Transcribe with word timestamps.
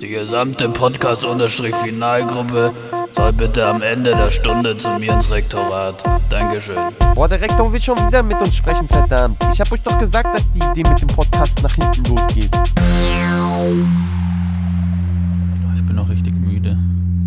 Die 0.00 0.08
gesamte 0.08 0.68
Podcast-Finalgruppe 0.68 2.72
soll 3.12 3.32
bitte 3.32 3.66
am 3.66 3.82
Ende 3.82 4.10
der 4.12 4.30
Stunde 4.30 4.76
zu 4.78 4.88
mir 4.98 5.12
ins 5.14 5.30
Rektorat. 5.30 5.96
Dankeschön. 6.30 6.76
Boah, 7.14 7.28
der 7.28 7.40
Rektor 7.40 7.72
will 7.72 7.80
schon 7.80 7.96
wieder 8.06 8.22
mit 8.22 8.40
uns 8.40 8.56
sprechen, 8.56 8.86
verdammt. 8.86 9.36
Ich 9.52 9.60
hab 9.60 9.70
euch 9.72 9.80
doch 9.82 9.98
gesagt, 9.98 10.32
dass 10.34 10.48
die 10.52 10.60
Idee 10.60 10.88
mit 10.88 11.00
dem 11.00 11.08
Podcast 11.08 11.60
nach 11.62 11.74
hinten 11.74 12.04
losgeht. 12.04 12.50
Ich 15.76 15.84
bin 15.84 15.98
auch 15.98 16.08
richtig 16.08 16.34
müde. 16.34 16.78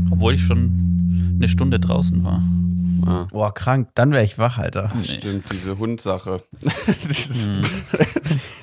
Obwohl 0.10 0.36
ich 0.36 0.44
schon 0.44 1.36
eine 1.38 1.48
Stunde 1.50 1.80
draußen 1.80 2.24
war. 2.24 2.42
Ah, 3.06 3.26
Boah, 3.32 3.54
krank, 3.54 3.90
dann 3.96 4.12
wäre 4.12 4.24
ich 4.24 4.38
wach, 4.38 4.58
Alter. 4.60 4.92
Nee. 4.96 5.04
stimmt, 5.04 5.52
diese 5.52 5.78
Hundsache. 5.80 6.38
Dieses, 7.10 7.50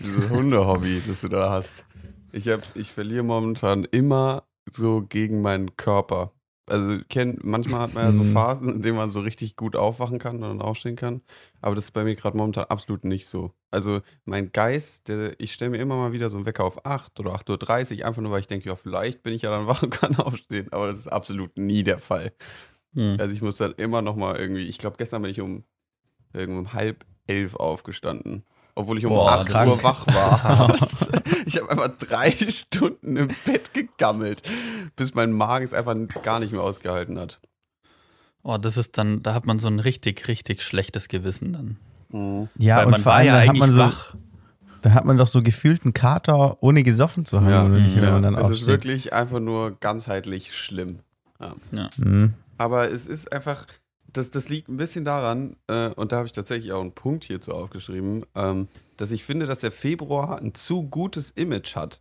dieses 0.00 0.30
Hundehobby, 0.30 1.02
das 1.06 1.20
du 1.20 1.28
da 1.28 1.50
hast. 1.50 1.84
Ich, 2.32 2.48
hab, 2.48 2.60
ich 2.74 2.90
verliere 2.92 3.22
momentan 3.22 3.84
immer 3.84 4.44
so 4.70 5.02
gegen 5.02 5.42
meinen 5.42 5.76
Körper. 5.76 6.32
Also 6.66 6.96
kenn, 7.10 7.38
manchmal 7.42 7.80
hat 7.80 7.94
man 7.94 8.04
ja 8.04 8.12
so 8.12 8.22
Mhm. 8.22 8.32
Phasen, 8.32 8.68
in 8.76 8.82
denen 8.82 8.96
man 8.96 9.10
so 9.10 9.20
richtig 9.20 9.54
gut 9.54 9.76
aufwachen 9.76 10.18
kann 10.18 10.36
und 10.36 10.42
dann 10.42 10.62
aufstehen 10.62 10.96
kann. 10.96 11.20
Aber 11.60 11.74
das 11.74 11.84
ist 11.84 11.90
bei 11.90 12.04
mir 12.04 12.14
gerade 12.14 12.36
momentan 12.38 12.64
absolut 12.64 13.04
nicht 13.04 13.26
so. 13.26 13.52
Also 13.70 14.00
mein 14.24 14.50
Geist, 14.50 15.08
der, 15.08 15.38
ich 15.38 15.52
stelle 15.52 15.72
mir 15.72 15.78
immer 15.78 15.96
mal 15.96 16.12
wieder 16.12 16.30
so 16.30 16.38
einen 16.38 16.46
Wecker 16.46 16.64
auf 16.64 16.86
8 16.86 17.20
oder 17.20 17.34
8.30 17.34 17.98
Uhr, 18.00 18.06
einfach 18.06 18.22
nur, 18.22 18.32
weil 18.32 18.40
ich 18.40 18.46
denke, 18.46 18.68
ja, 18.68 18.76
vielleicht 18.76 19.22
bin 19.22 19.34
ich 19.34 19.42
ja 19.42 19.50
dann 19.50 19.66
wach 19.68 19.82
und 19.82 19.90
kann 19.90 20.16
aufstehen. 20.16 20.72
Aber 20.72 20.86
das 20.86 20.98
ist 20.98 21.08
absolut 21.08 21.58
nie 21.58 21.82
der 21.82 21.98
Fall. 21.98 22.32
Hm. 22.94 23.16
Also 23.18 23.34
ich 23.34 23.42
muss 23.42 23.56
dann 23.58 23.74
immer 23.74 24.00
noch 24.00 24.16
mal 24.16 24.36
irgendwie, 24.36 24.66
ich 24.66 24.78
glaube, 24.78 24.96
gestern 24.96 25.20
bin 25.20 25.30
ich 25.30 25.42
um, 25.42 25.64
um 26.34 26.72
halb 26.72 27.04
elf 27.26 27.54
aufgestanden. 27.56 28.44
Obwohl 28.76 28.98
ich 28.98 29.06
um 29.06 29.10
Boah, 29.12 29.40
8 29.40 29.50
das 29.50 29.66
Uhr 29.66 29.74
ist- 29.74 29.84
wach 29.84 30.06
war. 30.08 30.74
ich 31.46 31.56
habe 31.60 31.70
einfach 31.70 31.90
drei 31.98 32.30
Stunden 32.32 33.16
im 33.16 33.28
Bett 33.44 33.72
gegammelt, 33.72 34.42
bis 34.96 35.14
mein 35.14 35.32
Magen 35.32 35.64
es 35.64 35.72
einfach 35.72 35.94
gar 36.22 36.40
nicht 36.40 36.52
mehr 36.52 36.62
ausgehalten 36.62 37.18
hat. 37.18 37.40
Oh, 38.42 38.58
das 38.58 38.76
ist 38.76 38.98
dann, 38.98 39.22
da 39.22 39.32
hat 39.32 39.46
man 39.46 39.58
so 39.58 39.68
ein 39.68 39.78
richtig, 39.78 40.26
richtig 40.28 40.62
schlechtes 40.62 41.08
Gewissen 41.08 41.52
dann. 41.52 42.48
Ja, 42.58 42.76
Weil 42.78 42.84
und 42.86 42.90
man 42.92 43.00
vor 43.02 43.12
war 43.12 43.18
allem 43.18 43.26
ja 43.28 43.32
hat 43.34 43.40
eigentlich 43.48 43.60
man 43.60 43.72
so, 43.72 43.78
wach. 43.78 44.14
da 44.82 44.92
hat 44.92 45.04
man 45.04 45.18
doch 45.18 45.28
so 45.28 45.40
gefühlten 45.42 45.94
Kater, 45.94 46.62
ohne 46.62 46.82
gesoffen 46.82 47.24
zu 47.24 47.38
haben, 47.40 47.50
Ja, 47.50 47.64
oder 47.64 47.74
nicht, 47.78 47.96
wenn 47.96 48.04
ja. 48.04 48.10
man 48.10 48.22
dann 48.22 48.34
Es 48.34 48.40
ist 48.40 48.46
aufsteht. 48.50 48.66
wirklich 48.68 49.12
einfach 49.12 49.40
nur 49.40 49.72
ganzheitlich 49.78 50.54
schlimm. 50.54 50.98
Ja. 51.72 51.88
Mhm. 51.96 52.34
Aber 52.58 52.90
es 52.92 53.06
ist 53.06 53.32
einfach, 53.32 53.66
das, 54.16 54.30
das 54.30 54.48
liegt 54.48 54.68
ein 54.68 54.76
bisschen 54.76 55.04
daran, 55.04 55.56
äh, 55.66 55.90
und 55.90 56.12
da 56.12 56.16
habe 56.16 56.26
ich 56.26 56.32
tatsächlich 56.32 56.72
auch 56.72 56.80
einen 56.80 56.94
Punkt 56.94 57.24
hierzu 57.24 57.52
aufgeschrieben, 57.52 58.24
ähm, 58.34 58.68
dass 58.96 59.10
ich 59.10 59.24
finde, 59.24 59.46
dass 59.46 59.60
der 59.60 59.70
Februar 59.70 60.38
ein 60.38 60.54
zu 60.54 60.84
gutes 60.84 61.30
Image 61.32 61.76
hat. 61.76 62.00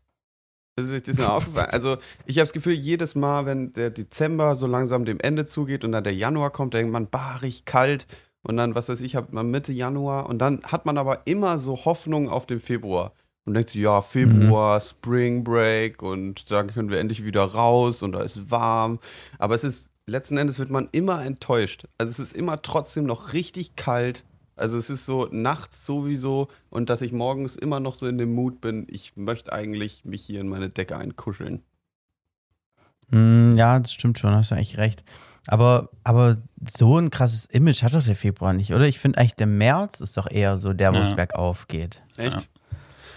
Das 0.75 0.89
ist 0.89 1.07
das 1.07 1.17
ist 1.17 1.21
mir 1.21 1.31
aufgefallen. 1.31 1.69
Also, 1.69 1.97
ich 2.25 2.37
habe 2.37 2.43
das 2.43 2.53
Gefühl, 2.53 2.73
jedes 2.73 3.13
Mal, 3.13 3.45
wenn 3.45 3.73
der 3.73 3.91
Dezember 3.91 4.55
so 4.55 4.65
langsam 4.65 5.05
dem 5.05 5.19
Ende 5.19 5.45
zugeht 5.45 5.83
und 5.83 5.91
dann 5.91 6.03
der 6.03 6.15
Januar 6.15 6.49
kommt, 6.49 6.73
denkt 6.73 6.91
man, 6.91 7.09
barig, 7.09 7.65
kalt. 7.65 8.07
Und 8.41 8.57
dann, 8.57 8.73
was 8.75 8.89
weiß 8.89 9.01
ich, 9.01 9.15
hat 9.15 9.31
man 9.33 9.51
Mitte 9.51 9.71
Januar. 9.71 10.27
Und 10.27 10.39
dann 10.39 10.63
hat 10.63 10.85
man 10.85 10.97
aber 10.97 11.27
immer 11.27 11.59
so 11.59 11.85
Hoffnung 11.85 12.27
auf 12.27 12.45
den 12.47 12.59
Februar. 12.59 13.13
Und 13.45 13.53
denkt 13.53 13.69
sich, 13.69 13.81
ja, 13.81 14.01
Februar, 14.01 14.79
Spring 14.81 15.43
Break 15.43 16.01
und 16.01 16.49
dann 16.49 16.67
können 16.67 16.89
wir 16.89 16.99
endlich 16.99 17.25
wieder 17.25 17.43
raus 17.43 18.01
und 18.01 18.13
da 18.13 18.21
ist 18.21 18.49
warm. 18.49 18.99
Aber 19.37 19.53
es 19.53 19.65
ist, 19.65 19.92
letzten 20.05 20.37
Endes 20.37 20.59
wird 20.59 20.69
man 20.69 20.87
immer 20.91 21.23
enttäuscht. 21.23 21.85
Also 21.97 22.11
es 22.11 22.19
ist 22.19 22.33
immer 22.33 22.61
trotzdem 22.61 23.05
noch 23.05 23.33
richtig 23.33 23.75
kalt. 23.75 24.23
Also 24.55 24.77
es 24.77 24.89
ist 24.91 25.05
so 25.07 25.27
nachts 25.31 25.83
sowieso 25.85 26.47
und 26.69 26.89
dass 26.89 27.01
ich 27.01 27.11
morgens 27.11 27.55
immer 27.55 27.79
noch 27.79 27.95
so 27.95 28.05
in 28.07 28.17
dem 28.19 28.33
Mut 28.35 28.61
bin, 28.61 28.85
ich 28.87 29.15
möchte 29.15 29.51
eigentlich 29.51 30.05
mich 30.05 30.23
hier 30.23 30.41
in 30.41 30.47
meine 30.47 30.69
Decke 30.69 30.95
einkuscheln. 30.97 31.63
Mm, 33.09 33.53
Ja, 33.55 33.79
das 33.79 33.93
stimmt 33.93 34.19
schon, 34.19 34.31
hast 34.33 34.51
du 34.51 34.55
eigentlich 34.55 34.77
recht. 34.77 35.03
Aber, 35.47 35.89
aber 36.03 36.37
so 36.69 36.97
ein 36.99 37.09
krasses 37.09 37.45
Image 37.47 37.83
hat 37.83 37.93
doch 37.93 38.03
der 38.03 38.15
Februar 38.15 38.53
nicht, 38.53 38.73
oder? 38.73 38.85
Ich 38.87 38.99
finde 38.99 39.17
eigentlich, 39.19 39.35
der 39.35 39.47
März 39.47 39.99
ist 39.99 40.15
doch 40.17 40.29
eher 40.29 40.57
so 40.57 40.71
der, 40.73 40.93
wo 40.93 40.99
es 40.99 41.09
Ja. 41.09 41.15
bergauf 41.15 41.67
geht. 41.67 42.01
Echt? 42.17 42.49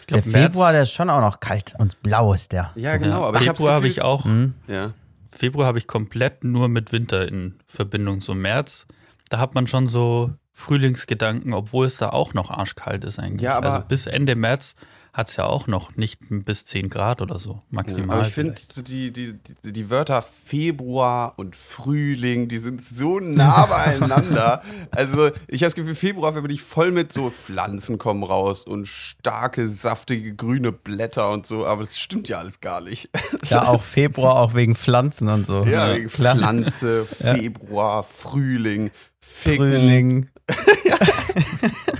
Ich 0.00 0.06
glaub, 0.08 0.22
der 0.22 0.32
Februar, 0.32 0.72
der 0.72 0.82
ist 0.82 0.92
schon 0.92 1.10
auch 1.10 1.20
noch 1.20 1.38
kalt 1.40 1.74
und 1.78 2.00
blau 2.02 2.32
ist 2.32 2.50
der. 2.52 2.72
Ja, 2.76 2.96
genau. 2.96 3.24
Aber 3.24 3.40
ich 3.40 3.46
Februar 3.46 3.74
habe 3.74 3.82
Gefühl- 3.82 3.90
ich 3.92 4.02
auch, 4.02 4.24
Mhm. 4.24 4.54
Ja. 4.66 4.92
Februar 5.36 5.66
habe 5.66 5.78
ich 5.78 5.86
komplett 5.86 6.44
nur 6.44 6.68
mit 6.68 6.92
Winter 6.92 7.28
in 7.28 7.58
Verbindung. 7.66 8.22
So 8.22 8.34
März, 8.34 8.86
da 9.28 9.38
hat 9.38 9.54
man 9.54 9.66
schon 9.66 9.86
so 9.86 10.32
Frühlingsgedanken, 10.52 11.52
obwohl 11.52 11.86
es 11.86 11.98
da 11.98 12.08
auch 12.08 12.32
noch 12.32 12.50
arschkalt 12.50 13.04
ist 13.04 13.18
eigentlich. 13.18 13.42
Ja, 13.42 13.58
also 13.58 13.80
bis 13.80 14.06
Ende 14.06 14.34
März 14.34 14.76
hat 15.16 15.30
es 15.30 15.36
ja 15.36 15.46
auch 15.46 15.66
noch 15.66 15.96
nicht 15.96 16.20
bis 16.28 16.66
10 16.66 16.90
Grad 16.90 17.22
oder 17.22 17.38
so, 17.38 17.62
maximal. 17.70 18.18
Aber 18.18 18.26
ich 18.26 18.34
finde, 18.34 18.56
die, 18.86 19.10
die, 19.10 19.32
die, 19.32 19.72
die 19.72 19.88
Wörter 19.88 20.22
Februar 20.44 21.32
und 21.38 21.56
Frühling, 21.56 22.48
die 22.48 22.58
sind 22.58 22.84
so 22.84 23.18
nah 23.18 23.64
beieinander. 23.66 24.62
also, 24.90 25.28
ich 25.48 25.62
habe 25.62 25.68
das 25.68 25.74
Gefühl, 25.74 25.94
Februar 25.94 26.32
verbinde 26.32 26.54
ich 26.54 26.60
voll 26.60 26.90
mit 26.90 27.14
so 27.14 27.30
Pflanzen 27.30 27.96
kommen 27.96 28.24
raus 28.24 28.66
und 28.66 28.88
starke, 28.88 29.68
saftige, 29.68 30.34
grüne 30.34 30.70
Blätter 30.70 31.30
und 31.30 31.46
so. 31.46 31.64
Aber 31.64 31.80
das 31.80 31.98
stimmt 31.98 32.28
ja 32.28 32.38
alles 32.40 32.60
gar 32.60 32.82
nicht. 32.82 33.08
Ja, 33.48 33.62
auch 33.68 33.82
Februar, 33.82 34.36
auch 34.38 34.52
wegen 34.52 34.76
Pflanzen 34.76 35.30
und 35.30 35.46
so. 35.46 35.64
Ja, 35.64 35.94
wegen 35.94 36.08
klar. 36.08 36.36
Pflanze, 36.36 37.06
Februar, 37.06 38.04
Frühling, 38.04 38.90
Ficken. 39.18 39.70
Frühling. 39.70 40.28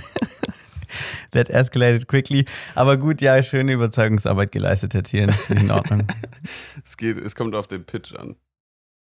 That 1.37 1.49
escalated 1.49 2.07
quickly. 2.07 2.45
Aber 2.75 2.97
gut, 2.97 3.21
ja, 3.21 3.41
schöne 3.43 3.73
Überzeugungsarbeit 3.73 4.51
geleistet. 4.51 4.93
Finde 4.93 5.33
ich 5.33 5.49
in 5.49 5.71
Ordnung. 5.71 6.07
Es, 6.83 6.95
geht, 6.97 7.17
es 7.17 7.35
kommt 7.35 7.53
auf 7.55 7.67
den 7.67 7.83
Pitch 7.85 8.13
an. 8.15 8.35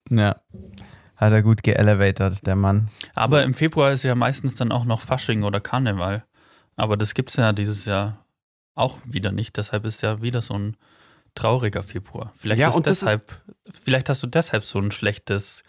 Ja. 0.09 0.35
Hat 1.15 1.31
er 1.33 1.41
gut 1.43 1.63
geelevated, 1.63 2.45
der 2.45 2.55
Mann. 2.55 2.89
Aber 3.13 3.43
im 3.43 3.53
Februar 3.53 3.91
ist 3.91 4.03
ja 4.03 4.13
meistens 4.15 4.55
dann 4.55 4.71
auch 4.71 4.85
noch 4.85 5.01
Fasching 5.01 5.43
oder 5.43 5.59
Karneval. 5.59 6.23
Aber 6.75 6.97
das 6.97 7.13
gibt 7.13 7.29
es 7.31 7.35
ja 7.37 7.51
dieses 7.53 7.85
Jahr 7.85 8.25
auch 8.75 8.99
wieder 9.05 9.31
nicht. 9.31 9.57
Deshalb 9.57 9.85
ist 9.85 10.01
ja 10.01 10.21
wieder 10.21 10.41
so 10.41 10.53
ein 10.55 10.77
trauriger 11.35 11.83
Februar. 11.83 12.31
Vielleicht, 12.35 12.59
Ja, 12.59 12.69
ist 12.69 12.75
und 12.75 12.85
das 12.87 12.97
ist- 12.97 13.01
deshalb, 13.03 13.41
vielleicht 13.69 14.09
hast 14.09 14.21
du 14.23 14.27
deshalb 14.27 14.65
so 14.65 14.79
ein 14.79 14.91
schlechtes 14.91 15.63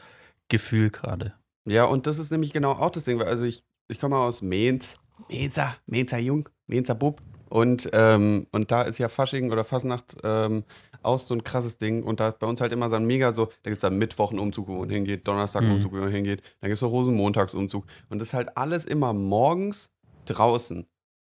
Gefühl 0.48 0.90
gerade. 0.90 1.34
Ja, 1.66 1.84
und 1.84 2.06
das 2.06 2.18
ist 2.18 2.30
nämlich 2.30 2.52
genau 2.52 2.72
auch 2.72 2.90
das 2.90 3.04
Ding, 3.04 3.18
weil 3.18 3.28
also 3.28 3.44
ich, 3.44 3.64
ich 3.88 3.98
komme 3.98 4.16
aus 4.16 4.42
Mainz, 4.42 4.94
Mainzer, 5.30 5.76
Mainzer 5.86 6.18
Jung, 6.18 6.48
Mainzer 6.66 6.94
Bub. 6.94 7.20
Und, 7.48 7.88
ähm, 7.92 8.46
und 8.50 8.70
da 8.72 8.82
ist 8.82 8.98
ja 8.98 9.08
Fasching 9.08 9.52
oder 9.52 9.64
Fasnacht 9.64 10.16
ähm, 10.24 10.64
auch 11.02 11.18
so 11.20 11.34
ein 11.34 11.44
krasses 11.44 11.78
Ding. 11.78 12.02
Und 12.02 12.18
da 12.18 12.30
ist 12.30 12.38
bei 12.40 12.46
uns 12.48 12.60
halt 12.60 12.72
immer 12.72 12.90
so 12.90 12.96
ein 12.96 13.04
mega 13.06 13.30
so, 13.32 13.46
da 13.46 13.52
gibt 13.70 13.76
es 13.76 13.80
dann 13.82 13.96
Mittwoch 13.96 14.30
einen 14.30 14.40
Umzug, 14.40 14.66
wo 14.66 14.80
man 14.80 14.90
hingeht, 14.90 15.28
Donnerstag 15.28 15.62
einen 15.62 15.70
Mhm. 15.70 15.76
Umzug, 15.76 15.92
wo 15.92 15.96
man 15.98 16.10
hingeht, 16.10 16.42
dann 16.60 16.68
gibt 16.70 16.78
es 16.78 16.82
auch 16.82 16.90
Rosenmontagsumzug. 16.90 17.84
Und 18.08 18.18
das 18.18 18.28
ist 18.28 18.34
halt 18.34 18.56
alles 18.56 18.84
immer 18.86 19.12
morgens 19.12 19.90
draußen. 20.24 20.86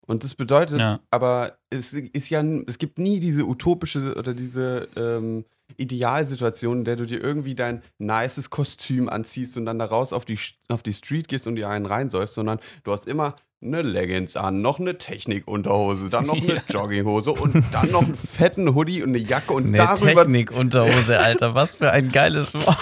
Und 0.07 0.23
das 0.23 0.33
bedeutet, 0.35 0.79
Ja. 0.79 0.99
aber 1.11 1.59
es 1.69 1.93
ist 1.93 2.29
ja, 2.29 2.43
es 2.67 2.79
gibt 2.79 2.97
nie 2.97 3.19
diese 3.19 3.45
utopische 3.45 4.15
oder 4.15 4.33
diese 4.33 4.87
ähm, 4.97 5.45
Idealsituation, 5.77 6.79
in 6.79 6.83
der 6.85 6.95
du 6.95 7.05
dir 7.05 7.21
irgendwie 7.21 7.55
dein 7.55 7.83
nices 7.99 8.49
Kostüm 8.49 9.07
anziehst 9.09 9.55
und 9.57 9.65
dann 9.65 9.77
da 9.79 9.85
raus 9.85 10.13
auf 10.13 10.25
die, 10.25 10.39
auf 10.67 10.81
die 10.83 10.93
Street 10.93 11.27
gehst 11.27 11.45
und 11.47 11.55
dir 11.55 11.69
einen 11.69 11.85
reinsäufst, 11.85 12.33
sondern 12.35 12.59
du 12.83 12.91
hast 12.91 13.07
immer 13.07 13.35
eine 13.61 13.81
Leggings 13.81 14.35
an, 14.37 14.61
noch 14.61 14.79
eine 14.79 14.97
Technikunterhose, 14.97 16.09
dann 16.09 16.25
noch 16.25 16.35
eine 16.41 16.55
Ja. 16.55 16.61
Jogginghose 16.69 17.31
und 17.31 17.63
dann 17.71 17.91
noch 17.91 18.03
einen 18.03 18.15
fetten 18.15 18.73
Hoodie 18.75 19.03
und 19.03 19.09
eine 19.09 19.17
Jacke 19.17 19.53
und 19.53 19.67
Eine 19.67 19.77
darüber 19.77 20.23
Technikunterhose, 20.23 21.19
Alter. 21.19 21.55
Was 21.55 21.75
für 21.75 21.91
ein 21.91 22.11
geiles 22.11 22.53
Wort. 22.53 22.77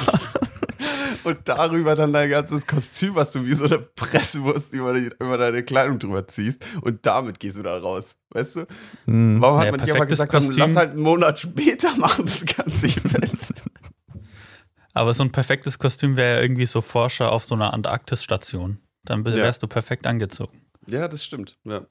und 1.24 1.38
darüber 1.46 1.96
dann 1.96 2.14
dein 2.14 2.30
ganzes 2.30 2.68
Kostüm, 2.68 3.16
was 3.16 3.32
du 3.32 3.44
wie 3.46 3.54
so 3.56 3.66
eine 3.66 3.80
Presswurst 3.80 4.72
über, 4.74 4.94
die, 4.94 5.10
über 5.20 5.38
deine 5.38 5.64
Kleidung 5.64 5.98
drüber 6.00 6.28
ziehst 6.28 6.64
und 6.82 7.06
damit 7.06 7.40
gehst 7.40 7.58
du 7.58 7.64
da 7.64 7.78
raus, 7.80 8.16
weißt 8.30 8.56
du? 8.58 8.66
Hm. 9.06 9.42
Warum 9.42 9.58
hat 9.60 9.66
Ja, 9.66 9.72
man 9.72 9.82
nicht 9.82 9.92
einfach 9.94 10.08
gesagt, 10.08 10.32
komm, 10.32 10.52
lass 10.52 10.76
halt 10.76 10.92
einen 10.92 11.02
Monat 11.02 11.40
später 11.40 11.96
machen 11.98 12.26
das 12.28 12.46
ganze 12.46 12.86
Event? 12.86 13.32
Aber 14.94 15.14
so 15.14 15.24
ein 15.24 15.32
perfektes 15.32 15.80
Kostüm 15.80 16.18
wäre 16.18 16.36
ja 16.38 16.42
irgendwie 16.42 16.66
so 16.66 16.82
Forscher 16.82 17.32
auf 17.32 17.46
so 17.46 17.56
einer 17.56 17.74
Antarktisstation. 17.74 18.80
Dann 19.06 19.24
Ja. 19.26 19.36
wärst 19.36 19.62
du 19.64 19.68
perfekt 19.68 20.06
angezogen. 20.08 20.62
Ja, 20.90 21.08
das 21.08 21.24
stimmt. 21.24 21.58
Ja. 21.64 21.82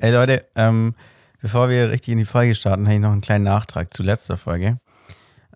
Ey 0.00 0.12
Leute, 0.12 0.46
ähm, 0.54 0.94
bevor 1.40 1.68
wir 1.68 1.90
richtig 1.90 2.12
in 2.12 2.18
die 2.18 2.24
Folge 2.24 2.54
starten, 2.54 2.84
habe 2.86 2.94
ich 2.94 3.00
noch 3.00 3.12
einen 3.12 3.20
kleinen 3.22 3.44
Nachtrag 3.44 3.92
zu 3.94 4.02
letzter 4.02 4.36
Folge. 4.36 4.78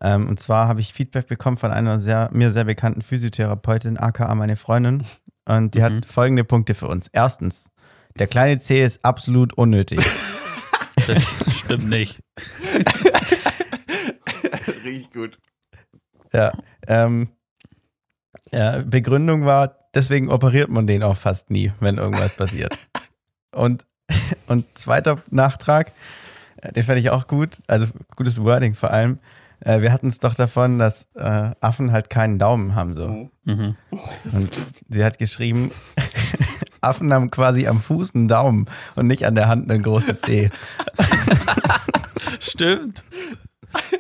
Ähm, 0.01 0.29
und 0.29 0.41
zwar 0.41 0.67
habe 0.67 0.81
ich 0.81 0.93
Feedback 0.93 1.27
bekommen 1.29 1.57
von 1.57 1.71
einer 1.71 2.01
sehr, 2.01 2.31
mir 2.33 2.51
sehr 2.51 2.65
bekannten 2.65 3.03
Physiotherapeutin, 3.03 3.97
aka 3.97 4.35
meine 4.35 4.57
Freundin. 4.57 5.05
Und 5.47 5.75
die 5.75 5.79
Mhm. 5.81 5.83
hat 5.85 6.07
folgende 6.07 6.45
Punkte 6.45 6.75
für 6.75 6.89
uns. 6.89 7.09
Erstens, 7.13 7.67
der 8.19 8.27
kleine 8.27 8.59
C 8.59 8.85
ist 8.85 9.05
absolut 9.05 9.53
unnötig. 9.55 10.01
Das 11.09 11.45
stimmt 11.59 11.89
nicht. 11.91 12.21
Riecht 14.85 15.13
gut. 15.13 15.39
ja, 16.33 16.53
ähm, 16.87 17.29
ja, 18.53 18.79
Begründung 18.79 19.45
war, 19.45 19.84
deswegen 19.95 20.31
operiert 20.31 20.71
man 20.71 20.87
den 20.87 21.03
auch 21.03 21.17
fast 21.17 21.51
nie, 21.51 21.73
wenn 21.81 21.99
irgendwas 21.99 22.35
passiert. 22.35 22.77
Und 23.55 23.85
Und 24.47 24.67
zweiter 24.75 25.23
Nachtrag, 25.31 25.93
äh, 26.57 26.73
den 26.73 26.83
fand 26.83 26.99
ich 26.99 27.11
auch 27.11 27.27
gut, 27.27 27.63
also 27.67 27.87
gutes 28.17 28.43
Wording 28.43 28.75
vor 28.75 28.91
allem. 28.91 29.19
Äh, 29.61 29.81
wir 29.81 29.93
hatten 29.93 30.09
es 30.09 30.19
doch 30.19 30.35
davon, 30.35 30.79
dass 30.79 31.09
äh, 31.15 31.51
Affen 31.61 31.93
halt 31.93 32.11
keinen 32.11 32.39
Daumen 32.39 32.75
haben 32.75 32.95
so. 32.95 33.31
Mhm. 33.45 33.77
Und 34.33 34.51
sie 34.89 35.05
hat 35.05 35.19
geschrieben, 35.19 35.71
Affen 36.81 37.13
haben 37.13 37.31
quasi 37.31 37.67
am 37.67 37.81
Fuß 37.81 38.15
einen 38.15 38.29
Daumen 38.29 38.67
und 38.95 39.07
nicht 39.07 39.25
an 39.25 39.35
der 39.35 39.49
Hand 39.49 39.71
einen 39.71 39.83
großen 39.83 40.17
Zeh. 40.17 40.51
Stimmt. 42.41 43.05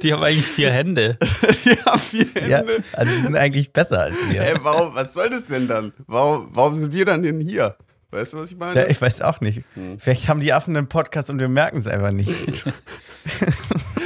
Die 0.02 0.12
haben 0.12 0.22
eigentlich 0.22 0.46
vier 0.46 0.70
Hände. 0.70 1.18
ja, 1.64 1.98
vier 1.98 2.26
Ja, 2.48 2.58
Hände. 2.58 2.82
also 2.92 3.12
die 3.14 3.20
sind 3.22 3.36
eigentlich 3.36 3.72
besser 3.72 4.00
als 4.02 4.16
wir. 4.28 4.42
Ey, 4.42 4.54
warum, 4.62 4.94
was 4.94 5.14
soll 5.14 5.30
das 5.30 5.46
denn 5.46 5.66
dann? 5.68 5.92
Warum, 6.06 6.48
warum 6.52 6.76
sind 6.76 6.92
wir 6.92 7.04
dann 7.04 7.22
denn 7.22 7.40
hier? 7.40 7.76
Weißt 8.10 8.32
du, 8.34 8.38
was 8.38 8.52
ich 8.52 8.56
meine? 8.56 8.78
Ja, 8.80 8.86
ich 8.86 9.00
weiß 9.00 9.22
auch 9.22 9.40
nicht. 9.40 9.62
Hm. 9.74 9.98
Vielleicht 9.98 10.28
haben 10.28 10.40
die 10.40 10.52
Affen 10.52 10.76
einen 10.76 10.86
Podcast 10.88 11.30
und 11.30 11.40
wir 11.40 11.48
merken 11.48 11.78
es 11.78 11.86
einfach 11.88 12.12
nicht. 12.12 12.30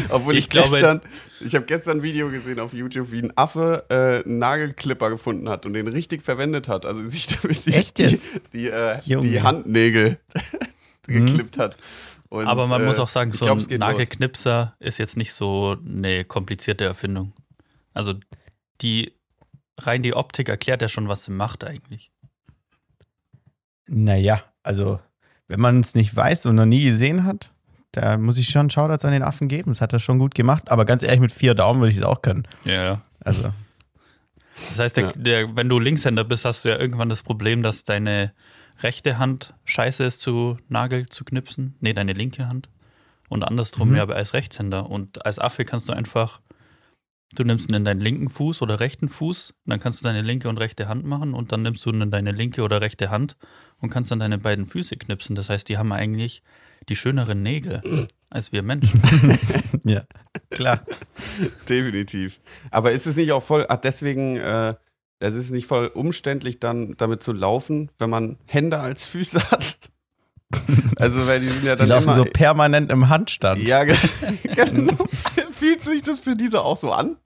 Obwohl 0.08 0.34
ich, 0.34 0.40
Ich 0.44 0.48
glaube- 0.50 0.70
gestern, 0.70 1.00
ich 1.40 1.54
habe 1.54 1.66
gestern 1.66 1.98
ein 1.98 2.02
Video 2.02 2.30
gesehen 2.30 2.58
auf 2.60 2.72
YouTube, 2.72 3.12
wie 3.12 3.22
ein 3.22 3.32
Affe 3.36 3.84
äh, 3.90 4.24
einen 4.26 4.38
Nagelklipper 4.38 5.10
gefunden 5.10 5.48
hat 5.48 5.66
und 5.66 5.74
den 5.74 5.88
richtig 5.88 6.22
verwendet 6.24 6.68
hat. 6.68 6.86
Also 6.86 7.06
sich 7.08 7.26
damit 7.26 7.66
die, 7.66 7.84
die, 7.94 8.20
die, 8.52 8.68
äh, 8.68 8.96
die 9.06 9.42
Handnägel 9.42 10.18
geklippt 11.06 11.58
hat. 11.58 11.76
Und, 12.30 12.46
Aber 12.46 12.66
man 12.66 12.82
äh, 12.82 12.84
muss 12.84 12.98
auch 12.98 13.08
sagen, 13.08 13.32
so 13.32 13.44
glaub, 13.44 13.58
ein 13.58 13.66
geht 13.66 13.80
los. 13.80 13.88
Nagelknipser 13.88 14.74
ist 14.80 14.98
jetzt 14.98 15.16
nicht 15.16 15.32
so 15.32 15.76
eine 15.84 16.24
komplizierte 16.24 16.84
Erfindung. 16.84 17.32
Also 17.94 18.14
die 18.80 19.12
rein 19.78 20.02
die 20.02 20.14
Optik 20.14 20.48
erklärt 20.48 20.82
ja 20.82 20.88
schon, 20.88 21.08
was 21.08 21.24
sie 21.24 21.30
macht 21.32 21.64
eigentlich. 21.64 22.10
Naja, 23.86 24.42
also 24.62 25.00
wenn 25.46 25.60
man 25.60 25.80
es 25.80 25.94
nicht 25.94 26.14
weiß 26.14 26.46
und 26.46 26.56
noch 26.56 26.66
nie 26.66 26.84
gesehen 26.84 27.24
hat, 27.24 27.50
da 27.92 28.18
muss 28.18 28.36
ich 28.36 28.48
schon 28.50 28.68
Shoutouts 28.68 29.04
an 29.06 29.12
den 29.12 29.22
Affen 29.22 29.48
geben. 29.48 29.70
Das 29.70 29.80
hat 29.80 29.94
er 29.94 29.98
schon 29.98 30.18
gut 30.18 30.34
gemacht. 30.34 30.70
Aber 30.70 30.84
ganz 30.84 31.02
ehrlich, 31.02 31.20
mit 31.20 31.32
vier 31.32 31.54
Daumen 31.54 31.80
würde 31.80 31.92
ich 31.92 31.98
es 31.98 32.04
auch 32.04 32.20
können. 32.20 32.46
Ja, 32.64 32.84
ja. 32.84 33.00
Also, 33.20 33.50
Das 34.68 34.78
heißt, 34.78 34.96
der, 34.98 35.04
Ja. 35.04 35.12
der, 35.14 35.56
wenn 35.56 35.68
du 35.70 35.78
Linkshänder 35.78 36.24
bist, 36.24 36.44
hast 36.44 36.64
du 36.64 36.68
ja 36.68 36.78
irgendwann 36.78 37.08
das 37.08 37.22
Problem, 37.22 37.62
dass 37.62 37.84
deine 37.84 38.32
rechte 38.80 39.18
Hand 39.18 39.54
scheiße 39.64 40.04
ist 40.04 40.20
zu 40.20 40.56
Nagel 40.68 41.08
zu 41.08 41.24
knipsen. 41.24 41.74
Nee, 41.80 41.92
deine 41.92 42.12
linke 42.12 42.48
Hand. 42.48 42.68
Und 43.28 43.42
andersrum 43.42 43.90
Mhm. 43.90 43.96
ja 43.96 44.02
aber 44.02 44.16
als 44.16 44.32
Rechtshänder. 44.34 44.88
Und 44.88 45.24
als 45.26 45.38
Affe 45.38 45.64
kannst 45.64 45.88
du 45.88 45.92
einfach, 45.92 46.40
du 47.34 47.44
nimmst 47.44 47.68
ihn 47.68 47.74
in 47.74 47.84
deinen 47.84 48.00
linken 48.00 48.30
Fuß 48.30 48.62
oder 48.62 48.80
rechten 48.80 49.08
Fuß, 49.08 49.52
dann 49.66 49.80
kannst 49.80 50.00
du 50.00 50.04
deine 50.04 50.22
linke 50.22 50.48
und 50.48 50.58
rechte 50.58 50.88
Hand 50.88 51.04
machen 51.04 51.34
und 51.34 51.52
dann 51.52 51.62
nimmst 51.62 51.84
du 51.84 51.90
ihn 51.90 52.00
in 52.00 52.10
deine 52.10 52.32
linke 52.32 52.62
oder 52.62 52.80
rechte 52.80 53.10
Hand 53.10 53.36
und 53.80 53.90
kannst 53.90 54.10
dann 54.10 54.20
deine 54.20 54.38
beiden 54.38 54.64
Füße 54.64 54.96
knipsen. 54.96 55.36
Das 55.36 55.50
heißt, 55.50 55.68
die 55.68 55.76
haben 55.76 55.92
eigentlich 55.92 56.42
die 56.88 56.96
schöneren 56.96 57.42
Nägel 57.42 57.82
als 58.30 58.52
wir 58.52 58.62
Menschen. 58.62 59.02
ja, 59.84 60.04
klar. 60.50 60.84
Definitiv. 61.68 62.40
Aber 62.70 62.92
ist 62.92 63.06
es 63.06 63.16
nicht 63.16 63.32
auch 63.32 63.42
voll, 63.42 63.66
ach, 63.68 63.78
deswegen, 63.80 64.36
äh, 64.36 64.74
es 65.20 65.34
ist 65.34 65.50
nicht 65.50 65.66
voll 65.66 65.86
umständlich, 65.88 66.60
dann 66.60 66.94
damit 66.96 67.22
zu 67.22 67.32
laufen, 67.32 67.90
wenn 67.98 68.10
man 68.10 68.36
Hände 68.46 68.78
als 68.78 69.04
Füße 69.04 69.40
hat? 69.50 69.78
also, 70.96 71.26
weil 71.26 71.40
die 71.40 71.48
sind 71.48 71.64
ja 71.64 71.74
Die 71.74 71.80
dann 71.80 71.88
laufen 71.90 72.04
immer. 72.04 72.14
so 72.14 72.24
permanent 72.24 72.90
im 72.90 73.08
Handstand. 73.08 73.62
ja, 73.62 73.84
ge- 73.84 73.96
genau. 74.42 74.94
Fühlt 75.52 75.84
sich 75.84 76.02
das 76.02 76.20
für 76.20 76.32
diese 76.34 76.62
auch 76.62 76.76
so 76.76 76.90
an? 76.92 77.16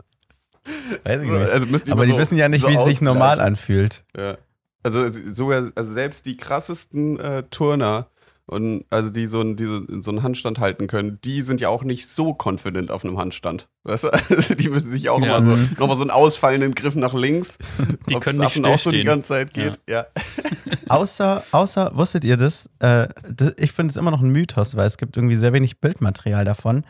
Weiß 1.05 1.23
ich 1.23 1.29
nicht. 1.31 1.50
also 1.50 1.67
die 1.67 1.93
Aber 1.93 2.06
die 2.06 2.12
so, 2.12 2.19
wissen 2.19 2.39
ja 2.39 2.49
nicht, 2.49 2.62
so 2.62 2.69
wie 2.69 2.75
es 2.75 2.85
sich 2.85 3.00
normal 3.00 3.41
anfühlt. 3.41 4.05
Ja. 4.17 4.39
Also 4.83 5.09
sogar, 5.33 5.71
also 5.77 5.93
selbst 5.93 6.27
die 6.27 6.37
krassesten 6.37 7.21
äh, 7.21 7.44
Turner 7.50 8.09
und 8.47 8.85
also 8.91 9.09
die 9.11 9.27
so, 9.27 9.41
ein, 9.41 9.56
die 9.56 9.65
so, 9.65 9.81
so 10.03 10.11
einen 10.11 10.23
Handstand 10.23 10.59
halten 10.59 10.87
können, 10.89 11.19
die 11.25 11.43
sind 11.43 11.61
ja 11.61 11.69
auch 11.69 11.85
nicht 11.85 12.09
so 12.09 12.37
confident 12.37 12.91
auf 12.91 13.05
einem 13.05 13.19
Handstand. 13.19 13.69
Weißt 13.85 14.05
du? 14.05 14.09
Also 14.31 14.55
die 14.55 14.69
müssen 14.69 14.91
sich 14.91 15.09
auch 15.09 15.21
Ja. 15.21 15.41
nochmal 15.41 15.56
so, 15.56 15.75
noch 15.81 15.89
mal 15.89 15.94
so 15.94 16.00
einen 16.03 16.11
ausfallenden 16.11 16.75
Griff 16.75 16.94
nach 16.97 17.15
links. 17.15 17.59
Die 18.09 18.15
können 18.17 18.39
nicht 18.39 18.47
Affen 18.47 18.65
auch 18.67 18.79
so 18.79 18.91
die 18.91 19.05
ganze 19.05 19.29
Zeit 19.29 19.55
geht. 19.55 19.81
Ja. 19.89 20.06
Außer, 20.89 21.43
außer, 21.53 21.93
wusstet 21.94 22.25
ihr 22.25 22.37
das? 22.37 22.69
Äh, 22.81 23.09
das 23.29 23.55
ich 23.56 23.73
finde 23.73 23.93
es 23.93 23.97
immer 23.97 24.11
noch 24.11 24.21
ein 24.21 24.31
Mythos, 24.31 24.77
weil 24.77 24.87
es 24.87 24.99
gibt 24.99 25.17
irgendwie 25.17 25.37
sehr 25.37 25.53
wenig 25.53 25.81
Bildmaterial 25.81 26.44
davon. 26.44 26.85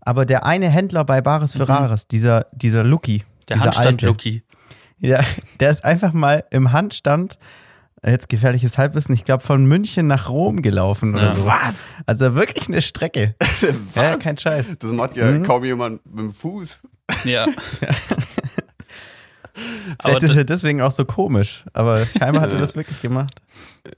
Aber 0.00 0.26
der 0.26 0.44
eine 0.44 0.68
Händler 0.68 1.04
bei 1.04 1.20
Bares 1.20 1.54
Ferraris, 1.56 2.08
dieser, 2.08 2.46
dieser 2.52 2.82
Lucky, 2.84 3.24
Der 3.48 3.56
dieser 3.56 3.66
Handstand 3.66 3.86
alte, 4.02 4.06
Lucky. 4.06 4.42
Ja, 4.98 5.20
der 5.60 5.70
ist 5.70 5.84
einfach 5.84 6.12
mal 6.12 6.44
im 6.50 6.72
Handstand, 6.72 7.38
jetzt 8.06 8.28
gefährliches 8.28 8.78
Halbwissen, 8.78 9.14
ich 9.14 9.24
glaube 9.24 9.42
von 9.42 9.64
München 9.64 10.06
nach 10.06 10.28
Rom 10.28 10.62
gelaufen 10.62 11.14
oder 11.14 11.24
Ja. 11.24 11.32
so. 11.32 11.46
Was? 11.46 11.86
Also 12.06 12.34
wirklich 12.34 12.68
eine 12.68 12.80
Strecke. 12.82 13.34
Ja, 13.60 14.14
Was? 14.14 14.18
kein 14.20 14.38
Scheiß. 14.38 14.76
Das 14.78 14.92
macht 14.92 15.16
ja 15.16 15.26
Mhm. 15.30 15.42
kaum 15.42 15.64
jemand 15.64 16.04
mit 16.06 16.18
dem 16.18 16.32
Fuß. 16.34 16.82
Ja. 17.24 17.46
Aber 19.98 20.10
Vielleicht 20.10 20.22
ist 20.22 20.34
d- 20.34 20.38
er 20.40 20.44
deswegen 20.44 20.80
auch 20.82 20.92
so 20.92 21.04
komisch, 21.04 21.64
aber 21.72 22.06
scheinbar 22.06 22.42
hat 22.42 22.50
er 22.50 22.54
Ja. 22.56 22.60
das 22.60 22.76
wirklich 22.76 23.00
gemacht. 23.02 23.40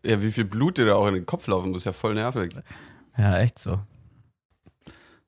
Ja, 0.04 0.22
wie 0.22 0.32
viel 0.32 0.44
Blut 0.46 0.78
dir 0.78 0.86
da 0.86 0.94
auch 0.94 1.06
in 1.06 1.14
den 1.14 1.26
Kopf 1.26 1.46
laufen 1.48 1.70
muss, 1.72 1.84
ja 1.84 1.92
voll 1.92 2.14
nervig. 2.14 2.54
Ja, 3.18 3.38
echt 3.40 3.58
so. 3.58 3.78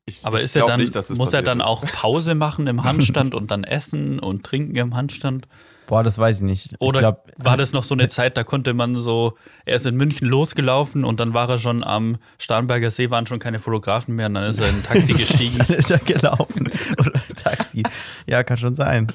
Ich, 0.06 0.24
Aber 0.24 0.38
ich 0.38 0.44
ist 0.44 0.56
er 0.56 0.66
dann, 0.66 0.80
nicht, 0.80 0.94
muss 1.16 1.32
er 1.34 1.42
dann 1.42 1.60
ist. 1.60 1.66
auch 1.66 1.84
Pause 1.84 2.34
machen 2.34 2.66
im 2.66 2.82
Handstand 2.82 3.34
und 3.34 3.50
dann 3.50 3.62
essen 3.64 4.18
und 4.18 4.44
trinken 4.44 4.74
im 4.76 4.96
Handstand? 4.96 5.46
Boah, 5.86 6.02
das 6.02 6.18
weiß 6.18 6.36
ich 6.36 6.42
nicht. 6.42 6.74
Oder 6.78 6.98
ich 6.98 7.02
glaub, 7.02 7.26
war 7.36 7.56
das 7.56 7.72
noch 7.72 7.82
so 7.84 7.94
eine 7.94 8.08
Zeit, 8.08 8.36
da 8.36 8.44
konnte 8.44 8.72
man 8.72 8.94
so, 9.00 9.36
er 9.64 9.76
ist 9.76 9.86
in 9.86 9.96
München 9.96 10.28
losgelaufen 10.28 11.04
und 11.04 11.20
dann 11.20 11.34
war 11.34 11.48
er 11.48 11.58
schon 11.58 11.82
am 11.84 12.18
Starnberger 12.38 12.90
See, 12.90 13.10
waren 13.10 13.26
schon 13.26 13.38
keine 13.38 13.58
Fotografen 13.58 14.16
mehr 14.16 14.26
und 14.26 14.34
dann 14.34 14.44
ist 14.44 14.60
er 14.60 14.68
in 14.68 14.76
ein 14.76 14.82
Taxi 14.82 15.12
gestiegen. 15.12 15.58
dann 15.58 15.76
ist 15.76 15.90
er 15.90 15.98
gelaufen. 15.98 16.70
Oder 16.98 17.20
Taxi. 17.36 17.82
Ja, 18.26 18.42
kann 18.44 18.56
schon 18.56 18.74
sein. 18.74 19.08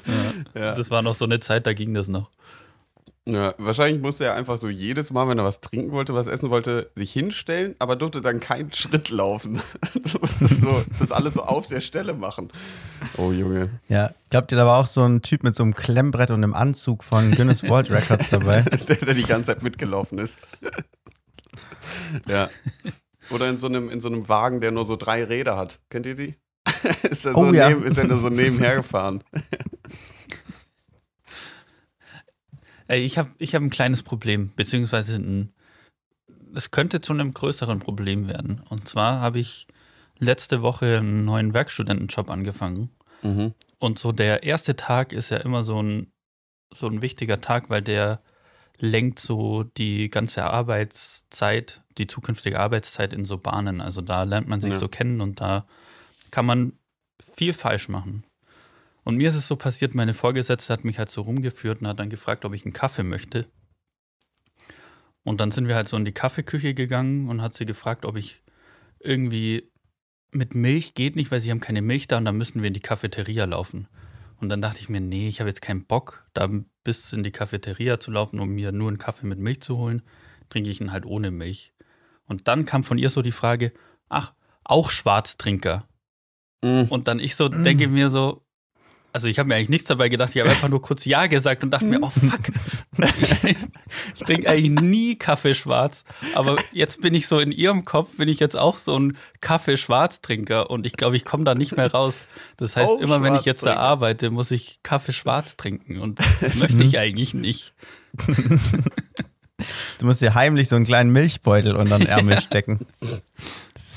Ja. 0.54 0.74
Das 0.74 0.90
war 0.90 1.02
noch 1.02 1.14
so 1.14 1.24
eine 1.24 1.40
Zeit, 1.40 1.66
da 1.66 1.72
ging 1.72 1.94
das 1.94 2.08
noch. 2.08 2.30
Ja, 3.30 3.54
wahrscheinlich 3.58 4.00
musste 4.00 4.24
er 4.24 4.34
einfach 4.34 4.56
so 4.56 4.70
jedes 4.70 5.12
Mal, 5.12 5.28
wenn 5.28 5.36
er 5.36 5.44
was 5.44 5.60
trinken 5.60 5.92
wollte, 5.92 6.14
was 6.14 6.26
essen 6.26 6.48
wollte, 6.48 6.90
sich 6.94 7.12
hinstellen, 7.12 7.74
aber 7.78 7.94
durfte 7.94 8.22
dann 8.22 8.40
keinen 8.40 8.72
Schritt 8.72 9.10
laufen. 9.10 9.60
Du 9.92 10.18
musstest 10.20 10.62
so, 10.62 10.82
das 10.98 11.12
alles 11.12 11.34
so 11.34 11.42
auf 11.42 11.66
der 11.66 11.82
Stelle 11.82 12.14
machen. 12.14 12.50
Oh 13.18 13.30
Junge. 13.30 13.68
Ja, 13.88 14.12
glaubt 14.30 14.50
ihr, 14.50 14.56
da 14.56 14.64
war 14.64 14.80
auch 14.80 14.86
so 14.86 15.02
ein 15.04 15.20
Typ 15.20 15.42
mit 15.42 15.54
so 15.54 15.62
einem 15.62 15.74
Klemmbrett 15.74 16.30
und 16.30 16.36
einem 16.42 16.54
Anzug 16.54 17.04
von 17.04 17.30
Guinness 17.32 17.62
World 17.68 17.90
Records 17.90 18.30
dabei? 18.30 18.62
Der, 18.88 18.96
der 18.96 19.12
die 19.14 19.24
ganze 19.24 19.48
Zeit 19.52 19.62
mitgelaufen 19.62 20.18
ist. 20.18 20.38
ja. 22.26 22.48
Oder 23.30 23.50
in 23.50 23.58
so, 23.58 23.66
einem, 23.66 23.90
in 23.90 24.00
so 24.00 24.08
einem 24.08 24.26
Wagen, 24.30 24.62
der 24.62 24.70
nur 24.70 24.86
so 24.86 24.96
drei 24.96 25.22
Räder 25.24 25.58
hat. 25.58 25.80
Kennt 25.90 26.06
ihr 26.06 26.14
die? 26.14 26.34
ist 27.02 27.26
er 27.26 27.32
so, 27.34 27.38
Oh 27.40 27.52
ja. 27.52 27.68
neben, 27.68 27.82
ist 27.82 27.98
er 27.98 28.04
nur 28.04 28.16
so 28.18 28.30
nebenher 28.30 28.76
gefahren. 28.76 29.22
Ich 32.88 33.18
habe 33.18 33.30
ich 33.38 33.54
hab 33.54 33.62
ein 33.62 33.70
kleines 33.70 34.02
Problem, 34.02 34.52
beziehungsweise 34.56 35.16
ein, 35.16 35.52
es 36.54 36.70
könnte 36.70 37.00
zu 37.00 37.12
einem 37.12 37.34
größeren 37.34 37.80
Problem 37.80 38.28
werden. 38.28 38.62
Und 38.68 38.88
zwar 38.88 39.20
habe 39.20 39.38
ich 39.38 39.66
letzte 40.18 40.62
Woche 40.62 40.98
einen 40.98 41.24
neuen 41.24 41.54
Werkstudentenjob 41.54 42.30
angefangen. 42.30 42.90
Mhm. 43.22 43.54
Und 43.78 43.98
so 43.98 44.12
der 44.12 44.42
erste 44.42 44.74
Tag 44.74 45.12
ist 45.12 45.30
ja 45.30 45.38
immer 45.38 45.62
so 45.62 45.82
ein, 45.82 46.10
so 46.72 46.86
ein 46.86 47.02
wichtiger 47.02 47.40
Tag, 47.40 47.70
weil 47.70 47.82
der 47.82 48.20
lenkt 48.78 49.18
so 49.18 49.64
die 49.64 50.08
ganze 50.08 50.44
Arbeitszeit, 50.44 51.82
die 51.98 52.06
zukünftige 52.06 52.58
Arbeitszeit 52.60 53.12
in 53.12 53.24
so 53.24 53.38
Bahnen. 53.38 53.80
Also 53.80 54.00
da 54.00 54.22
lernt 54.22 54.48
man 54.48 54.60
sich 54.60 54.72
Ja. 54.72 54.78
so 54.78 54.88
kennen 54.88 55.20
und 55.20 55.40
da 55.40 55.66
kann 56.30 56.46
man 56.46 56.72
viel 57.34 57.52
falsch 57.52 57.88
machen. 57.88 58.24
Und 59.08 59.16
mir 59.16 59.30
ist 59.30 59.36
es 59.36 59.48
so 59.48 59.56
passiert, 59.56 59.94
meine 59.94 60.12
Vorgesetzte 60.12 60.70
hat 60.70 60.84
mich 60.84 60.98
halt 60.98 61.10
so 61.10 61.22
rumgeführt 61.22 61.80
und 61.80 61.88
hat 61.88 61.98
dann 61.98 62.10
gefragt, 62.10 62.44
ob 62.44 62.52
ich 62.52 62.66
einen 62.66 62.74
Kaffee 62.74 63.02
möchte. 63.02 63.46
Und 65.22 65.40
dann 65.40 65.50
sind 65.50 65.66
wir 65.66 65.76
halt 65.76 65.88
so 65.88 65.96
in 65.96 66.04
die 66.04 66.12
Kaffeeküche 66.12 66.74
gegangen 66.74 67.30
und 67.30 67.40
hat 67.40 67.54
sie 67.54 67.64
gefragt, 67.64 68.04
ob 68.04 68.16
ich 68.16 68.42
irgendwie 69.00 69.72
mit 70.30 70.54
Milch 70.54 70.92
geht 70.92 71.16
nicht, 71.16 71.30
weil 71.30 71.40
sie 71.40 71.50
haben 71.50 71.60
keine 71.60 71.80
Milch 71.80 72.06
da 72.06 72.18
und 72.18 72.26
dann 72.26 72.36
müssen 72.36 72.60
wir 72.60 72.68
in 72.68 72.74
die 72.74 72.82
Cafeteria 72.82 73.46
laufen. 73.46 73.88
Und 74.42 74.50
dann 74.50 74.60
dachte 74.60 74.80
ich 74.80 74.90
mir, 74.90 75.00
nee, 75.00 75.26
ich 75.26 75.40
habe 75.40 75.48
jetzt 75.48 75.62
keinen 75.62 75.86
Bock, 75.86 76.26
da 76.34 76.46
bis 76.84 77.10
in 77.14 77.22
die 77.22 77.32
Cafeteria 77.32 77.98
zu 77.98 78.10
laufen, 78.10 78.38
um 78.40 78.50
mir 78.50 78.72
nur 78.72 78.88
einen 78.88 78.98
Kaffee 78.98 79.26
mit 79.26 79.38
Milch 79.38 79.62
zu 79.62 79.78
holen. 79.78 80.02
Trinke 80.50 80.68
ich 80.68 80.82
ihn 80.82 80.92
halt 80.92 81.06
ohne 81.06 81.30
Milch. 81.30 81.72
Und 82.26 82.46
dann 82.46 82.66
kam 82.66 82.84
von 82.84 82.98
ihr 82.98 83.08
so 83.08 83.22
die 83.22 83.32
Frage, 83.32 83.72
ach, 84.10 84.34
auch 84.64 84.90
Schwarztrinker. 84.90 85.88
Mhm. 86.62 86.88
Und 86.90 87.08
dann 87.08 87.20
ich 87.20 87.36
so 87.36 87.48
denke 87.48 87.88
mir 87.88 88.10
so, 88.10 88.44
also 89.12 89.28
ich 89.28 89.38
habe 89.38 89.48
mir 89.48 89.56
eigentlich 89.56 89.68
nichts 89.70 89.88
dabei 89.88 90.08
gedacht, 90.08 90.34
ich 90.34 90.40
habe 90.40 90.50
einfach 90.50 90.68
nur 90.68 90.82
kurz 90.82 91.04
Ja 91.04 91.26
gesagt 91.26 91.64
und 91.64 91.70
dachte 91.70 91.86
mir, 91.86 92.00
oh 92.02 92.10
fuck, 92.10 92.40
ich, 93.44 93.56
ich 94.14 94.20
trinke 94.20 94.48
eigentlich 94.48 94.80
nie 94.80 95.16
Kaffee 95.16 95.54
schwarz, 95.54 96.04
aber 96.34 96.56
jetzt 96.72 97.00
bin 97.00 97.14
ich 97.14 97.26
so 97.26 97.38
in 97.38 97.52
ihrem 97.52 97.84
Kopf, 97.84 98.16
bin 98.16 98.28
ich 98.28 98.40
jetzt 98.40 98.56
auch 98.56 98.78
so 98.78 98.98
ein 98.98 99.16
Kaffee-Schwarz-Trinker. 99.40 100.70
Und 100.70 100.86
ich 100.86 100.94
glaube, 100.94 101.16
ich 101.16 101.24
komme 101.24 101.44
da 101.44 101.54
nicht 101.54 101.76
mehr 101.76 101.90
raus. 101.90 102.24
Das 102.56 102.76
heißt, 102.76 102.88
Auch 102.90 103.00
immer 103.00 103.22
wenn 103.22 103.34
ich 103.34 103.44
jetzt 103.44 103.64
da 103.64 103.76
arbeite, 103.76 104.30
muss 104.30 104.50
ich 104.50 104.80
Kaffee 104.82 105.12
schwarz 105.12 105.56
trinken. 105.56 105.98
Und 106.00 106.18
das 106.40 106.54
möchte 106.56 106.82
ich 106.82 106.98
eigentlich 106.98 107.34
nicht. 107.34 107.74
Du 109.98 110.06
musst 110.06 110.22
dir 110.22 110.34
heimlich 110.34 110.68
so 110.68 110.76
einen 110.76 110.84
kleinen 110.84 111.10
Milchbeutel 111.10 111.76
unter 111.76 111.98
den 111.98 112.06
Ärmel 112.06 112.40
stecken. 112.42 112.86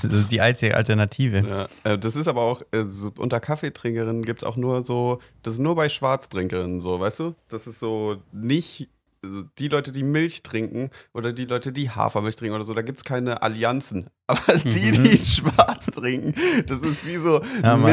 Ist 0.04 0.32
die 0.32 0.42
einzige 0.42 0.76
Alternative. 0.76 1.70
Ja, 1.84 1.92
äh, 1.92 1.98
das 1.98 2.16
ist 2.16 2.28
aber 2.28 2.42
auch, 2.42 2.62
äh, 2.72 2.84
unter 3.18 3.40
Kaffeetrinkerinnen 3.40 4.24
gibt 4.24 4.42
es 4.42 4.48
auch 4.48 4.58
nur 4.58 4.84
so, 4.84 5.20
das 5.44 5.54
ist 5.54 5.60
nur 5.60 5.76
bei 5.76 5.90
Schwarztrinkerinnen 5.90 6.82
so, 6.82 7.00
weißt 7.00 7.20
du? 7.20 7.36
Das 7.50 7.68
ist 7.68 7.80
so 7.80 8.18
nicht 8.32 8.90
also 9.24 9.44
die 9.60 9.68
Leute, 9.68 9.92
die 9.92 10.02
Milch 10.02 10.42
trinken 10.42 10.90
oder 11.14 11.32
die 11.32 11.46
Leute, 11.46 11.72
die 11.72 11.92
Hafermilch 11.92 12.38
trinken 12.38 12.56
oder 12.56 12.64
so, 12.64 12.74
da 12.74 12.82
gibt 12.82 12.98
es 12.98 13.04
keine 13.04 13.44
Allianzen. 13.44 14.08
Aber 14.28 14.56
die, 14.56 14.70
Mhm. 14.98 15.04
die 15.04 15.18
schwarz 15.20 15.86
trinken, 15.88 16.34
das 16.66 16.82
ist 16.82 17.06
wie 17.06 17.18
so 17.18 17.40
Ja, 17.62 17.78
Mann. 17.78 17.92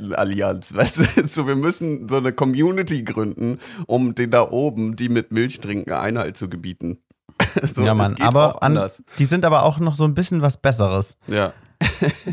Minderheitenallianz. 0.00 0.74
Weißt 0.74 0.98
du, 0.98 1.02
so, 1.28 1.46
wir 1.46 1.56
müssen 1.56 2.08
so 2.10 2.16
eine 2.16 2.32
Community 2.32 3.04
gründen, 3.04 3.58
um 3.86 4.14
den 4.14 4.30
da 4.30 4.50
oben, 4.50 4.96
die 4.96 5.08
mit 5.08 5.32
Milch 5.32 5.60
trinken, 5.60 5.92
Einhalt 5.92 6.36
zu 6.36 6.50
gebieten. 6.50 6.98
So, 7.74 7.82
ja, 7.82 7.92
es 7.92 7.98
Mann. 7.98 8.14
geht 8.14 8.26
Aber 8.26 8.56
auch 8.56 8.60
an, 8.60 8.76
anders. 8.76 9.02
die 9.18 9.26
sind 9.26 9.44
aber 9.44 9.62
auch 9.64 9.78
noch 9.78 9.96
so 9.96 10.04
ein 10.04 10.14
bisschen 10.14 10.42
was 10.42 10.56
Besseres. 10.58 11.16
Ja. 11.26 11.52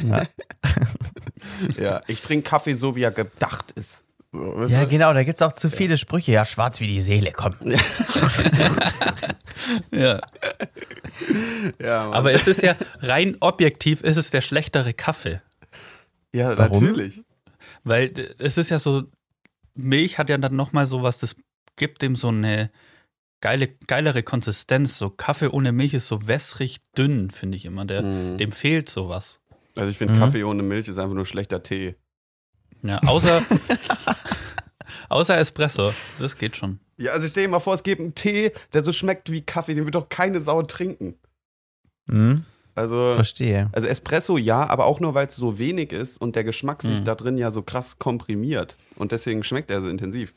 Ja. 0.04 0.24
ja, 1.78 2.02
ich 2.08 2.22
trinke 2.22 2.50
Kaffee 2.50 2.74
so, 2.74 2.96
wie 2.96 3.04
er 3.04 3.12
gedacht 3.12 3.72
ist. 3.72 4.04
Ja, 4.68 4.86
genau, 4.86 5.14
da 5.14 5.22
gibt 5.24 5.36
es 5.36 5.42
auch 5.44 5.52
zu 5.54 5.70
viele 5.70 5.98
Sprüche. 5.98 6.32
Ja, 6.32 6.46
schwarz 6.46 6.80
wie 6.80 6.88
die 6.88 7.02
Seele, 7.02 7.32
komm. 7.32 7.56
Ja. 9.92 10.20
ja, 11.80 12.06
Mann. 12.06 12.14
Aber 12.14 12.34
es 12.34 12.48
ist 12.48 12.62
ja 12.62 12.76
rein 13.02 13.38
objektiv, 13.40 14.02
ist 14.02 14.18
es 14.18 14.30
der 14.32 14.42
schlechtere 14.42 14.94
Kaffee. 14.94 15.42
ja 16.34 16.58
Warum? 16.58 16.84
natürlich. 16.84 17.24
Weil 17.84 18.08
äh, 18.18 18.34
es 18.40 18.58
ist 18.58 18.70
ja 18.72 18.80
so, 18.80 19.04
Milch 19.76 20.18
hat 20.18 20.30
ja 20.30 20.38
dann 20.38 20.56
nochmal 20.56 20.86
so 20.86 21.04
was, 21.04 21.18
das 21.18 21.36
gibt 21.76 22.02
dem 22.02 22.16
so 22.16 22.30
eine 22.30 22.72
geile, 23.44 23.68
geilere 23.88 24.24
Konsistenz. 24.24 24.98
So 24.98 25.10
Kaffee 25.10 25.50
ohne 25.50 25.74
Milch 25.74 25.94
ist 25.94 26.08
so 26.08 26.28
wässrig 26.28 26.78
dünn, 26.98 27.30
finde 27.30 27.58
ich 27.58 27.66
immer. 27.66 27.84
Der, 27.84 28.02
Mhm. 28.02 28.38
Dem 28.38 28.54
fehlt 28.54 28.90
sowas. 28.90 29.42
Also 29.76 29.90
ich 29.90 29.98
finde, 29.98 30.14
Mhm. 30.14 30.20
Kaffee 30.20 30.44
ohne 30.46 30.64
Milch 30.64 30.88
ist 30.88 30.98
einfach 30.98 31.14
nur 31.16 31.26
schlechter 31.26 31.62
Tee. 31.62 31.96
Ja, 32.84 33.00
außer, 33.04 33.42
außer 35.10 35.38
Espresso. 35.38 35.94
Das 36.20 36.38
geht 36.38 36.56
schon. 36.56 36.80
Ja, 36.98 37.12
also 37.12 37.28
stell 37.28 37.44
dir 37.44 37.50
mal 37.50 37.60
vor, 37.60 37.74
es 37.74 37.84
gibt 37.84 38.00
einen 38.02 38.16
Tee, 38.16 38.52
der 38.74 38.82
so 38.84 38.94
schmeckt 38.94 39.32
wie 39.32 39.42
Kaffee, 39.42 39.74
den 39.76 39.86
wird 39.86 39.96
doch 39.96 40.10
keine 40.10 40.40
Sau 40.42 40.62
trinken. 40.64 41.16
Hm? 42.10 42.46
Also, 42.76 43.14
Verstehe. 43.16 43.70
also 43.74 43.88
Espresso 43.88 44.38
ja, 44.38 44.66
aber 44.68 44.86
auch 44.86 45.00
nur, 45.00 45.14
weil 45.14 45.28
es 45.28 45.36
so 45.36 45.60
wenig 45.60 45.92
ist 45.92 46.20
und 46.20 46.36
der 46.36 46.44
Geschmack 46.44 46.82
sich 46.82 47.02
Mhm. 47.02 47.06
da 47.06 47.16
drin 47.16 47.38
ja 47.38 47.52
so 47.52 47.62
krass 47.62 48.00
komprimiert. 48.00 48.78
Und 48.96 49.12
deswegen 49.12 49.44
schmeckt 49.44 49.70
er 49.70 49.82
so 49.82 49.90
intensiv. 49.90 50.34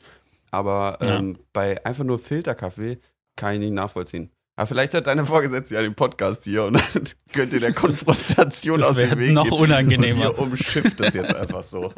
Aber 0.51 0.97
Ja. 1.01 1.17
ähm, 1.17 1.37
bei 1.53 1.83
einfach 1.85 2.03
nur 2.03 2.19
Filterkaffee 2.19 2.99
kann 3.35 3.53
ich 3.55 3.59
nicht 3.59 3.73
nachvollziehen. 3.73 4.31
Aber 4.55 4.65
vielleicht 4.67 4.93
hat 4.95 5.05
deine 5.05 5.25
Vorgesetzte 5.25 5.75
ja 5.75 5.81
den 5.81 5.93
Podcast 5.93 6.43
hier 6.45 6.63
und 6.65 6.73
dann 6.95 7.03
könnt 7.31 7.53
ihr 7.53 7.59
der 7.59 7.73
Konfrontation 7.73 8.79
Das 8.81 8.91
aus 8.91 8.95
dem 8.97 9.19
Weg 9.19 9.31
noch 9.33 9.43
gehen. 9.43 9.53
unangenehmer. 9.53 10.29
Und 10.31 10.37
ihr 10.37 10.39
umschifft 10.39 10.99
das 10.99 11.13
jetzt 11.13 11.35
einfach 11.35 11.61
so. 11.63 11.93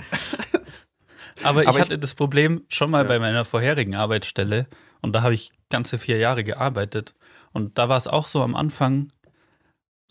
Aber 1.44 1.62
ich 1.62 1.68
Aber 1.70 1.78
ich- 1.78 1.84
hatte 1.86 1.98
das 2.00 2.16
Problem 2.16 2.64
schon 2.68 2.92
mal 2.92 3.04
Ja. 3.04 3.08
bei 3.08 3.20
meiner 3.20 3.46
vorherigen 3.46 3.96
Arbeitsstelle 3.96 4.68
und 5.02 5.14
da 5.14 5.22
habe 5.22 5.34
ich 5.34 5.52
ganze 5.70 5.98
vier 5.98 6.18
Jahre 6.18 6.44
gearbeitet. 6.44 7.14
Und 7.54 7.78
da 7.78 7.88
war 7.90 7.98
es 7.98 8.08
auch 8.08 8.28
so 8.28 8.42
am 8.44 8.56
Anfang, 8.56 9.08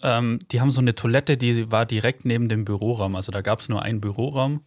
ähm, 0.02 0.38
die 0.50 0.60
haben 0.60 0.70
so 0.70 0.80
eine 0.80 0.94
Toilette, 0.94 1.36
die 1.36 1.70
war 1.70 1.84
direkt 1.84 2.24
neben 2.24 2.48
dem 2.48 2.64
Büroraum. 2.64 3.14
Also 3.16 3.30
da 3.32 3.42
gab 3.42 3.60
es 3.60 3.68
nur 3.68 3.82
einen 3.82 4.00
Büroraum 4.00 4.64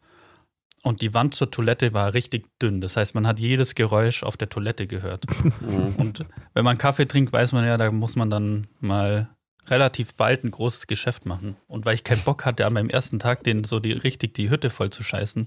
und 0.83 1.01
die 1.01 1.13
Wand 1.13 1.35
zur 1.35 1.51
Toilette 1.51 1.93
war 1.93 2.13
richtig 2.13 2.47
dünn. 2.59 2.81
Das 2.81 2.97
heißt, 2.97 3.13
man 3.13 3.27
hat 3.27 3.39
jedes 3.39 3.75
Geräusch 3.75 4.23
auf 4.23 4.37
der 4.37 4.49
Toilette 4.49 4.87
gehört. 4.87 5.25
Mhm. 5.61 5.95
Und 5.97 6.25
wenn 6.53 6.63
man 6.63 6.77
Kaffee 6.77 7.05
trinkt, 7.05 7.33
weiß 7.33 7.51
man 7.51 7.65
ja, 7.65 7.77
da 7.77 7.91
muss 7.91 8.15
man 8.15 8.29
dann 8.29 8.67
mal 8.79 9.29
relativ 9.67 10.13
bald 10.15 10.43
ein 10.43 10.51
großes 10.51 10.87
Geschäft 10.87 11.25
machen. 11.25 11.55
Und 11.67 11.85
weil 11.85 11.95
ich 11.95 12.03
keinen 12.03 12.21
Bock 12.21 12.45
hatte, 12.45 12.65
an 12.65 12.73
meinem 12.73 12.89
ersten 12.89 13.19
Tag 13.19 13.43
den 13.43 13.63
so 13.63 13.79
die, 13.79 13.91
richtig 13.91 14.33
die 14.33 14.49
Hütte 14.49 14.69
voll 14.69 14.89
zu 14.89 15.03
scheißen, 15.03 15.45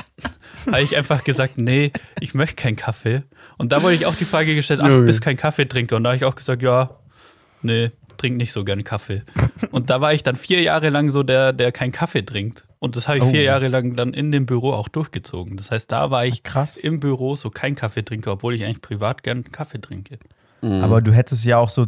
habe 0.66 0.82
ich 0.82 0.96
einfach 0.96 1.24
gesagt, 1.24 1.58
nee, 1.58 1.92
ich 2.20 2.34
möchte 2.34 2.56
keinen 2.56 2.76
Kaffee. 2.76 3.22
Und 3.58 3.72
da 3.72 3.82
wurde 3.82 3.94
ich 3.94 4.06
auch 4.06 4.14
die 4.14 4.24
Frage 4.24 4.54
gestellt, 4.54 4.80
ach, 4.82 4.88
du 4.88 5.04
bist 5.04 5.20
kein 5.20 5.36
Kaffeetrinker. 5.36 5.96
Und 5.96 6.04
da 6.04 6.10
habe 6.10 6.16
ich 6.16 6.24
auch 6.24 6.36
gesagt, 6.36 6.62
ja, 6.62 6.98
nee, 7.62 7.90
trink 8.16 8.36
nicht 8.36 8.52
so 8.52 8.64
gerne 8.64 8.82
Kaffee. 8.82 9.22
Und 9.70 9.90
da 9.90 10.00
war 10.00 10.14
ich 10.14 10.22
dann 10.22 10.36
vier 10.36 10.62
Jahre 10.62 10.88
lang 10.88 11.10
so 11.10 11.22
der, 11.22 11.52
der 11.52 11.72
keinen 11.72 11.92
Kaffee 11.92 12.24
trinkt. 12.24 12.64
Und 12.84 12.96
das 12.96 13.08
habe 13.08 13.16
ich 13.18 13.24
Oh. 13.24 13.30
vier 13.30 13.42
Jahre 13.42 13.68
lang 13.68 13.96
dann 13.96 14.12
in 14.12 14.30
dem 14.30 14.44
Büro 14.44 14.72
auch 14.72 14.88
durchgezogen. 14.88 15.56
Das 15.56 15.70
heißt, 15.70 15.90
da 15.90 16.10
war 16.10 16.26
ich 16.26 16.42
Krass. 16.42 16.76
im 16.76 17.00
Büro 17.00 17.34
so 17.34 17.48
kein 17.48 17.74
Kaffeetrinker, 17.76 18.32
obwohl 18.32 18.54
ich 18.54 18.62
eigentlich 18.62 18.82
privat 18.82 19.22
gern 19.22 19.42
Kaffee 19.44 19.80
trinke. 19.80 20.18
Aber 20.60 21.00
du 21.00 21.10
hättest 21.12 21.44
ja 21.46 21.56
auch 21.58 21.70
so 21.70 21.86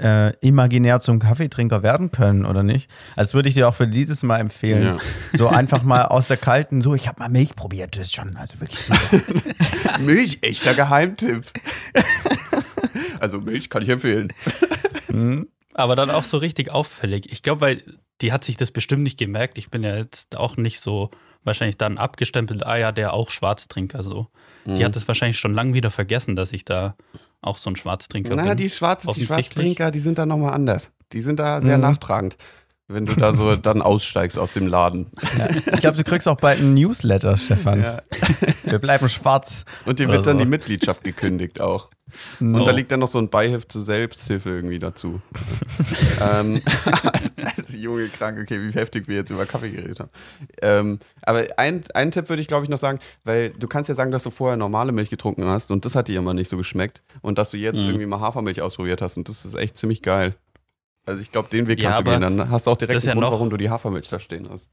äh, 0.00 0.34
imaginär 0.38 1.00
zum 1.00 1.18
Kaffeetrinker 1.18 1.82
werden 1.82 2.10
können, 2.10 2.46
oder 2.46 2.62
nicht? 2.62 2.90
Also 3.16 3.34
würde 3.34 3.48
ich 3.50 3.54
dir 3.54 3.68
auch 3.68 3.74
für 3.74 3.86
dieses 3.86 4.22
Mal 4.22 4.38
empfehlen. 4.40 4.94
Ja. 4.94 4.96
So 5.38 5.48
einfach 5.48 5.82
mal 5.82 6.06
aus 6.06 6.28
der 6.28 6.36
kalten, 6.38 6.80
so, 6.80 6.94
ich 6.94 7.06
habe 7.06 7.20
mal 7.20 7.28
Milch 7.28 7.54
probiert, 7.54 7.96
das 7.96 8.04
ist 8.04 8.14
schon, 8.16 8.36
also 8.36 8.60
wirklich 8.60 8.80
super. 8.80 9.20
Milch, 10.00 10.38
echter 10.42 10.72
Geheimtipp. 10.74 11.44
also 13.20 13.40
Milch 13.40 13.68
kann 13.68 13.82
ich 13.82 13.88
empfehlen. 13.90 14.32
Hm? 15.08 15.48
Aber 15.74 15.96
dann 15.96 16.10
auch 16.10 16.24
so 16.24 16.38
richtig 16.38 16.70
auffällig. 16.70 17.30
Ich 17.32 17.42
glaube, 17.42 17.60
weil 17.60 17.82
die 18.20 18.32
hat 18.32 18.44
sich 18.44 18.56
das 18.56 18.70
bestimmt 18.70 19.02
nicht 19.02 19.18
gemerkt. 19.18 19.58
Ich 19.58 19.70
bin 19.70 19.82
ja 19.82 19.96
jetzt 19.96 20.36
auch 20.36 20.56
nicht 20.56 20.80
so 20.80 21.10
wahrscheinlich 21.42 21.76
dann 21.76 21.98
abgestempelt, 21.98 22.64
ah 22.64 22.76
ja, 22.76 22.92
der 22.92 23.12
auch 23.12 23.30
Schwarztrinker 23.30 24.02
so. 24.02 24.28
Mhm. 24.64 24.76
Die 24.76 24.84
hat 24.84 24.96
es 24.96 25.06
wahrscheinlich 25.08 25.38
schon 25.38 25.52
lange 25.54 25.74
wieder 25.74 25.90
vergessen, 25.90 26.36
dass 26.36 26.52
ich 26.52 26.64
da 26.64 26.94
auch 27.42 27.58
so 27.58 27.68
ein 27.70 27.76
Schwarztrinker 27.76 28.34
Na, 28.36 28.44
bin. 28.48 28.56
die 28.56 28.70
Schwarzen, 28.70 29.12
die. 29.12 29.26
Schwarztrinker, 29.26 29.90
die 29.90 29.98
sind 29.98 30.16
da 30.18 30.24
nochmal 30.26 30.54
anders. 30.54 30.92
Die 31.12 31.20
sind 31.22 31.38
da 31.38 31.60
sehr 31.60 31.76
Mhm. 31.76 31.82
nachtragend, 31.82 32.36
wenn 32.88 33.06
du 33.06 33.14
da 33.14 33.32
so 33.32 33.56
dann 33.56 33.82
aussteigst 33.82 34.38
aus 34.38 34.52
dem 34.52 34.66
Laden. 34.66 35.06
Ja. 35.38 35.48
Ich 35.72 35.80
glaube, 35.80 35.96
du 35.96 36.04
kriegst 36.04 36.28
auch 36.28 36.36
bald 36.36 36.60
einen 36.60 36.74
Newsletter, 36.74 37.36
Stefan. 37.36 37.82
Ja. 37.82 38.02
Wir 38.64 38.78
bleiben 38.78 39.08
schwarz. 39.08 39.64
Und 39.86 39.98
dir 39.98 40.08
wird 40.08 40.26
dann 40.26 40.38
so. 40.38 40.44
die 40.44 40.48
Mitgliedschaft 40.48 41.02
gekündigt 41.04 41.60
auch. 41.60 41.90
Mhm. 42.38 42.54
Und 42.54 42.66
da 42.66 42.70
liegt 42.70 42.92
dann 42.92 43.00
noch 43.00 43.08
so 43.08 43.18
ein 43.18 43.28
Beiheft 43.28 43.72
zur 43.72 43.82
Selbsthilfe 43.82 44.50
irgendwie 44.50 44.78
dazu. 44.78 45.20
ähm, 46.20 46.60
also, 47.56 47.76
Junge, 47.76 48.08
krank, 48.08 48.38
okay, 48.40 48.60
wie 48.60 48.72
heftig 48.72 49.08
wir 49.08 49.16
jetzt 49.16 49.30
über 49.30 49.46
Kaffee 49.46 49.70
geredet 49.70 50.00
haben. 50.00 50.10
Ähm, 50.62 50.98
aber 51.22 51.44
ein, 51.56 51.82
einen 51.94 52.10
Tipp 52.10 52.28
würde 52.28 52.42
ich, 52.42 52.48
glaube 52.48 52.64
ich, 52.64 52.70
noch 52.70 52.78
sagen, 52.78 52.98
weil 53.24 53.50
du 53.50 53.66
kannst 53.66 53.88
ja 53.88 53.94
sagen, 53.94 54.10
dass 54.10 54.22
du 54.22 54.30
vorher 54.30 54.56
normale 54.56 54.92
Milch 54.92 55.10
getrunken 55.10 55.44
hast 55.46 55.70
und 55.70 55.84
das 55.84 55.96
hat 55.96 56.08
dir 56.08 56.18
immer 56.18 56.34
nicht 56.34 56.48
so 56.48 56.56
geschmeckt 56.56 57.02
und 57.22 57.38
dass 57.38 57.50
du 57.50 57.56
jetzt 57.56 57.82
Mhm. 57.82 57.88
irgendwie 57.88 58.06
mal 58.06 58.20
Hafermilch 58.20 58.60
ausprobiert 58.62 59.02
hast 59.02 59.16
und 59.16 59.28
das 59.28 59.44
ist 59.44 59.54
echt 59.54 59.76
ziemlich 59.76 60.02
geil. 60.02 60.36
Also 61.06 61.20
ich 61.20 61.30
glaube, 61.30 61.48
den 61.50 61.66
Weg 61.66 61.78
Ja, 61.80 61.92
kannst 61.92 62.06
du 62.06 62.10
aber 62.12 62.20
gehen, 62.26 62.36
dann 62.38 62.50
hast 62.50 62.66
du 62.66 62.70
auch 62.70 62.76
direkt 62.76 62.96
einen 62.98 63.06
ja 63.06 63.12
Grund, 63.12 63.24
noch- 63.24 63.32
warum 63.32 63.50
du 63.50 63.56
die 63.56 63.68
Hafermilch 63.70 64.08
da 64.08 64.18
stehen 64.18 64.48
hast. 64.50 64.70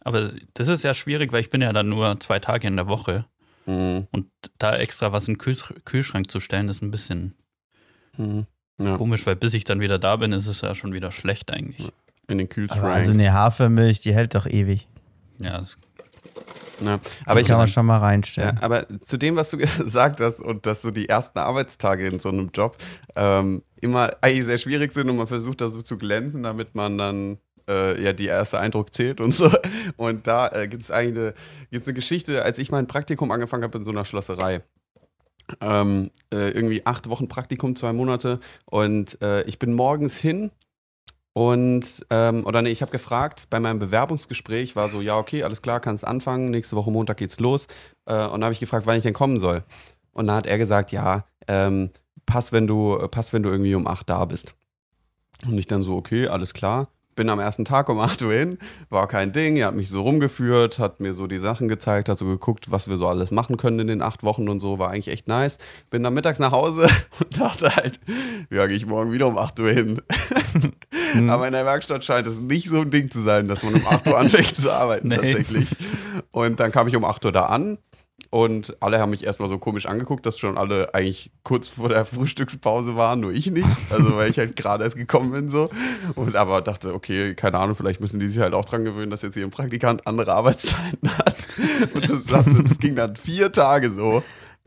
Aber 0.00 0.32
das 0.54 0.68
ist 0.68 0.84
ja 0.84 0.94
schwierig, 0.94 1.32
weil 1.32 1.40
ich 1.40 1.50
bin 1.50 1.62
ja 1.62 1.72
dann 1.72 1.88
nur 1.88 2.20
zwei 2.20 2.38
Tage 2.38 2.66
in 2.68 2.76
der 2.76 2.86
Woche. 2.86 3.24
Mhm. 3.66 4.06
Und 4.12 4.26
da 4.58 4.76
extra 4.76 5.12
was 5.12 5.26
in 5.26 5.34
den 5.34 5.38
Kühlsch 5.38 5.72
Kühlschrank 5.84 6.30
zu 6.30 6.38
stellen, 6.40 6.68
ist 6.68 6.82
ein 6.82 6.90
bisschen 6.90 7.34
Mhm. 8.16 8.46
Ja, 8.80 8.96
komisch, 8.96 9.24
weil 9.26 9.36
bis 9.36 9.54
ich 9.54 9.64
dann 9.64 9.80
wieder 9.80 9.98
da 9.98 10.16
bin, 10.16 10.32
ist 10.32 10.46
es 10.48 10.60
ja 10.60 10.74
schon 10.74 10.92
wieder 10.92 11.10
schlecht 11.12 11.52
eigentlich. 11.52 11.90
in 12.28 12.38
den 12.38 12.46
Aber 12.46 12.54
Kühlschrank. 12.54 12.84
also 12.84 13.12
eine 13.12 13.32
Hafermilch, 13.32 14.00
die 14.00 14.14
hält 14.14 14.34
doch 14.34 14.46
ewig. 14.46 14.88
Ja, 15.40 15.58
das, 15.58 15.78
ja. 16.80 16.94
Aber 16.94 17.00
Aber 17.26 17.40
ich 17.40 17.48
kann 17.48 17.58
man 17.58 17.68
schon 17.68 17.86
mal 17.86 17.94
Ja, 17.96 18.00
reinstellen. 18.00 18.58
aber 18.58 18.86
zu 19.00 19.16
dem, 19.16 19.36
was 19.36 19.50
du 19.50 19.58
gesagt 19.84 20.20
hast 20.20 20.40
und 20.40 20.66
dass 20.66 20.82
so 20.82 20.90
die 20.90 21.08
ersten 21.08 21.38
Arbeitstage 21.38 22.06
in 22.06 22.18
so 22.18 22.28
einem 22.30 22.50
Job 22.52 22.76
ähm, 23.16 23.62
immer 23.80 24.10
eigentlich 24.20 24.44
sehr 24.46 24.58
schwierig 24.58 24.92
sind 24.92 25.10
und 25.10 25.16
man 25.16 25.26
versucht 25.26 25.60
da 25.60 25.68
so 25.70 25.82
zu 25.82 25.96
glänzen, 25.98 26.42
damit 26.42 26.74
man 26.74 26.98
dann 26.98 27.38
äh, 27.68 28.02
ja 28.02 28.12
die 28.12 28.26
erste 28.26 28.58
Eindruck 28.58 28.92
zählt 28.94 29.20
und 29.20 29.32
so. 29.32 29.50
Und 29.96 30.26
da 30.26 30.48
äh, 30.48 30.68
gibt 30.68 30.82
es 30.82 30.90
eigentlich 30.90 31.16
eine, 31.18 31.34
gibt's 31.70 31.86
eine 31.88 31.94
Geschichte, 31.94 32.42
als 32.44 32.58
ich 32.58 32.70
mein 32.70 32.86
Praktikum 32.86 33.30
angefangen 33.30 33.62
habe 33.64 33.78
in 33.78 33.84
so 33.84 33.90
einer 33.90 34.04
Schlosserei. 34.04 34.62
Ähm, 35.60 36.10
äh, 36.32 36.50
irgendwie 36.50 36.86
acht 36.86 37.08
Wochen 37.10 37.28
Praktikum, 37.28 37.76
zwei 37.76 37.92
Monate 37.92 38.40
und 38.64 39.20
äh, 39.20 39.42
ich 39.42 39.58
bin 39.58 39.74
morgens 39.74 40.16
hin 40.16 40.50
und, 41.34 42.06
ähm, 42.10 42.46
oder 42.46 42.62
nee, 42.62 42.70
ich 42.70 42.80
habe 42.80 42.92
gefragt, 42.92 43.48
bei 43.50 43.58
meinem 43.58 43.80
Bewerbungsgespräch 43.80 44.76
war 44.76 44.88
so, 44.88 45.00
ja, 45.00 45.18
okay, 45.18 45.42
alles 45.42 45.62
klar, 45.62 45.80
kannst 45.80 46.06
anfangen, 46.06 46.50
nächste 46.50 46.76
Woche 46.76 46.92
Montag 46.92 47.16
geht's 47.16 47.40
los. 47.40 47.66
Äh, 48.06 48.26
und 48.26 48.40
da 48.40 48.46
habe 48.46 48.52
ich 48.52 48.60
gefragt, 48.60 48.86
wann 48.86 48.96
ich 48.96 49.02
denn 49.02 49.14
kommen 49.14 49.40
soll. 49.40 49.64
Und 50.12 50.28
dann 50.28 50.36
hat 50.36 50.46
er 50.46 50.58
gesagt, 50.58 50.92
ja, 50.92 51.24
ähm, 51.48 51.90
pass, 52.24 52.52
wenn 52.52 52.68
du, 52.68 52.98
pass, 53.10 53.32
wenn 53.32 53.42
du 53.42 53.50
irgendwie 53.50 53.74
um 53.74 53.88
8 53.88 54.08
da 54.08 54.24
bist. 54.24 54.54
Und 55.44 55.58
ich 55.58 55.66
dann 55.66 55.82
so, 55.82 55.96
okay, 55.96 56.28
alles 56.28 56.54
klar. 56.54 56.88
Bin 57.16 57.28
am 57.28 57.38
ersten 57.38 57.64
Tag 57.64 57.88
um 57.88 58.00
8 58.00 58.22
Uhr 58.22 58.32
hin, 58.32 58.58
war 58.88 59.06
kein 59.06 59.32
Ding. 59.32 59.56
Er 59.56 59.68
hat 59.68 59.74
mich 59.74 59.88
so 59.88 60.02
rumgeführt, 60.02 60.80
hat 60.80 60.98
mir 60.98 61.14
so 61.14 61.28
die 61.28 61.38
Sachen 61.38 61.68
gezeigt, 61.68 62.08
hat 62.08 62.18
so 62.18 62.26
geguckt, 62.26 62.70
was 62.72 62.88
wir 62.88 62.96
so 62.96 63.06
alles 63.06 63.30
machen 63.30 63.56
können 63.56 63.78
in 63.80 63.86
den 63.86 64.02
acht 64.02 64.24
Wochen 64.24 64.48
und 64.48 64.58
so, 64.58 64.80
war 64.80 64.90
eigentlich 64.90 65.08
echt 65.08 65.28
nice. 65.28 65.58
Bin 65.90 66.02
dann 66.02 66.14
mittags 66.14 66.40
nach 66.40 66.52
Hause 66.52 66.88
und 67.20 67.40
dachte 67.40 67.74
halt, 67.74 67.98
ja, 68.50 68.66
gehe 68.66 68.76
ich 68.76 68.86
morgen 68.86 69.12
wieder 69.12 69.26
um 69.26 69.38
8 69.38 69.58
Uhr 69.60 69.70
hin. 69.70 70.02
Mhm. 71.14 71.30
Aber 71.30 71.46
in 71.46 71.52
der 71.52 71.64
Werkstatt 71.64 72.04
scheint 72.04 72.26
es 72.26 72.36
nicht 72.40 72.68
so 72.68 72.80
ein 72.82 72.90
Ding 72.90 73.10
zu 73.10 73.22
sein, 73.22 73.48
dass 73.48 73.62
man 73.62 73.74
um 73.74 73.86
8 73.86 74.06
Uhr 74.08 74.18
anfängt 74.18 74.56
zu 74.56 74.70
arbeiten 74.70 75.08
Nee. 75.08 75.16
tatsächlich. 75.16 75.68
Und 76.32 76.60
dann 76.60 76.72
kam 76.72 76.88
ich 76.88 76.96
um 76.96 77.04
8 77.04 77.24
Uhr 77.24 77.32
da 77.32 77.46
an 77.46 77.78
Und 78.30 78.76
alle 78.80 78.98
haben 78.98 79.10
mich 79.10 79.24
erstmal 79.24 79.48
so 79.48 79.58
komisch 79.58 79.86
angeguckt, 79.86 80.26
dass 80.26 80.38
schon 80.38 80.58
alle 80.58 80.92
eigentlich 80.94 81.30
kurz 81.44 81.68
vor 81.68 81.88
der 81.88 82.04
Frühstückspause 82.04 82.96
waren, 82.96 83.20
nur 83.20 83.32
ich 83.32 83.48
nicht. 83.50 83.68
Also 83.90 84.16
weil 84.16 84.28
ich 84.30 84.38
halt 84.38 84.56
gerade 84.56 84.82
erst 84.82 84.96
gekommen 84.96 85.30
bin 85.30 85.48
so. 85.48 85.70
Und 86.16 86.34
aber 86.34 86.60
dachte, 86.60 86.94
okay, 86.94 87.34
keine 87.34 87.58
Ahnung, 87.58 87.76
vielleicht 87.76 88.00
müssen 88.00 88.18
die 88.18 88.26
sich 88.26 88.40
halt 88.40 88.54
auch 88.54 88.64
dran 88.64 88.84
gewöhnen, 88.84 89.10
dass 89.10 89.22
jetzt 89.22 89.34
hier 89.34 89.44
ein 89.44 89.50
Praktikant 89.50 90.06
andere 90.06 90.32
Arbeitszeiten 90.32 91.16
hat. 91.16 91.46
Und 91.94 92.10
das, 92.10 92.26
das 92.26 92.78
ging 92.78 92.96
dann 92.96 93.14
vier 93.16 93.52
Tage 93.52 93.90
so. 93.90 94.22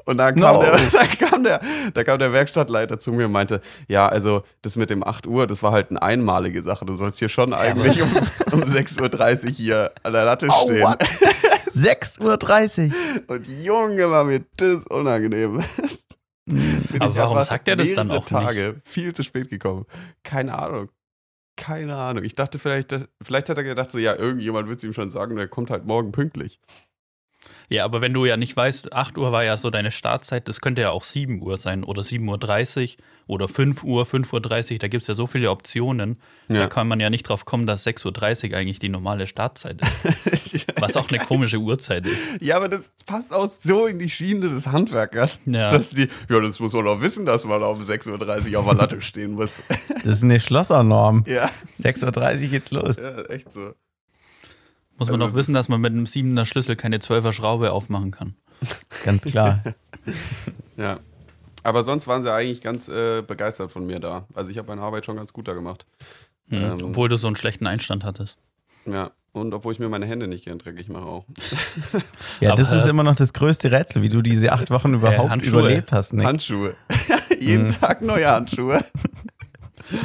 Und 0.06 0.18
dann 0.18 0.40
kam, 0.40 0.56
No. 0.56 0.62
der, 0.62 0.78
dann 0.92 1.10
kam 1.30 1.44
der, 1.44 1.62
da 1.94 2.04
kam 2.04 2.20
der 2.20 2.32
Werkstattleiter 2.32 3.00
zu 3.00 3.12
mir 3.12 3.26
und 3.26 3.32
meinte, 3.34 3.62
ja, 3.88 4.08
also 4.08 4.44
das 4.62 4.76
mit 4.78 4.90
dem 4.90 5.04
8 5.04 5.28
Uhr, 5.28 5.48
das 5.48 5.64
war 5.64 5.72
halt 5.74 5.90
eine 5.90 6.02
einmalige 6.02 6.62
Sache. 6.64 6.86
Du 6.86 6.96
sollst 6.96 7.20
hier 7.20 7.30
schon 7.30 7.54
eigentlich 7.54 8.02
um, 8.02 8.10
um 8.54 8.64
6.30 8.64 9.46
Uhr 9.46 9.50
hier 9.52 9.92
an 10.04 10.14
der 10.14 10.24
Latte 10.26 10.48
Oh, 10.50 10.66
stehen. 10.66 10.84
what? 10.84 11.04
6.30 11.74 12.88
Uhr. 12.90 13.26
Und 13.36 13.48
Junge, 13.48 14.10
war 14.10 14.24
mir 14.24 14.44
das 14.58 14.86
unangenehm. 14.88 15.64
Bin 16.46 17.02
Aber 17.02 17.16
warum 17.16 17.42
sagt 17.42 17.68
er 17.68 17.76
das 17.76 17.94
dann 17.94 18.10
auch 18.10 18.26
Tage 18.26 18.78
viel 18.86 19.14
zu 19.14 19.24
spät 19.24 19.50
gekommen. 19.50 19.86
Keine 20.24 20.58
Ahnung. 20.58 20.90
Keine 21.58 21.96
Ahnung. 21.98 22.24
Ich 22.24 22.36
dachte 22.36 22.58
vielleicht, 22.60 22.96
vielleicht 23.22 23.50
hat 23.50 23.58
er 23.58 23.64
gedacht, 23.64 23.92
so 23.92 23.98
ja, 23.98 24.16
irgendjemand 24.16 24.70
wird 24.70 24.78
es 24.78 24.84
ihm 24.86 24.94
schon 24.94 25.10
sagen, 25.10 25.36
der 25.36 25.48
kommt 25.48 25.70
halt 25.70 25.86
morgen 25.86 26.12
pünktlich. 26.12 26.62
Ja, 27.70 27.84
aber 27.84 28.00
wenn 28.00 28.14
du 28.14 28.24
ja 28.26 28.38
nicht 28.38 28.56
weißt, 28.56 28.94
8 28.94 29.18
Uhr 29.18 29.34
war 29.34 29.44
ja 29.44 29.58
so 29.58 29.70
deine 29.70 29.92
Startzeit, 29.92 30.48
das 30.48 30.62
könnte 30.62 30.84
ja 30.84 30.92
auch 30.92 31.04
7 31.04 31.42
Uhr 31.42 31.58
sein 31.58 31.84
oder 31.84 32.02
7.30 32.02 32.98
Uhr 32.98 33.04
oder 33.28 33.50
5 33.50 33.84
Uhr, 33.84 34.04
5.30 34.06 34.72
Uhr, 34.74 34.80
da 34.80 34.88
gibt 34.88 35.02
es 35.02 35.08
ja 35.08 35.16
so 35.16 35.28
viele 35.28 35.52
Optionen. 35.52 36.18
Da 36.48 36.56
Ja. 36.56 36.68
kann 36.68 36.88
man 36.88 37.02
ja 37.02 37.10
nicht 37.10 37.24
drauf 37.24 37.44
kommen, 37.44 37.66
dass 37.66 37.86
6.30 37.86 38.52
Uhr 38.52 38.58
eigentlich 38.58 38.80
die 38.80 38.88
normale 38.88 39.28
Startzeit 39.28 39.82
ist. 39.82 40.66
Was 40.80 40.96
auch 40.96 41.10
eine 41.10 41.20
komische 41.20 41.58
Uhrzeit 41.58 42.06
ist. 42.06 42.18
ja, 42.40 42.56
aber 42.56 42.70
das 42.70 42.94
passt 43.06 43.34
auch 43.34 43.48
so 43.48 43.86
in 43.86 44.00
die 44.00 44.10
Schiene 44.10 44.48
des 44.48 44.68
Handwerkers, 44.68 45.42
Ja. 45.46 45.70
dass 45.70 45.90
die, 45.90 46.08
ja, 46.30 46.40
das 46.40 46.60
muss 46.62 46.72
man 46.72 46.86
doch 46.86 47.02
wissen, 47.02 47.26
dass 47.26 47.44
man 47.44 47.62
um 47.64 47.82
6.30 47.82 48.54
Uhr 48.54 48.60
auf 48.62 48.66
der 48.66 48.76
Latte 48.76 49.02
stehen 49.02 49.34
muss. 49.34 49.62
Das 50.06 50.20
ist 50.20 50.24
eine 50.24 50.40
Schlossernorm. 50.40 51.26
ja, 51.28 51.50
6.30 51.84 52.44
Uhr 52.44 52.48
geht's 52.48 52.72
los. 52.72 52.96
ja, 52.96 53.24
echt 53.24 53.52
so. 53.52 53.74
Muss 54.98 55.10
man 55.10 55.22
Also 55.22 55.32
doch 55.32 55.38
wissen, 55.38 55.54
dass 55.54 55.70
man 55.70 55.80
mit 55.82 55.94
einem 55.94 56.06
7er 56.06 56.46
Schlüssel 56.46 56.76
keine 56.76 56.98
12er 56.98 57.32
Schraube 57.34 57.72
aufmachen 57.72 58.12
kann. 58.12 58.36
Ganz 59.04 59.24
klar. 59.24 59.64
Ja. 60.78 61.00
Aber 61.64 61.84
sonst 61.84 62.08
waren 62.08 62.22
sie 62.22 62.32
eigentlich 62.32 62.62
ganz 62.62 62.88
äh, 62.88 63.22
begeistert 63.24 63.72
von 63.72 63.86
mir 63.86 64.00
da. 64.00 64.26
Also 64.34 64.50
ich 64.52 64.58
habe 64.58 64.70
meine 64.70 64.82
Arbeit 64.82 65.04
schon 65.06 65.18
ganz 65.18 65.34
gut 65.34 65.48
da 65.50 65.54
gemacht. 65.54 65.86
Hm. 66.50 66.64
Ähm. 66.64 66.78
Obwohl 66.86 67.10
du 67.10 67.18
so 67.18 67.28
einen 67.28 67.36
schlechten 67.36 67.68
Einstand 67.68 68.06
hattest. 68.06 68.40
Ja. 68.86 69.12
Und 69.34 69.54
obwohl 69.54 69.74
ich 69.74 69.80
mir 69.80 69.90
meine 69.90 70.06
Hände 70.06 70.28
nicht 70.28 70.46
gern 70.46 70.60
dreckig 70.60 70.88
mache 70.88 71.06
auch. 71.06 71.26
Ja, 72.40 72.56
das 72.56 72.72
Aber- 72.72 72.82
ist 72.84 72.88
immer 72.88 73.04
noch 73.04 73.16
das 73.16 73.34
größte 73.34 73.70
Rätsel, 73.72 74.02
wie 74.02 74.08
du 74.10 74.22
diese 74.22 74.54
acht 74.54 74.70
Wochen 74.72 74.94
überhaupt 74.94 75.30
Handschuhe. 75.30 75.60
überlebt 75.60 75.92
hast. 75.92 76.14
Nick. 76.14 76.26
Handschuhe. 76.26 76.76
Jeden 77.40 77.66
Mhm. 77.66 77.80
Tag 77.80 78.02
neue 78.02 78.30
Handschuhe. 78.32 78.80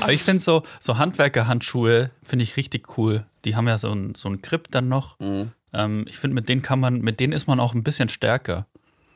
Aber 0.01 0.13
ich 0.13 0.23
finde 0.23 0.43
so, 0.43 0.63
so 0.81 0.99
Handwerkerhandschuhe 0.99 2.11
finde 2.23 2.43
ich 2.43 2.57
richtig 2.57 2.97
cool. 2.97 3.27
Die 3.45 3.57
haben 3.57 3.69
ja 3.69 3.79
so 3.79 3.91
einen 3.91 4.15
so 4.15 4.33
Grip 4.41 4.71
dann 4.71 4.89
noch. 4.89 5.19
Ähm, 5.73 6.05
ich 6.09 6.19
finde, 6.19 6.35
mit 6.35 6.49
denen 6.49 6.63
kann 6.63 6.81
man, 6.81 7.01
mit 7.01 7.21
denen 7.21 7.33
ist 7.33 7.47
man 7.47 7.61
auch 7.61 7.75
ein 7.75 7.83
bisschen 7.83 8.09
stärker. 8.09 8.67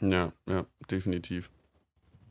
Ja, 0.01 0.33
ja, 0.49 0.67
definitiv. 0.91 1.51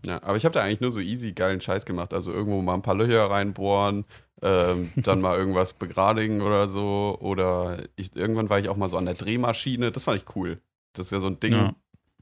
Ja, 0.06 0.22
aber 0.24 0.38
ich 0.38 0.46
habe 0.46 0.54
da 0.54 0.62
eigentlich 0.62 0.82
nur 0.82 0.92
so 0.92 1.00
easy 1.00 1.32
geilen 1.32 1.62
Scheiß 1.62 1.86
gemacht. 1.86 2.14
Also 2.14 2.32
irgendwo 2.32 2.62
mal 2.62 2.76
ein 2.76 2.82
paar 2.82 2.96
Löcher 2.96 3.30
reinbohren, 3.30 4.06
ähm, 4.42 4.92
dann 4.96 5.22
mal 5.22 5.38
irgendwas 5.38 5.74
begradigen 5.74 6.42
oder 6.42 6.68
so. 6.68 7.18
Oder 7.20 7.84
ich, 7.96 8.16
irgendwann 8.16 8.50
war 8.50 8.60
ich 8.60 8.70
auch 8.70 8.78
mal 8.78 8.90
so 8.90 8.98
an 8.98 9.06
der 9.06 9.16
Drehmaschine. 9.16 9.92
Das 9.92 10.04
fand 10.04 10.22
ich 10.22 10.36
cool. 10.36 10.60
Das 10.94 11.08
ist 11.08 11.12
ja 11.12 11.20
so 11.20 11.28
ein 11.28 11.40
Ding. 11.40 11.54
Ja. 11.54 11.76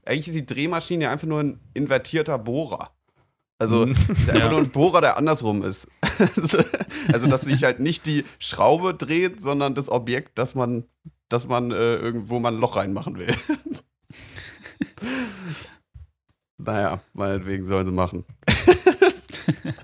Eigentlich 0.04 0.28
ist 0.28 0.36
die 0.36 0.46
Drehmaschine 0.46 1.04
ja 1.04 1.10
einfach 1.10 1.26
nur 1.26 1.40
ein 1.40 1.60
invertierter 1.74 2.38
Bohrer. 2.38 2.90
Also 3.58 3.86
Mhm. 3.86 3.92
ist 3.92 4.08
einfach 4.30 4.34
Ja. 4.34 4.50
nur 4.50 4.58
ein 4.60 4.70
Bohrer, 4.70 5.00
der 5.00 5.16
andersrum 5.16 5.62
ist. 5.62 5.86
also 7.12 7.26
dass 7.28 7.42
sich 7.42 7.64
halt 7.64 7.80
nicht 7.80 8.06
die 8.06 8.24
Schraube 8.38 8.94
dreht, 8.94 9.42
sondern 9.42 9.74
das 9.74 9.88
Objekt, 9.88 10.38
das 10.38 10.54
man, 10.54 10.84
das 11.28 11.46
man 11.46 11.70
äh, 11.70 11.96
irgendwo 11.96 12.38
mal 12.40 12.52
ein 12.52 12.58
Loch 12.60 12.76
reinmachen 12.76 13.16
will. 13.16 13.34
naja, 16.58 17.00
meinetwegen 17.12 17.64
sollen 17.64 17.86
sie 17.86 17.92
machen. 17.92 18.24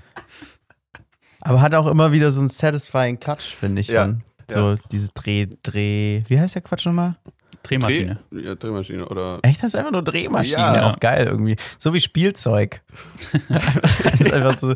Aber 1.41 1.63
hat 1.63 1.75
auch 1.75 1.87
immer 1.87 2.13
wieder 2.13 2.31
so 2.31 2.41
einen 2.41 2.51
satisfying 2.51 3.19
Touch, 3.19 3.57
finde 3.59 3.81
ich 3.81 3.89
Ja, 3.89 4.05
schon. 4.05 4.23
So 4.49 4.75
diese 4.91 5.09
Dreh, 5.15 5.47
Dreh. 5.63 6.23
Wie 6.29 6.39
heißt 6.39 6.55
der 6.57 6.63
Quatsch 6.63 6.85
nochmal? 6.87 7.17
Drehmaschine. 7.63 8.19
Dreh, 8.31 8.41
ja, 8.43 8.55
Drehmaschine 8.55 9.07
oder. 9.09 9.39
Echt, 9.43 9.63
das 9.63 9.69
ist 9.69 9.77
einfach 9.77 9.93
nur 9.93 10.03
Drehmaschine. 10.03 10.57
Ja. 10.57 10.91
Auch 10.91 11.01
geil 11.01 11.27
irgendwie. 11.27 11.57
So 11.79 11.93
wie 11.95 12.01
Spielzeug. 12.01 12.83
das 13.49 14.21
ist 14.21 14.33
einfach 14.33 14.59
so 14.59 14.75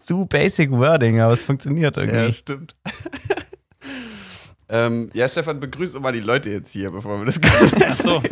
zu 0.00 0.26
basic 0.26 0.70
wording, 0.70 1.20
aber 1.20 1.32
es 1.32 1.42
funktioniert 1.42 1.96
irgendwie. 1.96 2.16
Ja, 2.18 2.32
stimmt. 2.32 2.76
ähm, 4.68 5.10
ja, 5.14 5.28
Stefan, 5.28 5.60
begrüß 5.60 5.92
doch 5.92 6.00
mal 6.00 6.12
die 6.12 6.20
Leute 6.20 6.50
jetzt 6.50 6.72
hier, 6.72 6.90
bevor 6.90 7.18
wir 7.18 7.24
das 7.24 7.40
Ach 7.88 7.96
so, 7.96 8.22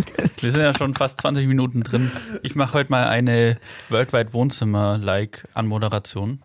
wir 0.41 0.51
sind 0.51 0.61
ja 0.63 0.77
schon 0.77 0.95
fast 0.95 1.21
20 1.21 1.47
Minuten 1.47 1.83
drin. 1.83 2.11
Ich 2.43 2.55
mache 2.57 2.75
heute 2.75 2.91
mal 2.91 3.07
eine 3.09 3.59
Worldwide 3.89 4.33
Wohnzimmer-like 4.33 5.49
Anmoderation. 5.55 6.43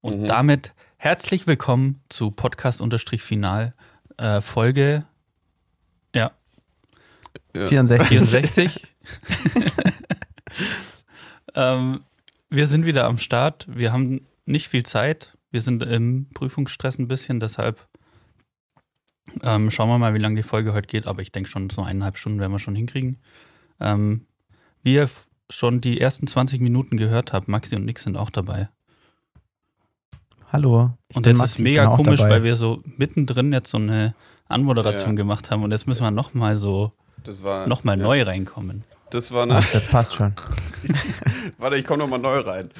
Und 0.00 0.22
Mhm. 0.22 0.26
damit 0.26 0.74
herzlich 0.96 1.46
willkommen 1.46 2.02
zu 2.08 2.30
Podcast-Final 2.30 3.74
äh, 4.18 4.40
Folge 4.40 5.04
ja, 6.14 6.30
Ja. 7.54 7.66
64. 7.66 8.08
64. 8.08 8.86
ähm, 11.54 12.00
wir 12.50 12.66
sind 12.66 12.86
wieder 12.86 13.04
am 13.06 13.18
Start. 13.18 13.66
Wir 13.68 13.92
haben 13.92 14.26
nicht 14.46 14.68
viel 14.68 14.84
Zeit. 14.84 15.36
Wir 15.50 15.60
sind 15.60 15.82
im 15.82 16.26
Prüfungsstress 16.34 16.98
ein 16.98 17.08
bisschen, 17.08 17.40
deshalb 17.40 17.86
ähm, 19.42 19.70
schauen 19.70 19.88
wir 19.88 19.98
mal, 19.98 20.14
wie 20.14 20.18
lange 20.18 20.36
die 20.36 20.42
Folge 20.42 20.74
heute 20.74 20.86
geht. 20.88 21.06
Aber 21.06 21.22
ich 21.22 21.32
denke 21.32 21.48
schon, 21.48 21.70
so 21.70 21.82
eineinhalb 21.82 22.18
Stunden 22.18 22.40
werden 22.40 22.52
wir 22.52 22.58
schon 22.58 22.76
hinkriegen. 22.76 23.18
Ähm, 23.80 24.26
wie 24.82 24.94
ihr 24.94 25.08
schon 25.50 25.80
die 25.80 26.00
ersten 26.00 26.26
20 26.26 26.60
Minuten 26.60 26.96
gehört 26.96 27.32
habt, 27.32 27.48
Maxi 27.48 27.76
und 27.76 27.84
Nick 27.84 27.98
sind 27.98 28.16
auch 28.16 28.30
dabei. 28.30 28.68
Hallo. 30.52 30.92
ich 31.08 31.16
Und 31.16 31.22
bin 31.22 31.32
jetzt 31.32 31.38
Maxi, 31.38 31.54
ist 31.54 31.58
mega 31.64 31.86
komisch, 31.86 32.20
dabei. 32.20 32.34
weil 32.36 32.42
wir 32.44 32.56
so 32.56 32.82
mittendrin 32.96 33.52
jetzt 33.52 33.70
so 33.70 33.78
eine 33.78 34.14
Anmoderation 34.48 35.10
Ja. 35.10 35.16
gemacht 35.16 35.50
haben 35.50 35.62
und 35.64 35.70
jetzt 35.70 35.86
müssen 35.86 36.02
wir 36.02 36.10
nochmal 36.10 36.58
so, 36.58 36.92
Das 37.24 37.42
war. 37.42 37.66
nochmal 37.66 37.98
ja, 37.98 38.04
neu 38.04 38.22
reinkommen. 38.22 38.84
Das 39.10 39.32
war 39.32 39.42
eine. 39.42 39.56
Ach, 39.56 39.70
das 39.72 39.86
passt 39.88 40.14
schon. 40.14 40.34
Warte, 41.58 41.76
ich 41.76 41.84
komme 41.84 41.98
nochmal 41.98 42.18
neu 42.18 42.40
rein. 42.40 42.70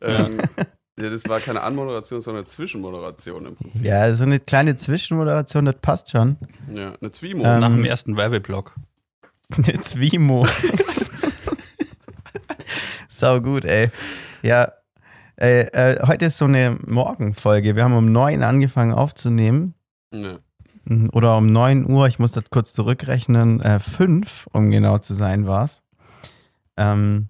Ähm, 0.00 0.38
ja, 0.98 1.10
das 1.10 1.28
war 1.28 1.40
keine 1.40 1.62
Anmoderation, 1.62 2.20
sondern 2.20 2.42
eine 2.42 2.46
Zwischenmoderation 2.46 3.46
im 3.46 3.54
Prinzip. 3.56 3.82
Ja, 3.82 4.14
so 4.14 4.24
eine 4.24 4.40
kleine 4.40 4.76
Zwischenmoderation, 4.76 5.64
das 5.66 5.76
passt 5.80 6.10
schon. 6.10 6.36
Ja, 6.72 6.94
eine 7.00 7.10
Zwimo. 7.10 7.44
Ähm, 7.44 7.60
Nach 7.60 7.68
dem 7.68 7.84
ersten 7.84 8.16
Werbeblock. 8.16 8.74
Eine 9.54 9.80
Zwimo. 9.80 10.46
Sau 13.10 13.42
gut, 13.42 13.66
ey. 13.66 13.90
Ja, 14.42 14.72
äh, 15.36 15.62
äh, 15.72 16.06
heute 16.06 16.26
ist 16.26 16.38
so 16.38 16.46
eine 16.46 16.78
Morgenfolge. 16.86 17.76
Wir 17.76 17.84
haben 17.84 17.94
um 17.94 18.10
9 18.10 18.42
angefangen 18.42 18.94
aufzunehmen. 18.94 19.74
Ja. 20.10 20.38
Mhm, 20.84 21.10
Oder 21.12 21.36
um 21.36 21.52
9 21.52 21.88
Uhr, 21.88 22.06
ich 22.08 22.18
muss 22.18 22.32
das 22.32 22.44
kurz 22.50 22.72
zurückrechnen, 22.72 23.60
äh, 23.60 23.78
5, 23.80 24.48
um 24.52 24.70
genau 24.70 24.98
zu 24.98 25.14
sein, 25.14 25.46
war 25.46 25.64
es. 25.64 25.82
Ähm, 26.76 27.28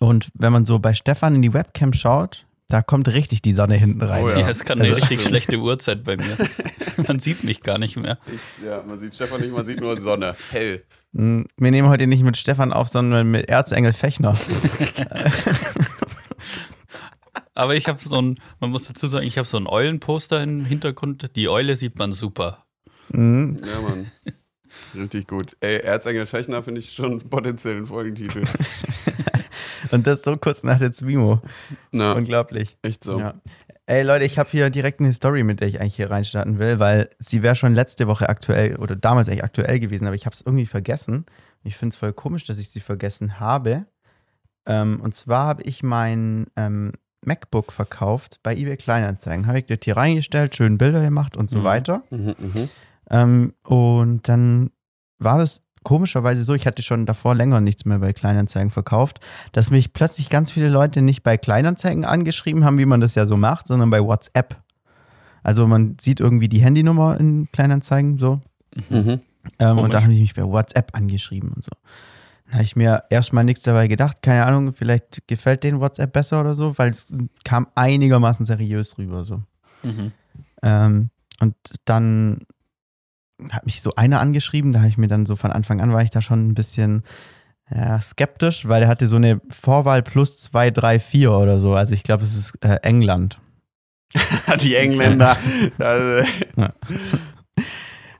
und 0.00 0.28
wenn 0.34 0.52
man 0.52 0.64
so 0.64 0.78
bei 0.78 0.94
Stefan 0.94 1.34
in 1.34 1.42
die 1.42 1.54
Webcam 1.54 1.92
schaut, 1.92 2.44
da 2.68 2.82
kommt 2.82 3.08
richtig 3.08 3.40
die 3.40 3.54
Sonne 3.54 3.76
hinten 3.76 4.02
rein. 4.02 4.22
Oh 4.24 4.28
Ja, 4.28 4.40
ja. 4.40 4.48
es 4.50 4.64
kann 4.64 4.78
eine 4.78 4.88
Also- 4.90 5.00
richtig 5.00 5.22
schlechte 5.26 5.56
Uhrzeit 5.58 6.04
bei 6.04 6.16
mir. 6.16 6.36
Man 7.06 7.20
sieht 7.20 7.44
mich 7.44 7.62
gar 7.62 7.78
nicht 7.78 7.96
mehr. 7.96 8.18
Ich, 8.26 8.66
ja, 8.66 8.82
man 8.84 8.98
sieht 8.98 9.14
Stefan 9.14 9.40
nicht, 9.40 9.52
man 9.54 9.64
sieht 9.64 9.80
nur 9.80 9.96
Sonne. 10.00 10.34
Hell. 10.50 10.82
Mm, 11.12 11.42
Wir 11.56 11.70
nehmen 11.70 11.88
heute 11.88 12.08
nicht 12.08 12.24
mit 12.24 12.36
Stefan 12.36 12.72
auf, 12.72 12.88
sondern 12.88 13.30
mit 13.30 13.48
Erzengel 13.48 13.92
Fechner. 13.92 14.36
Aber 17.58 17.74
ich 17.74 17.88
habe 17.88 17.98
so 18.00 18.22
ein, 18.22 18.36
man 18.60 18.70
muss 18.70 18.84
dazu 18.84 19.08
sagen, 19.08 19.26
ich 19.26 19.36
habe 19.36 19.48
so 19.48 19.56
ein 19.56 19.66
Eulenposter 19.66 20.40
im 20.40 20.64
Hintergrund. 20.64 21.34
Die 21.34 21.48
Eule 21.48 21.74
sieht 21.74 21.98
man 21.98 22.12
super. 22.12 22.64
Mhm. 23.08 23.60
Ja, 23.64 23.80
Mann. 23.80 24.06
Richtig 24.94 25.26
gut. 25.26 25.56
Ey, 25.58 25.80
Erzengel 25.80 26.26
Fechner 26.26 26.62
finde 26.62 26.78
ich 26.80 26.92
schon 26.92 27.18
potenziell 27.18 27.78
einen 27.78 27.88
Folgentitel. 27.88 28.44
Und 29.90 30.06
das 30.06 30.22
so 30.22 30.36
kurz 30.36 30.62
nach 30.62 30.78
der 30.78 30.92
Zwimo. 30.92 31.42
Na, 31.90 32.12
Unglaublich. 32.12 32.78
echt 32.82 33.02
so. 33.02 33.18
Ja. 33.18 33.34
Ey 33.86 34.02
Leute, 34.04 34.24
ich 34.24 34.38
habe 34.38 34.50
hier 34.50 34.70
direkt 34.70 35.00
eine 35.00 35.12
Story, 35.12 35.42
mit 35.42 35.58
der 35.58 35.66
ich 35.66 35.80
eigentlich 35.80 35.96
hier 35.96 36.10
reinstarten 36.10 36.60
will, 36.60 36.78
weil 36.78 37.10
sie 37.18 37.42
wäre 37.42 37.56
schon 37.56 37.74
letzte 37.74 38.06
Woche 38.06 38.28
aktuell 38.28 38.76
oder 38.76 38.94
damals 38.94 39.28
eigentlich 39.28 39.42
aktuell 39.42 39.80
gewesen, 39.80 40.06
aber 40.06 40.14
ich 40.14 40.26
habe 40.26 40.34
es 40.34 40.42
irgendwie 40.42 40.66
vergessen. 40.66 41.26
Ich 41.64 41.76
finde 41.76 41.94
es 41.94 41.98
voll 41.98 42.12
komisch, 42.12 42.44
dass 42.44 42.58
ich 42.58 42.68
sie 42.68 42.80
vergessen 42.80 43.40
habe. 43.40 43.86
Ähm, 44.64 45.00
und 45.00 45.16
zwar 45.16 45.46
habe 45.46 45.62
ich 45.64 45.82
mein 45.82 46.46
ähm, 46.54 46.92
MacBook 47.24 47.72
verkauft 47.72 48.40
bei 48.42 48.54
eBay 48.56 48.76
Kleinanzeigen. 48.76 49.46
Habe 49.46 49.58
ich 49.60 49.66
das 49.66 49.78
hier 49.84 49.96
reingestellt, 49.96 50.56
schön 50.56 50.78
Bilder 50.78 51.00
gemacht 51.02 51.36
und 51.36 51.50
so 51.50 51.58
Mhm. 51.58 51.64
weiter. 51.64 52.02
Mhm, 52.10 52.34
mhm. 52.38 52.68
Ähm, 53.10 53.54
und 53.64 54.28
dann 54.28 54.70
war 55.18 55.38
das 55.38 55.62
komischerweise 55.84 56.42
so, 56.44 56.54
ich 56.54 56.66
hatte 56.66 56.82
schon 56.82 57.06
davor 57.06 57.34
länger 57.34 57.60
nichts 57.60 57.84
mehr 57.84 57.98
bei 58.00 58.12
Kleinanzeigen 58.12 58.70
verkauft, 58.70 59.20
dass 59.52 59.70
mich 59.70 59.92
plötzlich 59.92 60.28
ganz 60.28 60.50
viele 60.50 60.68
Leute 60.68 61.02
nicht 61.02 61.22
bei 61.22 61.36
Kleinanzeigen 61.36 62.04
angeschrieben 62.04 62.64
haben, 62.64 62.78
wie 62.78 62.84
man 62.86 63.00
das 63.00 63.14
ja 63.14 63.26
so 63.26 63.36
macht, 63.36 63.66
sondern 63.66 63.88
bei 63.90 64.02
WhatsApp. 64.02 64.56
Also 65.42 65.66
man 65.66 65.96
sieht 66.00 66.20
irgendwie 66.20 66.48
die 66.48 66.60
Handynummer 66.60 67.18
in 67.18 67.50
Kleinanzeigen 67.52 68.18
so. 68.18 68.40
Mhm. 68.90 69.20
Ähm, 69.58 69.78
und 69.78 69.94
da 69.94 70.02
haben 70.02 70.10
die 70.12 70.20
mich 70.20 70.34
bei 70.34 70.42
WhatsApp 70.44 70.94
angeschrieben 70.94 71.52
und 71.52 71.64
so. 71.64 71.70
Da 72.48 72.54
habe 72.54 72.64
ich 72.64 72.76
mir 72.76 73.04
erstmal 73.10 73.44
nichts 73.44 73.62
dabei 73.62 73.88
gedacht. 73.88 74.22
Keine 74.22 74.46
Ahnung, 74.46 74.72
vielleicht 74.72 75.26
gefällt 75.28 75.64
denen 75.64 75.80
WhatsApp 75.80 76.12
besser 76.12 76.40
oder 76.40 76.54
so, 76.54 76.76
weil 76.78 76.90
es 76.90 77.12
kam 77.44 77.68
einigermaßen 77.74 78.46
seriös 78.46 78.96
rüber. 78.98 79.24
So. 79.24 79.42
Mhm. 79.82 80.12
Ähm, 80.62 81.10
und 81.40 81.54
dann 81.84 82.40
hat 83.50 83.66
mich 83.66 83.82
so 83.82 83.94
einer 83.94 84.20
angeschrieben, 84.20 84.72
da 84.72 84.80
habe 84.80 84.88
ich 84.88 84.98
mir 84.98 85.08
dann 85.08 85.26
so 85.26 85.36
von 85.36 85.52
Anfang 85.52 85.80
an 85.80 85.92
war 85.92 86.02
ich 86.02 86.10
da 86.10 86.20
schon 86.20 86.48
ein 86.48 86.54
bisschen 86.54 87.04
ja, 87.70 88.00
skeptisch, 88.00 88.66
weil 88.66 88.82
er 88.82 88.88
hatte 88.88 89.06
so 89.06 89.16
eine 89.16 89.40
Vorwahl 89.50 90.02
plus 90.02 90.38
2, 90.38 90.70
3, 90.70 90.98
4 90.98 91.32
oder 91.32 91.58
so. 91.58 91.74
Also 91.74 91.94
ich 91.94 92.02
glaube, 92.02 92.24
es 92.24 92.34
ist 92.34 92.64
äh, 92.64 92.78
England. 92.82 93.38
Die 94.60 94.74
Engländer. 94.74 95.36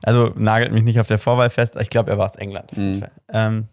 Also, 0.01 0.31
nagelt 0.35 0.71
mich 0.71 0.83
nicht 0.83 0.99
auf 0.99 1.07
der 1.07 1.17
Vorwahl 1.17 1.49
fest, 1.49 1.75
ich 1.79 1.89
glaube, 1.89 2.09
er 2.09 2.17
war 2.17 2.27
es 2.27 2.35
England. 2.35 2.75
Mhm. 2.75 3.03
Ähm, 3.31 3.67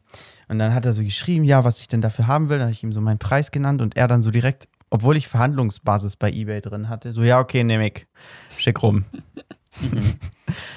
und 0.48 0.58
dann 0.58 0.74
hat 0.74 0.84
er 0.86 0.92
so 0.92 1.02
geschrieben, 1.02 1.44
ja, 1.44 1.64
was 1.64 1.80
ich 1.80 1.88
denn 1.88 2.00
dafür 2.00 2.26
haben 2.26 2.48
will. 2.48 2.58
Dann 2.58 2.66
habe 2.66 2.72
ich 2.72 2.82
ihm 2.82 2.92
so 2.92 3.00
meinen 3.00 3.18
Preis 3.18 3.50
genannt 3.50 3.82
und 3.82 3.96
er 3.96 4.08
dann 4.08 4.22
so 4.22 4.30
direkt, 4.30 4.68
obwohl 4.90 5.16
ich 5.16 5.26
Verhandlungsbasis 5.28 6.16
bei 6.16 6.30
eBay 6.30 6.60
drin 6.60 6.88
hatte, 6.88 7.12
so, 7.12 7.22
ja, 7.22 7.40
okay, 7.40 7.64
nehme 7.64 7.88
ich. 7.88 8.06
Schick 8.56 8.82
rum. 8.82 9.04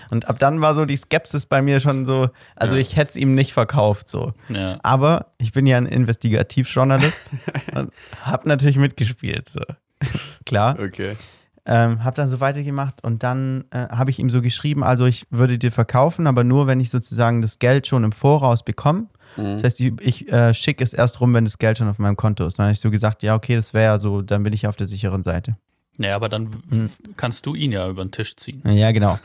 Und 0.10 0.28
ab 0.28 0.40
dann 0.40 0.62
war 0.62 0.74
so 0.74 0.86
die 0.86 0.98
Skepsis 0.98 1.46
bei 1.46 1.62
mir 1.62 1.80
schon 1.80 2.06
so, 2.06 2.30
also 2.56 2.76
Ja. 2.76 2.82
ich 2.82 2.96
hätte 2.96 3.12
es 3.12 3.16
ihm 3.16 3.34
nicht 3.36 3.54
verkauft 3.54 4.10
so. 4.10 4.34
Ja. 4.50 4.78
Aber 4.84 5.28
ich 5.38 5.52
bin 5.52 5.66
ja 5.68 5.78
ein 5.78 5.86
Investigativjournalist 5.86 7.32
und 7.76 7.92
habe 8.24 8.48
natürlich 8.48 8.78
mitgespielt. 8.78 9.48
So. 9.50 9.62
Klar. 10.46 10.78
okay. 10.80 11.16
Ähm, 11.66 12.04
habe 12.04 12.16
dann 12.16 12.28
so 12.28 12.40
weitergemacht 12.40 13.04
und 13.04 13.22
dann 13.22 13.66
äh, 13.70 13.88
habe 13.90 14.10
ich 14.10 14.18
ihm 14.18 14.32
so 14.32 14.42
geschrieben, 14.42 14.84
also 14.84 15.06
ich 15.06 15.26
würde 15.30 15.60
dir 15.60 15.72
verkaufen, 15.72 16.26
aber 16.26 16.44
nur, 16.44 16.66
wenn 16.66 16.80
ich 16.80 16.90
sozusagen 16.90 17.42
das 17.44 17.60
Geld 17.60 17.86
schon 17.86 18.04
im 18.04 18.12
Voraus 18.12 18.64
bekomme. 18.64 19.06
Mhm. 19.38 19.56
Das 19.56 19.64
heißt, 19.64 19.82
ich, 19.82 19.94
ich 20.02 20.32
äh, 20.32 20.54
schicke 20.54 20.84
es 20.84 20.94
erst 20.94 21.20
rum, 21.22 21.34
wenn 21.34 21.46
das 21.46 21.58
Geld 21.58 21.78
schon 21.78 21.88
auf 21.88 22.00
meinem 22.00 22.18
Konto 22.18 22.46
ist. 22.46 22.58
Dann 22.60 22.66
habe 22.66 22.74
ich 22.74 22.80
so 22.80 22.90
gesagt, 22.92 23.24
ja, 23.24 23.36
okay, 23.36 23.56
das 23.56 23.74
wäre 23.74 23.86
ja 23.86 23.98
so, 23.98 24.22
dann 24.22 24.44
bin 24.44 24.54
ich 24.54 24.68
auf 24.68 24.76
der 24.76 24.88
sicheren 24.88 25.24
Seite. 25.24 25.58
Ja, 25.98 26.16
aber 26.16 26.30
dann 26.30 26.50
Mhm. 26.70 26.90
kannst 27.18 27.46
du 27.46 27.56
ihn 27.56 27.72
ja 27.72 27.88
über 27.90 28.04
den 28.06 28.12
Tisch 28.12 28.36
ziehen. 28.38 28.62
Ja, 28.66 28.92
genau. 28.92 29.20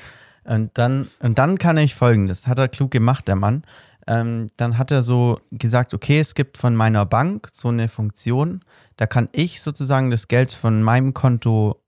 Und 0.44 0.70
dann, 0.74 1.08
und 1.20 1.38
dann 1.38 1.58
kann 1.58 1.76
ich 1.78 1.94
folgendes, 1.94 2.46
hat 2.46 2.58
er 2.58 2.68
klug 2.68 2.90
gemacht, 2.90 3.28
der 3.28 3.36
Mann. 3.36 3.62
Ähm, 4.06 4.48
dann 4.58 4.76
hat 4.76 4.90
er 4.90 5.02
so 5.02 5.38
gesagt, 5.50 5.94
okay, 5.94 6.20
es 6.20 6.34
gibt 6.34 6.58
von 6.58 6.76
meiner 6.76 7.06
Bank 7.06 7.48
so 7.54 7.68
eine 7.68 7.88
Funktion, 7.88 8.60
da 8.96 9.06
kann 9.06 9.28
ich 9.32 9.62
sozusagen 9.62 10.10
das 10.10 10.28
Geld 10.28 10.52
von 10.52 10.82
meinem 10.82 11.14
Konto 11.14 11.80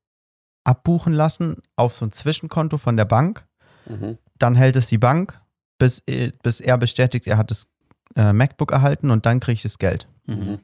abbuchen 0.64 1.12
lassen 1.12 1.56
auf 1.76 1.94
so 1.94 2.06
ein 2.06 2.12
Zwischenkonto 2.12 2.78
von 2.78 2.96
der 2.96 3.04
Bank. 3.04 3.44
Mhm. 3.86 4.16
Dann 4.38 4.54
hält 4.54 4.76
es 4.76 4.86
die 4.88 4.98
Bank, 4.98 5.38
bis, 5.78 6.02
äh, 6.06 6.32
bis 6.42 6.60
er 6.60 6.78
bestätigt, 6.78 7.26
er 7.26 7.36
hat 7.36 7.50
das 7.50 7.66
äh, 8.14 8.32
MacBook 8.32 8.72
erhalten 8.72 9.10
und 9.10 9.26
dann 9.26 9.40
kriege 9.40 9.54
ich 9.54 9.62
das 9.62 9.78
Geld. 9.78 10.06
Mhm. 10.26 10.60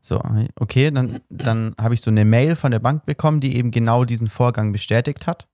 So, 0.00 0.20
okay, 0.56 0.90
dann, 0.90 1.20
dann 1.30 1.76
habe 1.80 1.94
ich 1.94 2.00
so 2.00 2.10
eine 2.10 2.24
Mail 2.24 2.56
von 2.56 2.72
der 2.72 2.80
Bank 2.80 3.06
bekommen, 3.06 3.40
die 3.40 3.56
eben 3.56 3.70
genau 3.70 4.04
diesen 4.04 4.26
Vorgang 4.26 4.72
bestätigt 4.72 5.28
hat. 5.28 5.46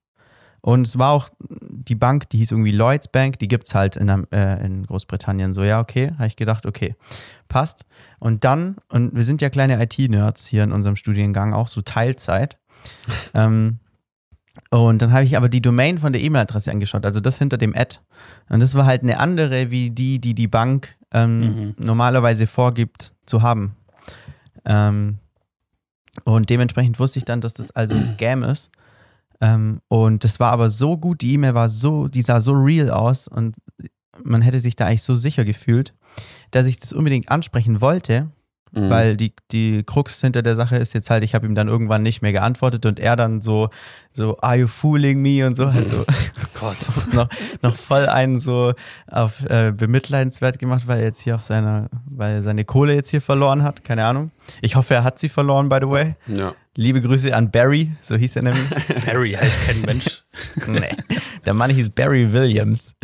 Und 0.61 0.87
es 0.87 0.99
war 0.99 1.13
auch 1.13 1.29
die 1.39 1.95
Bank, 1.95 2.31
die 2.31 2.39
hieß 2.39 2.51
irgendwie 2.51 2.73
Lloyds 2.73 3.09
Bank, 3.09 3.39
die 3.39 3.47
gibt 3.47 3.67
es 3.67 3.75
halt 3.75 3.97
in, 3.97 4.09
äh, 4.33 4.65
in 4.65 4.87
Großbritannien. 4.87 5.55
So, 5.55 5.63
ja, 5.63 5.81
okay, 5.81 6.13
habe 6.17 6.27
ich 6.27 6.37
gedacht, 6.37 6.67
okay, 6.67 6.97
passt. 7.49 7.85
Und 8.19 8.45
dann, 8.45 8.77
und 8.89 9.15
wir 9.15 9.23
sind 9.23 9.41
ja 9.41 9.51
kleine 9.51 9.81
IT-Nerds 9.83 10.47
hier 10.47 10.65
in 10.65 10.73
unserem 10.73 10.97
Studiengang, 10.97 11.53
auch 11.53 11.69
so 11.69 11.83
Teilzeit. 11.83 12.59
ähm, 13.35 13.79
und 14.71 15.01
dann 15.03 15.13
habe 15.13 15.25
ich 15.25 15.37
aber 15.37 15.49
die 15.49 15.61
Domain 15.63 15.99
von 15.99 16.13
der 16.13 16.23
E-Mail-Adresse 16.23 16.71
angeschaut, 16.71 17.05
also 17.05 17.21
das 17.21 17.39
hinter 17.39 17.59
dem 17.59 17.75
Ad. 17.77 17.99
Und 18.49 18.61
das 18.61 18.75
war 18.75 18.87
halt 18.87 19.03
eine 19.03 19.19
andere, 19.21 19.71
wie 19.71 19.91
die, 19.91 20.19
die 20.21 20.35
die 20.35 20.49
Bank 20.49 20.97
ähm, 21.13 21.41
Mhm. 21.41 21.75
normalerweise 21.79 22.47
vorgibt 22.47 23.15
zu 23.25 23.41
haben. 23.43 23.77
Ähm, 24.65 25.19
und 26.25 26.51
dementsprechend 26.51 26.99
wusste 26.99 27.19
ich 27.19 27.25
dann, 27.25 27.41
dass 27.41 27.55
das 27.55 27.71
also 27.71 27.95
ein 27.95 28.05
Scam 28.05 28.43
ist. 28.43 28.71
Ähm, 29.41 29.81
und 29.89 30.25
das 30.25 30.41
war 30.41 30.51
aber 30.53 30.69
so 30.69 30.99
gut, 30.99 31.23
die 31.23 31.33
E-Mail 31.35 31.55
war 31.55 31.69
so, 31.69 32.09
die 32.09 32.23
sah 32.23 32.41
so 32.41 32.53
real 32.53 32.91
aus 32.91 33.29
und 33.29 33.57
man 34.25 34.43
hätte 34.43 34.59
sich 34.59 34.75
da 34.75 34.87
eigentlich 34.87 35.05
so 35.05 35.15
sicher 35.15 35.45
gefühlt, 35.45 35.95
dass 36.51 36.67
ich 36.67 36.79
das 36.79 36.93
unbedingt 36.93 37.31
ansprechen 37.31 37.81
wollte, 37.81 38.31
Mhm. 38.73 38.91
weil 38.91 39.17
die, 39.17 39.33
die 39.51 39.83
Krux 39.83 40.21
hinter 40.21 40.43
der 40.43 40.57
Sache 40.57 40.77
ist 40.77 40.93
jetzt 40.93 41.11
halt, 41.11 41.25
ich 41.25 41.35
habe 41.35 41.47
ihm 41.47 41.55
dann 41.55 41.69
irgendwann 41.69 42.03
nicht 42.03 42.23
mehr 42.23 42.33
geantwortet 42.33 42.85
und 42.87 42.99
er 43.01 43.17
dann 43.17 43.41
so, 43.41 43.71
so, 44.13 44.37
are 44.41 44.57
you 44.57 44.67
fooling 44.67 45.23
me 45.23 45.47
und 45.47 45.57
so, 45.57 45.73
halt 45.73 45.89
so 45.89 46.05
Gott. 46.61 46.77
noch, 47.13 47.29
noch 47.63 47.77
voll 47.77 48.07
einen 48.09 48.41
so 48.41 48.75
auf 49.07 49.45
äh, 49.49 49.73
bemitleidenswert 49.73 50.59
gemacht, 50.59 50.87
weil 50.87 50.99
er 50.99 51.05
jetzt 51.05 51.21
hier 51.21 51.35
auf 51.35 51.43
seiner, 51.43 51.89
weil 52.07 52.37
er 52.37 52.43
seine 52.43 52.65
Kohle 52.65 52.95
jetzt 52.95 53.11
hier 53.11 53.23
verloren 53.23 53.63
hat, 53.63 53.85
keine 53.85 54.05
Ahnung. 54.05 54.31
Ich 54.61 54.77
hoffe, 54.77 54.95
er 54.95 55.05
hat 55.05 55.19
sie 55.19 55.29
verloren, 55.29 55.69
by 55.69 55.79
the 55.81 55.89
way. 55.89 56.15
Ja. 56.27 56.55
Liebe 56.75 57.01
Grüße 57.01 57.35
an 57.35 57.51
Barry, 57.51 57.91
so 58.03 58.17
hieß 58.17 58.37
er 58.37 58.43
nämlich. 58.43 58.65
Barry 59.07 59.33
heißt 59.33 59.67
kein 59.67 59.81
Mensch. 59.83 60.23
nee, 60.69 60.95
der 61.45 61.55
Mann 61.55 61.71
hieß 61.71 61.91
Barry 61.91 62.33
Williams. 62.33 62.95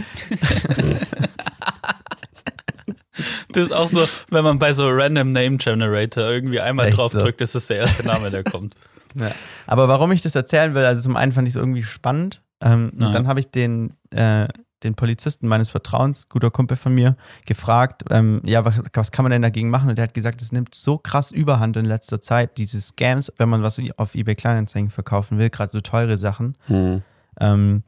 Das 3.56 3.66
ist 3.66 3.72
auch 3.72 3.88
so, 3.88 4.06
wenn 4.30 4.44
man 4.44 4.58
bei 4.58 4.72
so 4.72 4.88
Random 4.88 5.32
Name 5.32 5.56
Generator 5.56 6.24
irgendwie 6.24 6.60
einmal 6.60 6.86
Echt 6.88 6.98
drauf 6.98 7.12
so. 7.12 7.18
drückt, 7.18 7.40
ist 7.40 7.54
das 7.54 7.66
der 7.66 7.78
erste 7.78 8.06
Name, 8.06 8.30
der 8.30 8.44
kommt. 8.44 8.74
Ja. 9.16 9.30
Aber 9.68 9.86
warum 9.86 10.10
ich 10.10 10.22
das 10.22 10.34
erzählen 10.34 10.74
will, 10.74 10.84
also 10.84 11.00
zum 11.02 11.16
einen 11.16 11.30
fand 11.30 11.46
ich 11.46 11.52
es 11.52 11.56
irgendwie 11.56 11.84
spannend. 11.84 12.42
Ähm, 12.60 12.90
Ja. 12.98 13.06
Und 13.06 13.14
dann 13.14 13.28
habe 13.28 13.38
ich 13.38 13.48
den, 13.48 13.94
äh, 14.10 14.48
den 14.82 14.96
Polizisten 14.96 15.46
meines 15.46 15.70
Vertrauens, 15.70 16.28
guter 16.28 16.50
Kumpel 16.50 16.76
von 16.76 16.92
mir, 16.92 17.16
gefragt, 17.46 18.02
ähm, 18.10 18.40
ja, 18.44 18.64
was, 18.64 18.80
was 18.92 19.12
kann 19.12 19.22
man 19.22 19.30
denn 19.30 19.42
dagegen 19.42 19.70
machen? 19.70 19.88
Und 19.88 19.98
der 19.98 20.02
hat 20.02 20.14
gesagt, 20.14 20.42
es 20.42 20.50
nimmt 20.50 20.74
so 20.74 20.98
krass 20.98 21.30
Überhand 21.30 21.76
in 21.76 21.84
letzter 21.84 22.20
Zeit, 22.20 22.58
diese 22.58 22.80
Scams, 22.80 23.32
wenn 23.36 23.48
man 23.48 23.62
was 23.62 23.80
auf 23.96 24.16
eBay 24.16 24.34
Kleinanzeigen 24.34 24.90
verkaufen 24.90 25.38
will, 25.38 25.48
gerade 25.48 25.70
so 25.70 25.80
teure 25.80 26.16
Sachen. 26.16 26.56
Mhm. 26.66 27.02
Ähm, 27.38 27.84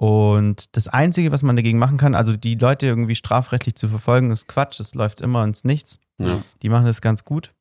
und 0.00 0.76
das 0.76 0.86
Einzige, 0.86 1.32
was 1.32 1.42
man 1.42 1.56
dagegen 1.56 1.76
machen 1.76 1.96
kann, 1.96 2.14
also 2.14 2.36
die 2.36 2.54
Leute 2.54 2.86
irgendwie 2.86 3.16
strafrechtlich 3.16 3.74
zu 3.74 3.88
verfolgen, 3.88 4.30
ist 4.30 4.46
Quatsch, 4.46 4.78
das 4.78 4.94
läuft 4.94 5.20
immer 5.20 5.42
ins 5.42 5.64
Nichts. 5.64 5.98
Ja. 6.18 6.40
Die 6.62 6.68
machen 6.68 6.86
das 6.86 7.00
ganz 7.00 7.24
gut. 7.24 7.52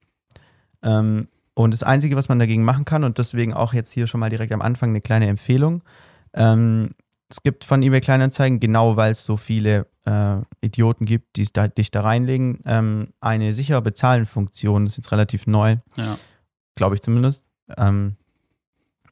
Ähm, 0.83 1.29
und 1.55 1.73
das 1.73 1.81
Einzige, 1.81 2.15
was 2.15 2.29
man 2.29 2.37
dagegen 2.37 2.63
machen 2.63 2.85
kann, 2.85 3.03
und 3.03 3.17
deswegen 3.17 3.55
auch 3.55 3.73
jetzt 3.73 3.91
hier 3.91 4.05
schon 4.05 4.19
mal 4.19 4.29
direkt 4.29 4.51
am 4.51 4.61
Anfang 4.61 4.89
eine 4.89 5.01
kleine 5.01 5.25
Empfehlung. 5.27 5.81
Ähm, 6.35 6.91
es 7.27 7.41
gibt 7.41 7.63
von 7.65 7.81
eBay 7.81 8.01
Kleinanzeigen, 8.01 8.59
genau 8.59 8.95
weil 8.97 9.13
es 9.13 9.25
so 9.25 9.35
viele 9.35 9.87
äh, 10.05 10.35
Idioten 10.61 11.05
gibt, 11.05 11.37
die 11.37 11.51
da, 11.51 11.67
dich 11.67 11.89
da 11.89 12.01
reinlegen, 12.01 12.59
ähm, 12.65 13.13
eine 13.19 13.51
sichere 13.51 13.81
Bezahlen-Funktion. 13.81 14.85
Das 14.85 14.93
ist 14.93 14.97
jetzt 14.97 15.11
relativ 15.11 15.47
neu, 15.47 15.77
Ja. 15.95 16.19
glaube 16.75 16.93
ich 16.93 17.01
zumindest. 17.01 17.47
Ähm, 17.75 18.15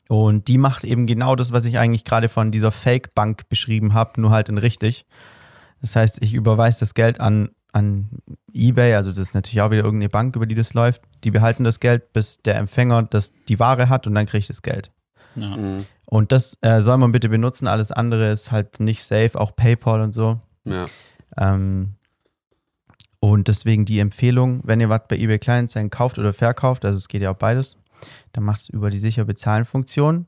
und 0.07 0.47
die 0.47 0.57
macht 0.57 0.83
eben 0.83 1.07
genau 1.07 1.35
das, 1.35 1.51
was 1.51 1.65
ich 1.65 1.79
eigentlich 1.79 2.03
gerade 2.03 2.29
von 2.29 2.51
dieser 2.51 2.71
Fake-Bank 2.71 3.49
beschrieben 3.49 3.93
habe, 3.93 4.21
nur 4.21 4.31
halt 4.31 4.49
in 4.49 4.57
richtig. 4.57 5.05
Das 5.81 5.95
heißt, 5.95 6.21
ich 6.21 6.33
überweise 6.33 6.79
das 6.79 6.93
Geld 6.93 7.19
an, 7.19 7.49
an 7.73 8.09
eBay, 8.53 8.93
also 8.93 9.09
das 9.09 9.19
ist 9.19 9.33
natürlich 9.35 9.61
auch 9.61 9.71
wieder 9.71 9.83
irgendeine 9.83 10.09
Bank, 10.09 10.35
über 10.35 10.45
die 10.45 10.55
das 10.55 10.73
läuft. 10.73 11.01
Die 11.23 11.31
behalten 11.31 11.63
das 11.63 11.79
Geld, 11.79 12.13
bis 12.13 12.37
der 12.37 12.55
Empfänger 12.55 13.03
das, 13.03 13.31
die 13.47 13.59
Ware 13.59 13.89
hat 13.89 14.05
und 14.05 14.13
dann 14.13 14.25
kriege 14.25 14.39
ich 14.39 14.47
das 14.47 14.61
Geld. 14.61 14.91
Ja. 15.35 15.57
Mhm. 15.57 15.85
Und 16.05 16.31
das 16.31 16.57
äh, 16.61 16.81
soll 16.81 16.97
man 16.97 17.11
bitte 17.11 17.29
benutzen. 17.29 17.67
Alles 17.67 17.91
andere 17.91 18.31
ist 18.31 18.51
halt 18.51 18.79
nicht 18.79 19.03
safe, 19.03 19.31
auch 19.39 19.55
PayPal 19.55 20.01
und 20.01 20.13
so. 20.13 20.39
Ja. 20.63 20.85
Ähm, 21.37 21.95
und 23.19 23.47
deswegen 23.47 23.85
die 23.85 23.99
Empfehlung, 23.99 24.61
wenn 24.65 24.79
ihr 24.79 24.89
was 24.89 25.01
bei 25.09 25.17
eBay 25.17 25.39
Kleinanzeigen 25.39 25.89
kauft 25.89 26.19
oder 26.19 26.31
verkauft, 26.31 26.85
also 26.85 26.97
es 26.97 27.07
geht 27.07 27.23
ja 27.23 27.31
auch 27.31 27.37
beides, 27.37 27.75
dann 28.33 28.43
macht 28.43 28.61
es 28.61 28.69
über 28.69 28.89
die 28.89 28.97
sicher 28.97 29.25
bezahlen 29.25 29.65
Funktion, 29.65 30.25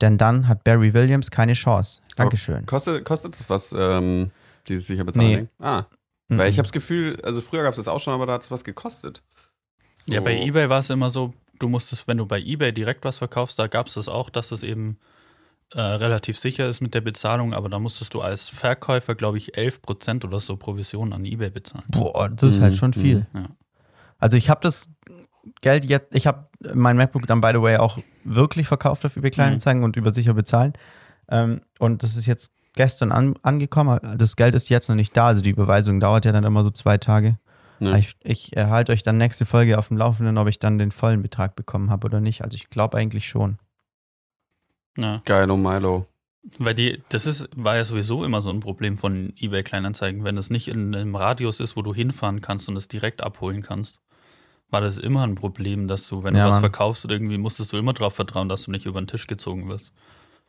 denn 0.00 0.18
dann 0.18 0.46
hat 0.48 0.64
Barry 0.64 0.94
Williams 0.94 1.30
keine 1.30 1.54
Chance. 1.54 2.00
Dankeschön. 2.16 2.66
Kostet, 2.66 3.04
kostet 3.04 3.34
es 3.34 3.48
was, 3.50 3.72
ähm, 3.76 4.30
dieses 4.68 4.86
sicher 4.86 5.04
bezahlen? 5.04 5.48
Nee. 5.58 5.64
Ah, 5.66 5.84
Mhm. 6.30 6.38
weil 6.38 6.50
ich 6.50 6.58
habe 6.58 6.66
das 6.66 6.72
Gefühl, 6.72 7.18
also 7.22 7.40
früher 7.40 7.62
gab 7.62 7.72
es 7.72 7.78
das 7.78 7.88
auch 7.88 8.00
schon, 8.00 8.12
aber 8.12 8.26
da 8.26 8.34
hat 8.34 8.42
es 8.42 8.50
was 8.50 8.62
gekostet. 8.62 9.22
So. 9.96 10.12
ja, 10.12 10.20
bei 10.20 10.36
eBay 10.40 10.68
war 10.68 10.80
es 10.80 10.90
immer 10.90 11.08
so, 11.10 11.32
du 11.58 11.68
musstest, 11.68 12.06
wenn 12.06 12.18
du 12.18 12.26
bei 12.26 12.38
eBay 12.40 12.70
direkt 12.72 13.04
was 13.04 13.18
verkaufst, 13.18 13.58
da 13.58 13.66
gab 13.66 13.86
es 13.86 13.94
das 13.94 14.08
auch, 14.08 14.28
dass 14.30 14.52
es 14.52 14.62
eben 14.62 14.98
äh, 15.74 15.80
relativ 15.80 16.38
sicher 16.38 16.68
ist 16.68 16.80
mit 16.80 16.94
der 16.94 17.00
Bezahlung, 17.02 17.52
aber 17.54 17.68
da 17.68 17.78
musstest 17.78 18.14
du 18.14 18.20
als 18.20 18.48
Verkäufer, 18.48 19.14
glaube 19.14 19.36
ich, 19.38 19.56
11% 19.56 20.24
oder 20.24 20.38
so 20.40 20.56
Provision 20.56 21.12
an 21.12 21.24
eBay 21.24 21.50
bezahlen. 21.50 21.84
Boah, 21.88 22.28
das 22.28 22.54
ist 22.54 22.60
halt 22.60 22.72
Mhm. 22.74 22.76
schon 22.76 22.92
viel. 22.94 23.26
Ja. 23.34 23.46
Also 24.18 24.36
ich 24.36 24.48
habe 24.50 24.60
das 24.62 24.90
Geld 25.60 25.84
jetzt, 25.84 26.14
ich 26.14 26.26
habe 26.26 26.48
mein 26.74 26.96
MacBook 26.96 27.26
dann 27.26 27.40
by 27.40 27.50
the 27.52 27.62
way 27.62 27.76
auch 27.76 27.98
wirklich 28.24 28.68
verkauft 28.68 29.04
auf 29.04 29.16
eBay 29.16 29.30
Kleinanzeigen 29.30 29.84
und 29.84 29.96
über 29.96 30.12
sicher 30.12 30.34
bezahlen. 30.34 30.72
Ähm, 31.28 31.60
und 31.78 32.02
das 32.02 32.16
ist 32.16 32.26
jetzt, 32.26 32.52
gestern 32.78 33.10
an, 33.10 33.34
angekommen. 33.42 33.98
Das 34.16 34.36
Geld 34.36 34.54
ist 34.54 34.68
jetzt 34.68 34.88
noch 34.88 34.94
nicht 34.94 35.16
da. 35.16 35.26
Also 35.26 35.42
die 35.42 35.50
Überweisung 35.50 35.98
dauert 35.98 36.24
ja 36.24 36.32
dann 36.32 36.44
immer 36.44 36.62
so 36.62 36.70
zwei 36.70 36.96
Tage. 36.96 37.36
Ja. 37.80 37.96
Ich, 37.96 38.16
ich 38.22 38.56
erhalte 38.56 38.92
euch 38.92 39.02
dann 39.02 39.18
nächste 39.18 39.46
Folge 39.46 39.78
auf 39.78 39.88
dem 39.88 39.96
Laufenden, 39.96 40.38
ob 40.38 40.46
ich 40.46 40.60
dann 40.60 40.78
den 40.78 40.92
vollen 40.92 41.20
Betrag 41.20 41.56
bekommen 41.56 41.90
habe 41.90 42.06
oder 42.06 42.20
nicht. 42.20 42.42
Also 42.42 42.54
ich 42.54 42.70
glaube 42.70 42.96
eigentlich 42.96 43.28
schon. 43.28 43.58
Ja. 44.96 45.20
Geilo 45.24 45.56
Milo. 45.56 46.06
Weil 46.58 46.74
die, 46.74 47.02
das 47.08 47.26
ist, 47.26 47.48
war 47.56 47.76
ja 47.76 47.84
sowieso 47.84 48.24
immer 48.24 48.40
so 48.40 48.50
ein 48.50 48.60
Problem 48.60 48.96
von 48.96 49.32
eBay 49.36 49.64
Kleinanzeigen. 49.64 50.22
Wenn 50.22 50.36
es 50.36 50.48
nicht 50.48 50.68
in 50.68 50.94
einem 50.94 51.16
Radius 51.16 51.58
ist, 51.58 51.76
wo 51.76 51.82
du 51.82 51.92
hinfahren 51.92 52.40
kannst 52.40 52.68
und 52.68 52.76
es 52.76 52.86
direkt 52.86 53.22
abholen 53.24 53.60
kannst, 53.60 54.00
war 54.70 54.80
das 54.80 54.98
immer 54.98 55.22
ein 55.26 55.34
Problem, 55.34 55.88
dass 55.88 56.08
du, 56.08 56.22
wenn 56.24 56.34
Ja, 56.36 56.44
du 56.44 56.50
was 56.50 56.56
Mann. 56.56 56.62
verkaufst, 56.70 57.10
irgendwie 57.10 57.38
musstest 57.38 57.72
du 57.72 57.78
immer 57.78 57.92
darauf 57.94 58.14
vertrauen, 58.14 58.48
dass 58.48 58.64
du 58.64 58.70
nicht 58.70 58.86
über 58.86 59.00
den 59.00 59.06
Tisch 59.06 59.26
gezogen 59.26 59.68
wirst. 59.68 59.92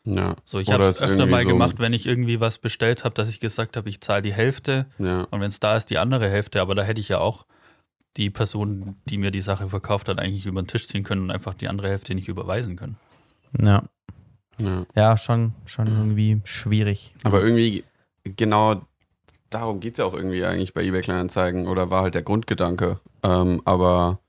Ja. 0.06 0.36
So, 0.46 0.60
ich 0.60 0.72
habe 0.72 0.84
es 0.86 1.02
öfter 1.02 1.26
mal 1.26 1.44
so- 1.44 1.50
gemacht, 1.50 1.76
wenn 1.80 1.94
ich 1.94 2.06
irgendwie 2.06 2.40
was 2.40 2.58
bestellt 2.58 3.04
habe, 3.04 3.16
dass 3.16 3.30
ich 3.30 3.40
gesagt 3.40 3.78
habe, 3.78 3.88
ich 3.90 4.02
zahle 4.02 4.22
die 4.22 4.34
Hälfte 4.34 4.86
Ja. 4.98 5.24
und 5.32 5.40
wenn 5.42 5.50
es 5.50 5.60
da 5.60 5.76
ist, 5.78 5.90
die 5.90 5.98
andere 5.98 6.30
Hälfte. 6.30 6.62
Aber 6.62 6.76
da 6.76 6.84
hätte 6.84 7.02
ich 7.02 7.10
ja 7.10 7.20
auch 7.20 7.46
die 8.18 8.30
Person, 8.30 8.96
die 9.06 9.18
mir 9.18 9.32
die 9.32 9.42
Sache 9.42 9.68
verkauft 9.70 10.10
hat, 10.10 10.20
eigentlich 10.20 10.46
über 10.46 10.62
den 10.62 10.68
Tisch 10.68 10.88
ziehen 10.88 11.04
können 11.04 11.24
und 11.24 11.32
einfach 11.32 11.54
die 11.54 11.68
andere 11.68 11.90
Hälfte 11.90 12.16
nicht 12.16 12.28
überweisen 12.28 12.76
können. 12.76 12.98
Ja, 13.62 13.84
ja. 14.58 14.86
ja 14.96 15.18
schon, 15.18 15.54
schon 15.66 15.88
irgendwie 15.88 16.42
schwierig. 16.44 17.14
Aber 17.24 17.42
irgendwie, 17.44 17.84
genau 18.24 18.82
darum 19.50 19.80
geht 19.80 19.94
es 19.94 19.98
ja 20.00 20.06
auch 20.06 20.14
irgendwie 20.14 20.44
eigentlich 20.46 20.74
bei 20.74 20.84
eBay 20.84 21.02
Kleinanzeigen 21.02 21.68
oder 21.68 21.90
war 21.92 22.04
halt 22.04 22.16
der 22.16 22.22
Grundgedanke. 22.24 23.00
Ähm, 23.24 23.62
aber 23.66 24.20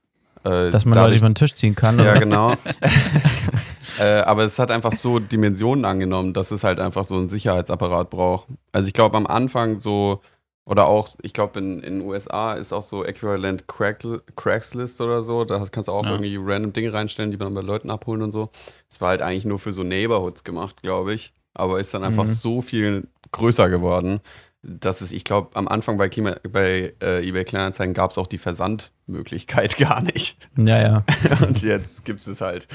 äh, 0.43 0.69
Dass 0.71 0.85
man 0.85 0.93
Leute 0.95 1.03
dadurch- 1.05 1.17
über 1.21 1.29
den 1.29 1.35
Tisch 1.35 1.53
ziehen 1.53 1.75
kann. 1.75 1.97
Ja, 1.99 2.11
oder? 2.11 2.19
genau. 2.19 2.53
äh, 3.99 4.19
aber 4.21 4.43
es 4.43 4.59
hat 4.59 4.71
einfach 4.71 4.93
so 4.93 5.19
Dimensionen 5.19 5.85
angenommen, 5.85 6.33
dass 6.33 6.51
es 6.51 6.63
halt 6.63 6.79
einfach 6.79 7.03
so 7.05 7.15
einen 7.15 7.29
Sicherheitsapparat 7.29 8.09
braucht. 8.09 8.47
Also 8.71 8.87
ich 8.87 8.93
glaube 8.93 9.17
am 9.17 9.27
Anfang 9.27 9.79
so, 9.79 10.21
oder 10.65 10.87
auch, 10.87 11.09
ich 11.21 11.33
glaube 11.33 11.59
in 11.59 11.81
den 11.81 12.01
USA 12.01 12.53
ist 12.53 12.71
auch 12.73 12.81
so 12.81 13.03
äquivalent 13.03 13.65
Craigslist 13.67 15.01
oder 15.01 15.23
so. 15.23 15.43
Da 15.45 15.63
kannst 15.71 15.87
du 15.87 15.91
auch 15.91 16.05
Ja. 16.05 16.11
irgendwie 16.11 16.37
random 16.39 16.73
Dinge 16.73 16.93
reinstellen, 16.93 17.31
die 17.31 17.37
man 17.37 17.53
bei 17.53 17.61
Leuten 17.61 17.89
abholen 17.89 18.21
und 18.21 18.31
so. 18.31 18.49
Es 18.89 19.01
war 19.01 19.09
halt 19.09 19.21
eigentlich 19.21 19.45
nur 19.45 19.59
für 19.59 19.71
so 19.71 19.83
Neighborhoods 19.83 20.43
gemacht, 20.43 20.81
glaube 20.81 21.13
ich. 21.13 21.33
Aber 21.53 21.79
ist 21.79 21.93
dann 21.93 22.03
einfach 22.03 22.23
Mhm. 22.23 22.27
so 22.27 22.61
viel 22.61 23.07
größer 23.31 23.69
geworden, 23.69 24.21
dass 24.63 25.01
es, 25.01 25.11
ich 25.11 25.23
glaube, 25.23 25.55
am 25.55 25.67
Anfang 25.67 25.97
bei, 25.97 26.07
Klima, 26.09 26.37
bei 26.49 26.93
äh, 27.01 27.27
eBay 27.27 27.43
Kleinanzeigen 27.43 27.93
gab 27.93 28.11
es 28.11 28.17
auch 28.17 28.27
die 28.27 28.37
Versandmöglichkeit 28.37 29.77
gar 29.79 30.01
nicht. 30.01 30.37
ja, 30.57 30.81
ja. 30.81 31.05
Und 31.41 31.61
jetzt 31.61 32.05
gibt 32.05 32.25
es 32.25 32.41
halt. 32.41 32.67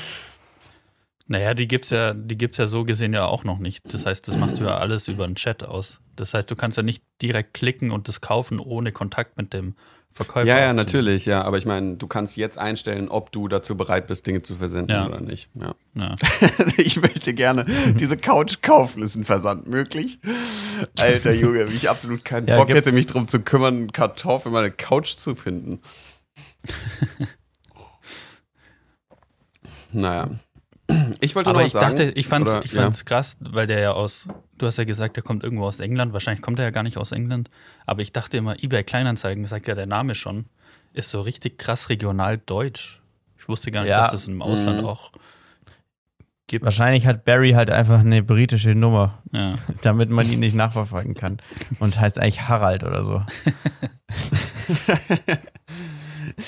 Naja, 1.28 1.54
die 1.54 1.66
gibt's 1.66 1.90
ja, 1.90 2.14
die 2.14 2.38
gibt's 2.38 2.58
ja 2.58 2.66
so 2.66 2.84
gesehen 2.84 3.12
ja 3.12 3.26
auch 3.26 3.44
noch 3.44 3.58
nicht. 3.58 3.92
Das 3.92 4.06
heißt, 4.06 4.28
das 4.28 4.36
machst 4.36 4.60
du 4.60 4.64
ja 4.64 4.78
alles 4.78 5.08
über 5.08 5.24
einen 5.24 5.34
Chat 5.34 5.64
aus. 5.64 6.00
Das 6.14 6.34
heißt, 6.34 6.50
du 6.50 6.56
kannst 6.56 6.76
ja 6.76 6.82
nicht 6.82 7.02
direkt 7.20 7.54
klicken 7.54 7.90
und 7.90 8.08
das 8.08 8.20
kaufen 8.20 8.60
ohne 8.60 8.92
Kontakt 8.92 9.36
mit 9.36 9.52
dem 9.52 9.74
Verkäufer. 10.16 10.46
Ja, 10.48 10.58
ja, 10.58 10.72
natürlich, 10.72 11.26
ja. 11.26 11.42
Aber 11.42 11.58
ich 11.58 11.66
meine, 11.66 11.96
du 11.96 12.06
kannst 12.06 12.38
jetzt 12.38 12.56
einstellen, 12.56 13.10
ob 13.10 13.32
du 13.32 13.48
dazu 13.48 13.76
bereit 13.76 14.06
bist, 14.06 14.26
Dinge 14.26 14.40
zu 14.40 14.56
versenden 14.56 14.96
Ja. 14.96 15.06
oder 15.06 15.20
nicht. 15.20 15.50
Ja. 15.54 15.74
Ja. 15.94 16.14
ich 16.78 16.98
möchte 16.98 17.34
gerne 17.34 17.66
diese 18.00 18.16
Couch 18.16 18.62
kaufen. 18.62 19.02
Ist 19.02 19.14
ein 19.16 19.26
Versand 19.26 19.68
möglich? 19.68 20.18
Alter 20.98 21.32
Junge, 21.34 21.70
wie 21.70 21.76
ich 21.76 21.90
absolut 21.90 22.24
keinen 22.24 22.46
Ja, 22.48 22.56
Bock 22.56 22.68
gibt's. 22.68 22.86
hätte, 22.86 22.92
mich 22.96 23.04
darum 23.04 23.28
zu 23.28 23.40
kümmern, 23.40 23.76
einen 23.76 23.92
für 24.38 24.48
meine 24.48 24.70
Couch 24.70 25.16
zu 25.16 25.34
finden. 25.34 25.80
naja. 29.92 30.30
Ich 31.20 31.34
wollte 31.34 31.50
Aber 31.50 31.60
noch 31.60 31.66
ich 31.66 31.72
sagen. 31.72 31.86
dachte, 31.90 32.04
ich 32.10 32.28
fand's, 32.28 32.50
Oder- 32.50 32.64
ich 32.64 32.72
ja. 32.72 32.90
krass, 33.04 33.36
weil 33.40 33.66
der 33.66 33.80
ja 33.80 33.92
aus, 33.92 34.28
du 34.58 34.66
hast 34.66 34.76
ja 34.78 34.84
gesagt, 34.84 35.16
der 35.16 35.22
kommt 35.22 35.44
irgendwo 35.44 35.64
aus 35.64 35.80
England. 35.80 36.12
Wahrscheinlich 36.12 36.42
kommt 36.42 36.58
er 36.58 36.66
ja 36.66 36.70
gar 36.70 36.82
nicht 36.82 36.98
aus 36.98 37.12
England. 37.12 37.50
Aber 37.86 38.02
ich 38.02 38.12
dachte 38.12 38.36
immer, 38.36 38.62
eBay 38.62 38.84
Kleinanzeigen, 38.84 39.44
sagt 39.46 39.66
ja 39.68 39.74
der 39.74 39.86
Name 39.86 40.14
schon, 40.14 40.46
ist 40.92 41.10
so 41.10 41.20
richtig 41.20 41.58
krass 41.58 41.88
regional 41.88 42.38
deutsch. 42.38 43.00
Ich 43.38 43.48
wusste 43.48 43.70
gar 43.70 43.82
nicht, 43.82 43.90
Ja. 43.90 44.02
dass 44.02 44.12
das 44.12 44.28
im 44.28 44.42
Ausland 44.42 44.82
Mhm. 44.82 44.86
auch 44.88 45.12
gibt. 46.48 46.64
Wahrscheinlich 46.64 47.06
hat 47.06 47.24
Barry 47.24 47.52
halt 47.52 47.70
einfach 47.70 48.00
eine 48.00 48.22
britische 48.22 48.74
Nummer, 48.74 49.22
Ja. 49.32 49.50
damit 49.82 50.10
man 50.10 50.30
ihn 50.30 50.40
nicht 50.40 50.54
nachverfolgen 50.54 51.14
kann. 51.14 51.38
Und 51.80 51.98
heißt 52.00 52.18
eigentlich 52.18 52.42
Harald 52.48 52.84
oder 52.84 53.02
so. 53.02 53.22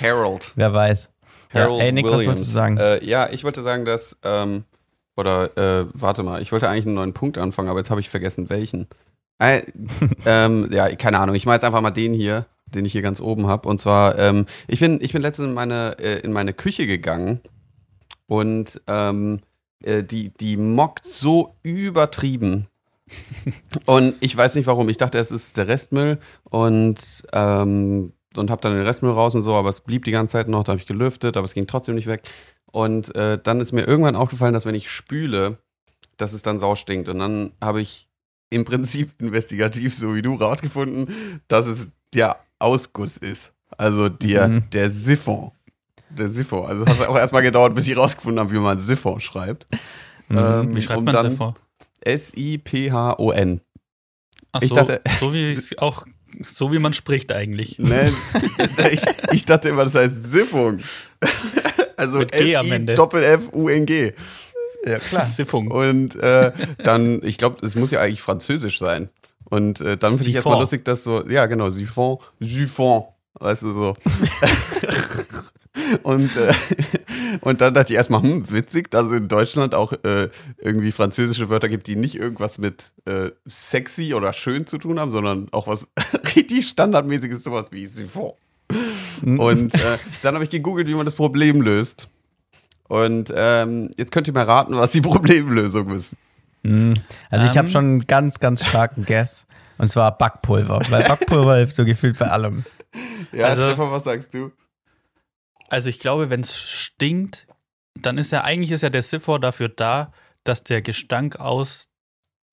Harold. 0.01 0.53
Wer 0.57 0.73
weiß. 0.73 1.11
Harold 1.53 1.79
ja, 1.79 1.87
ey, 1.87 1.93
Nick, 1.93 2.05
was 2.05 2.13
Williams. 2.13 2.27
wolltest 2.29 2.49
du 2.49 2.53
sagen? 2.53 2.77
Äh, 2.77 3.05
ja, 3.05 3.29
ich 3.31 3.45
wollte 3.45 3.63
sagen, 3.63 3.85
dass, 3.85 4.17
ähm, 4.23 4.65
oder, 5.17 5.57
äh, 5.57 5.87
warte 5.95 6.23
mal, 6.23 6.43
ich 6.43 6.53
wollte 6.53 6.69
eigentlich 6.69 6.87
einen 6.87 6.95
neuen 6.95 7.15
Punkt 7.15 7.39
anfangen, 7.39 7.69
aber 7.69 7.81
jetzt 7.81 7.91
habe 7.91 8.01
ich 8.01 8.09
vergessen, 8.09 8.51
welchen. 8.51 8.87
Äh, 9.39 9.63
ähm, 10.27 10.69
ja, 10.71 10.95
keine 10.97 11.19
Ahnung, 11.21 11.35
ich 11.35 11.47
mache 11.47 11.55
jetzt 11.55 11.65
einfach 11.65 11.81
mal 11.81 11.91
den 11.91 12.13
hier, 12.13 12.47
den 12.67 12.85
ich 12.85 12.93
hier 12.93 13.03
ganz 13.03 13.21
oben 13.21 13.47
habe. 13.47 13.69
Und 13.69 13.81
zwar, 13.81 14.19
ähm, 14.19 14.47
ich 14.67 14.81
bin, 14.81 14.99
ich 15.03 15.13
bin 15.13 15.23
letztens 15.23 15.49
in 15.49 15.55
meine, 15.55 15.97
äh, 15.99 16.21
in 16.21 16.33
meine 16.33 16.53
Küche 16.53 16.87
gegangen 16.87 17.41
und 18.27 18.81
ähm, 18.87 19.41
äh, 19.83 20.03
die, 20.05 20.31
die 20.31 20.57
mockt 20.57 21.05
so 21.05 21.57
übertrieben. 21.63 22.67
und 23.87 24.17
ich 24.21 24.37
weiß 24.37 24.55
nicht 24.55 24.67
warum. 24.67 24.89
Ich 24.91 24.99
dachte, 24.99 25.19
es 25.19 25.31
ist 25.31 25.57
der 25.57 25.67
Restmüll 25.67 26.19
und, 26.45 27.27
ähm, 27.33 28.13
und 28.39 28.51
habe 28.51 28.61
dann 28.63 28.75
den 28.75 28.87
Restmüll 28.87 29.13
raus 29.13 29.35
und 29.35 29.43
so, 29.43 29.55
aber 29.55 29.69
es 29.69 29.81
blieb 29.81 30.05
die 30.05 30.11
ganze 30.11 30.33
Zeit 30.33 30.49
noch. 30.49 30.65
Da 30.65 30.73
habe 30.73 30.81
ich 30.81 30.87
gelüftet, 30.87 31.37
aber 31.37 31.45
es 31.45 31.55
ging 31.55 31.67
trotzdem 31.67 31.95
nicht 31.95 32.07
weg. 32.07 32.23
Und 32.71 33.15
äh, 33.15 33.39
dann 33.43 33.61
ist 33.61 33.73
mir 33.73 33.85
irgendwann 33.87 34.17
aufgefallen, 34.17 34.53
dass 34.55 34.67
wenn 34.67 34.75
ich 34.75 34.91
spüle, 34.91 35.59
dass 36.17 36.33
es 36.33 36.43
dann 36.43 36.59
sau 36.59 36.75
stinkt. 36.75 37.09
Und 37.09 37.19
dann 37.19 37.53
habe 37.61 37.81
ich 37.81 38.09
im 38.51 38.65
Prinzip 38.65 39.13
investigativ, 39.21 39.97
so 39.97 40.15
wie 40.15 40.23
du, 40.23 40.35
rausgefunden, 40.35 41.41
dass 41.49 41.67
es 41.67 41.93
der 42.15 42.37
Ausguss 42.59 43.17
ist. 43.19 43.53
Also 43.77 44.09
der, 44.09 44.49
Mhm. 44.49 44.71
der 44.71 44.91
Siphon. 44.91 45.53
Der 46.11 46.29
Siphon. 46.29 46.65
Also 46.67 46.85
es 46.87 46.99
hat 46.99 47.09
auch 47.09 47.17
erstmal 47.19 47.43
gedauert, 47.43 47.75
bis 47.75 47.87
ich 47.87 47.97
rausgefunden 47.97 48.41
habe, 48.41 48.51
wie 48.53 48.59
man 48.59 48.79
Siphon 48.79 49.21
schreibt. 49.21 49.67
Mhm. 50.29 50.39
Ähm, 50.39 50.77
Wie 50.77 50.83
schreibt 50.83 51.05
man 51.05 51.15
das 51.15 51.35
vor? 51.37 51.55
S-I-P-H-O-N. 52.01 53.61
Ach 54.53 54.63
ich 54.63 54.69
so, 54.71 54.75
dachte- 54.75 55.01
so 55.21 55.33
wie 55.33 55.53
es 55.53 55.77
auch, 55.79 56.07
so 56.43 56.73
wie 56.73 56.79
man 56.79 56.95
spricht 56.95 57.33
eigentlich. 57.33 57.79
Ne, 57.89 58.13
ich, 58.93 59.03
ich 59.33 59.45
dachte 59.45 59.69
immer, 59.69 59.85
das 59.85 59.95
heißt 59.95 60.31
Siphung. 60.31 60.79
Also 61.97 62.19
Mit 62.19 62.33
G 62.33 62.57
am 62.57 62.71
Ende. 62.71 62.93
S-I-F-F-U-N-G. 62.93 64.13
Ja, 64.85 64.99
klar. 64.99 65.27
Siffung. 65.27 65.71
Und 65.71 66.15
äh, 66.17 66.53
dann, 66.85 67.21
ich 67.25 67.39
glaube, 67.39 67.65
es 67.67 67.75
muss 67.75 67.91
ja 67.91 68.01
eigentlich 68.01 68.23
französisch 68.23 68.79
sein. 68.79 69.09
Und 69.45 69.81
äh, 69.81 69.97
dann 69.97 70.13
finde 70.13 70.29
ich 70.29 70.35
erstmal 70.35 70.61
lustig, 70.61 70.85
dass 70.85 71.05
so, 71.05 71.27
ja 71.27 71.47
genau, 71.47 71.71
Siphon, 71.71 72.19
Siphon, 72.39 73.05
weißt 73.35 73.63
du 73.63 73.73
so. 73.73 73.95
und, 76.03 76.31
äh, 76.37 76.53
und 77.41 77.61
dann 77.61 77.75
dachte 77.75 77.93
ich 77.93 77.97
erstmal, 77.97 78.23
hm, 78.23 78.51
witzig, 78.51 78.91
dass 78.91 79.07
es 79.07 79.13
in 79.13 79.29
Deutschland 79.29 79.75
auch 79.75 79.93
äh, 80.05 80.29
irgendwie 80.59 80.93
französische 80.93 81.49
Wörter 81.49 81.69
gibt, 81.69 81.87
die 81.87 81.97
nicht 81.97 82.15
irgendwas 82.17 82.59
mit 82.59 82.93
äh, 83.07 83.31
sexy 83.47 84.15
oder 84.15 84.33
schön 84.33 84.67
zu 84.67 84.79
tun 84.79 84.99
haben, 85.01 85.11
sondern 85.11 85.49
auch 85.53 85.67
was 85.67 85.89
richtig 86.37 86.69
standardmäßiges, 86.69 87.43
sowas 87.45 87.69
wie 87.71 87.87
Siphon. 87.87 88.33
Und 89.23 89.75
äh, 89.75 89.99
dann 90.23 90.35
habe 90.35 90.45
ich 90.45 90.51
gegoogelt, 90.51 90.89
wie 90.89 90.95
man 90.95 91.05
das 91.07 91.15
Problem 91.15 91.61
löst. 91.63 92.09
Und 92.89 93.33
ähm, 93.35 93.91
jetzt 93.99 94.13
könnt 94.13 94.27
ihr 94.29 94.33
mal 94.33 94.45
raten, 94.45 94.75
was 94.77 94.91
die 94.93 95.01
Problemlösung 95.03 95.91
ist. 95.91 96.17
Mhm. 96.63 96.95
Also 97.31 97.47
ich 97.47 97.57
habe 97.57 97.67
Ähm. 97.69 97.73
schon 97.73 97.85
einen 97.85 98.07
ganz, 98.07 98.41
ganz 98.41 98.65
starken 98.65 99.05
Guess. 99.05 99.47
Und 99.77 99.89
zwar 99.89 100.17
Backpulver. 100.17 100.81
Weil 100.89 101.05
Backpulver 101.05 101.57
hilft 101.57 101.75
so 101.75 101.85
gefühlt 101.85 102.19
bei 102.19 102.27
allem. 102.31 102.65
Ja, 103.33 103.47
Also- 103.49 103.63
Stefan, 103.65 103.91
was 103.91 104.05
sagst 104.05 104.33
du? 104.35 104.51
Also 105.69 105.89
ich 105.89 105.99
glaube, 106.01 106.31
wenn 106.31 106.41
es 106.41 106.59
stinkt, 106.59 107.47
dann 107.95 108.19
ist 108.19 108.33
ja 108.33 108.43
eigentlich 108.45 108.71
ist 108.71 108.83
ja 108.83 108.91
der 108.91 109.03
Siffor 109.03 109.39
dafür 109.41 109.69
da, 109.69 110.13
dass 110.45 110.63
der 110.65 110.83
Gestank 110.83 111.37
aus 111.37 111.89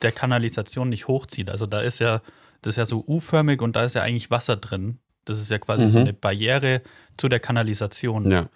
der 0.02 0.12
Kanalisation 0.12 0.90
nicht 0.90 1.08
hochzieht. 1.08 1.50
Also 1.50 1.66
da 1.66 1.80
ist 1.82 2.00
ja, 2.00 2.22
das 2.62 2.72
ist 2.72 2.78
ja 2.78 2.86
so 2.86 3.04
U-förmig 3.08 3.62
und 3.62 3.76
da 3.76 3.84
ist 3.86 3.96
ja 3.96 4.02
eigentlich 4.02 4.32
Wasser 4.32 4.58
drin. 4.58 5.00
Das 5.24 5.40
ist 5.40 5.50
ja 5.50 5.58
quasi 5.58 5.88
so 5.88 6.00
Mhm. 6.00 6.06
eine 6.06 6.14
Barriere 6.14 6.82
zu 7.18 7.30
der 7.30 7.40
Kanalisation. 7.40 8.30
Ja. 8.30 8.50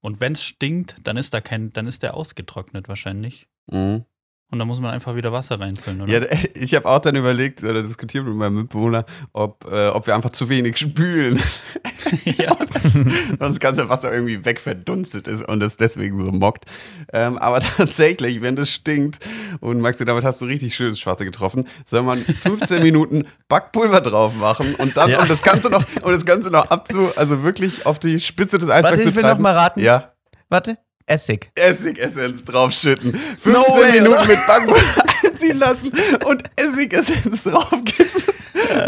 Und 0.00 0.20
wenn 0.20 0.32
es 0.32 0.42
stinkt, 0.44 0.96
dann 1.04 1.16
ist 1.16 1.32
da 1.32 1.40
kein, 1.40 1.70
dann 1.70 1.86
ist 1.86 2.02
der 2.02 2.14
ausgetrocknet 2.14 2.88
wahrscheinlich. 2.88 3.48
Mhm. 3.70 4.04
Und 4.52 4.58
da 4.58 4.66
muss 4.66 4.80
man 4.80 4.90
einfach 4.90 5.16
wieder 5.16 5.32
Wasser 5.32 5.58
reinfüllen, 5.58 6.02
oder? 6.02 6.12
Ja, 6.30 6.38
ich 6.54 6.74
habe 6.74 6.86
auch 6.86 6.98
dann 6.98 7.16
überlegt 7.16 7.64
oder 7.64 7.82
diskutiert 7.82 8.26
mit 8.26 8.34
meinem 8.34 8.56
Mitbewohner, 8.56 9.06
ob, 9.32 9.64
äh, 9.64 9.88
ob 9.88 10.06
wir 10.06 10.14
einfach 10.14 10.28
zu 10.28 10.50
wenig 10.50 10.76
spülen 10.76 11.40
ja. 12.26 12.52
und 12.94 13.40
das 13.40 13.60
ganze 13.60 13.88
Wasser 13.88 14.12
irgendwie 14.12 14.44
wegverdunstet 14.44 15.26
ist 15.26 15.48
und 15.48 15.62
es 15.62 15.78
deswegen 15.78 16.22
so 16.22 16.30
mockt. 16.32 16.66
Ähm, 17.14 17.38
aber 17.38 17.60
tatsächlich, 17.60 18.42
wenn 18.42 18.54
das 18.54 18.70
stinkt 18.70 19.20
und 19.60 19.80
Maxi, 19.80 20.04
damit 20.04 20.22
hast 20.22 20.42
du 20.42 20.44
richtig 20.44 20.74
schön 20.74 20.88
ins 20.90 21.00
Schwarze 21.00 21.24
getroffen, 21.24 21.66
soll 21.86 22.02
man 22.02 22.18
15 22.18 22.82
Minuten 22.82 23.24
Backpulver 23.48 24.02
drauf 24.02 24.34
machen 24.34 24.74
und 24.74 24.94
dann 24.98 25.08
Ja. 25.08 25.22
und 25.22 25.30
das 25.30 25.42
Ganze 25.42 25.70
noch 25.70 25.82
und 26.02 26.12
das 26.12 26.26
Ganze 26.26 26.50
noch 26.50 26.66
abzu, 26.70 27.08
also 27.16 27.42
wirklich 27.42 27.86
auf 27.86 27.98
die 27.98 28.20
Spitze 28.20 28.58
des 28.58 28.68
Eisbergs 28.68 28.98
Warte, 28.98 29.02
zu 29.02 29.08
ich 29.08 29.16
will 29.16 29.22
treiben. 29.22 29.38
noch 29.38 29.42
mal 29.50 29.54
raten. 29.56 29.80
Ja. 29.80 30.12
Warte. 30.50 30.76
Essig. 31.06 31.50
Essigessenz 31.54 32.44
draufschütten. 32.44 33.12
15 33.40 33.52
No 33.52 33.60
way, 33.60 33.92
Minuten 33.92 34.14
oder? 34.14 34.26
mit 34.26 34.46
Backpulver. 34.46 35.04
einziehen 35.42 35.58
lassen 35.58 35.92
und 36.24 36.42
Essigessenz 36.56 37.44
draufkippen. 37.44 38.22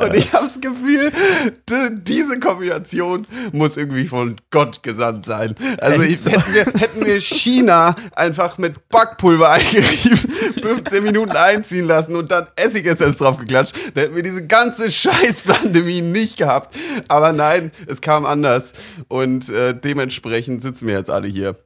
Und 0.03 0.15
ich 0.15 0.33
habe 0.33 0.45
das 0.45 0.61
Gefühl, 0.61 1.11
diese 1.93 2.39
Kombination 2.39 3.27
muss 3.53 3.77
irgendwie 3.77 4.07
von 4.07 4.37
Gott 4.51 4.83
gesandt 4.83 5.27
sein. 5.27 5.55
Also 5.79 6.03
ich, 6.03 6.25
hätten, 6.25 6.55
wir, 6.55 6.65
hätten 6.65 7.05
wir 7.05 7.21
China 7.21 7.97
einfach 8.15 8.59
mit 8.59 8.89
Backpulver 8.89 9.51
eingerieben, 9.51 10.19
15 10.61 11.03
Minuten 11.03 11.33
einziehen 11.33 11.87
lassen 11.87 12.17
und 12.17 12.31
dann 12.31 12.47
Essigessenz 12.57 13.19
draufgeklatscht, 13.19 13.75
dann 13.95 14.05
hätten 14.05 14.17
wir 14.17 14.23
diese 14.23 14.47
ganze 14.47 14.91
Scheißpandemie 14.91 16.03
nicht 16.03 16.37
gehabt. 16.37 16.77
Aber 17.09 17.33
nein, 17.33 17.73
es 17.87 18.01
kam 18.01 18.27
anders. 18.27 18.73
Und 19.09 19.49
äh, 19.49 19.75
dementsprechend 19.79 20.63
sitzen 20.63 20.87
wir 20.87 20.95
jetzt 20.95 21.11
alle 21.11 21.29
hier. 21.29 21.57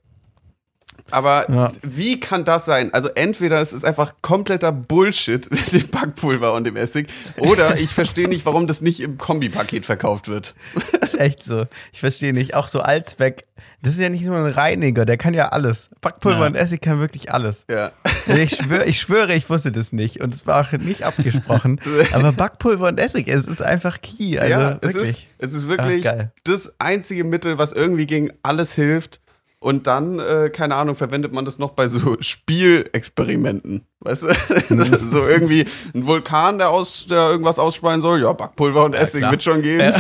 Aber 1.11 1.51
Ja. 1.51 1.73
wie 1.83 2.21
kann 2.21 2.45
das 2.45 2.65
sein? 2.65 2.93
Also 2.93 3.09
entweder 3.15 3.61
es 3.61 3.73
ist 3.73 3.85
einfach 3.85 4.15
kompletter 4.23 4.73
Bullshit 4.73 5.51
mit 5.51 5.73
dem 5.73 5.89
Backpulver 5.89 6.53
und 6.55 6.65
dem 6.65 6.77
Essig, 6.77 7.09
oder 7.37 7.79
ich 7.79 7.91
verstehe 7.91 8.29
nicht, 8.29 8.45
warum 8.47 8.67
das 8.67 8.81
nicht 8.81 9.01
im 9.01 9.19
Kombipaket 9.19 9.87
verkauft 9.87 10.29
wird. 10.29 10.55
Echt 11.19 11.43
so. 11.43 11.67
Ich 11.93 12.01
verstehe 12.01 12.33
nicht. 12.33 12.55
Auch 12.55 12.69
so 12.69 12.81
Allzweck. 12.81 13.45
Das 13.83 13.93
ist 13.93 14.01
ja 14.01 14.09
nicht 14.09 14.25
nur 14.25 14.37
ein 14.37 14.47
Reiniger, 14.47 15.05
der 15.05 15.17
kann 15.17 15.35
ja 15.35 15.49
alles. 15.49 15.91
Backpulver 16.01 16.41
Ja. 16.41 16.47
und 16.47 16.55
Essig 16.57 16.81
kann 16.81 16.99
wirklich 17.01 17.33
alles. 17.33 17.65
Ja. 17.71 17.93
Ich 18.27 18.57
schwöre, 18.57 18.85
ich 18.87 18.99
schwöre, 19.01 19.35
ich 19.35 19.49
wusste 19.51 19.73
das 19.73 19.93
nicht. 19.93 20.21
Und 20.21 20.35
es 20.35 20.47
war 20.47 20.61
auch 20.67 20.73
nicht 20.73 21.03
abgesprochen. 21.05 21.81
Aber 22.13 22.33
Backpulver 22.33 22.89
und 22.89 22.99
Essig, 23.01 23.29
es 23.29 23.47
ist 23.47 23.63
einfach 23.63 24.01
key. 24.01 24.39
Also 24.39 24.51
ja, 24.53 24.79
es 24.81 24.95
wirklich. 24.95 25.09
ist, 25.11 25.27
es 25.39 25.53
ist 25.55 25.69
wirklich 25.69 26.09
Ach, 26.09 26.27
das 26.45 26.73
einzige 26.79 27.25
Mittel, 27.25 27.59
was 27.59 27.73
irgendwie 27.73 28.07
gegen 28.07 28.31
alles 28.43 28.73
hilft. 28.73 29.21
Und 29.61 29.89
dann, 29.89 30.21
äh, 30.21 30.51
keine 30.51 30.77
Ahnung, 30.77 30.95
verwendet 30.95 31.33
man 31.33 31.45
das 31.45 31.59
noch 31.59 31.71
bei 31.73 31.89
so 31.89 32.17
Spielexperimenten. 32.21 33.87
Weißt 34.01 34.23
du? 34.23 34.29
so 35.09 35.27
irgendwie 35.27 35.67
ein 35.95 36.07
Vulkan, 36.07 36.59
der, 36.59 36.71
aus, 36.71 37.07
der 37.07 37.31
irgendwas 37.31 37.59
ausspeien 37.59 38.01
soll. 38.01 38.23
Ja, 38.23 38.33
Backpulver 38.33 38.85
und 38.85 38.95
Essig 38.95 39.21
klar. 39.21 39.33
wird 39.33 39.43
schon 39.43 39.63
gehen. 39.63 39.81
Ja. 39.81 39.95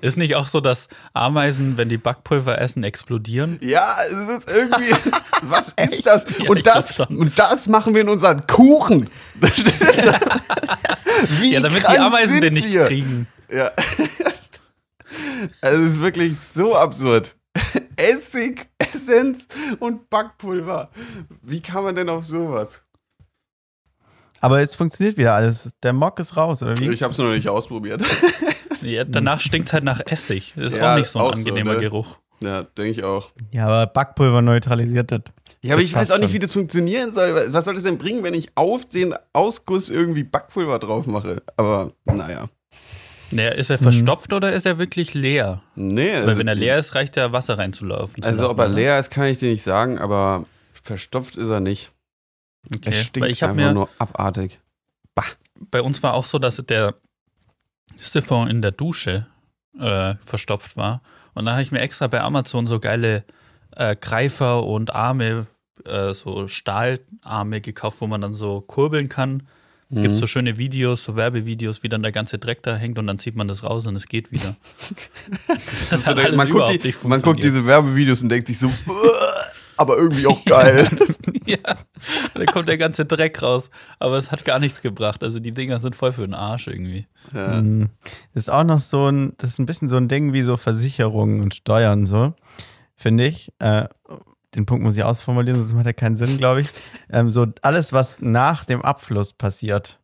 Ist 0.00 0.16
nicht 0.16 0.36
auch 0.36 0.46
so, 0.46 0.60
dass 0.60 0.88
Ameisen, 1.12 1.76
wenn 1.76 1.88
die 1.88 1.96
Backpulver 1.96 2.60
essen, 2.60 2.84
explodieren? 2.84 3.58
Ja, 3.60 3.96
es 4.06 4.12
ist 4.38 4.48
irgendwie. 4.50 4.94
Was 5.42 5.74
ist 5.76 6.06
das? 6.06 6.24
Ja, 6.38 6.48
Und 6.50 6.64
das, 6.66 6.94
schon. 6.94 7.16
und 7.16 7.36
das 7.36 7.66
machen 7.66 7.94
wir 7.94 8.02
in 8.02 8.08
unseren 8.08 8.46
Kuchen. 8.46 9.10
Wie 11.40 11.52
Ja, 11.52 11.60
damit 11.60 11.82
die 11.82 11.98
Ameisen 11.98 12.40
den 12.40 12.54
nicht 12.54 12.70
wir? 12.72 12.86
kriegen. 12.86 13.26
Ja. 13.50 13.72
Also 15.60 15.84
es 15.84 15.92
ist 15.94 16.00
wirklich 16.00 16.38
so 16.38 16.76
absurd. 16.76 17.34
Essig, 18.08 18.68
Essenz 18.78 19.46
und 19.80 20.08
Backpulver. 20.10 20.90
Wie 21.42 21.60
kann 21.60 21.84
man 21.84 21.94
denn 21.94 22.08
auf 22.08 22.24
sowas? 22.24 22.82
Aber 24.40 24.60
jetzt 24.60 24.76
funktioniert 24.76 25.16
wieder 25.16 25.34
alles. 25.34 25.70
Der 25.82 25.92
Mock 25.92 26.20
ist 26.20 26.36
raus, 26.36 26.62
oder 26.62 26.78
wie? 26.78 26.88
Ich 26.90 27.02
habe 27.02 27.12
es 27.12 27.18
noch 27.18 27.30
nicht 27.30 27.48
ausprobiert. 27.48 28.02
Ja, 28.80 29.02
danach 29.02 29.40
stinkt 29.40 29.66
es 29.66 29.72
halt 29.72 29.82
nach 29.82 30.00
Essig. 30.06 30.56
Ist 30.56 30.76
Ja, 30.76 30.92
auch 30.92 30.96
nicht 30.98 31.08
so 31.08 31.18
ein 31.18 31.24
auch 31.24 31.32
so, 31.32 31.38
angenehmer 31.38 31.72
ne? 31.74 31.80
Geruch. 31.80 32.18
Ja, 32.40 32.62
denke 32.62 32.92
ich 32.92 33.02
auch. 33.02 33.32
Ja, 33.50 33.66
aber 33.66 33.88
Backpulver 33.88 34.40
neutralisiert 34.40 35.10
das. 35.10 35.22
Ja, 35.62 35.72
aber 35.74 35.82
Das 35.82 35.90
ich 35.90 35.96
weiß 35.96 36.12
auch 36.12 36.18
nicht, 36.18 36.32
wie 36.32 36.38
das 36.38 36.52
funktionieren 36.52 37.12
soll. 37.12 37.48
Was 37.52 37.64
soll 37.64 37.74
das 37.74 37.82
denn 37.82 37.98
bringen, 37.98 38.22
wenn 38.22 38.34
ich 38.34 38.50
auf 38.54 38.88
den 38.88 39.16
Ausguss 39.32 39.90
irgendwie 39.90 40.22
Backpulver 40.22 40.78
drauf 40.78 41.08
mache? 41.08 41.42
Aber 41.56 41.92
naja. 42.04 42.48
Naja, 43.30 43.50
ist 43.50 43.70
er 43.70 43.78
verstopft 43.78 44.32
oder 44.32 44.52
ist 44.52 44.64
er 44.66 44.78
wirklich 44.78 45.12
leer? 45.14 45.62
Nee, 45.74 46.12
Weil 46.14 46.22
also, 46.24 46.38
wenn 46.38 46.48
er 46.48 46.54
leer 46.54 46.78
ist, 46.78 46.94
reicht 46.94 47.16
ja 47.16 47.32
Wasser 47.32 47.58
reinzulaufen. 47.58 48.22
zu 48.22 48.28
also 48.28 48.48
ob 48.50 48.58
er 48.58 48.66
oder? 48.66 48.74
leer 48.74 48.98
ist, 48.98 49.10
kann 49.10 49.26
ich 49.26 49.38
dir 49.38 49.50
nicht 49.50 49.62
sagen, 49.62 49.98
aber 49.98 50.46
verstopft 50.72 51.36
ist 51.36 51.48
er 51.48 51.60
nicht. 51.60 51.92
Er 52.70 52.76
Okay. 52.76 52.92
stinkt 52.94 53.20
Weil 53.26 53.30
ich 53.30 53.42
habe 53.42 53.52
einfach 53.52 53.64
mir, 53.66 53.74
nur 53.74 53.88
abartig. 53.98 54.58
bei 55.70 55.82
uns 55.82 56.02
war 56.02 56.14
auch 56.14 56.24
so, 56.24 56.38
dass 56.38 56.56
der 56.56 56.94
Siphon 57.98 58.48
in 58.48 58.62
der 58.62 58.70
Dusche 58.72 59.26
äh, 59.78 60.14
verstopft 60.20 60.76
war. 60.76 61.02
Und 61.34 61.44
da 61.44 61.52
habe 61.52 61.62
ich 61.62 61.72
mir 61.72 61.80
extra 61.80 62.06
bei 62.06 62.20
Amazon 62.20 62.66
so 62.66 62.80
geile 62.80 63.24
äh, 63.76 63.96
Greifer 63.96 64.64
und 64.64 64.94
Arme, 64.94 65.46
äh, 65.84 66.12
so 66.12 66.48
Stahlarme 66.48 67.60
gekauft, 67.60 68.00
wo 68.00 68.06
man 68.06 68.20
dann 68.20 68.34
so 68.34 68.60
kurbeln 68.60 69.08
kann. 69.08 69.46
Mhm. 69.90 70.02
Gibt 70.02 70.16
so 70.16 70.26
schöne 70.26 70.58
Videos, 70.58 71.04
so 71.04 71.16
Werbevideos, 71.16 71.82
wie 71.82 71.88
dann 71.88 72.02
der 72.02 72.12
ganze 72.12 72.38
Dreck 72.38 72.62
da 72.62 72.76
hängt 72.76 72.98
und 72.98 73.06
dann 73.06 73.18
zieht 73.18 73.36
man 73.36 73.48
das 73.48 73.64
raus 73.64 73.86
und 73.86 73.96
es 73.96 74.06
geht 74.06 74.32
wieder. 74.32 74.56
das 75.90 76.06
hat 76.06 76.18
alles 76.18 76.36
man, 76.36 76.50
guckt 76.50 76.68
die, 76.68 76.86
nicht 76.86 77.04
man 77.04 77.22
guckt 77.22 77.42
diese 77.42 77.64
Werbevideos 77.64 78.22
und 78.22 78.28
denkt 78.28 78.48
sich 78.48 78.58
so, 78.58 78.70
aber 79.78 79.96
irgendwie 79.96 80.26
auch 80.26 80.44
geil. 80.44 80.88
Ja, 81.46 81.78
da 82.34 82.44
kommt 82.44 82.68
der 82.68 82.76
ganze 82.76 83.06
Dreck 83.06 83.42
raus. 83.42 83.70
Aber 83.98 84.18
es 84.18 84.30
hat 84.30 84.44
gar 84.44 84.58
nichts 84.58 84.82
gebracht. 84.82 85.24
Also 85.24 85.40
die 85.40 85.52
Dinger 85.52 85.78
sind 85.78 85.96
voll 85.96 86.12
für 86.12 86.20
den 86.26 86.34
Arsch 86.34 86.66
irgendwie. 86.66 87.06
ja. 87.32 87.62
Mhm. 87.62 87.88
Das 88.34 88.42
ist 88.42 88.48
auch 88.50 88.64
noch 88.64 88.80
so 88.80 89.10
ein, 89.10 89.32
das 89.38 89.52
ist 89.52 89.58
ein 89.58 89.64
bisschen 89.64 89.88
so 89.88 89.96
ein 89.96 90.08
Ding 90.08 90.34
wie 90.34 90.42
so 90.42 90.58
Versicherungen 90.58 91.40
und 91.40 91.54
Steuern, 91.54 92.04
so, 92.04 92.34
finde 92.96 93.28
ich. 93.28 93.50
Den 94.54 94.64
Punkt 94.66 94.82
muss 94.82 94.96
ich 94.96 95.04
ausformulieren, 95.04 95.60
sonst 95.60 95.74
macht 95.74 95.86
er 95.86 95.92
keinen 95.94 96.16
Sinn, 96.16 96.38
glaube 96.38 96.62
ich. 96.62 96.68
Ähm, 97.10 97.30
so 97.30 97.46
alles, 97.62 97.94
was 97.94 98.18
nach 98.20 98.64
dem 98.66 98.82
Abfluss 98.82 99.32
passiert, 99.32 99.98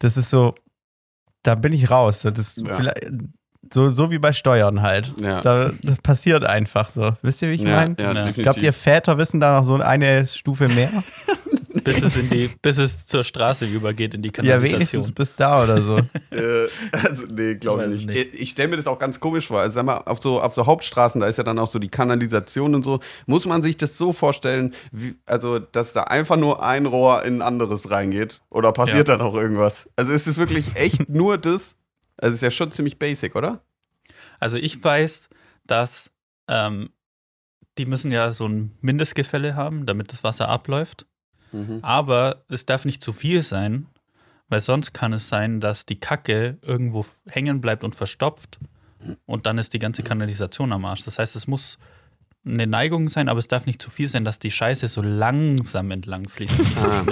das 0.00 0.16
ist 0.18 0.28
so, 0.30 0.54
da 1.42 1.54
bin 1.54 1.72
ich 1.72 1.90
raus. 1.90 2.20
So, 2.20 2.30
das 2.30 2.56
Ja. 2.56 2.92
so, 3.72 3.88
so 3.88 4.10
wie 4.10 4.18
bei 4.18 4.32
Steuern 4.34 4.82
halt. 4.82 5.12
Ja. 5.18 5.40
Da, 5.40 5.70
das 5.82 5.98
passiert 6.02 6.44
einfach 6.44 6.90
so. 6.90 7.16
Wisst 7.22 7.40
ihr, 7.40 7.48
wie 7.48 7.54
ich 7.54 7.62
ja, 7.62 7.74
meine? 7.76 7.94
ja, 7.98 8.04
Ja. 8.04 8.12
definitiv. 8.12 8.42
Glaubt 8.42 8.62
ihr, 8.62 8.72
Väter 8.74 9.16
wissen 9.16 9.40
da 9.40 9.56
noch 9.58 9.64
so 9.64 9.76
eine 9.76 10.26
Stufe 10.26 10.68
mehr? 10.68 10.90
Bis 11.84 12.02
es, 12.02 12.16
in 12.16 12.30
die, 12.30 12.50
bis 12.62 12.78
es 12.78 13.06
zur 13.06 13.22
Straße 13.22 13.64
übergeht, 13.66 14.14
in 14.14 14.22
die 14.22 14.28
ja, 14.28 14.32
Kanalisation. 14.32 14.72
wenigstens 14.74 15.12
bis 15.12 15.34
da 15.34 15.62
oder 15.64 15.82
so. 15.82 15.98
Äh, 16.30 16.68
also, 16.92 17.24
nee, 17.26 17.56
glaube 17.56 17.86
ich 17.86 18.06
nicht. 18.06 18.08
nicht. 18.08 18.36
Ich, 18.40 18.50
stelle 18.50 18.68
mir 18.68 18.76
das 18.76 18.86
auch 18.86 18.98
ganz 19.00 19.18
komisch 19.18 19.48
vor. 19.48 19.60
Also, 19.60 19.74
sag 19.74 19.84
mal, 19.84 19.98
auf 19.98 20.22
so, 20.22 20.40
auf 20.40 20.54
so 20.54 20.64
Hauptstraßen, 20.64 21.20
da 21.20 21.26
ist 21.26 21.38
ja 21.38 21.44
dann 21.44 21.58
auch 21.58 21.66
so 21.66 21.80
die 21.80 21.88
Kanalisation 21.88 22.74
und 22.76 22.84
so. 22.84 23.00
Muss 23.26 23.46
man 23.46 23.62
sich 23.64 23.76
das 23.76 23.98
so 23.98 24.12
vorstellen, 24.12 24.74
wie, 24.92 25.16
also, 25.26 25.58
dass 25.58 25.92
da 25.92 26.04
einfach 26.04 26.36
nur 26.36 26.62
ein 26.64 26.86
Rohr 26.86 27.24
in 27.24 27.38
ein 27.38 27.42
anderes 27.42 27.90
reingeht? 27.90 28.40
Oder 28.48 28.72
passiert 28.72 29.08
Ja. 29.08 29.16
dann 29.16 29.26
auch 29.26 29.34
irgendwas? 29.34 29.88
Also, 29.96 30.12
ist 30.12 30.28
es 30.28 30.36
wirklich 30.36 30.76
echt 30.76 31.08
nur 31.08 31.36
das? 31.36 31.76
Also, 32.16 32.34
ist 32.36 32.42
ja 32.42 32.50
schon 32.52 32.70
ziemlich 32.70 32.98
basic, 32.98 33.34
oder? 33.34 33.60
Also 34.38 34.56
ich 34.56 34.82
weiß, 34.82 35.28
dass 35.66 36.10
ähm, 36.48 36.90
die 37.78 37.86
müssen 37.86 38.10
ja 38.10 38.32
so 38.32 38.46
ein 38.48 38.76
Mindestgefälle 38.80 39.54
haben, 39.54 39.86
damit 39.86 40.12
das 40.12 40.24
Wasser 40.24 40.48
abläuft. 40.48 41.06
Mhm. 41.52 41.78
Aber 41.82 42.42
es 42.48 42.66
darf 42.66 42.84
nicht 42.84 43.02
zu 43.02 43.12
viel 43.12 43.42
sein, 43.42 43.86
weil 44.48 44.60
sonst 44.60 44.92
kann 44.92 45.12
es 45.12 45.28
sein, 45.28 45.60
dass 45.60 45.86
die 45.86 45.98
Kacke 45.98 46.58
irgendwo 46.62 47.04
hängen 47.28 47.60
bleibt 47.60 47.84
und 47.84 47.94
verstopft 47.94 48.58
und 49.26 49.46
dann 49.46 49.58
ist 49.58 49.72
die 49.72 49.78
ganze 49.78 50.02
Kanalisation 50.02 50.72
am 50.72 50.84
Arsch. 50.84 51.04
Das 51.04 51.18
heißt, 51.18 51.36
es 51.36 51.46
muss 51.46 51.78
eine 52.44 52.66
Neigung 52.66 53.08
sein, 53.08 53.28
aber 53.28 53.38
es 53.38 53.48
darf 53.48 53.66
nicht 53.66 53.82
zu 53.82 53.90
viel 53.90 54.08
sein, 54.08 54.24
dass 54.24 54.38
die 54.38 54.50
Scheiße 54.50 54.88
so 54.88 55.02
langsam 55.02 55.90
entlang 55.90 56.28
fließt. 56.28 56.60
Ah. 56.76 57.04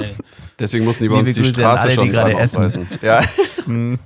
Deswegen 0.59 0.85
mussten 0.85 1.05
die 1.05 1.09
bei 1.11 1.17
uns 1.17 1.35
die 1.35 1.45
Straße 1.45 1.83
alle, 1.83 1.91
die 1.91 1.97
schon 1.97 2.11
gerade 2.11 2.33
essen. 2.35 2.89
Ja. 3.03 3.23
Hm. 3.69 3.99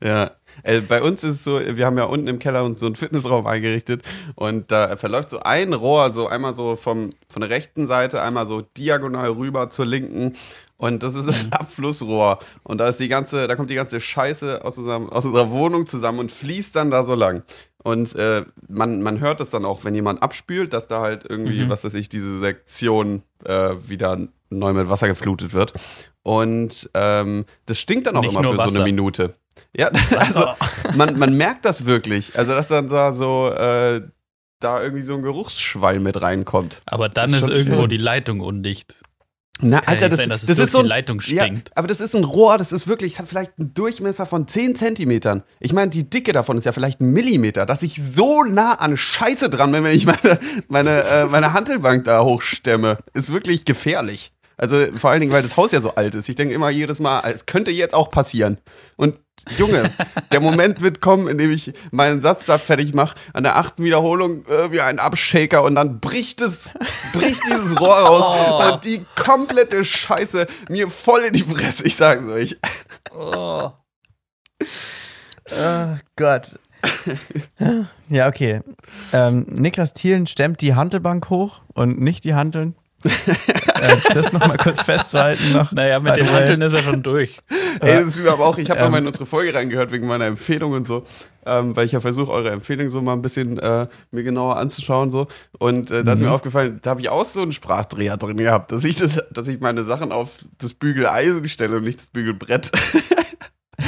Ja. 0.00 0.30
Äh, 0.62 0.80
bei 0.80 1.02
uns 1.02 1.24
ist 1.24 1.36
es 1.36 1.44
so, 1.44 1.60
wir 1.60 1.86
haben 1.86 1.98
ja 1.98 2.04
unten 2.04 2.26
im 2.26 2.38
Keller 2.38 2.64
uns 2.64 2.80
so 2.80 2.86
einen 2.86 2.96
Fitnessraum 2.96 3.46
eingerichtet 3.46 4.02
und 4.34 4.70
da 4.70 4.96
verläuft 4.96 5.30
so 5.30 5.40
ein 5.40 5.72
Rohr, 5.72 6.10
so 6.10 6.26
einmal 6.28 6.54
so 6.54 6.76
vom, 6.76 7.10
von 7.28 7.40
der 7.40 7.50
rechten 7.50 7.86
Seite, 7.86 8.22
einmal 8.22 8.46
so 8.46 8.62
diagonal 8.62 9.30
rüber 9.30 9.70
zur 9.70 9.86
linken 9.86 10.34
und 10.76 11.02
das 11.02 11.14
ist 11.14 11.26
das 11.28 11.52
Abflussrohr 11.52 12.38
und 12.62 12.78
da 12.78 12.88
ist 12.88 13.00
die 13.00 13.08
ganze, 13.08 13.48
da 13.48 13.56
kommt 13.56 13.70
die 13.70 13.74
ganze 13.74 14.00
Scheiße 14.00 14.64
aus, 14.64 14.78
unserem, 14.78 15.08
aus 15.08 15.24
unserer 15.24 15.50
Wohnung 15.50 15.86
zusammen 15.86 16.20
und 16.20 16.30
fließt 16.32 16.74
dann 16.76 16.90
da 16.90 17.04
so 17.04 17.14
lang. 17.14 17.42
Und 17.84 18.14
äh, 18.16 18.44
man, 18.68 19.02
man 19.02 19.20
hört 19.20 19.40
es 19.40 19.50
dann 19.50 19.64
auch, 19.64 19.84
wenn 19.84 19.94
jemand 19.94 20.22
abspült, 20.22 20.72
dass 20.72 20.88
da 20.88 21.00
halt 21.00 21.24
irgendwie, 21.28 21.64
Mhm. 21.64 21.70
was 21.70 21.84
weiß 21.84 21.94
ich, 21.94 22.08
diese 22.08 22.40
Sektion 22.40 23.22
äh, 23.44 23.70
wieder 23.86 24.18
neu 24.50 24.72
mit 24.72 24.88
Wasser 24.88 25.06
geflutet 25.08 25.52
wird. 25.52 25.72
Und 26.22 26.90
ähm, 26.94 27.44
das 27.66 27.78
stinkt 27.78 28.06
dann 28.06 28.16
auch 28.16 28.22
Nicht 28.22 28.32
immer 28.32 28.42
für 28.42 28.56
so 28.56 28.62
eine 28.62 28.72
Wasser. 28.72 28.84
Minute. 28.84 29.34
Ja, 29.76 29.90
also 30.18 30.44
man, 30.94 31.18
man 31.18 31.34
merkt 31.34 31.64
das 31.64 31.84
wirklich. 31.84 32.38
Also, 32.38 32.52
dass 32.52 32.68
dann 32.68 32.88
da 32.88 33.12
so, 33.12 33.48
äh, 33.48 34.02
da 34.60 34.82
irgendwie 34.82 35.02
so 35.02 35.14
ein 35.14 35.22
Geruchsschwall 35.22 36.00
mit 36.00 36.20
reinkommt. 36.20 36.82
Aber 36.86 37.08
dann 37.08 37.30
Das 37.32 37.42
ist 37.42 37.48
ist 37.48 37.54
irgendwo 37.54 37.82
schön. 37.82 37.90
die 37.90 37.96
Leitung 37.96 38.40
undicht. 38.40 38.96
Na, 39.60 39.80
Kann 39.80 39.98
ja 39.98 40.06
nicht 40.08 40.16
sein, 40.18 40.28
dass 40.28 40.42
es 40.42 40.46
das 40.46 40.56
durch 40.58 40.66
ist 40.66 40.72
so 40.72 40.78
die 40.78 40.84
ein, 40.84 40.88
Leitung 40.88 41.20
ja, 41.26 41.42
stinkt. 41.42 41.76
aber 41.76 41.88
das 41.88 42.00
ist 42.00 42.14
ein 42.14 42.22
Rohr, 42.22 42.58
das 42.58 42.70
ist 42.70 42.86
wirklich, 42.86 43.14
es 43.14 43.18
hat 43.18 43.28
vielleicht 43.28 43.58
einen 43.58 43.74
Durchmesser 43.74 44.24
von 44.24 44.46
10 44.46 44.76
Zentimetern. 44.76 45.42
Ich 45.58 45.72
meine, 45.72 45.90
die 45.90 46.08
Dicke 46.08 46.32
davon 46.32 46.56
ist 46.58 46.64
ja 46.64 46.70
vielleicht 46.70 47.00
ein 47.00 47.10
Millimeter, 47.12 47.66
dass 47.66 47.82
ich 47.82 48.00
so 48.00 48.44
nah 48.44 48.74
an 48.74 48.96
Scheiße 48.96 49.50
dran 49.50 49.72
bin, 49.72 49.82
wenn 49.82 49.96
ich 49.96 50.06
meine, 50.06 50.38
meine, 50.68 51.02
äh, 51.04 51.24
meine 51.24 51.54
Handelbank 51.54 52.04
da 52.04 52.22
hochstemme. 52.22 52.98
Ist 53.14 53.32
wirklich 53.32 53.64
gefährlich. 53.64 54.30
Also 54.56 54.76
vor 54.94 55.10
allen 55.10 55.20
Dingen, 55.20 55.32
weil 55.32 55.42
das 55.42 55.56
Haus 55.56 55.72
ja 55.72 55.80
so 55.80 55.92
alt 55.96 56.14
ist. 56.14 56.28
Ich 56.28 56.36
denke 56.36 56.54
immer 56.54 56.70
jedes 56.70 57.00
Mal, 57.00 57.20
es 57.32 57.46
könnte 57.46 57.72
jetzt 57.72 57.94
auch 57.96 58.10
passieren. 58.10 58.58
Und 58.96 59.16
Junge, 59.56 59.90
der 60.32 60.40
Moment 60.40 60.80
wird 60.80 61.00
kommen, 61.00 61.28
in 61.28 61.38
dem 61.38 61.50
ich 61.50 61.72
meinen 61.90 62.22
Satz 62.22 62.44
da 62.44 62.58
fertig 62.58 62.94
mache, 62.94 63.16
an 63.32 63.42
der 63.42 63.56
achten 63.56 63.84
Wiederholung 63.84 64.44
äh, 64.46 64.72
wie 64.72 64.80
ein 64.80 64.98
Abshaker 64.98 65.62
und 65.62 65.74
dann 65.74 66.00
bricht 66.00 66.40
es, 66.40 66.70
bricht 67.12 67.40
dieses 67.46 67.80
Rohr 67.80 67.96
raus 67.98 68.72
und 68.72 68.84
die 68.84 69.04
komplette 69.16 69.84
Scheiße 69.84 70.46
mir 70.68 70.88
voll 70.88 71.22
in 71.22 71.32
die 71.34 71.42
Fresse. 71.42 71.84
Ich 71.84 71.96
sag's 71.96 72.28
euch. 72.28 72.56
Oh. 73.14 73.70
Oh 75.50 75.96
Gott. 76.16 76.58
ja, 78.08 78.28
okay. 78.28 78.60
Ähm, 79.12 79.46
Niklas 79.48 79.94
Thielen 79.94 80.26
stemmt 80.26 80.60
die 80.60 80.74
Hantelbank 80.74 81.30
hoch 81.30 81.60
und 81.74 82.00
nicht 82.00 82.24
die 82.24 82.34
Hanteln. 82.34 82.74
Äh, 83.04 83.96
das 84.14 84.32
nochmal 84.32 84.56
kurz 84.56 84.82
festzuhalten 84.82 85.52
noch. 85.52 85.72
Naja, 85.72 86.00
mit 86.00 86.16
den. 86.16 86.30
Hanteln 86.32 86.60
ist 86.62 86.74
er 86.74 86.82
schon 86.82 87.02
durch. 87.02 87.38
Ey, 87.80 87.94
das 88.00 88.08
ist 88.16 88.22
mir 88.22 88.32
aber 88.32 88.46
auch, 88.46 88.58
ich 88.58 88.70
habe 88.70 88.80
Ähm. 88.80 88.86
nochmal 88.86 89.00
in 89.02 89.06
unsere 89.06 89.26
Folge 89.26 89.54
reingehört 89.54 89.92
wegen 89.92 90.06
meiner 90.06 90.26
Empfehlung 90.26 90.72
und 90.72 90.86
so, 90.86 91.04
ähm, 91.46 91.76
weil 91.76 91.86
ich 91.86 91.92
ja 91.92 92.00
versuche, 92.00 92.30
eure 92.32 92.50
Empfehlung 92.50 92.90
so 92.90 93.00
mal 93.00 93.12
ein 93.12 93.22
bisschen 93.22 93.58
äh, 93.58 93.86
mir 94.10 94.22
genauer 94.24 94.56
anzuschauen 94.56 95.10
so. 95.12 95.28
Und 95.58 95.90
äh, 95.90 96.02
da 96.02 96.12
ist 96.14 96.20
Mhm. 96.20 96.26
mir 96.26 96.32
aufgefallen, 96.32 96.80
da 96.82 96.90
habe 96.90 97.00
ich 97.00 97.08
auch 97.08 97.24
so 97.24 97.40
einen 97.42 97.52
Sprachdreher 97.52 98.16
drin 98.16 98.36
gehabt, 98.38 98.72
dass 98.72 98.82
ich, 98.84 98.96
das, 98.96 99.24
dass 99.30 99.46
ich 99.48 99.60
meine 99.60 99.84
Sachen 99.84 100.10
auf 100.12 100.30
das 100.58 100.74
Bügeleisen 100.74 101.48
stelle 101.48 101.76
und 101.76 101.84
nicht 101.84 102.00
das 102.00 102.06
Bügelbrett. 102.08 102.72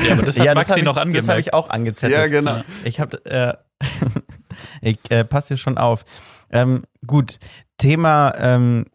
Ja, 0.06 0.12
aber 0.12 0.22
das 0.22 0.38
hat 0.38 0.46
ja, 0.46 0.54
Maxi 0.54 0.70
hab 0.70 0.78
ich, 0.78 0.84
noch 0.84 0.94
Das 0.94 1.00
habe 1.02 1.10
angemerkt. 1.18 1.46
ich 1.48 1.54
auch 1.54 1.68
angezettelt. 1.68 2.16
ja, 2.18 2.26
genau. 2.28 2.56
Ja. 2.58 2.64
Ich 2.84 3.00
habe, 3.00 3.24
äh, 3.24 3.54
ich 4.82 4.98
äh, 5.10 5.24
passe 5.24 5.48
hier 5.48 5.56
schon 5.56 5.78
auf. 5.78 6.04
Ähm, 6.52 6.84
gut, 7.06 7.38
Thema 7.80 8.32
ähm, 8.36 8.86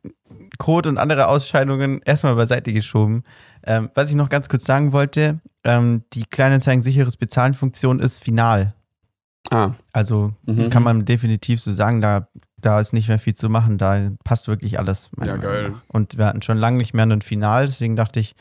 Code 0.58 0.90
und 0.90 0.98
andere 0.98 1.28
Ausscheidungen 1.28 2.02
erstmal 2.06 2.36
beiseite 2.36 2.72
geschoben. 2.72 3.24
Ähm, 3.66 3.90
was 3.96 4.10
ich 4.10 4.16
noch 4.16 4.30
ganz 4.30 4.48
kurz 4.48 4.64
sagen 4.64 4.92
wollte, 4.94 5.40
ähm, 5.64 6.04
die 6.14 6.24
Kleinanzeigen 6.26 6.82
sicheres 6.82 7.18
Bezahlen-Funktion 7.18 8.00
ist 8.00 8.24
final. 8.24 8.74
Ah, 9.52 9.72
Also 9.92 10.34
Mhm. 10.46 10.70
kann 10.70 10.84
man 10.84 11.06
definitiv 11.06 11.62
so 11.62 11.72
sagen, 11.74 12.00
da, 12.02 12.28
da 12.58 12.80
ist 12.80 12.94
nicht 12.94 13.08
mehr 13.08 13.20
viel 13.20 13.36
zu 13.36 13.50
machen, 13.50 13.78
da 13.78 14.12
passt 14.24 14.48
wirklich 14.48 14.80
alles. 14.80 15.10
Ja, 15.24 15.36
geil. 15.38 15.74
Und 15.88 16.18
wir 16.18 16.26
hatten 16.26 16.42
schon 16.42 16.58
lange 16.58 16.78
nicht 16.78 16.94
mehr 16.94 17.06
ein 17.06 17.22
Final, 17.22 17.66
deswegen 17.68 17.96
dachte 17.96 18.20
ich, 18.20 18.36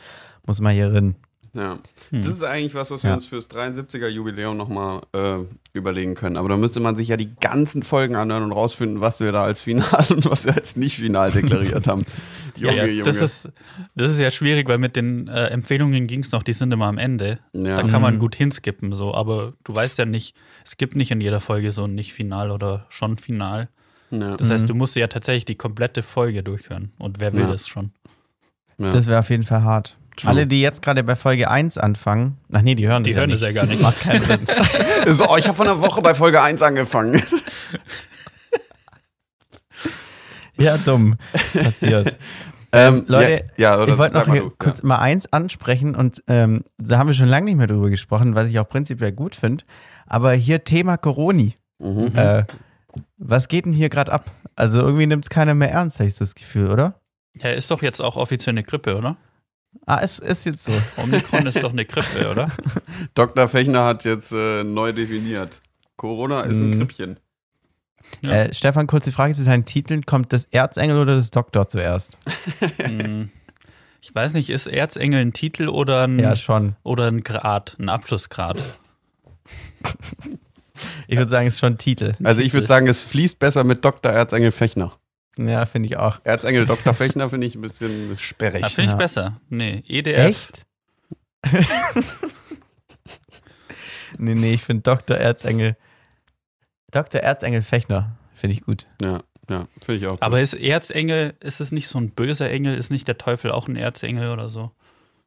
muss 0.45 0.61
mal 0.61 0.73
hier 0.73 0.93
rein. 0.93 1.15
Ja. 1.55 1.79
Hm. 2.11 2.21
Das 2.21 2.33
ist 2.33 2.43
eigentlich 2.43 2.75
was, 2.75 2.91
was 2.91 3.01
wir 3.03 3.09
Ja. 3.09 3.15
uns 3.15 3.25
fürs 3.25 3.49
73er 3.49 4.07
Jubiläum 4.07 4.55
nochmal 4.57 5.01
äh, 5.13 5.37
überlegen 5.73 6.13
können. 6.13 6.37
Aber 6.37 6.49
da 6.49 6.57
müsste 6.57 6.79
man 6.79 6.95
sich 6.95 7.07
ja 7.07 7.17
die 7.17 7.33
ganzen 7.41 7.81
Folgen 7.81 8.15
anhören 8.15 8.43
und 8.43 8.51
rausfinden, 8.51 9.01
was 9.01 9.19
wir 9.21 9.31
da 9.31 9.41
als 9.43 9.61
Final 9.61 9.87
und 10.09 10.29
was 10.29 10.45
wir 10.45 10.53
als 10.53 10.75
nicht 10.75 10.97
final 10.97 11.31
deklariert 11.31 11.87
haben. 11.87 12.03
Ja, 12.57 12.69
Junge, 12.71 12.77
ja, 12.77 12.85
Junge. 12.85 13.03
das, 13.03 13.17
ist, 13.21 13.51
das 13.95 14.11
ist 14.11 14.19
ja 14.19 14.29
schwierig, 14.31 14.67
weil 14.67 14.77
mit 14.77 14.95
den 14.95 15.27
äh, 15.27 15.45
Empfehlungen 15.47 16.05
ging 16.07 16.19
es 16.21 16.31
noch, 16.31 16.43
die 16.43 16.53
sind 16.53 16.71
immer 16.71 16.85
am 16.85 16.97
Ende. 16.97 17.39
ja. 17.53 17.75
Da 17.75 17.83
kann 17.83 18.01
man 18.01 18.15
Mhm. 18.15 18.19
gut 18.19 18.35
hinskippen, 18.35 18.91
so, 18.93 19.13
aber 19.15 19.53
du 19.63 19.75
weißt 19.75 19.97
ja 19.97 20.05
nicht, 20.05 20.35
es 20.63 20.77
gibt 20.77 20.95
nicht 20.95 21.11
in 21.11 21.21
jeder 21.21 21.39
Folge 21.39 21.71
so 21.71 21.85
ein 21.85 21.95
Nicht-Final 21.95 22.51
oder 22.51 22.85
schon 22.89 23.17
Final. 23.17 23.69
ja. 24.11 24.37
Das 24.37 24.47
Mhm. 24.49 24.53
heißt, 24.53 24.69
du 24.69 24.75
musst 24.75 24.95
ja 24.95 25.07
tatsächlich 25.07 25.45
die 25.45 25.55
komplette 25.55 26.03
Folge 26.03 26.43
durchhören. 26.43 26.91
Und 26.99 27.19
wer 27.19 27.33
will 27.33 27.41
Ja. 27.41 27.47
das 27.47 27.67
schon? 27.67 27.91
ja. 28.77 28.89
Das 28.89 29.07
wäre 29.07 29.19
auf 29.19 29.29
jeden 29.29 29.43
Fall 29.43 29.63
hart. 29.63 29.97
True. 30.17 30.29
Alle, 30.29 30.47
die 30.47 30.61
jetzt 30.61 30.81
gerade 30.81 31.03
bei 31.03 31.15
Folge 31.15 31.49
1 31.49 31.77
anfangen, 31.77 32.37
ach 32.53 32.61
nee, 32.61 32.75
die 32.75 32.87
hören 32.87 33.03
Die 33.03 33.11
das 33.11 33.19
hören 33.19 33.29
ja 33.29 33.35
es 33.35 33.41
nicht. 33.41 33.55
ja 33.55 33.61
gar 33.61 33.67
nicht. 33.67 33.81
Macht 33.81 33.99
keinen 33.99 34.21
Sinn. 34.21 34.47
so, 35.15 35.29
oh, 35.29 35.37
ich 35.37 35.47
habe 35.47 35.55
vor 35.55 35.65
einer 35.65 35.81
Woche 35.81 36.01
bei 36.01 36.15
Folge 36.15 36.41
1 36.41 36.61
angefangen. 36.61 37.21
ja, 40.57 40.77
dumm. 40.77 41.15
Passiert. 41.53 42.17
Ähm, 42.71 43.05
Leute, 43.07 43.45
ja, 43.55 43.75
ja, 43.75 43.81
oder 43.81 43.93
ich 43.93 43.97
wollte 43.97 44.17
noch 44.17 44.27
mal 44.27 44.39
du. 44.39 44.51
kurz 44.59 44.83
mal 44.83 44.97
eins 44.97 45.31
ansprechen 45.31 45.95
und 45.95 46.21
ähm, 46.27 46.65
da 46.77 46.97
haben 46.97 47.07
wir 47.07 47.13
schon 47.13 47.29
lange 47.29 47.45
nicht 47.45 47.55
mehr 47.55 47.67
drüber 47.67 47.89
gesprochen, 47.89 48.35
was 48.35 48.49
ich 48.49 48.59
auch 48.59 48.67
prinzipiell 48.67 49.13
gut 49.13 49.33
finde. 49.33 49.63
Aber 50.07 50.33
hier 50.33 50.65
Thema 50.65 50.97
Coroni. 50.97 51.55
Ja. 51.79 51.87
Mhm. 51.89 52.11
Äh, 52.15 52.43
was 53.17 53.47
geht 53.47 53.65
denn 53.65 53.71
hier 53.71 53.87
gerade 53.87 54.11
ab? 54.11 54.29
Also 54.57 54.81
irgendwie 54.81 55.05
nimmt 55.05 55.23
es 55.23 55.29
keiner 55.29 55.53
mehr 55.53 55.71
ernst, 55.71 55.99
habe 55.99 56.09
ich 56.09 56.15
so 56.15 56.25
das 56.25 56.35
Gefühl, 56.35 56.69
oder? 56.69 56.99
Ja, 57.37 57.51
ist 57.51 57.71
doch 57.71 57.81
jetzt 57.81 58.01
auch 58.01 58.17
offiziell 58.17 58.53
eine 58.53 58.63
Grippe, 58.63 58.97
oder? 58.97 59.15
Ah, 59.85 59.99
es 60.01 60.19
ist 60.19 60.45
jetzt 60.45 60.63
so. 60.63 60.71
Omikron 60.97 61.45
ist 61.45 61.61
doch 61.61 61.71
eine 61.71 61.85
Grippe, 61.85 62.29
oder? 62.29 62.49
Dr. 63.13 63.47
Fechner 63.47 63.85
hat 63.85 64.03
jetzt 64.03 64.31
äh, 64.31 64.63
neu 64.63 64.93
definiert. 64.93 65.61
Corona 65.95 66.41
ist 66.41 66.57
ein 66.57 66.71
Mhm. 66.71 66.77
Krippchen. 66.79 67.19
Ja. 68.21 68.31
Äh, 68.31 68.53
Stefan, 68.53 68.87
kurze 68.87 69.11
Frage 69.11 69.33
zu 69.35 69.43
deinen 69.43 69.65
Titeln. 69.65 70.05
Kommt 70.05 70.33
das 70.33 70.45
Erzengel 70.45 70.97
oder 70.99 71.15
das 71.15 71.31
Doktor 71.31 71.67
zuerst? 71.67 72.17
Hm. 72.77 73.29
Ich 74.01 74.13
weiß 74.13 74.33
nicht, 74.33 74.49
ist 74.51 74.67
Erzengel 74.67 75.19
ein 75.21 75.33
Titel 75.33 75.67
oder 75.67 76.03
ein, 76.07 76.19
Ja, 76.19 76.35
schon. 76.35 76.75
oder 76.83 77.07
ein 77.07 77.21
Grad, 77.23 77.75
ein 77.79 77.89
Abschlussgrad? 77.89 78.57
Ich 81.07 81.17
würde 81.17 81.29
sagen, 81.29 81.47
es 81.47 81.55
ist 81.55 81.59
schon 81.59 81.77
Titel. 81.77 82.13
Also 82.23 82.41
ich 82.41 82.53
würde 82.53 82.67
sagen, 82.67 82.87
es 82.87 82.99
fließt 82.99 83.39
besser 83.39 83.63
mit 83.63 83.85
Dr. 83.85 84.11
Erzengel 84.11 84.51
Fechner. 84.51 84.91
Ja, 85.37 85.65
finde 85.65 85.87
ich 85.87 85.97
auch. 85.97 86.19
Erzengel 86.23 86.65
Dr. 86.65 86.93
Fechner 86.93 87.29
finde 87.29 87.47
ich 87.47 87.55
ein 87.55 87.61
bisschen 87.61 88.17
sperrig. 88.17 88.61
Da 88.61 88.69
finde 88.69 88.83
ich 88.85 88.91
Ja. 88.91 88.97
besser. 88.97 89.41
Nee, 89.49 89.83
EDF. 89.87 90.17
Echt? 90.17 90.65
nee, 94.17 94.35
nee, 94.35 94.53
ich 94.53 94.63
finde 94.63 94.83
Dr. 94.83 95.17
Erzengel. 95.17 95.75
Dr. 96.91 97.21
Erzengel 97.21 97.61
Fechner. 97.61 98.15
Finde 98.33 98.55
ich 98.55 98.61
gut. 98.61 98.85
Ja, 99.01 99.21
ja, 99.49 99.67
finde 99.81 99.95
ich 100.01 100.07
auch. 100.07 100.17
Aber 100.21 100.41
ist 100.41 100.53
Erzengel, 100.53 101.33
ist 101.39 101.59
es 101.61 101.71
nicht 101.71 101.87
so 101.87 101.99
ein 101.99 102.09
böser 102.11 102.49
Engel? 102.49 102.75
Ist 102.77 102.91
nicht 102.91 103.07
der 103.07 103.17
Teufel 103.17 103.51
auch 103.51 103.67
ein 103.67 103.75
Erzengel 103.75 104.31
oder 104.31 104.49
so? 104.49 104.71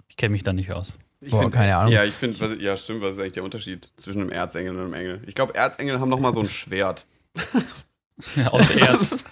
Ich 0.08 0.16
kenne 0.16 0.32
mich 0.32 0.42
da 0.42 0.52
nicht 0.52 0.72
aus. 0.72 0.94
ich 1.20 1.30
Boah, 1.30 1.42
find- 1.42 1.54
keine 1.54 1.76
Ahnung. 1.76 1.92
Ja, 1.92 2.04
ich 2.04 2.14
finde, 2.14 2.56
ja, 2.62 2.76
stimmt, 2.76 3.02
was 3.02 3.12
ist 3.14 3.18
eigentlich 3.20 3.32
der 3.34 3.44
Unterschied 3.44 3.90
zwischen 3.96 4.22
einem 4.22 4.30
Erzengel 4.30 4.74
und 4.74 4.80
einem 4.80 4.94
Engel? 4.94 5.22
Ich 5.26 5.34
glaube, 5.34 5.54
Erzengel 5.54 6.00
haben 6.00 6.08
nochmal 6.08 6.32
so 6.32 6.40
ein 6.40 6.48
Schwert. 6.48 7.04
Aus 8.50 8.70
Erz. 8.76 9.24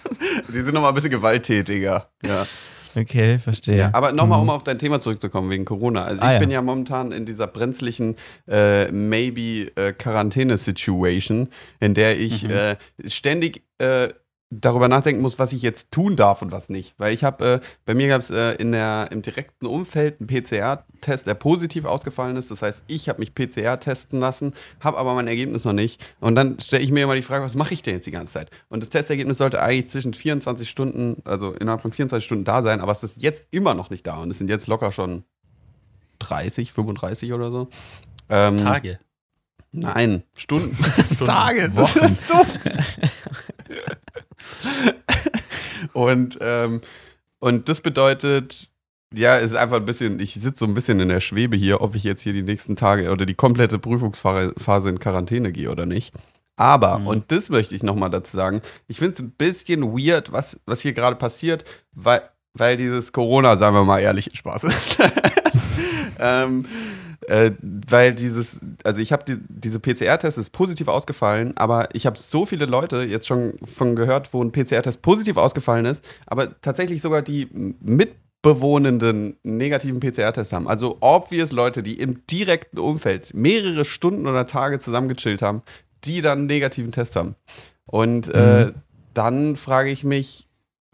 Die 0.47 0.61
sind 0.61 0.73
nochmal 0.73 0.91
ein 0.91 0.95
bisschen 0.95 1.11
gewalttätiger. 1.11 2.09
Ja. 2.23 2.47
Okay, 2.95 3.37
verstehe. 3.37 3.93
Aber 3.93 4.11
nochmal, 4.11 4.39
Mhm. 4.39 4.43
um 4.43 4.49
auf 4.49 4.63
dein 4.63 4.79
Thema 4.79 4.99
zurückzukommen, 4.99 5.51
wegen 5.51 5.65
Corona. 5.65 6.05
Also 6.05 6.23
Ah, 6.23 6.29
ich 6.29 6.33
ja. 6.33 6.39
bin 6.39 6.49
ja 6.49 6.61
momentan 6.63 7.11
in 7.11 7.27
dieser 7.27 7.45
brenzlichen 7.45 8.15
äh, 8.47 8.91
Maybe-Quarantäne-Situation, 8.91 11.49
in 11.79 11.93
der 11.93 12.19
ich 12.19 12.43
Mhm. 12.43 12.49
äh, 12.51 12.75
ständig 13.07 13.63
äh, 13.79 14.09
darüber 14.49 14.87
nachdenken 14.87 15.21
muss, 15.21 15.39
was 15.39 15.51
ich 15.51 15.61
jetzt 15.61 15.91
tun 15.91 16.15
darf 16.15 16.41
und 16.41 16.51
was 16.51 16.69
nicht. 16.69 16.95
Weil 16.97 17.13
ich 17.13 17.23
habe, 17.23 17.45
äh, 17.45 17.59
bei 17.85 17.93
mir 17.93 18.07
gab 18.07 18.21
es 18.21 18.29
äh, 18.29 18.53
in 18.53 18.71
der, 18.71 19.09
im 19.11 19.21
direkten 19.21 19.65
Umfeld 19.65 20.19
einen 20.19 20.27
PCR-Test, 20.27 21.27
der 21.27 21.33
positiv 21.33 21.83
ausgefallen 21.83 22.37
ist. 22.37 22.49
Das 22.49 22.61
heißt, 22.61 22.85
ich 22.87 23.09
habe 23.09 23.19
mich 23.19 23.35
PCR 23.35 23.79
testen 23.79 24.19
lassen, 24.19 24.53
habe 24.79 24.97
aber 24.97 25.15
mein 25.15 25.27
Ergebnis 25.27 25.65
noch 25.65 25.73
nicht. 25.73 26.01
Und 26.21 26.35
dann 26.35 26.59
stelle 26.61 26.83
ich 26.83 26.91
mir 26.91 27.03
immer 27.03 27.15
die 27.15 27.23
Frage, 27.23 27.43
was 27.43 27.55
mache 27.55 27.73
ich 27.73 27.83
denn 27.83 27.95
jetzt 27.95 28.07
die 28.07 28.11
ganze 28.11 28.33
Zeit? 28.33 28.49
Und 28.69 28.83
das 28.83 28.89
Testergebnis 28.89 29.37
sollte 29.37 29.61
eigentlich 29.61 29.89
zwischen 29.89 30.13
24 30.13 30.69
Stunden, 30.69 31.21
also 31.25 31.51
innerhalb 31.51 31.81
von 31.81 31.91
24 31.91 32.25
Stunden 32.25 32.45
da 32.45 32.61
sein, 32.61 32.79
aber 32.79 32.93
es 32.93 33.03
ist 33.03 33.21
jetzt 33.21 33.49
immer 33.51 33.73
noch 33.73 33.89
nicht 33.89 34.07
da. 34.07 34.17
Und 34.17 34.31
es 34.31 34.37
sind 34.37 34.49
jetzt 34.49 34.67
locker 34.67 34.91
schon 34.93 35.25
30, 36.19 36.71
35 36.71 37.33
oder 37.33 37.51
so. 37.51 37.67
Ähm, 38.29 38.59
Tage. 38.59 38.99
Nein, 39.73 40.23
Stunden. 40.35 40.75
Stunden. 41.05 41.25
Tage, 41.25 41.69
das 41.69 41.95
Wochen. 41.95 42.05
ist 42.05 42.27
so. 42.27 42.35
und, 45.93 46.37
ähm, 46.41 46.81
und 47.39 47.69
das 47.69 47.81
bedeutet, 47.81 48.69
ja, 49.13 49.37
es 49.37 49.51
ist 49.51 49.57
einfach 49.57 49.77
ein 49.77 49.85
bisschen, 49.85 50.19
ich 50.19 50.33
sitze 50.33 50.59
so 50.59 50.65
ein 50.65 50.73
bisschen 50.73 50.99
in 50.99 51.09
der 51.09 51.19
Schwebe 51.19 51.55
hier, 51.55 51.81
ob 51.81 51.95
ich 51.95 52.03
jetzt 52.03 52.21
hier 52.21 52.33
die 52.33 52.41
nächsten 52.43 52.75
Tage 52.75 53.11
oder 53.11 53.25
die 53.25 53.35
komplette 53.35 53.79
Prüfungsphase 53.79 54.89
in 54.89 54.99
Quarantäne 54.99 55.51
gehe 55.51 55.71
oder 55.71 55.85
nicht. 55.85 56.13
Aber, 56.57 56.99
Mhm. 56.99 57.07
und 57.07 57.31
das 57.31 57.49
möchte 57.49 57.75
ich 57.75 57.83
nochmal 57.83 58.09
dazu 58.09 58.35
sagen, 58.35 58.61
ich 58.87 58.97
finde 58.97 59.13
es 59.13 59.19
ein 59.19 59.31
bisschen 59.31 59.83
weird, 59.95 60.31
was, 60.31 60.59
was 60.65 60.81
hier 60.81 60.93
gerade 60.93 61.15
passiert, 61.15 61.63
weil, 61.93 62.21
weil 62.53 62.77
dieses 62.77 63.11
Corona, 63.13 63.57
sagen 63.57 63.75
wir 63.75 63.83
mal 63.83 63.99
ehrlich, 63.99 64.31
Spaß 64.33 64.63
ist. 64.63 64.97
ähm, 66.19 66.65
äh, 67.27 67.51
weil 67.61 68.13
dieses, 68.13 68.59
also 68.83 68.99
ich 69.01 69.11
habe 69.11 69.23
die, 69.25 69.37
diese 69.49 69.79
PCR-Test 69.79 70.37
ist 70.37 70.51
positiv 70.51 70.87
ausgefallen, 70.87 71.55
aber 71.57 71.89
ich 71.93 72.05
habe 72.05 72.17
so 72.17 72.45
viele 72.45 72.65
Leute 72.65 73.03
jetzt 73.03 73.27
schon 73.27 73.53
von 73.63 73.95
gehört, 73.95 74.33
wo 74.33 74.43
ein 74.43 74.51
PCR-Test 74.51 75.01
positiv 75.01 75.37
ausgefallen 75.37 75.85
ist, 75.85 76.03
aber 76.25 76.59
tatsächlich 76.61 77.01
sogar 77.01 77.21
die 77.21 77.47
mitbewohnenden 78.41 79.37
negativen 79.43 79.99
PCR-Test 79.99 80.53
haben. 80.53 80.67
Also 80.67 80.97
obvious 81.01 81.51
Leute, 81.51 81.83
die 81.83 81.99
im 81.99 82.25
direkten 82.27 82.79
Umfeld 82.79 83.33
mehrere 83.33 83.85
Stunden 83.85 84.27
oder 84.27 84.47
Tage 84.47 84.79
zusammengechillt 84.79 85.41
haben, 85.41 85.61
die 86.03 86.21
dann 86.21 86.39
einen 86.39 86.47
negativen 86.47 86.91
Test 86.91 87.15
haben. 87.15 87.35
Und 87.85 88.29
äh, 88.33 88.65
Mhm. 88.67 88.73
dann 89.13 89.55
frage 89.55 89.89
ich 89.89 90.03
mich, 90.03 90.47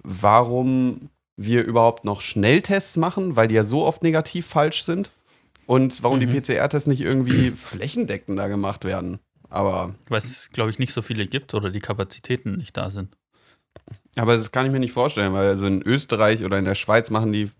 warum 0.03 1.09
wir 1.35 1.63
überhaupt 1.63 2.05
noch 2.05 2.21
Schnelltests 2.21 2.97
machen, 2.97 3.35
weil 3.35 3.47
die 3.47 3.55
ja 3.55 3.63
so 3.63 3.83
oft 3.85 4.03
negativ 4.03 4.45
falsch 4.45 4.83
sind. 4.83 5.11
Und 5.65 6.03
warum 6.03 6.19
die 6.19 6.25
Mhm. 6.27 6.41
PCR-Tests 6.41 6.87
nicht 6.87 7.01
irgendwie 7.01 7.51
flächendeckender 7.51 8.49
gemacht 8.49 8.83
werden. 8.85 9.19
Aber, 9.49 9.95
Weil 10.09 10.17
es, 10.19 10.49
glaube 10.51 10.69
ich, 10.71 10.79
nicht 10.79 10.93
so 10.93 11.01
viele 11.01 11.27
gibt 11.27 11.53
oder 11.53 11.69
die 11.69 11.79
Kapazitäten 11.79 12.57
nicht 12.57 12.75
da 12.75 12.89
sind. 12.89 13.15
aber 14.15 14.35
das 14.37 14.51
kann 14.51 14.65
ich 14.65 14.71
mir 14.71 14.79
nicht 14.79 14.93
vorstellen, 14.93 15.33
weil 15.33 15.47
also 15.47 15.67
in 15.67 15.81
Österreich 15.81 16.43
oder 16.43 16.57
in 16.59 16.65
der 16.65 16.75
Schweiz 16.75 17.09
machen 17.09 17.31
die 17.33 17.51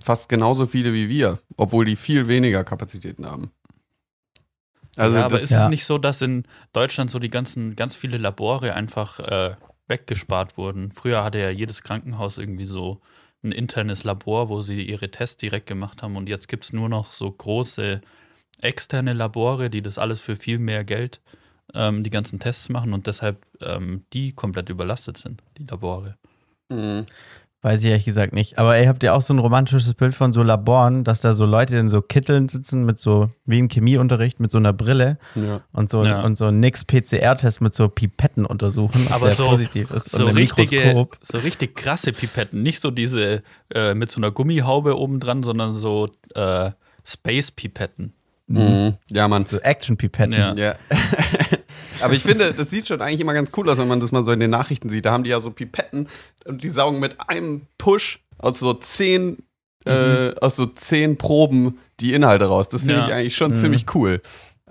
fast 0.00 0.28
genauso 0.28 0.66
viele 0.66 0.92
wie 0.92 1.08
wir, 1.08 1.38
obwohl 1.56 1.84
die 1.84 1.96
viel 1.96 2.26
weniger 2.28 2.64
Kapazitäten 2.64 3.24
haben. 3.26 3.50
Also 4.96 5.16
ja, 5.18 5.24
aber 5.24 5.40
ist 5.40 5.50
Ja. 5.50 5.64
es 5.64 5.70
nicht 5.70 5.84
so, 5.86 5.96
dass 5.98 6.20
in 6.22 6.44
Deutschland 6.72 7.10
so 7.10 7.18
die 7.18 7.30
ganzen, 7.30 7.76
ganz 7.76 7.94
viele 7.94 8.18
Labore 8.18 8.74
einfach 8.74 9.20
äh, 9.20 9.56
weggespart 9.88 10.56
wurden? 10.58 10.92
Früher 10.92 11.24
hatte 11.24 11.38
ja 11.38 11.50
jedes 11.50 11.82
Krankenhaus 11.82 12.36
irgendwie 12.38 12.66
so 12.66 13.00
ein 13.42 13.52
internes 13.52 14.04
Labor, 14.04 14.48
wo 14.48 14.62
sie 14.62 14.82
ihre 14.82 15.10
Tests 15.10 15.36
direkt 15.36 15.66
gemacht 15.66 16.02
haben 16.02 16.16
und 16.16 16.28
jetzt 16.28 16.48
gibt 16.48 16.64
es 16.64 16.72
nur 16.72 16.88
noch 16.88 17.12
so 17.12 17.30
große 17.30 18.00
externe 18.60 19.12
Labore, 19.12 19.70
die 19.70 19.82
das 19.82 19.98
alles 19.98 20.20
für 20.20 20.36
viel 20.36 20.58
mehr 20.58 20.84
Geld 20.84 21.20
ähm, 21.74 22.02
die 22.04 22.10
ganzen 22.10 22.38
Tests 22.38 22.68
machen 22.68 22.92
und 22.92 23.06
deshalb 23.06 23.44
ähm, 23.60 24.04
die 24.12 24.32
komplett 24.32 24.68
überlastet 24.68 25.18
sind, 25.18 25.42
die 25.58 25.64
Labore. 25.64 26.16
Mhm. 26.68 27.06
Weiß 27.64 27.80
ich 27.84 27.86
ehrlich 27.90 28.04
gesagt 28.04 28.32
nicht. 28.32 28.58
Aber 28.58 28.76
ey, 28.76 28.86
habt 28.86 29.04
ihr 29.04 29.14
auch 29.14 29.22
so 29.22 29.32
ein 29.32 29.38
romantisches 29.38 29.94
Bild 29.94 30.16
von 30.16 30.32
so 30.32 30.42
Laboren, 30.42 31.04
dass 31.04 31.20
da 31.20 31.32
so 31.32 31.46
Leute 31.46 31.76
in 31.76 31.90
so 31.90 32.02
Kitteln 32.02 32.48
sitzen 32.48 32.84
mit 32.84 32.98
so, 32.98 33.30
wie 33.46 33.60
im 33.60 33.68
Chemieunterricht, 33.68 34.40
mit 34.40 34.50
so 34.50 34.58
einer 34.58 34.72
Brille 34.72 35.16
ja. 35.36 35.60
und 35.72 35.88
so, 35.88 36.04
Ja. 36.04 36.22
und 36.22 36.36
so 36.36 36.50
nix 36.50 36.84
PCR-Test 36.84 37.60
mit 37.60 37.72
so 37.72 37.88
Pipetten 37.88 38.46
untersuchen, 38.46 39.06
Aber 39.10 39.26
der 39.26 39.36
so- 39.36 39.46
positiv 39.46 39.92
ist. 39.92 40.10
So 40.10 40.26
richtige, 40.26 41.06
so 41.22 41.38
richtig 41.38 41.76
krasse 41.76 42.12
Pipetten, 42.12 42.64
nicht 42.64 42.80
so 42.80 42.90
diese 42.90 43.44
äh, 43.72 43.94
mit 43.94 44.10
so 44.10 44.18
einer 44.20 44.32
Gummihaube 44.32 44.98
oben 44.98 45.20
dran, 45.20 45.44
sondern 45.44 45.76
so 45.76 46.08
äh, 46.34 46.72
Space-Pipetten. 47.04 48.12
Mhm. 48.48 48.94
ja, 49.08 49.28
Mann. 49.28 49.46
So 49.48 49.58
Action-Pipetten. 49.60 50.32
Ja. 50.32 50.52
Ja. 50.54 50.74
Aber 52.02 52.14
ich 52.14 52.22
finde, 52.22 52.52
das 52.52 52.70
sieht 52.70 52.86
schon 52.88 53.00
eigentlich 53.00 53.20
immer 53.20 53.34
ganz 53.34 53.50
cool 53.56 53.68
aus, 53.70 53.78
wenn 53.78 53.88
man 53.88 54.00
das 54.00 54.12
mal 54.12 54.22
so 54.24 54.32
in 54.32 54.40
den 54.40 54.50
Nachrichten 54.50 54.88
sieht. 54.88 55.04
Da 55.06 55.12
haben 55.12 55.24
die 55.24 55.30
ja 55.30 55.40
so 55.40 55.50
Pipetten 55.50 56.08
und 56.46 56.62
die 56.64 56.68
saugen 56.68 57.00
mit 57.00 57.16
einem 57.28 57.62
Push 57.78 58.20
aus 58.38 58.58
so 58.58 58.74
zehn, 58.74 59.38
äh, 59.86 60.34
aus 60.40 60.56
so 60.56 60.66
zehn 60.66 61.16
Proben 61.18 61.78
die 62.00 62.14
Inhalte 62.14 62.46
raus. 62.46 62.68
Das 62.68 62.82
finde 62.82 62.96
Ja. 62.96 63.06
ich 63.06 63.12
eigentlich 63.14 63.36
schon 63.36 63.52
Mhm. 63.52 63.56
ziemlich 63.56 63.86
cool. 63.94 64.20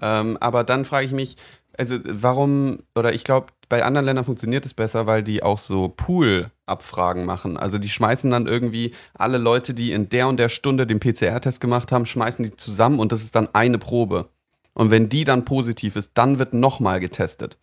Ähm, 0.01 0.37
aber 0.39 0.63
dann 0.63 0.85
frage 0.85 1.05
ich 1.05 1.11
mich, 1.11 1.37
also 1.77 1.97
warum, 2.03 2.79
oder 2.95 3.13
ich 3.13 3.23
glaube, 3.23 3.47
bei 3.69 3.83
anderen 3.85 4.05
Ländern 4.05 4.25
funktioniert 4.25 4.65
es 4.65 4.73
besser, 4.73 5.07
weil 5.07 5.23
die 5.23 5.41
auch 5.43 5.57
so 5.57 5.87
Pool-Abfragen 5.89 7.25
machen. 7.25 7.57
Also 7.57 7.77
die 7.77 7.89
schmeißen 7.89 8.29
dann 8.29 8.47
irgendwie 8.47 8.93
alle 9.13 9.37
Leute, 9.37 9.73
die 9.73 9.91
in 9.91 10.09
der 10.09 10.27
und 10.27 10.37
der 10.37 10.49
Stunde 10.49 10.85
den 10.87 10.99
PCR-Test 10.99 11.61
gemacht 11.61 11.91
haben, 11.91 12.05
schmeißen 12.05 12.43
die 12.43 12.55
zusammen 12.55 12.99
und 12.99 13.11
das 13.11 13.21
ist 13.21 13.35
dann 13.35 13.47
eine 13.53 13.77
Probe. 13.77 14.27
Und 14.73 14.91
wenn 14.91 15.09
die 15.09 15.23
dann 15.23 15.45
positiv 15.45 15.95
ist, 15.95 16.11
dann 16.13 16.39
wird 16.39 16.53
nochmal 16.53 16.99
getestet. 16.99 17.57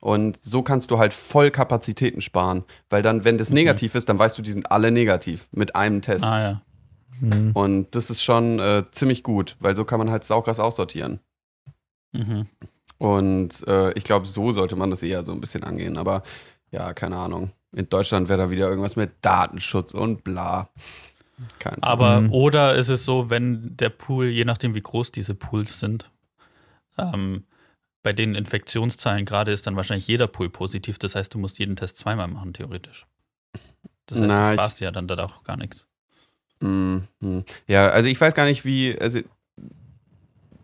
Und 0.00 0.42
so 0.42 0.62
kannst 0.62 0.90
du 0.90 0.98
halt 0.98 1.12
voll 1.14 1.50
Kapazitäten 1.50 2.20
sparen. 2.20 2.64
Weil 2.90 3.02
dann, 3.02 3.24
wenn 3.24 3.38
das 3.38 3.50
negativ 3.50 3.94
ist, 3.94 4.08
dann 4.08 4.18
weißt 4.18 4.36
du, 4.36 4.42
die 4.42 4.52
sind 4.52 4.70
alle 4.70 4.90
negativ 4.90 5.48
mit 5.52 5.76
einem 5.76 6.02
Test. 6.02 6.24
Ah 6.24 6.40
ja. 6.40 6.60
Mhm. 7.20 7.52
Und 7.52 7.94
das 7.94 8.10
ist 8.10 8.22
schon 8.22 8.58
äh, 8.58 8.84
ziemlich 8.90 9.22
gut, 9.22 9.56
weil 9.60 9.76
so 9.76 9.84
kann 9.84 9.98
man 9.98 10.10
halt 10.10 10.24
saukrass 10.24 10.60
aussortieren. 10.60 11.20
Mhm. 12.12 12.46
Und 12.98 13.66
äh, 13.66 13.92
ich 13.92 14.04
glaube, 14.04 14.26
so 14.26 14.52
sollte 14.52 14.76
man 14.76 14.90
das 14.90 15.02
eher 15.02 15.24
so 15.24 15.32
ein 15.32 15.40
bisschen 15.40 15.64
angehen. 15.64 15.96
Aber 15.96 16.22
ja, 16.70 16.92
keine 16.92 17.16
Ahnung. 17.16 17.52
In 17.74 17.88
Deutschland 17.88 18.28
wäre 18.28 18.38
da 18.38 18.50
wieder 18.50 18.68
irgendwas 18.68 18.96
mit 18.96 19.10
Datenschutz 19.22 19.94
und 19.94 20.22
bla. 20.22 20.68
Keine 21.58 21.82
Aber 21.82 22.20
Mhm. 22.20 22.32
oder 22.32 22.74
ist 22.76 22.88
es 22.88 23.04
so, 23.04 23.30
wenn 23.30 23.76
der 23.76 23.90
Pool, 23.90 24.26
je 24.26 24.44
nachdem 24.44 24.74
wie 24.74 24.80
groß 24.80 25.10
diese 25.12 25.34
Pools 25.34 25.80
sind, 25.80 26.10
ähm, 26.98 27.44
bei 28.02 28.12
den 28.12 28.34
Infektionszahlen 28.34 29.24
gerade 29.24 29.52
ist 29.52 29.66
dann 29.66 29.76
wahrscheinlich 29.76 30.06
jeder 30.06 30.26
Pool 30.26 30.50
positiv. 30.50 30.98
Das 30.98 31.14
heißt, 31.14 31.32
du 31.34 31.38
musst 31.38 31.58
jeden 31.58 31.76
Test 31.76 31.96
zweimal 31.96 32.28
machen, 32.28 32.52
theoretisch. 32.52 33.06
Das 34.06 34.18
heißt, 34.18 34.28
Na, 34.28 34.50
du 34.50 34.56
sparst 34.56 34.80
ja 34.80 34.90
dann 34.90 35.08
da 35.08 35.16
auch 35.24 35.42
gar 35.44 35.56
nichts. 35.56 35.86
Mhm. 36.60 37.08
Ja, 37.66 37.88
also 37.88 38.08
ich 38.08 38.20
weiß 38.20 38.34
gar 38.34 38.44
nicht, 38.44 38.64
wie. 38.64 38.98
Also 38.98 39.20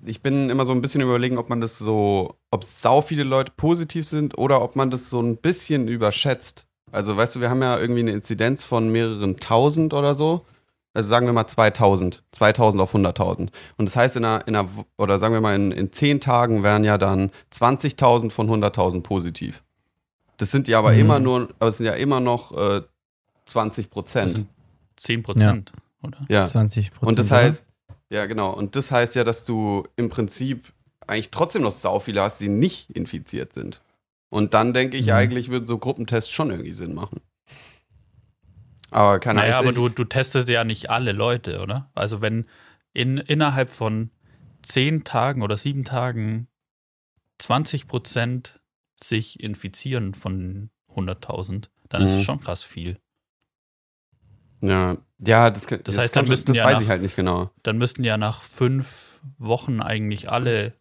ich 0.05 0.23
bin 0.23 0.49
immer 0.49 0.65
so 0.65 0.73
ein 0.73 0.81
bisschen 0.81 1.01
überlegen, 1.01 1.39
ob 1.39 1.49
man 1.49 1.61
das 1.61 1.79
so, 1.79 2.37
ob 2.51 2.65
sau 2.65 3.01
viele 3.01 3.25
Leute 3.25 3.53
positiv 3.57 4.07
sind 4.07 4.37
oder 4.39 4.63
ob 4.63 4.77
man 4.77 4.91
das 4.91 5.11
so 5.11 5.21
ein 5.21 5.37
bisschen 5.37 5.89
überschätzt. 5.89 6.67
Also 6.93 7.17
weißt 7.17 7.37
du, 7.37 7.41
wir 7.41 7.51
haben 7.51 7.63
ja 7.63 7.79
irgendwie 7.79 8.01
eine 8.01 8.13
Inzidenz 8.13 8.65
von 8.65 8.91
mehreren 8.91 9.39
tausend 9.39 9.93
oder 9.95 10.15
so. 10.15 10.45
Also 10.93 11.09
sagen 11.09 11.27
wir 11.27 11.33
mal 11.33 11.47
2000, 11.47 12.23
2000 12.33 12.83
auf 12.83 12.95
100.000. 12.95 13.49
Und 13.77 13.87
das 13.87 13.95
heißt, 13.95 14.17
in 14.17 14.25
einer, 14.25 14.47
in 14.49 14.57
einer, 14.57 14.69
oder 14.99 15.19
sagen 15.21 15.35
wir 15.35 15.41
mal, 15.41 15.55
in, 15.55 15.71
in 15.71 15.93
10 15.93 16.21
Tagen 16.21 16.63
wären 16.65 16.83
ja 16.85 16.99
dann 16.99 17.31
20.000 17.55 18.31
von 18.31 18.49
100.000 18.51 19.03
positiv. 19.03 19.63
Das 20.39 20.51
sind 20.51 20.67
ja 20.69 20.79
aber 20.79 20.93
Mhm. 20.93 20.99
immer 20.99 21.19
nur, 21.21 21.49
aber 21.61 21.69
es 21.69 21.77
sind 21.77 21.87
ja 21.87 21.93
immer 21.95 22.19
noch 22.21 22.51
äh, 22.57 22.83
20 23.47 23.87
Das 23.87 23.91
Prozent. 23.91 24.31
sind 24.31 24.47
10 24.97 25.23
Prozent, 25.23 25.73
oder? 26.03 26.19
Ja. 26.29 26.47
20 26.47 26.91
Prozent. 26.93 27.09
Und 27.09 27.19
das 27.19 27.31
heißt, 27.31 27.65
ja, 28.11 28.27
genau. 28.27 28.51
Und 28.53 28.75
das 28.75 28.91
heißt 28.91 29.15
ja, 29.15 29.23
dass 29.23 29.45
du 29.45 29.85
im 29.97 30.09
Prinzip 30.09 30.73
eigentlich 31.07 31.31
trotzdem 31.31 31.63
noch 31.63 31.73
sau 31.73 31.99
viele 32.01 32.21
hast, 32.23 32.41
die 32.41 32.49
nicht 32.49 32.91
infiziert 32.91 33.53
sind. 33.53 33.81
Und 34.29 34.55
dann 34.55 34.73
denke 34.75 34.97
ich, 34.97 35.07
Mhm. 35.07 35.13
eigentlich 35.13 35.49
würden 35.51 35.67
so 35.67 35.79
Gruppentests 35.79 36.31
schon 36.33 36.51
irgendwie 36.51 36.73
Sinn 36.73 36.95
machen. 36.95 37.21
Aber 38.91 39.19
keine 39.21 39.41
Naja, 39.41 39.59
Ahnung. 39.59 39.69
aber 39.69 39.75
du, 39.75 39.89
du 39.89 40.05
testest 40.05 40.49
ja 40.49 40.65
nicht 40.65 40.91
alle 40.91 41.13
Leute, 41.13 41.61
oder? 41.61 41.91
Also 41.95 42.21
wenn 42.21 42.47
in, 42.93 43.19
innerhalb 43.19 43.71
von 43.71 44.11
10 44.63 45.05
Tagen 45.05 45.43
oder 45.43 45.57
7 45.57 45.85
Tagen 45.85 46.49
20 47.39 47.87
Prozent 47.87 48.61
sich 48.97 49.41
infizieren 49.41 50.15
von 50.15 50.71
100.000, 50.95 51.71
dann 51.89 52.03
ist 52.03 52.11
Mhm. 52.13 52.17
es 52.19 52.23
schon 52.25 52.41
krass 52.41 52.65
viel. 52.65 52.99
ja, 54.63 54.99
ja, 55.19 55.51
das, 55.51 55.67
Das 55.67 55.97
heißt, 55.99 56.15
dann 56.17 56.27
müssten 56.29 56.49
das 56.49 56.57
ja 56.59 56.65
weiß 56.65 56.75
nach- 56.75 56.83
ich 56.83 56.89
halt 56.89 57.03
nicht 57.03 57.17
genau. 57.17 57.51
Dann 57.63 57.79
müssten 57.79 58.05
ja 58.05 58.17
nach 58.19 58.43
fünf 58.43 59.21
Wochen 59.39 59.81
eigentlich 59.81 60.31
alle, 60.31 60.75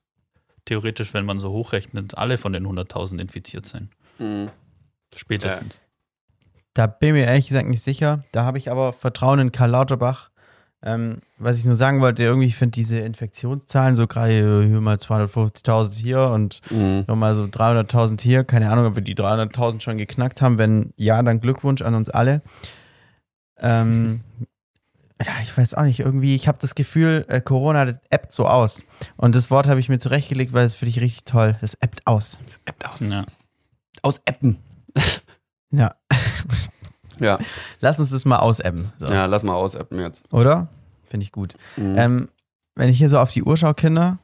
theoretisch, 0.65 1.13
wenn 1.13 1.25
man 1.25 1.39
so 1.39 1.51
hochrechnet, 1.51 2.17
alle 2.17 2.37
von 2.37 2.51
den 2.53 2.65
100.000 2.65 3.19
infiziert 3.21 3.65
sein. 3.65 3.89
Mhm. 4.17 4.49
Spätestens. 5.15 5.79
Da 6.73 6.87
bin 6.87 7.09
ich 7.09 7.13
mir 7.21 7.25
ehrlich 7.27 7.47
gesagt 7.47 7.67
nicht 7.67 7.81
sicher. 7.83 8.23
Da 8.31 8.43
habe 8.45 8.57
ich 8.57 8.69
aber 8.71 8.93
Vertrauen 8.93 9.39
in 9.39 9.51
Karl 9.51 9.71
Lauterbach. 9.71 10.29
Ähm, 10.81 11.17
was 11.37 11.57
ich 11.57 11.65
nur 11.65 11.75
sagen 11.75 11.99
wollte, 11.99 12.23
irgendwie, 12.23 12.47
ich 12.47 12.55
finde 12.55 12.71
diese 12.71 12.99
Infektionszahlen, 12.99 13.97
so 13.97 14.07
gerade 14.07 14.31
hier 14.65 14.79
mal 14.79 14.95
250.000 14.95 15.93
hier 15.99 16.21
und 16.29 16.61
Mhm. 16.71 17.03
nochmal 17.05 17.35
so 17.35 17.47
300.000 17.47 18.21
hier. 18.21 18.45
Keine 18.45 18.71
Ahnung, 18.71 18.85
ob 18.85 18.95
wir 18.95 19.03
die 19.03 19.15
300.000 19.15 19.81
schon 19.81 19.97
geknackt 19.97 20.41
haben. 20.41 20.57
Wenn 20.57 20.93
ja, 20.95 21.21
dann 21.21 21.41
Glückwunsch 21.41 21.81
an 21.81 21.95
uns 21.95 22.09
alle. 22.09 22.41
Ähm, 23.57 24.21
ja, 25.21 25.33
ich 25.41 25.57
weiß 25.57 25.73
auch 25.73 25.83
nicht. 25.83 25.99
Irgendwie, 25.99 26.33
ich 26.35 26.47
habe 26.47 26.59
das 26.61 26.75
Gefühl, 26.75 27.25
äh, 27.27 27.41
Corona 27.41 27.83
das 27.85 27.99
appt 28.09 28.31
so 28.31 28.47
aus. 28.47 28.83
Und 29.17 29.35
das 29.35 29.51
Wort 29.51 29.67
habe 29.67 29.81
ich 29.81 29.89
mir 29.89 29.97
zurechtgelegt, 29.99 30.53
weil 30.53 30.65
es 30.65 30.75
finde 30.75 30.91
ich 30.91 31.01
richtig 31.01 31.25
toll. 31.25 31.57
Das 31.59 31.75
appt 31.81 32.07
aus. 32.07 32.39
Das 32.45 32.61
appt 32.65 32.85
aus. 32.87 32.99
Ja. 33.01 33.25
Aus 34.01 34.21
Appen. 34.25 34.59
Ja. 35.71 35.93
Ja. 37.19 37.37
Lass 37.81 37.99
uns 37.99 38.11
das 38.11 38.25
mal 38.25 38.39
ausebben. 38.39 38.91
So. 38.99 39.07
ja, 39.07 39.25
lass 39.25 39.43
mal 39.43 39.53
aus 39.53 39.75
Appen 39.75 39.99
jetzt. 39.99 40.31
Oder? 40.33 40.69
Finde 41.05 41.25
ich 41.25 41.31
gut. 41.31 41.53
Mhm. 41.75 41.95
Ähm, 41.97 42.29
wenn 42.75 42.89
ich 42.89 42.97
hier 42.97 43.09
so 43.09 43.19
auf 43.19 43.31
die 43.31 43.43
Uhr 43.43 43.57
schaue, 43.57 43.73
Kinder, 43.73 44.19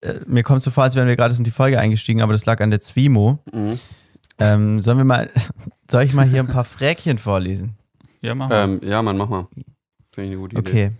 äh, 0.00 0.14
mir 0.26 0.42
kommt 0.42 0.58
es 0.58 0.64
so 0.64 0.70
vor, 0.70 0.84
als 0.84 0.94
wären 0.94 1.08
wir 1.08 1.16
gerade 1.16 1.34
in 1.34 1.44
die 1.44 1.50
Folge 1.50 1.78
eingestiegen, 1.78 2.22
aber 2.22 2.32
das 2.32 2.46
lag 2.46 2.60
an 2.60 2.70
der 2.70 2.80
Zwimo. 2.80 3.38
Mhm. 3.52 3.78
Ähm, 4.38 4.80
sollen 4.80 4.98
wir 4.98 5.04
mal, 5.04 5.30
soll 5.90 6.04
ich 6.04 6.14
mal 6.14 6.26
hier 6.26 6.40
ein 6.40 6.48
paar 6.48 6.64
Fräkchen 6.64 7.18
vorlesen? 7.18 7.76
Ja, 8.20 8.34
machen 8.34 8.50
wir. 8.50 8.62
Ähm, 8.62 8.80
ja, 8.82 9.02
Mann, 9.02 9.16
mach 9.16 9.28
mal. 9.28 9.48
Finde 10.12 10.30
ich 10.30 10.32
eine 10.32 10.36
gute 10.36 10.56
Idee. 10.56 10.70
Okay. 10.70 10.92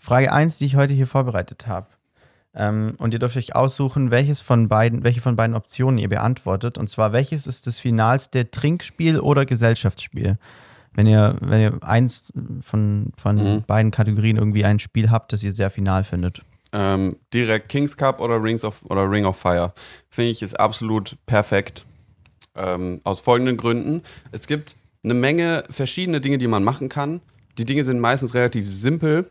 Frage 0.00 0.32
1, 0.32 0.58
die 0.58 0.66
ich 0.66 0.76
heute 0.76 0.94
hier 0.94 1.06
vorbereitet 1.06 1.66
habe. 1.66 1.88
Ähm, 2.58 2.94
und 2.98 3.12
ihr 3.12 3.18
dürft 3.18 3.36
euch 3.36 3.54
aussuchen, 3.54 4.10
welches 4.10 4.40
von 4.40 4.68
beiden, 4.68 5.04
welche 5.04 5.20
von 5.20 5.36
beiden 5.36 5.54
Optionen 5.54 5.98
ihr 5.98 6.08
beantwortet. 6.08 6.78
Und 6.78 6.88
zwar, 6.88 7.12
welches 7.12 7.46
ist 7.46 7.66
das 7.66 7.78
finalste 7.78 8.50
Trinkspiel 8.50 9.20
oder 9.20 9.44
Gesellschaftsspiel? 9.44 10.38
Wenn 10.94 11.06
ihr, 11.06 11.36
wenn 11.42 11.60
ihr 11.60 11.78
eins 11.82 12.32
von, 12.62 13.12
von 13.18 13.36
Mhm. 13.36 13.62
beiden 13.66 13.90
Kategorien 13.90 14.36
irgendwie 14.38 14.64
ein 14.64 14.78
Spiel 14.78 15.10
habt, 15.10 15.32
das 15.34 15.42
ihr 15.42 15.52
sehr 15.52 15.68
final 15.70 16.04
findet. 16.04 16.42
Ähm, 16.72 17.16
direkt 17.34 17.68
Kings 17.68 17.96
Cup 17.98 18.20
oder 18.20 18.42
Rings 18.42 18.64
of 18.64 18.82
oder 18.86 19.08
Ring 19.10 19.26
of 19.26 19.36
Fire. 19.36 19.72
Finde 20.08 20.30
ich 20.30 20.40
ist 20.42 20.58
absolut 20.58 21.16
perfekt. 21.26 21.84
Ähm, 22.54 23.02
aus 23.04 23.20
folgenden 23.20 23.58
Gründen. 23.58 24.02
Es 24.32 24.46
gibt 24.46 24.76
eine 25.04 25.12
Menge 25.12 25.64
verschiedene 25.68 26.22
Dinge, 26.22 26.38
die 26.38 26.46
man 26.48 26.64
machen 26.64 26.88
kann. 26.88 27.20
Die 27.58 27.66
Dinge 27.66 27.84
sind 27.84 28.00
meistens 28.00 28.32
relativ 28.34 28.70
simpel. 28.70 29.30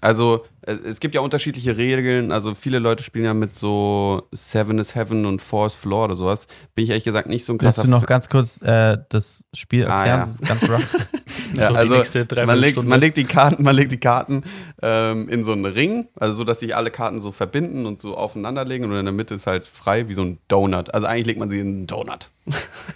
Also, 0.00 0.44
es, 0.62 1.00
gibt 1.00 1.14
ja 1.14 1.20
unterschiedliche 1.20 1.76
Regeln. 1.76 2.32
Also, 2.32 2.54
viele 2.54 2.78
Leute 2.78 3.02
spielen 3.04 3.24
ja 3.26 3.34
mit 3.34 3.54
so 3.54 4.22
Seven 4.32 4.78
is 4.78 4.94
Heaven 4.94 5.26
und 5.26 5.42
Four 5.42 5.66
is 5.66 5.74
Floor 5.74 6.06
oder 6.06 6.14
sowas. 6.16 6.46
Bin 6.74 6.84
ich 6.84 6.90
ehrlich 6.90 7.04
gesagt 7.04 7.28
nicht 7.28 7.44
so 7.44 7.52
ein 7.52 7.58
Kannst 7.58 7.76
krasser 7.76 7.88
du 7.88 7.90
noch 7.90 8.06
ganz 8.06 8.28
kurz 8.28 8.60
äh, 8.62 8.98
das 9.10 9.44
Spiel 9.52 9.86
Ah, 9.86 10.06
erklären? 10.06 10.08
ja. 10.08 10.18
Das 10.18 10.30
ist 10.30 10.48
ganz 10.48 10.62
rough. 10.70 11.08
Ja, 11.54 11.68
so 11.86 11.94
also 11.94 12.02
man 12.46 12.58
legt, 12.58 12.82
man 12.84 13.00
legt 13.00 13.16
die 13.18 13.24
Karten, 13.24 13.62
man 13.62 13.76
legt 13.76 13.92
die 13.92 14.00
Karten 14.00 14.44
ähm, 14.80 15.28
in 15.28 15.44
so 15.44 15.52
einen 15.52 15.66
Ring, 15.66 16.08
also 16.18 16.34
so, 16.38 16.44
dass 16.44 16.60
sich 16.60 16.74
alle 16.74 16.90
Karten 16.90 17.20
so 17.20 17.30
verbinden 17.30 17.84
und 17.84 18.00
so 18.00 18.16
aufeinander 18.16 18.64
legen 18.64 18.84
und 18.84 18.96
in 18.96 19.04
der 19.04 19.12
Mitte 19.12 19.34
ist 19.34 19.46
halt 19.46 19.66
frei 19.66 20.08
wie 20.08 20.14
so 20.14 20.22
ein 20.22 20.38
Donut. 20.48 20.92
Also 20.94 21.06
eigentlich 21.06 21.26
legt 21.26 21.38
man 21.38 21.50
sie 21.50 21.60
in 21.60 21.66
einen 21.68 21.86
Donut. 21.86 22.30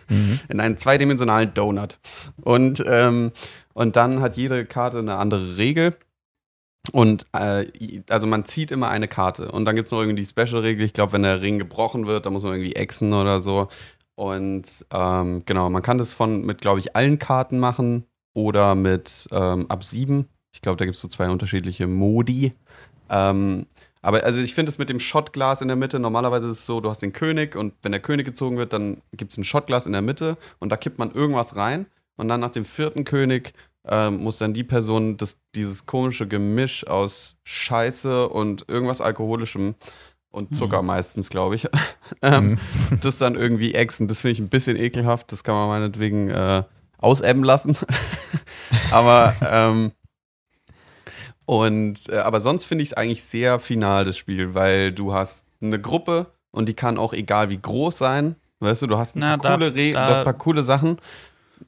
Mhm. 0.09 0.39
In 0.49 0.61
einen 0.61 0.77
zweidimensionalen 0.79 1.53
Donut. 1.53 1.99
Und, 2.43 2.83
ähm, 2.87 3.33
und 3.75 3.97
dann 3.97 4.21
hat 4.21 4.37
jede 4.37 4.65
Karte 4.65 4.99
eine 4.99 5.17
andere 5.17 5.57
Regel. 5.57 5.97
Und 6.93 7.27
äh, 7.33 7.67
also 8.09 8.27
man 8.27 8.45
zieht 8.45 8.71
immer 8.71 8.89
eine 8.89 9.09
Karte. 9.09 9.51
Und 9.51 9.65
dann 9.65 9.77
gibt 9.77 9.87
es 9.87 9.93
noch 9.93 10.01
irgendwie 10.01 10.23
die 10.23 10.29
Special-Regel. 10.29 10.85
Ich 10.85 10.93
glaube, 10.93 11.13
wenn 11.13 11.23
der 11.23 11.43
Ring 11.43 11.59
gebrochen 11.59 12.07
wird, 12.07 12.27
dann 12.27 12.33
muss 12.33 12.43
man 12.43 12.55
irgendwie 12.55 12.77
exen 12.77 13.13
oder 13.13 13.41
so. 13.41 13.69
Und 14.15 14.87
ähm, 14.91 15.43
genau, 15.45 15.69
man 15.71 15.83
kann 15.83 15.99
das 15.99 16.13
von 16.13 16.45
mit, 16.45 16.61
glaube 16.61 16.81
ich, 16.81 16.97
allen 16.97 17.19
Karten 17.19 17.59
machen 17.59 18.07
oder 18.35 18.75
mit 18.75 19.29
ähm, 19.31 19.67
ab 19.69 19.85
sieben. 19.85 20.29
Ich 20.53 20.63
glaube, 20.63 20.77
da 20.79 20.85
gibt 20.85 20.95
es 20.95 21.01
so 21.03 21.09
zwei 21.09 21.29
unterschiedliche 21.29 21.87
Modi. 21.87 22.55
Ähm, 23.11 23.67
aber 24.03 24.25
also 24.25 24.41
ich 24.41 24.55
finde 24.55 24.71
es 24.71 24.79
mit 24.79 24.89
dem 24.89 25.01
Shotglas 25.01 25.63
in 25.63 25.69
der 25.69 25.77
Mitte, 25.77 25.99
normalerweise 25.99 26.47
ist 26.47 26.61
es 26.61 26.67
so, 26.67 26.81
du 26.81 26.89
hast 26.89 27.03
den 27.03 27.13
König 27.13 27.57
und 27.57 27.75
wenn 27.83 27.93
der 27.93 28.01
König 28.01 28.25
gezogen 28.25 28.57
wird, 28.57 28.73
dann 28.73 29.03
gibt 29.13 29.33
es 29.33 29.39
ein 29.39 29.45
Shotglas 29.45 29.87
in 29.87 29.93
der 29.93 30.03
Mitte 30.03 30.37
und 30.61 30.71
da 30.71 30.77
kippt 30.77 30.99
man 30.99 31.13
irgendwas 31.13 31.57
rein 31.57 31.87
und 32.17 32.29
dann 32.29 32.41
nach 32.41 32.53
dem 32.53 32.65
vierten 32.65 33.05
König 33.05 33.53
ähm, 33.89 34.19
muss 34.23 34.39
dann 34.39 34.53
die 34.55 34.65
Person 34.65 35.17
das, 35.17 35.39
dieses 35.55 35.87
komische 35.87 36.27
Gemisch 36.27 36.87
aus 36.87 37.37
Scheiße 37.45 38.29
und 38.29 38.65
irgendwas 38.69 39.01
Alkoholischem 39.01 39.75
und 40.31 40.55
Zucker 40.55 40.83
Mhm. 40.83 40.87
meistens, 40.89 41.31
glaube 41.31 41.55
ich, 41.55 41.69
ähm, 42.23 42.51
Mhm. 42.51 42.59
das 43.01 43.19
dann 43.19 43.35
irgendwie 43.37 43.75
exen. 43.75 44.09
Das 44.09 44.19
finde 44.21 44.33
ich 44.33 44.39
ein 44.41 44.49
bisschen 44.49 44.77
ekelhaft. 44.77 45.31
Das 45.33 45.45
kann 45.45 45.55
man 45.55 45.69
meinetwegen 45.69 46.29
äh, 46.31 46.63
ausebben 46.99 47.45
lassen. 47.45 47.77
aber 48.91 49.35
ähm, 49.51 49.93
und 51.47 52.09
äh, 52.09 52.19
aber 52.19 52.41
sonst 52.41 52.67
finde 52.67 52.83
ich 52.83 52.91
es 52.91 52.93
eigentlich 52.95 53.23
sehr 53.23 53.59
final, 53.61 54.05
das 54.05 54.17
Spiel, 54.17 54.55
weil 54.55 54.93
du 54.93 55.13
hast 55.15 55.45
eine 55.63 55.81
Gruppe 55.81 56.27
und 56.51 56.69
die 56.69 56.75
kann 56.75 56.99
auch 56.99 57.13
egal 57.13 57.51
wie 57.51 57.59
groß 57.61 57.97
sein. 57.99 58.35
Weißt 58.61 58.83
du, 58.83 58.87
du 58.87 58.97
hast 58.99 59.17
ein 59.17 59.21
Na, 59.21 59.37
paar, 59.37 59.59
da- 59.59 59.67
coole, 59.71 59.75
Re 59.75 59.93
da- 59.93 60.07
du 60.07 60.11
hast 60.13 60.19
ein 60.19 60.25
paar 60.25 60.33
coole 60.35 60.63
Sachen. 60.65 60.99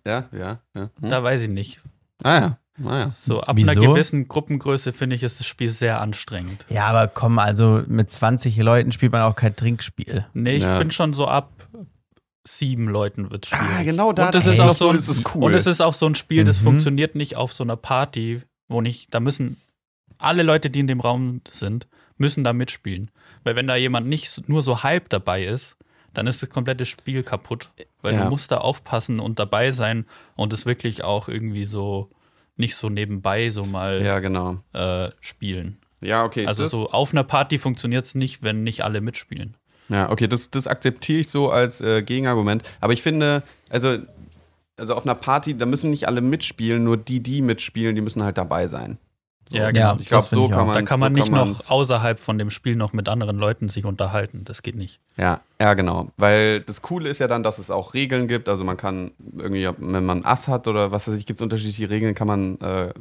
Ja, 0.07 0.29
ja, 0.33 0.59
ja. 0.75 0.91
Hm? 1.01 1.09
Da 1.09 1.23
weiß 1.23 1.43
ich 1.43 1.49
nicht. 1.49 1.81
Ah 2.23 2.41
ja, 2.41 2.59
ah 2.85 2.99
ja. 2.99 3.11
So, 3.13 3.41
ab 3.43 3.57
Wieso? 3.57 3.71
einer 3.71 3.81
gewissen 3.81 4.29
Gruppengröße 4.29 4.93
finde 4.93 5.17
ich, 5.17 5.23
ist 5.23 5.39
das 5.41 5.47
Spiel 5.47 5.71
sehr 5.71 6.01
anstrengend. 6.01 6.67
Ja, 6.69 6.87
aber 6.87 7.09
komm, 7.09 7.39
also 7.39 7.83
mit 7.87 8.11
20 8.11 8.57
Leuten 8.59 8.93
spielt 8.93 9.13
man 9.13 9.23
auch 9.23 9.37
kein 9.37 9.55
Trinkspiel. 9.55 10.27
Nee, 10.35 10.57
ich 10.57 10.63
Ja. 10.65 10.79
finde 10.79 10.95
schon 10.95 11.13
so 11.13 11.27
ab 11.29 11.51
sieben 12.47 12.89
Leuten 12.89 13.31
wird 13.31 13.47
schwierig. 13.47 13.67
Ah, 13.79 13.83
genau 13.83 14.13
da 14.13 14.27
Und 14.27 14.35
das 14.35 14.45
da 14.45 14.51
ist 14.53 14.61
auch 14.61 14.73
so 14.75 14.89
ein, 14.89 14.97
ist 14.97 15.35
cool. 15.35 15.45
Und 15.45 15.55
es 15.55 15.67
ist 15.67 15.81
auch 15.83 15.93
so 15.95 16.07
ein 16.07 16.15
Spiel, 16.15 16.45
das 16.45 16.61
Mhm. 16.61 16.65
funktioniert 16.65 17.15
nicht 17.15 17.37
auf 17.37 17.53
so 17.53 17.63
einer 17.63 17.77
Party, 17.77 18.43
wo 18.69 18.81
nicht, 18.81 19.15
da 19.15 19.21
müssen 19.21 19.59
alle 20.17 20.43
Leute, 20.43 20.71
die 20.71 20.81
in 20.81 20.87
dem 20.87 21.01
Raum 21.01 21.43
sind, 21.51 21.87
müssen 22.17 22.45
da 22.45 22.53
mitspielen. 22.53 23.11
Weil 23.45 23.55
wenn 23.55 23.67
da 23.67 23.77
jemand 23.77 24.09
nicht 24.09 24.49
nur 24.49 24.63
so 24.63 24.83
halb 24.83 25.09
dabei 25.11 25.45
ist, 25.45 25.77
dann 26.19 26.27
ist 26.27 26.43
das 26.43 26.51
komplette 26.51 26.85
Spiel 26.85 27.23
kaputt. 27.23 27.71
Weil 28.03 28.15
Ja. 28.15 28.25
du 28.25 28.31
musst 28.31 28.51
da 28.51 28.59
aufpassen 28.59 29.21
und 29.21 29.39
dabei 29.39 29.71
sein 29.71 30.05
und 30.35 30.53
es 30.53 30.67
wirklich 30.67 31.05
auch 31.05 31.29
irgendwie 31.29 31.65
so 31.65 32.11
nicht 32.57 32.75
so 32.75 32.89
nebenbei 32.89 33.51
so 33.51 33.65
mal 33.65 34.03
ja, 34.03 34.19
genau. 34.19 34.59
äh, 34.73 35.11
spielen. 35.21 35.79
Ja, 36.01 36.25
okay. 36.25 36.45
Also 36.45 36.67
so 36.67 36.91
auf 36.91 37.13
einer 37.13 37.23
Party 37.23 37.59
funktioniert 37.59 38.05
es 38.05 38.17
nicht, 38.17 38.43
wenn 38.43 38.65
nicht 38.65 38.83
alle 38.83 39.01
mitspielen. 39.01 39.57
Ja, 39.89 40.11
okay, 40.11 40.27
das, 40.27 40.51
das 40.51 40.67
akzeptiere 40.67 41.21
ich 41.21 41.29
so 41.29 41.51
als 41.51 41.81
äh, 41.81 42.03
Gegenargument. 42.03 42.65
Aber 42.81 42.93
ich 42.93 43.03
finde, 43.03 43.45
also, 43.71 43.99
also 44.77 44.95
auf 44.97 45.05
einer 45.05 45.15
Party, 45.15 45.57
da 45.57 45.67
müssen 45.67 45.91
nicht 45.91 46.09
alle 46.09 46.21
mitspielen, 46.21 46.83
nur 46.83 46.97
die, 46.97 47.21
die 47.21 47.43
mitspielen, 47.43 47.95
die 47.95 48.03
müssen 48.03 48.25
halt 48.25 48.39
dabei 48.39 48.67
sein. 48.67 48.99
So. 49.49 49.57
Ja, 49.57 49.65
Ja, 49.65 49.71
genau. 49.71 49.97
Ich 50.01 50.09
glaube, 50.09 50.27
so 50.29 50.45
ich 50.47 50.51
kann 50.53 50.67
man 50.67 50.75
Da 50.75 50.83
kann 50.83 51.01
man 51.01 51.13
so 51.13 51.19
nicht 51.19 51.31
man's- 51.31 51.59
noch 51.65 51.71
außerhalb 51.71 52.21
von 52.21 52.39
dem 52.39 52.51
Spiel 52.51 52.77
noch 52.77 52.93
mit 52.93 53.09
anderen 53.09 53.39
Leuten 53.39 53.69
sich 53.69 53.85
unterhalten. 53.85 54.43
Das 54.45 54.63
geht 54.63 54.75
nicht. 54.77 55.01
Ja, 55.17 55.41
ja, 55.61 55.75
genau. 55.75 56.09
Weil 56.17 56.61
das 56.61 56.83
Coole 56.83 57.09
ist 57.09 57.19
ja 57.19 57.27
dann, 57.29 57.43
dass 57.43 57.59
es 57.59 57.71
auch 57.71 57.95
Regeln 57.95 58.29
gibt. 58.29 58.49
Also 58.49 58.65
man 58.65 58.77
kann 58.77 59.13
irgendwie, 59.37 59.69
wenn 59.79 60.05
man 60.05 60.25
Ass 60.25 60.49
hat 60.49 60.69
oder 60.69 60.93
was 60.93 61.09
weiß 61.09 61.15
ich, 61.15 61.27
gibt 61.27 61.39
es 61.39 61.43
unterschiedliche 61.43 61.91
Regeln, 61.91 62.15
kann 62.15 62.27
man, 62.27 62.59
äh, 62.61 62.93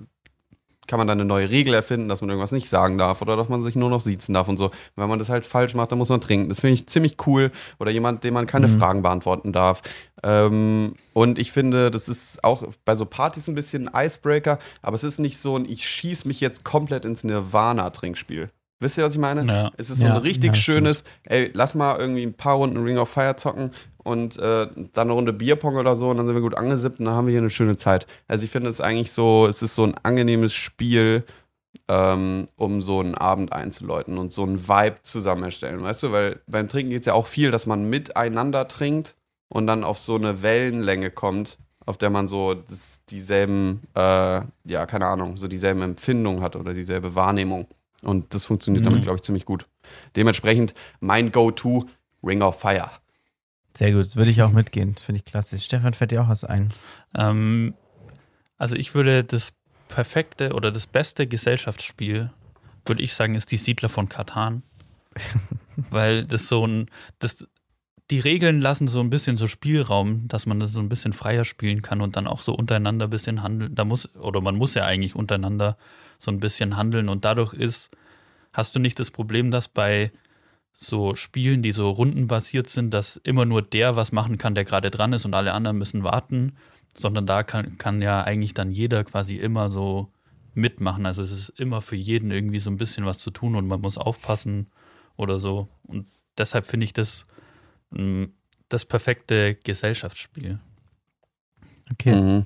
kann 0.88 0.98
man 0.98 1.08
dann 1.08 1.20
eine 1.20 1.28
neue 1.28 1.50
Regel 1.50 1.74
erfinden, 1.74 2.10
dass 2.10 2.22
man 2.22 2.30
irgendwas 2.30 2.52
nicht 2.52 2.70
sagen 2.70 2.98
darf 2.98 3.22
oder 3.22 3.36
dass 3.36 3.50
man 3.50 3.64
sich 3.64 3.76
nur 3.76 3.90
noch 3.90 4.02
siezen 4.02 4.34
darf 4.34 4.48
und 4.48 4.58
so. 4.58 4.72
Wenn 4.96 5.10
man 5.10 5.20
das 5.20 5.30
halt 5.30 5.46
falsch 5.46 5.74
macht, 5.76 5.92
dann 5.92 5.98
muss 6.00 6.10
man 6.10 6.22
trinken. 6.22 6.50
Das 6.50 6.62
finde 6.62 6.76
ich 6.76 6.88
ziemlich 6.88 7.18
cool. 7.28 7.52
Oder 7.80 7.92
jemand, 7.92 8.24
dem 8.24 8.34
man 8.34 8.48
keine 8.48 8.68
Mhm. 8.68 8.80
Fragen 8.80 9.02
beantworten 9.02 9.54
darf. 9.54 9.82
Ähm, 10.24 10.94
und 11.14 11.38
ich 11.38 11.52
finde, 11.52 11.92
das 11.92 12.08
ist 12.08 12.44
auch 12.44 12.64
bei 12.86 12.96
so 12.96 13.06
Partys 13.06 13.48
ein 13.48 13.56
bisschen 13.56 13.88
ein 13.90 14.06
Icebreaker, 14.08 14.60
aber 14.82 14.96
es 14.96 15.04
ist 15.04 15.20
nicht 15.20 15.38
so 15.38 15.58
ein, 15.58 15.66
ich 15.66 15.88
schieß 15.88 16.26
mich 16.26 16.42
jetzt 16.42 16.64
komplett 16.64 17.06
ins 17.06 17.24
Nirvana-Trinkspiel. 17.24 18.50
Wisst 18.80 18.97
ihr, 18.97 19.03
was 19.03 19.13
ich 19.13 19.19
meine? 19.19 19.43
Ja. 19.45 19.71
Es 19.78 19.89
ist 19.89 19.99
so 19.99 20.07
Ja, 20.07 20.15
ein 20.15 20.21
richtig 20.21 20.49
ja, 20.49 20.55
schönes, 20.55 21.03
ey, 21.23 21.49
lass 21.53 21.73
mal 21.73 21.99
irgendwie 21.99 22.23
ein 22.23 22.36
paar 22.36 22.55
Runden 22.55 22.78
Ring 22.78 22.97
of 22.97 23.09
Fire 23.09 23.36
zocken 23.36 23.71
und 24.03 24.38
äh, 24.38 24.67
dann 24.67 25.07
eine 25.07 25.13
Runde 25.13 25.34
Bierpong 25.34 25.75
oder 25.78 25.95
so 25.95 26.09
und 26.09 26.17
dann 26.17 26.28
sind 26.28 26.36
wir 26.36 26.41
gut 26.41 26.55
angesippt 26.55 26.99
und 26.99 27.05
dann 27.05 27.15
haben 27.15 27.25
wir 27.28 27.32
hier 27.32 27.41
eine 27.41 27.49
schöne 27.49 27.75
Zeit. 27.75 28.05
Also 28.28 28.45
ich 28.45 28.51
finde 28.51 28.69
es 28.69 28.80
eigentlich 28.80 29.11
so, 29.11 29.47
es 29.47 29.61
ist 29.63 29.73
so 29.73 29.84
ein 29.84 29.95
angenehmes 30.03 30.53
Spiel, 30.53 31.23
ähm, 31.88 32.47
um 32.55 32.82
so 32.82 32.99
einen 32.99 33.15
Abend 33.15 33.51
einzuläuten 33.51 34.17
und 34.17 34.32
so 34.32 34.43
einen 34.43 34.67
Vibe 34.67 34.97
zusammen 35.01 35.43
erstellen, 35.43 35.82
weißt 35.82 36.03
du? 36.03 36.11
Weil 36.11 36.41
beim 36.47 36.69
Trinken 36.69 36.91
geht 36.91 37.01
es 37.01 37.05
ja 37.07 37.13
auch 37.13 37.28
viel, 37.28 37.49
dass 37.49 37.65
man 37.65 37.89
miteinander 37.89 38.67
trinkt 38.67 39.15
und 39.49 39.65
dann 39.67 39.84
auf 39.84 39.99
so 39.99 40.15
eine 40.15 40.43
Wellenlänge 40.43 41.09
kommt, 41.09 41.57
auf 41.86 41.97
der 41.97 42.09
man 42.09 42.28
so 42.28 42.53
das, 42.53 43.01
dieselben, 43.09 43.82
äh, 43.95 44.41
ja, 44.65 44.86
keine 44.86 45.07
Ahnung, 45.07 45.38
so 45.38 45.47
dieselben 45.47 45.82
Empfindungen 45.82 46.41
hat 46.41 46.55
oder 46.55 46.73
dieselbe 46.73 47.15
Wahrnehmung. 47.15 47.67
Und 48.04 48.34
das 48.34 48.45
funktioniert 48.45 48.84
Mhm. 48.84 48.89
damit, 48.89 49.04
glaube 49.04 49.18
ich, 49.18 49.24
ziemlich 49.24 49.45
gut. 49.45 49.66
Dementsprechend 50.16 50.74
mein 51.00 51.32
Go-To, 51.32 51.88
Ring 52.24 52.41
of 52.41 52.60
Fire. 52.60 52.91
Sehr 53.78 53.91
gut, 53.91 54.16
würde 54.16 54.32
ich 54.32 54.41
auch 54.41 54.52
mitgehen. 54.52 54.95
Finde 54.95 55.20
ich 55.20 55.26
klasse. 55.26 55.60
Stefan 55.60 55.93
fällt 55.93 56.12
dir 56.12 56.22
auch 56.24 56.30
was 56.30 56.43
ein. 56.43 56.74
Ähm, 57.16 57.74
also 58.58 58.76
ich 58.76 58.95
würde 58.95 59.24
das 59.24 59.54
perfekte 59.88 60.54
oder 60.54 60.72
das 60.72 60.88
beste 60.88 61.28
Gesellschaftsspiel, 61.28 62.32
würde 62.86 63.04
ich 63.04 63.14
sagen, 63.14 63.36
ist 63.36 63.52
die 63.52 63.58
Siedler 63.58 63.89
von 63.89 64.10
Katan. 64.10 64.64
Weil 65.89 66.26
das 66.26 66.48
so 66.48 66.66
ein, 66.66 66.89
das, 67.20 67.45
die 68.10 68.20
Regeln 68.20 68.62
lassen 68.62 68.88
so 68.88 69.00
ein 69.00 69.10
bisschen 69.10 69.38
so 69.38 69.48
Spielraum, 69.48 70.28
dass 70.28 70.45
man 70.45 70.60
das 70.60 70.72
so 70.72 70.80
ein 70.80 70.89
bisschen 70.89 71.14
freier 71.14 71.45
spielen 71.45 71.82
kann 71.82 72.02
und 72.02 72.16
dann 72.16 72.28
auch 72.28 72.41
so 72.41 72.54
untereinander 72.56 73.08
ein 73.08 73.10
bisschen 73.12 73.43
handeln. 73.43 73.76
Da 73.76 73.86
muss, 73.86 74.14
oder 74.16 74.41
man 74.41 74.56
muss 74.56 74.74
ja 74.74 74.86
eigentlich 74.86 75.16
untereinander 75.16 75.78
so 76.20 76.32
ein 76.32 76.39
bisschen 76.39 76.78
handeln 76.78 77.09
und 77.09 77.26
dadurch 77.26 77.53
ist, 77.53 77.89
hast 78.53 78.76
du 78.76 78.80
nicht 78.80 78.99
das 78.99 79.11
Problem, 79.11 79.51
dass 79.51 79.68
bei 79.68 80.11
so 80.74 81.15
Spielen, 81.15 81.61
die 81.61 81.72
so 81.72 81.89
rundenbasiert 81.89 82.70
sind, 82.70 82.93
dass 82.93 83.18
immer 83.18 83.45
nur 83.45 83.61
der 83.61 83.95
was 83.95 84.11
machen 84.11 84.38
kann, 84.38 84.55
der 84.55 84.63
gerade 84.63 84.91
dran 84.91 85.13
ist 85.13 85.26
und 85.26 85.34
alle 85.34 85.53
anderen 85.53 85.78
müssen 85.78 86.03
warten, 86.03 86.53
sondern 86.95 87.26
da 87.26 87.43
kann, 87.43 87.78
kann 87.78 88.01
ja 88.01 88.24
eigentlich 88.24 88.53
dann 88.53 88.72
jeder 88.72 89.03
quasi 89.03 89.36
immer 89.36 89.70
so 89.70 90.11
mitmachen. 90.53 91.05
Also 91.05 91.24
es 91.24 91.32
ist 91.32 91.49
immer 91.57 91.82
für 91.82 91.95
jeden 91.95 92.32
irgendwie 92.32 92.59
so 92.59 92.70
ein 92.70 92.78
bisschen 92.78 93.05
was 93.05 93.18
zu 93.20 93.32
tun 93.32 93.55
und 93.55 93.68
man 93.68 93.82
muss 93.82 93.97
aufpassen 93.97 94.68
oder 95.15 95.39
so. 95.39 95.68
Und 95.84 96.07
deshalb 96.38 96.68
finde 96.68 96.86
ich 96.86 96.93
das 96.93 97.26
mm, 97.91 98.26
das 98.70 98.86
perfekte 98.86 99.55
Gesellschaftsspiel. 99.55 100.59
Okay. 101.91 102.15
Mhm. 102.15 102.45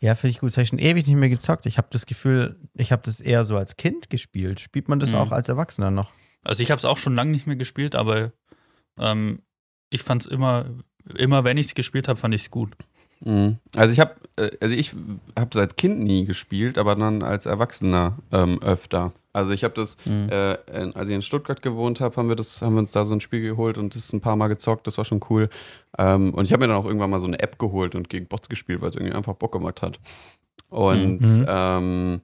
Ja, 0.00 0.14
finde 0.14 0.30
ich 0.32 0.38
gut. 0.40 0.48
Das 0.48 0.56
habe 0.56 0.62
ich 0.64 0.68
schon 0.68 0.78
ewig 0.78 1.06
nicht 1.06 1.16
mehr 1.16 1.28
gezockt. 1.28 1.66
Ich 1.66 1.76
habe 1.78 1.88
das 1.90 2.06
Gefühl, 2.06 2.56
ich 2.74 2.92
habe 2.92 3.02
das 3.04 3.20
eher 3.20 3.44
so 3.44 3.56
als 3.56 3.76
Kind 3.76 4.10
gespielt. 4.10 4.60
Spielt 4.60 4.88
man 4.88 5.00
das 5.00 5.10
Mhm. 5.12 5.18
auch 5.18 5.32
als 5.32 5.48
Erwachsener 5.48 5.90
noch? 5.90 6.10
Also 6.44 6.62
ich 6.62 6.70
habe 6.70 6.78
es 6.78 6.84
auch 6.84 6.98
schon 6.98 7.14
lange 7.16 7.32
nicht 7.32 7.46
mehr 7.46 7.56
gespielt, 7.56 7.94
aber 7.96 8.32
ähm, 8.98 9.42
ich 9.90 10.02
fand 10.02 10.22
es 10.24 10.28
immer, 10.30 10.66
immer 11.16 11.42
wenn 11.44 11.56
ich 11.56 11.66
es 11.68 11.74
gespielt 11.74 12.06
habe, 12.08 12.18
fand 12.18 12.34
ich 12.34 12.42
es 12.42 12.50
gut. 12.50 12.74
Mhm. 13.24 13.58
Also 13.74 13.92
ich 13.92 13.98
habe, 14.00 14.14
äh, 14.36 14.50
also 14.60 14.74
ich 14.74 14.92
habe 15.36 15.48
es 15.50 15.56
als 15.56 15.74
Kind 15.76 15.98
nie 16.00 16.24
gespielt, 16.24 16.78
aber 16.78 16.94
dann 16.94 17.22
als 17.22 17.46
Erwachsener 17.46 18.18
ähm, 18.30 18.62
öfter. 18.62 19.12
Also 19.38 19.52
ich 19.52 19.64
habe 19.64 19.74
das, 19.74 19.96
Mhm. 20.04 20.28
äh, 20.30 20.58
als 20.94 21.08
ich 21.08 21.14
in 21.14 21.22
Stuttgart 21.22 21.62
gewohnt 21.62 22.00
habe, 22.00 22.16
haben 22.16 22.28
wir 22.28 22.36
das, 22.36 22.60
haben 22.62 22.74
wir 22.74 22.80
uns 22.80 22.92
da 22.92 23.04
so 23.04 23.14
ein 23.14 23.20
Spiel 23.20 23.40
geholt 23.42 23.78
und 23.78 23.94
das 23.94 24.12
ein 24.12 24.20
paar 24.20 24.36
Mal 24.36 24.48
gezockt. 24.48 24.86
Das 24.86 24.98
war 24.98 25.04
schon 25.04 25.20
cool. 25.30 25.48
Ähm, 25.96 26.34
und 26.34 26.44
ich 26.44 26.52
habe 26.52 26.60
mir 26.62 26.68
dann 26.68 26.76
auch 26.76 26.84
irgendwann 26.86 27.10
mal 27.10 27.20
so 27.20 27.26
eine 27.26 27.38
App 27.40 27.58
geholt 27.58 27.94
und 27.94 28.08
gegen 28.08 28.26
Bots 28.26 28.48
gespielt, 28.48 28.80
weil 28.80 28.90
es 28.90 28.96
irgendwie 28.96 29.14
einfach 29.14 29.34
Bock 29.34 29.52
gemacht 29.52 29.82
hat. 29.82 29.98
Und 30.70 31.20
Mhm. 31.20 31.46
ähm, 31.48 32.20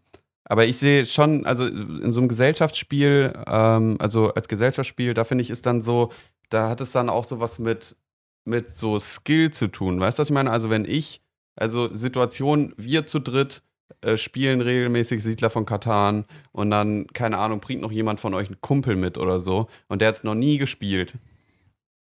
aber 0.47 0.67
ich 0.67 0.77
sehe 0.77 1.07
schon, 1.07 1.47
also 1.47 1.65
in 1.67 2.13
so 2.13 2.21
einem 2.21 2.29
Gesellschaftsspiel, 2.29 3.33
ähm, 3.47 3.97
also 3.99 4.35
als 4.35 4.47
Gesellschaftsspiel, 4.49 5.15
da 5.15 5.25
finde 5.25 5.43
ich, 5.43 5.51
ist 5.51 5.65
dann 5.65 5.81
so, 5.81 6.11
da 6.51 6.69
hat 6.69 6.83
es 6.83 6.93
dann 6.93 7.09
auch 7.09 7.25
so 7.25 7.41
was 7.41 7.59
mit, 7.59 7.97
mit 8.45 8.69
so 8.69 8.99
Skill 8.99 9.53
zu 9.53 9.69
tun. 9.69 10.01
Weißt 10.01 10.19
du, 10.19 10.21
was 10.21 10.29
ich 10.29 10.35
meine? 10.35 10.51
Also 10.51 10.69
wenn 10.69 10.85
ich, 10.85 11.23
also 11.57 11.95
Situation, 11.95 12.75
wir 12.77 13.07
zu 13.07 13.21
dritt 13.21 13.63
äh, 14.01 14.17
spielen 14.17 14.61
regelmäßig 14.61 15.23
Siedler 15.23 15.51
von 15.51 15.67
Katan 15.67 16.25
und 16.53 16.71
dann, 16.71 17.07
keine 17.09 17.39
Ahnung, 17.39 17.61
bringt 17.61 17.83
noch 17.83 17.93
jemand 17.93 18.21
von 18.21 18.35
euch 18.35 18.49
einen 18.49 18.61
Kumpel 18.61 18.97
mit 18.97 19.19
oder 19.19 19.39
so 19.39 19.69
und 19.89 20.01
der 20.01 20.09
hat 20.09 20.15
es 20.17 20.25
noch 20.25 20.35
nie 20.35 20.59
gespielt. 20.59 21.15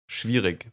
Schwierig. 0.06 0.66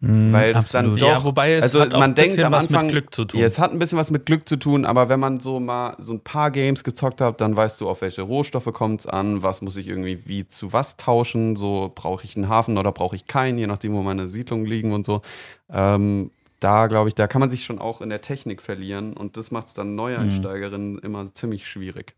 Mhm, 0.00 0.30
Weil 0.30 0.50
es 0.50 0.68
dann 0.68 0.96
doch- 0.96 1.06
ja, 1.08 1.24
wobei 1.24 1.54
es 1.54 1.62
also 1.62 1.80
hat 1.80 1.94
auch 1.94 1.98
man 1.98 2.10
ein 2.10 2.14
denkt 2.14 2.32
bisschen 2.32 2.44
am 2.46 2.52
was 2.52 2.66
Anfang- 2.66 2.84
mit 2.86 2.92
Glück 2.92 3.14
zu 3.14 3.24
tun. 3.24 3.40
Ja, 3.40 3.46
es 3.46 3.58
hat 3.58 3.72
ein 3.72 3.78
bisschen 3.78 3.96
was 3.96 4.10
mit 4.10 4.26
Glück 4.26 4.46
zu 4.46 4.56
tun, 4.56 4.84
aber 4.84 5.08
wenn 5.08 5.18
man 5.18 5.40
so 5.40 5.58
mal 5.58 5.94
so 5.98 6.12
ein 6.12 6.20
paar 6.20 6.50
Games 6.50 6.84
gezockt 6.84 7.22
hat, 7.22 7.40
dann 7.40 7.56
weißt 7.56 7.80
du, 7.80 7.88
auf 7.88 8.02
welche 8.02 8.20
Rohstoffe 8.20 8.70
kommt 8.74 9.00
es 9.00 9.06
an, 9.06 9.42
was 9.42 9.62
muss 9.62 9.76
ich 9.78 9.88
irgendwie 9.88 10.26
wie 10.26 10.46
zu 10.46 10.74
was 10.74 10.98
tauschen, 10.98 11.56
so 11.56 11.90
brauche 11.94 12.24
ich 12.26 12.36
einen 12.36 12.48
Hafen 12.48 12.76
oder 12.76 12.92
brauche 12.92 13.16
ich 13.16 13.26
keinen, 13.26 13.56
je 13.56 13.66
nachdem, 13.66 13.94
wo 13.94 14.02
meine 14.02 14.28
Siedlungen 14.28 14.66
liegen 14.66 14.92
und 14.92 15.06
so. 15.06 15.22
Ähm, 15.70 16.30
da 16.60 16.86
glaube 16.86 17.08
ich, 17.08 17.14
da 17.14 17.26
kann 17.26 17.40
man 17.40 17.50
sich 17.50 17.64
schon 17.64 17.78
auch 17.78 18.00
in 18.00 18.08
der 18.08 18.20
Technik 18.20 18.62
verlieren 18.62 19.12
und 19.14 19.36
das 19.36 19.50
macht 19.50 19.68
es 19.68 19.74
dann 19.74 19.94
Neueinsteigerinnen 19.94 20.98
immer 20.98 21.32
ziemlich 21.34 21.66
schwierig. 21.68 22.14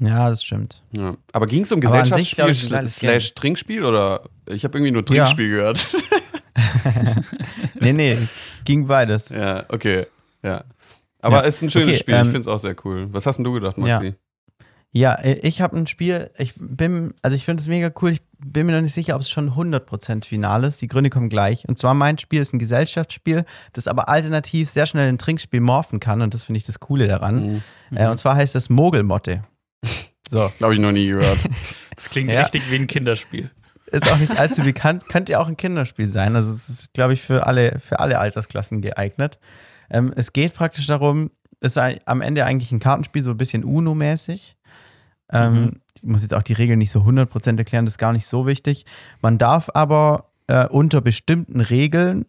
Ja, 0.00 0.30
das 0.30 0.44
stimmt. 0.44 0.84
Ja. 0.92 1.16
Aber 1.32 1.46
ging 1.46 1.62
es 1.62 1.72
um 1.72 1.84
Aber 1.84 1.98
an 1.98 2.04
sich, 2.04 2.30
Gesellschaftsspiel 2.30 2.36
glaub 2.44 2.50
ich, 2.50 2.64
ein 2.66 2.70
geiles 2.70 2.96
slash 2.96 3.34
Trinkspiel 3.34 3.84
oder? 3.84 4.22
Ich 4.46 4.62
habe 4.64 4.78
irgendwie 4.78 4.92
nur 4.92 5.04
Trinkspiel 5.04 5.48
gehört. 5.50 5.84
Nee, 7.80 7.92
nee, 7.92 8.18
ging 8.64 8.86
beides. 8.86 9.28
ja, 9.28 9.64
okay. 9.68 10.06
Ja. 10.42 10.64
Aber 11.20 11.36
Ja. 11.42 11.44
es 11.44 11.56
ist 11.56 11.62
ein 11.62 11.70
schönes 11.70 11.88
Okay, 11.88 11.98
Spiel. 11.98 12.14
ich 12.14 12.20
ähm, 12.20 12.26
finde 12.26 12.40
es 12.40 12.48
auch 12.48 12.58
sehr 12.58 12.74
cool. 12.84 13.08
Was 13.12 13.26
hast 13.26 13.36
denn 13.36 13.44
du 13.44 13.52
gedacht, 13.52 13.78
Maxi? 13.78 14.14
Ja, 14.90 15.14
äh, 15.14 15.38
ich 15.46 15.60
habe 15.60 15.76
ein 15.76 15.86
Spiel, 15.86 16.30
ich 16.38 16.54
bin, 16.56 17.14
also 17.22 17.36
ich 17.36 17.44
finde 17.44 17.60
es 17.60 17.68
mega 17.68 17.92
cool, 18.02 18.10
ich 18.12 18.22
bin 18.40 18.66
mir 18.66 18.72
noch 18.72 18.82
nicht 18.82 18.94
sicher, 18.94 19.14
ob 19.14 19.20
es 19.22 19.30
schon 19.30 19.50
100% 19.52 20.24
final 20.24 20.64
ist. 20.64 20.80
Die 20.80 20.86
Gründe 20.86 21.10
kommen 21.10 21.28
gleich. 21.28 21.68
Und 21.68 21.76
zwar 21.78 21.94
mein 21.94 22.18
Spiel 22.18 22.40
ist 22.40 22.52
ein 22.54 22.58
Gesellschaftsspiel, 22.58 23.44
das 23.72 23.88
aber 23.88 24.08
alternativ 24.08 24.68
sehr 24.70 24.86
schnell 24.86 25.08
in 25.08 25.14
ein 25.16 25.18
Trinkspiel 25.18 25.60
morphen 25.60 26.00
kann 26.00 26.22
und 26.22 26.34
das 26.34 26.44
finde 26.44 26.58
ich 26.58 26.64
das 26.64 26.80
Coole 26.80 27.08
daran. 27.08 27.62
Mhm. 27.90 27.96
Äh, 27.96 28.08
und 28.08 28.16
zwar 28.16 28.36
heißt 28.36 28.54
es 28.56 28.70
Mogelmotte. 28.70 29.44
So, 30.30 30.52
Habe 30.60 30.74
ich 30.74 30.80
noch 30.80 30.92
nie 30.92 31.06
gehört. 31.06 31.38
Das 31.96 32.10
klingt 32.10 32.30
Ja. 32.30 32.42
richtig 32.42 32.70
wie 32.70 32.74
ein 32.74 32.86
Kinderspiel. 32.86 33.50
ist 33.86 34.12
auch 34.12 34.18
nicht 34.18 34.38
allzu 34.38 34.60
bekannt, 34.60 35.08
könnte 35.08 35.32
ja 35.32 35.38
auch 35.40 35.48
ein 35.48 35.56
Kinderspiel 35.56 36.06
sein. 36.10 36.36
Also 36.36 36.54
es 36.54 36.68
ist, 36.68 36.92
glaube 36.92 37.14
ich, 37.14 37.22
für 37.22 37.46
alle, 37.46 37.78
für 37.78 37.98
alle 38.00 38.18
Altersklassen 38.18 38.82
geeignet. 38.82 39.38
Ähm, 39.88 40.12
es 40.14 40.34
geht 40.34 40.52
praktisch 40.52 40.86
darum, 40.86 41.30
es 41.60 41.76
ist 41.78 41.82
am 42.04 42.20
Ende 42.20 42.44
eigentlich 42.44 42.70
ein 42.72 42.78
Kartenspiel, 42.78 43.22
so 43.22 43.30
ein 43.30 43.38
bisschen 43.38 43.64
UNO-mäßig. 43.64 44.57
Ähm, 45.32 45.54
Mhm. 45.64 45.80
Ich 45.94 46.02
muss 46.04 46.22
jetzt 46.22 46.32
auch 46.34 46.42
die 46.44 46.52
Regeln 46.52 46.78
nicht 46.78 46.92
so 46.92 47.00
100% 47.02 47.58
erklären, 47.58 47.84
das 47.84 47.94
ist 47.94 47.98
gar 47.98 48.12
nicht 48.12 48.26
so 48.26 48.46
wichtig. 48.46 48.86
Man 49.20 49.36
darf 49.36 49.68
aber 49.74 50.30
äh, 50.46 50.66
unter 50.68 51.00
bestimmten 51.00 51.60
Regeln, 51.60 52.24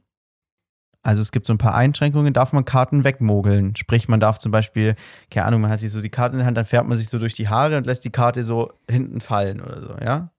also 1.03 1.21
es 1.21 1.31
gibt 1.31 1.45
so 1.45 1.53
ein 1.53 1.59
paar 1.59 1.75
Einschränkungen, 1.75 2.33
darf 2.33 2.51
man 2.51 2.65
Karten 2.65 3.03
wegmogeln. 3.03 3.75
Sprich, 3.75 4.07
man 4.09 4.19
darf 4.19 4.39
zum 4.39 4.51
Beispiel, 4.51 4.95
keine 5.29 5.45
Ahnung, 5.45 5.61
man 5.61 5.69
hat 5.69 5.81
sich 5.81 5.91
so 5.91 6.01
die 6.01 6.09
Karte 6.09 6.33
in 6.33 6.39
der 6.39 6.47
Hand, 6.47 6.57
dann 6.57 6.65
fährt 6.65 6.87
man 6.87 6.97
sich 6.97 7.09
so 7.09 7.19
durch 7.19 7.35
die 7.35 7.47
Haare 7.47 7.77
und 7.77 7.85
lässt 7.85 8.03
die 8.05 8.09
Karte 8.09 8.43
so 8.43 8.73
hinten 8.89 9.21
fallen 9.21 9.61
oder 9.61 9.79
so, 9.81 9.95
ja? 10.03 10.31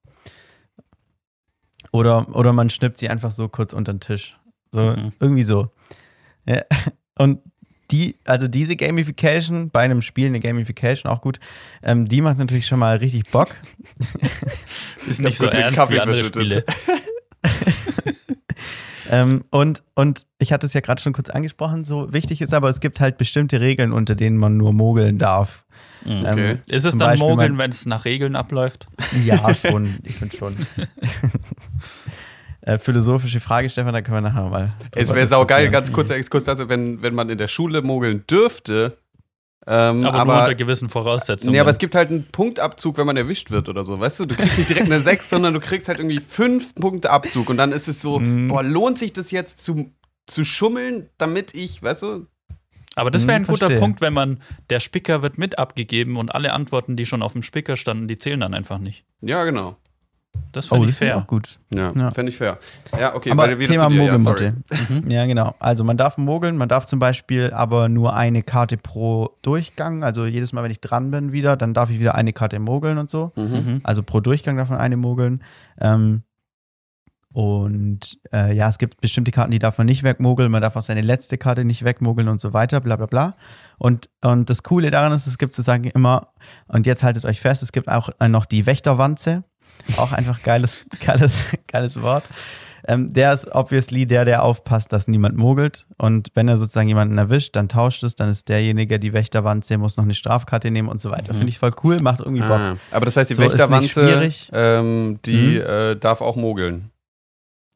Oder, 1.92 2.28
oder 2.34 2.52
man 2.52 2.70
schnippt 2.70 2.98
sie 2.98 3.08
einfach 3.08 3.32
so 3.32 3.48
kurz 3.48 3.72
unter 3.72 3.92
den 3.92 4.00
Tisch. 4.00 4.38
So, 4.72 4.82
Mhm. 4.82 5.12
irgendwie 5.18 5.42
so. 5.42 5.70
Ja. 6.46 6.62
Und 7.18 7.40
die, 7.90 8.16
also 8.24 8.48
diese 8.48 8.76
Gamification, 8.76 9.70
bei 9.70 9.80
einem 9.80 10.02
Spiel 10.02 10.26
eine 10.26 10.40
Gamification 10.40 11.10
auch 11.10 11.20
gut, 11.20 11.40
ähm, 11.82 12.06
die 12.06 12.20
macht 12.20 12.38
natürlich 12.38 12.66
schon 12.66 12.78
mal 12.78 12.96
richtig 12.96 13.30
Bock. 13.30 13.56
Ist 15.08 15.20
nicht 15.20 15.38
so 15.38 15.46
ernst 15.46 15.76
Kaffee 15.76 15.94
wie 15.94 16.00
andere. 16.00 16.24
Spiele. 16.24 16.64
Ähm, 19.10 19.44
und, 19.50 19.82
und 19.94 20.26
ich 20.38 20.52
hatte 20.52 20.66
es 20.66 20.72
ja 20.72 20.80
gerade 20.80 21.02
schon 21.02 21.12
kurz 21.12 21.30
angesprochen, 21.30 21.84
so 21.84 22.12
wichtig 22.12 22.40
ist 22.40 22.54
aber, 22.54 22.70
es 22.70 22.78
gibt 22.78 23.00
halt 23.00 23.18
bestimmte 23.18 23.60
Regeln, 23.60 23.92
unter 23.92 24.14
denen 24.14 24.36
man 24.36 24.56
nur 24.56 24.72
mogeln 24.72 25.18
darf. 25.18 25.64
Mhm. 26.04 26.24
Okay. 26.24 26.50
Ähm, 26.52 26.58
Ist 26.66 26.84
es 26.84 26.92
dann 26.92 27.10
Beispiel 27.10 27.28
Mogeln, 27.28 27.58
wenn 27.58 27.70
es 27.70 27.86
nach 27.86 28.04
Regeln 28.04 28.36
abläuft? 28.36 28.86
Ja, 29.24 29.52
schon, 29.54 29.96
ich 30.04 30.14
finde 30.14 30.36
schon. 30.36 30.56
äh, 32.62 32.78
philosophische 32.78 33.40
Frage, 33.40 33.68
Stefan, 33.70 33.92
da 33.92 34.02
können 34.02 34.16
wir 34.18 34.20
nachher 34.30 34.48
mal. 34.48 34.72
Es 34.94 35.12
wäre 35.12 35.26
saugeil, 35.26 35.70
ganz 35.70 35.92
kurzer 35.92 36.16
Exkurs, 36.16 36.48
also 36.48 36.68
wenn, 36.68 37.02
wenn 37.02 37.14
man 37.14 37.28
in 37.30 37.38
der 37.38 37.48
Schule 37.48 37.82
mogeln 37.82 38.24
dürfte. 38.28 38.98
Ähm, 39.66 40.04
Aber, 40.06 40.18
aber, 40.20 40.32
nur 40.32 40.42
unter 40.42 40.54
gewissen 40.54 40.88
Voraussetzungen. 40.88 41.52
nee, 41.52 41.60
aber 41.60 41.68
es 41.70 41.76
gibt 41.78 41.94
halt 41.94 42.08
einen 42.10 42.24
Punktabzug, 42.24 42.96
wenn 42.96 43.06
man 43.06 43.16
erwischt 43.18 43.50
wird 43.50 43.68
oder 43.68 43.84
so. 43.84 44.00
Weißt 44.00 44.18
du, 44.20 44.24
du 44.24 44.34
kriegst 44.34 44.56
nicht 44.56 44.70
direkt 44.70 44.86
eine 44.86 45.00
6, 45.00 45.28
sondern 45.28 45.52
du 45.52 45.60
kriegst 45.60 45.86
halt 45.88 45.98
irgendwie 45.98 46.18
5 46.18 46.74
Punkte 46.74 47.10
Abzug. 47.10 47.50
Und 47.50 47.58
dann 47.58 47.72
ist 47.72 47.86
es 47.86 48.00
so, 48.00 48.20
Mhm. 48.20 48.48
boah, 48.48 48.62
lohnt 48.62 48.98
sich 48.98 49.12
das 49.12 49.30
jetzt 49.30 49.62
zu, 49.62 49.92
zu 50.26 50.44
schummeln, 50.46 51.10
damit 51.18 51.54
ich, 51.54 51.82
weißt 51.82 52.02
du? 52.02 52.26
Aber 52.96 53.10
das 53.10 53.26
wäre 53.26 53.36
Hm, 53.36 53.42
ein 53.44 53.46
guter 53.46 53.66
verstehe. 53.66 53.78
Punkt, 53.78 54.00
wenn 54.00 54.14
man, 54.14 54.40
der 54.70 54.80
Spicker 54.80 55.22
wird 55.22 55.36
mit 55.38 55.58
abgegeben 55.58 56.16
und 56.16 56.34
alle 56.34 56.52
Antworten, 56.54 56.96
die 56.96 57.04
schon 57.06 57.22
auf 57.22 57.32
dem 57.34 57.42
Spicker 57.42 57.76
standen, 57.76 58.08
die 58.08 58.16
zählen 58.18 58.40
dann 58.40 58.54
einfach 58.54 58.78
nicht. 58.78 59.04
Ja, 59.20 59.44
genau. 59.44 59.76
Das 60.52 60.66
Oh, 60.66 60.74
finde 60.76 60.86
das 60.88 60.94
ich 60.94 60.98
fair. 60.98 61.16
auch 61.16 61.26
gut. 61.28 61.60
Ja, 61.72 61.92
Ja. 61.94 62.10
fände 62.10 62.30
ich 62.30 62.36
fair. 62.38 62.58
Ja, 62.98 63.14
okay, 63.14 63.30
aber 63.30 63.46
Thema 63.56 63.88
zu 63.88 63.94
dir. 63.94 64.04
Ja, 64.04 64.18
sorry. 64.18 64.52
Mogelmotte. 64.52 65.08
Ja, 65.08 65.24
genau. 65.26 65.54
Also 65.60 65.84
man 65.84 65.96
darf 65.96 66.18
mogeln, 66.18 66.56
man 66.56 66.68
darf 66.68 66.86
zum 66.86 66.98
Beispiel 66.98 67.52
aber 67.52 67.88
nur 67.88 68.14
eine 68.14 68.42
Karte 68.42 68.76
pro 68.76 69.36
Durchgang. 69.42 70.02
Also 70.02 70.26
jedes 70.26 70.52
Mal, 70.52 70.64
wenn 70.64 70.72
ich 70.72 70.80
dran 70.80 71.10
bin 71.12 71.30
wieder, 71.30 71.56
dann 71.56 71.72
darf 71.72 71.90
ich 71.90 72.00
wieder 72.00 72.16
eine 72.16 72.32
Karte 72.32 72.58
mogeln 72.58 72.98
und 72.98 73.08
so. 73.08 73.30
Mhm. 73.36 73.42
Mhm. 73.44 73.80
Also 73.84 74.02
pro 74.02 74.18
Durchgang 74.20 74.56
darf 74.56 74.70
man 74.70 74.78
eine 74.78 74.96
mogeln. 74.96 75.42
Ähm, 75.80 76.22
und 77.32 78.18
äh, 78.32 78.52
ja, 78.52 78.68
es 78.68 78.78
gibt 78.78 79.00
bestimmte 79.00 79.30
Karten, 79.30 79.52
die 79.52 79.60
darf 79.60 79.78
man 79.78 79.86
nicht 79.86 80.02
wegmogeln. 80.02 80.50
Man 80.50 80.62
darf 80.62 80.74
auch 80.74 80.82
seine 80.82 81.00
letzte 81.02 81.38
Karte 81.38 81.64
nicht 81.64 81.84
wegmogeln 81.84 82.26
und 82.26 82.40
so 82.40 82.52
weiter, 82.52 82.80
bla 82.80 82.96
bla 82.96 83.06
bla. 83.06 83.36
Und, 83.78 84.08
und 84.20 84.50
das 84.50 84.64
Coole 84.64 84.90
daran 84.90 85.12
ist, 85.12 85.28
es 85.28 85.38
gibt 85.38 85.54
sozusagen 85.54 85.84
immer, 85.84 86.32
und 86.66 86.86
jetzt 86.86 87.04
haltet 87.04 87.24
euch 87.24 87.40
fest, 87.40 87.62
es 87.62 87.70
gibt 87.70 87.86
auch 87.88 88.08
äh, 88.18 88.28
noch 88.28 88.46
die 88.46 88.66
Wächterwanze. 88.66 89.44
Auch 89.96 90.12
einfach 90.12 90.42
geiles, 90.42 90.84
geiles, 91.04 91.32
geiles 91.66 92.00
Wort. 92.02 92.24
Ähm, 92.88 93.12
der 93.12 93.34
ist 93.34 93.54
obviously 93.54 94.06
der, 94.06 94.24
der 94.24 94.42
aufpasst, 94.42 94.90
dass 94.92 95.06
niemand 95.06 95.36
mogelt. 95.36 95.86
Und 95.98 96.28
wenn 96.34 96.48
er 96.48 96.56
sozusagen 96.56 96.88
jemanden 96.88 97.18
erwischt, 97.18 97.54
dann 97.54 97.68
tauscht 97.68 98.02
es, 98.02 98.14
dann 98.14 98.30
ist 98.30 98.48
derjenige, 98.48 98.98
die 98.98 99.12
Wächterwanze, 99.12 99.76
muss 99.76 99.98
noch 99.98 100.04
eine 100.04 100.14
Strafkarte 100.14 100.70
nehmen 100.70 100.88
und 100.88 100.98
so 100.98 101.10
weiter. 101.10 101.32
Mhm. 101.34 101.38
Finde 101.38 101.48
ich 101.50 101.58
voll 101.58 101.72
cool, 101.84 101.98
macht 102.00 102.20
irgendwie 102.20 102.40
Bock. 102.42 102.58
Ah, 102.58 102.76
aber 102.90 103.04
das 103.04 103.18
heißt, 103.18 103.28
die 103.28 103.34
So, 103.34 103.42
Wächterwanze, 103.42 103.88
schwierig. 103.88 104.50
ähm, 104.54 105.18
die 105.26 105.58
Mhm. 105.58 105.66
äh, 105.66 105.94
darf 105.96 106.22
auch 106.22 106.36
mogeln. 106.36 106.90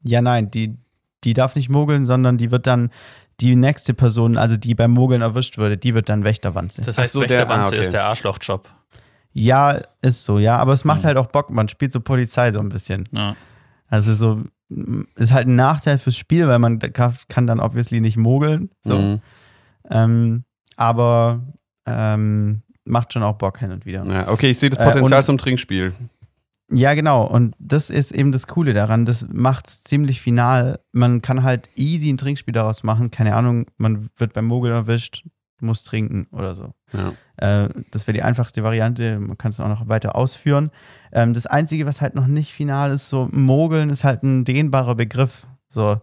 Ja, 0.01 0.21
nein, 0.23 0.49
die, 0.49 0.75
die 1.23 1.33
darf 1.35 1.55
nicht 1.55 1.69
mogeln, 1.69 2.05
sondern 2.07 2.37
die 2.39 2.49
wird 2.49 2.65
dann 2.65 2.89
die 3.41 3.55
nächste 3.55 3.93
Person, 3.93 4.37
also 4.37 4.57
die 4.57 4.73
beim 4.75 4.91
Mogeln 4.91 5.21
erwischt 5.21 5.57
würde, 5.59 5.77
die 5.77 5.93
wird 5.93 6.09
dann 6.09 6.23
Wächterwanze. 6.23 6.81
Das 6.81 6.97
heißt, 6.97 7.13
so, 7.13 7.21
der- 7.21 7.29
Wächterwanze 7.41 7.65
ah, 7.65 7.67
okay. 7.77 7.81
ist 7.81 7.91
der 7.93 8.05
Arschlochjob. 8.05 8.69
Ja, 9.37 9.81
ist 10.01 10.23
so, 10.23 10.39
ja, 10.39 10.55
aber 10.57 10.71
es 10.71 10.85
macht 10.85 11.01
Mhm. 11.01 11.07
halt 11.07 11.17
auch 11.17 11.27
Bock, 11.27 11.49
man 11.49 11.67
spielt 11.67 11.91
so 11.91 11.99
Polizei 11.99 12.51
so 12.53 12.59
ein 12.61 12.69
bisschen. 12.69 13.03
Ja. 13.11 13.35
Also 13.87 14.15
so, 14.15 14.43
ist 15.15 15.33
halt 15.33 15.47
ein 15.47 15.55
Nachteil 15.55 15.97
fürs 15.97 16.15
Spiel, 16.17 16.47
weil 16.47 16.57
man 16.59 16.79
kann, 16.79 17.45
dann 17.45 17.59
obviously 17.59 17.99
nicht 17.99 18.15
mogeln. 18.17 18.69
So. 18.83 18.97
Mhm. 18.97 19.21
Ähm, 19.89 20.43
aber 20.77 21.41
ähm, 21.85 22.61
macht 22.85 23.11
schon 23.13 23.23
auch 23.23 23.35
Bock 23.37 23.59
hin 23.59 23.71
und 23.71 23.85
wieder. 23.85 24.05
Ja, 24.05 24.29
okay, 24.29 24.51
ich 24.51 24.57
sehe 24.59 24.69
das 24.69 24.79
Äh, 24.79 24.85
Potenzial 24.85 25.19
und- 25.19 25.25
zum 25.25 25.37
Trinkspiel. 25.37 25.93
Ja, 26.71 26.95
genau. 26.95 27.25
Und 27.25 27.55
das 27.59 27.89
ist 27.91 28.11
eben 28.11 28.31
das 28.31 28.47
Coole 28.47 28.73
daran. 28.73 29.05
Das 29.05 29.27
macht 29.31 29.67
es 29.67 29.83
ziemlich 29.83 30.19
final. 30.21 30.79
Man 30.93 31.21
kann 31.21 31.43
halt 31.43 31.69
easy 31.75 32.09
ein 32.11 32.17
Trinkspiel 32.17 32.53
daraus 32.53 32.81
machen. 32.83 33.11
Keine 33.11 33.35
Ahnung, 33.35 33.67
man 33.77 34.09
wird 34.17 34.33
beim 34.33 34.45
Mogel 34.45 34.71
erwischt, 34.71 35.23
muss 35.61 35.83
trinken 35.83 36.27
oder 36.31 36.55
so. 36.55 36.73
Ja. 36.93 37.65
Äh, 37.65 37.69
das 37.91 38.07
wäre 38.07 38.13
die 38.13 38.23
einfachste 38.23 38.63
Variante. 38.63 39.19
Man 39.19 39.37
kann 39.37 39.51
es 39.51 39.59
auch 39.59 39.67
noch 39.67 39.87
weiter 39.87 40.15
ausführen. 40.15 40.71
Ähm, 41.11 41.33
das 41.33 41.45
Einzige, 41.45 41.85
was 41.85 42.01
halt 42.01 42.15
noch 42.15 42.27
nicht 42.27 42.51
final 42.51 42.91
ist, 42.91 43.09
so 43.09 43.29
Mogeln 43.31 43.89
ist 43.89 44.03
halt 44.03 44.23
ein 44.23 44.45
dehnbarer 44.45 44.95
Begriff. 44.95 45.47
So. 45.69 45.99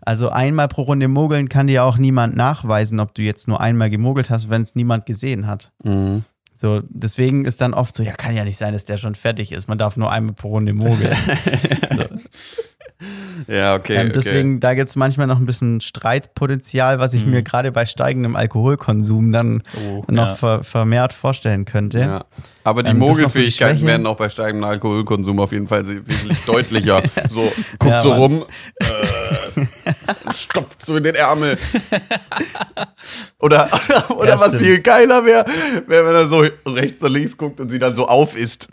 Also 0.00 0.28
einmal 0.28 0.68
pro 0.68 0.82
Runde 0.82 1.08
mogeln 1.08 1.48
kann 1.48 1.66
dir 1.66 1.84
auch 1.84 1.96
niemand 1.96 2.36
nachweisen, 2.36 3.00
ob 3.00 3.14
du 3.14 3.22
jetzt 3.22 3.48
nur 3.48 3.60
einmal 3.60 3.88
gemogelt 3.88 4.28
hast, 4.28 4.50
wenn 4.50 4.62
es 4.62 4.74
niemand 4.74 5.06
gesehen 5.06 5.46
hat. 5.46 5.72
Mhm. 5.82 6.24
So, 6.56 6.82
deswegen 6.88 7.46
ist 7.46 7.60
dann 7.60 7.74
oft 7.74 7.96
so, 7.96 8.02
ja, 8.02 8.12
kann 8.12 8.36
ja 8.36 8.44
nicht 8.44 8.58
sein, 8.58 8.72
dass 8.72 8.84
der 8.84 8.96
schon 8.96 9.14
fertig 9.14 9.50
ist. 9.50 9.66
Man 9.66 9.78
darf 9.78 9.96
nur 9.96 10.10
einmal 10.10 10.34
pro 10.34 10.50
Runde 10.50 10.72
mogeln. 10.72 11.16
Ja, 13.48 13.74
okay. 13.74 13.94
ähm, 13.96 14.00
okay. 14.08 14.10
deswegen, 14.14 14.60
da 14.60 14.74
gibt 14.74 14.88
es 14.88 14.96
manchmal 14.96 15.26
noch 15.26 15.38
ein 15.38 15.46
bisschen 15.46 15.80
Streitpotenzial, 15.80 16.98
was 16.98 17.14
ich 17.14 17.24
Mhm. 17.26 17.32
mir 17.32 17.42
gerade 17.42 17.72
bei 17.72 17.84
steigendem 17.84 18.36
Alkoholkonsum 18.36 19.32
dann 19.32 19.62
Oh, 19.76 20.04
noch 20.08 20.28
ja. 20.28 20.34
ver 20.36 20.64
vermehrt 20.64 21.12
vorstellen 21.12 21.64
könnte. 21.64 21.98
Ja. 22.00 22.24
Aber 22.62 22.82
die 22.82 22.90
Ähm, 22.90 23.00
so 23.00 23.06
Mogelfähigkeiten 23.06 23.76
Schwäche. 23.78 23.86
werden 23.86 24.06
auch 24.06 24.16
bei 24.16 24.28
steigendem 24.28 24.68
Alkoholkonsum 24.68 25.38
auf 25.40 25.52
jeden 25.52 25.68
Fall 25.68 25.84
wesentlich 26.06 26.44
deutlicher. 26.46 27.02
So, 27.30 27.52
guckt 27.78 27.84
Ja, 27.92 28.00
so 28.00 28.10
Mann. 28.10 28.18
rum, 28.18 28.44
äh, 28.76 30.32
stopft 30.32 30.84
so 30.84 30.96
in 30.96 31.02
den 31.04 31.14
Ärmel. 31.16 31.58
Oder, 33.40 33.68
oder 34.16 34.28
Ja, 34.30 34.40
was 34.40 34.48
stimmt. 34.48 34.64
viel 34.64 34.80
geiler 34.80 35.24
wäre, 35.26 35.44
wäre, 35.86 36.06
wenn 36.06 36.14
er 36.14 36.26
so 36.26 36.42
rechts 36.66 37.02
und 37.02 37.12
links 37.12 37.36
guckt 37.36 37.60
und 37.60 37.68
sie 37.70 37.78
dann 37.78 37.94
so 37.94 38.06
auf 38.06 38.34
ist. 38.36 38.68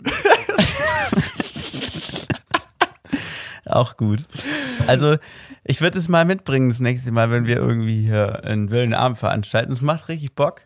Auch 3.72 3.96
gut. 3.96 4.26
Also, 4.86 5.16
ich 5.64 5.80
würde 5.80 5.98
es 5.98 6.08
mal 6.08 6.24
mitbringen 6.24 6.68
das 6.68 6.80
nächste 6.80 7.10
Mal, 7.12 7.30
wenn 7.30 7.46
wir 7.46 7.56
irgendwie 7.56 8.02
hier 8.02 8.44
einen 8.44 8.70
wilden 8.70 8.94
Abend 8.94 9.18
veranstalten. 9.18 9.72
Es 9.72 9.80
macht 9.80 10.08
richtig 10.08 10.34
Bock. 10.34 10.62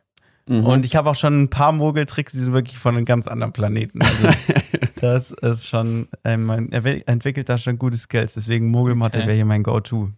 Mhm. 0.48 0.64
Und 0.64 0.84
ich 0.84 0.94
habe 0.96 1.10
auch 1.10 1.14
schon 1.16 1.42
ein 1.42 1.50
paar 1.50 1.72
Mogeltricks, 1.72 2.32
die 2.32 2.38
sind 2.40 2.52
wirklich 2.52 2.78
von 2.78 2.96
einem 2.96 3.04
ganz 3.04 3.26
anderen 3.26 3.52
Planeten. 3.52 4.00
Also, 4.02 4.28
das 5.00 5.30
ist 5.32 5.66
schon, 5.68 6.08
äh, 6.24 6.36
man 6.36 6.70
er 6.72 6.84
entwickelt 7.08 7.48
da 7.48 7.58
schon 7.58 7.78
gute 7.78 7.96
Skills. 7.96 8.34
Deswegen 8.34 8.70
Mogelmotte 8.70 9.18
Okay. 9.18 9.26
wäre 9.26 9.36
hier 9.36 9.44
mein 9.44 9.62
Go-To. 9.62 10.10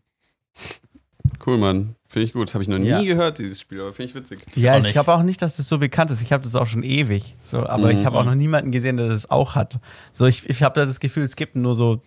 Cool, 1.45 1.59
Mann. 1.59 1.95
Finde 2.09 2.25
ich 2.27 2.33
gut. 2.33 2.55
Habe 2.55 2.63
ich 2.63 2.69
noch 2.69 2.79
nie 2.79 2.89
Ja. 2.89 3.03
gehört, 3.03 3.39
dieses 3.39 3.61
Spiel, 3.61 3.81
aber 3.81 3.93
finde 3.93 4.11
ich 4.11 4.15
witzig. 4.15 4.39
Ja, 4.57 4.75
auch 4.77 4.85
ich 4.85 4.93
glaube 4.93 5.13
auch 5.15 5.23
nicht, 5.23 5.43
dass 5.43 5.57
das 5.59 5.69
so 5.69 5.79
bekannt 5.79 6.11
ist. 6.11 6.23
Ich 6.23 6.33
habe 6.33 6.43
das 6.43 6.55
auch 6.55 6.67
schon 6.67 6.83
ewig. 6.83 7.37
So, 7.43 7.67
aber 7.67 7.93
Mhm. 7.93 7.99
ich 7.99 8.07
habe 8.07 8.19
auch 8.19 8.25
noch 8.25 8.35
niemanden 8.35 8.71
gesehen, 8.71 8.97
der 8.97 9.09
das 9.09 9.31
auch 9.31 9.55
hat. 9.55 9.79
So, 10.13 10.27
ich, 10.27 10.49
ich 10.49 10.63
habe 10.63 10.75
da 10.79 10.87
das 10.87 11.01
Gefühl, 11.01 11.25
es 11.25 11.37
gibt 11.37 11.55
nur 11.55 11.75
so 11.75 12.01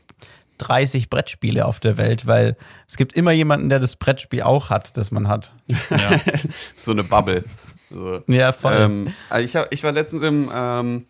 30 0.61 1.09
Brettspiele 1.09 1.65
auf 1.65 1.79
der 1.79 1.97
Welt, 1.97 2.27
weil 2.27 2.55
es 2.87 2.97
gibt 2.97 3.13
immer 3.13 3.31
jemanden, 3.31 3.69
der 3.69 3.79
das 3.79 3.95
Brettspiel 3.95 4.41
auch 4.43 4.69
hat, 4.69 4.95
das 4.97 5.11
man 5.11 5.27
hat. 5.27 5.51
Ja. 5.89 6.19
So 6.75 6.91
eine 6.91 7.03
Bubble. 7.03 7.43
So. 7.89 8.21
Ja, 8.27 8.51
voll. 8.51 8.75
Ähm, 8.77 9.13
also 9.29 9.43
ich, 9.45 9.55
hab, 9.55 9.71
ich 9.73 9.83
war 9.83 9.91
letztens 9.91 10.23
im, 10.23 10.49
ähm, 10.53 11.05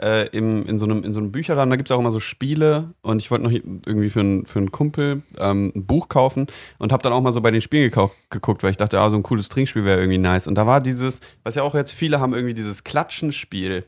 äh, 0.00 0.28
im, 0.28 0.64
in, 0.66 0.78
so 0.78 0.84
einem, 0.86 1.02
in 1.04 1.12
so 1.12 1.20
einem 1.20 1.32
Bücherladen, 1.32 1.68
da 1.70 1.76
gibt 1.76 1.90
es 1.90 1.94
auch 1.94 1.98
immer 2.00 2.12
so 2.12 2.20
Spiele 2.20 2.94
und 3.02 3.20
ich 3.20 3.30
wollte 3.30 3.44
noch 3.44 3.50
irgendwie 3.50 4.08
für, 4.10 4.20
einen- 4.20 4.46
für 4.46 4.58
einen 4.60 4.70
Kumpel 4.70 5.22
ähm, 5.38 5.72
ein 5.74 5.86
Buch 5.86 6.08
kaufen 6.08 6.46
und 6.78 6.92
habe 6.92 7.02
dann 7.02 7.12
auch 7.12 7.20
mal 7.20 7.32
so 7.32 7.40
bei 7.40 7.50
den 7.50 7.60
Spielen 7.60 7.90
gekau- 7.90 8.10
geguckt, 8.30 8.62
weil 8.62 8.70
ich 8.70 8.76
dachte, 8.76 8.98
ah, 9.00 9.10
so 9.10 9.16
ein 9.16 9.22
cooles 9.22 9.48
Trinkspiel 9.48 9.84
wäre 9.84 9.98
irgendwie 10.00 10.18
nice. 10.18 10.46
Und 10.46 10.54
da 10.54 10.66
war 10.66 10.80
dieses, 10.80 11.20
was 11.42 11.56
ja 11.56 11.62
auch 11.64 11.74
jetzt 11.74 11.90
viele 11.92 12.20
haben, 12.20 12.32
irgendwie 12.34 12.54
dieses 12.54 12.84
Klatschenspiel. 12.84 13.84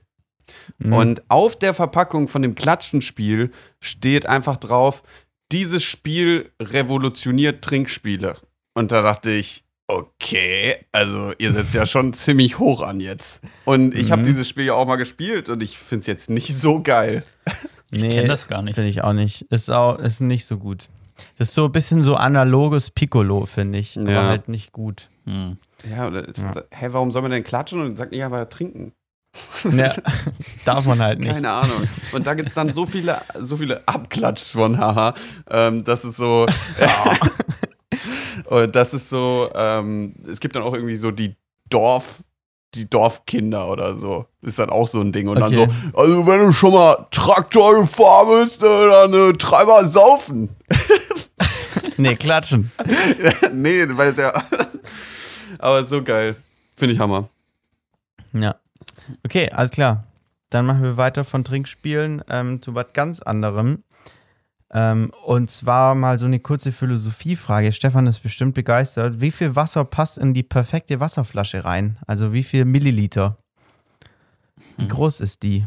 Mhm. 0.78 0.92
Und 0.92 1.22
auf 1.28 1.56
der 1.56 1.74
Verpackung 1.74 2.28
von 2.28 2.42
dem 2.42 2.54
Klatschenspiel 2.54 3.50
steht 3.80 4.26
einfach 4.26 4.56
drauf, 4.56 5.02
dieses 5.50 5.82
Spiel 5.84 6.50
revolutioniert 6.60 7.62
Trinkspiele. 7.64 8.36
Und 8.74 8.90
da 8.92 9.02
dachte 9.02 9.30
ich, 9.30 9.64
okay, 9.86 10.76
also 10.92 11.32
ihr 11.38 11.52
setzt 11.52 11.74
ja 11.74 11.84
schon 11.86 12.12
ziemlich 12.14 12.58
hoch 12.58 12.80
an 12.80 13.00
jetzt. 13.00 13.42
Und 13.64 13.94
ich 13.94 14.10
habe 14.10 14.22
Mhm. 14.22 14.26
dieses 14.26 14.48
Spiel 14.48 14.64
ja 14.66 14.74
auch 14.74 14.86
mal 14.86 14.96
gespielt 14.96 15.48
und 15.48 15.62
ich 15.62 15.78
finde 15.78 16.00
es 16.00 16.06
jetzt 16.06 16.30
nicht 16.30 16.56
so 16.56 16.82
geil. 16.82 17.24
Ich 17.90 18.08
kenn 18.08 18.28
das 18.28 18.48
gar 18.48 18.62
nicht. 18.62 18.74
Finde 18.74 18.88
ich 18.88 19.04
auch 19.04 19.12
nicht. 19.12 19.42
Ist 19.50 19.70
auch 19.70 19.98
ist 19.98 20.20
nicht 20.20 20.46
so 20.46 20.56
gut. 20.56 20.88
Das 21.36 21.48
ist 21.48 21.54
so 21.54 21.66
ein 21.66 21.72
bisschen 21.72 22.02
so 22.02 22.14
analoges 22.14 22.88
Piccolo, 22.90 23.44
finde 23.44 23.78
ich. 23.78 23.98
Aber 23.98 24.10
Ja. 24.10 24.28
halt 24.28 24.48
nicht 24.48 24.72
gut. 24.72 25.10
Hm. 25.26 25.58
Ja, 25.90 26.06
oder, 26.06 26.26
Ja. 26.36 26.52
hä, 26.72 26.88
warum 26.92 27.12
soll 27.12 27.20
man 27.22 27.30
denn 27.32 27.44
klatschen 27.44 27.80
und 27.82 27.96
sagt 27.96 28.12
nicht 28.12 28.24
einfach 28.24 28.48
trinken? 28.48 28.92
Ja, 29.64 29.92
darf 30.64 30.84
man 30.86 31.00
halt 31.00 31.20
nicht. 31.20 31.32
Keine 31.32 31.50
Ahnung. 31.50 31.88
Und 32.12 32.26
da 32.26 32.34
gibt 32.34 32.48
es 32.48 32.54
dann 32.54 32.68
so 32.70 32.84
viele, 32.86 33.22
so 33.38 33.56
viele 33.56 33.86
Abklatschs 33.86 34.50
von 34.50 34.76
Haha. 34.78 35.14
Ähm, 35.50 35.84
das 35.84 36.04
ist 36.04 36.16
so. 36.16 36.46
und 38.46 38.74
das 38.76 38.92
ist 38.94 39.08
so. 39.08 39.50
Ähm, 39.54 40.14
es 40.30 40.40
gibt 40.40 40.56
dann 40.56 40.62
auch 40.62 40.74
irgendwie 40.74 40.96
so 40.96 41.10
die 41.10 41.36
Dorf. 41.70 42.22
Die 42.74 42.88
Dorfkinder 42.88 43.68
oder 43.68 43.98
so. 43.98 44.24
Ist 44.40 44.58
dann 44.58 44.70
auch 44.70 44.88
so 44.88 45.00
ein 45.00 45.12
Ding. 45.12 45.28
Und 45.28 45.42
Okay. 45.42 45.66
dann 45.66 45.70
so, 45.92 45.98
also 46.00 46.26
wenn 46.26 46.40
du 46.40 46.52
schon 46.52 46.72
mal 46.72 47.06
Traktor 47.10 47.80
gefahren 47.82 48.28
bist, 48.42 48.62
äh, 48.62 48.88
dann 48.88 49.12
äh, 49.12 49.32
treiber 49.34 49.84
saufen. 49.86 50.48
Nee, 51.98 52.16
klatschen. 52.16 52.72
nee, 53.52 53.84
weil 53.90 54.12
es 54.12 54.16
ja. 54.16 54.32
Aber 55.58 55.84
so 55.84 56.02
geil. 56.02 56.36
Finde 56.74 56.94
ich 56.94 56.98
Hammer. 56.98 57.28
Ja. 58.32 58.54
Okay, 59.24 59.50
alles 59.50 59.70
klar. 59.70 60.04
Dann 60.50 60.66
machen 60.66 60.82
wir 60.82 60.96
weiter 60.96 61.24
von 61.24 61.44
Trinkspielen 61.44 62.22
ähm, 62.28 62.60
zu 62.62 62.74
was 62.74 62.92
ganz 62.92 63.20
anderem. 63.22 63.82
Ähm, 64.74 65.12
und 65.24 65.50
zwar 65.50 65.94
mal 65.94 66.18
so 66.18 66.26
eine 66.26 66.40
kurze 66.40 66.72
Philosophiefrage. 66.72 67.72
Stefan 67.72 68.06
ist 68.06 68.20
bestimmt 68.20 68.54
begeistert. 68.54 69.20
Wie 69.20 69.30
viel 69.30 69.54
Wasser 69.56 69.84
passt 69.84 70.18
in 70.18 70.32
die 70.34 70.42
perfekte 70.42 70.98
Wasserflasche 71.00 71.64
rein? 71.64 71.98
Also 72.06 72.32
wie 72.32 72.42
viel 72.42 72.64
Milliliter? 72.64 73.38
Wie 74.76 74.82
Hm. 74.82 74.88
groß 74.88 75.20
ist 75.20 75.42
die? 75.42 75.64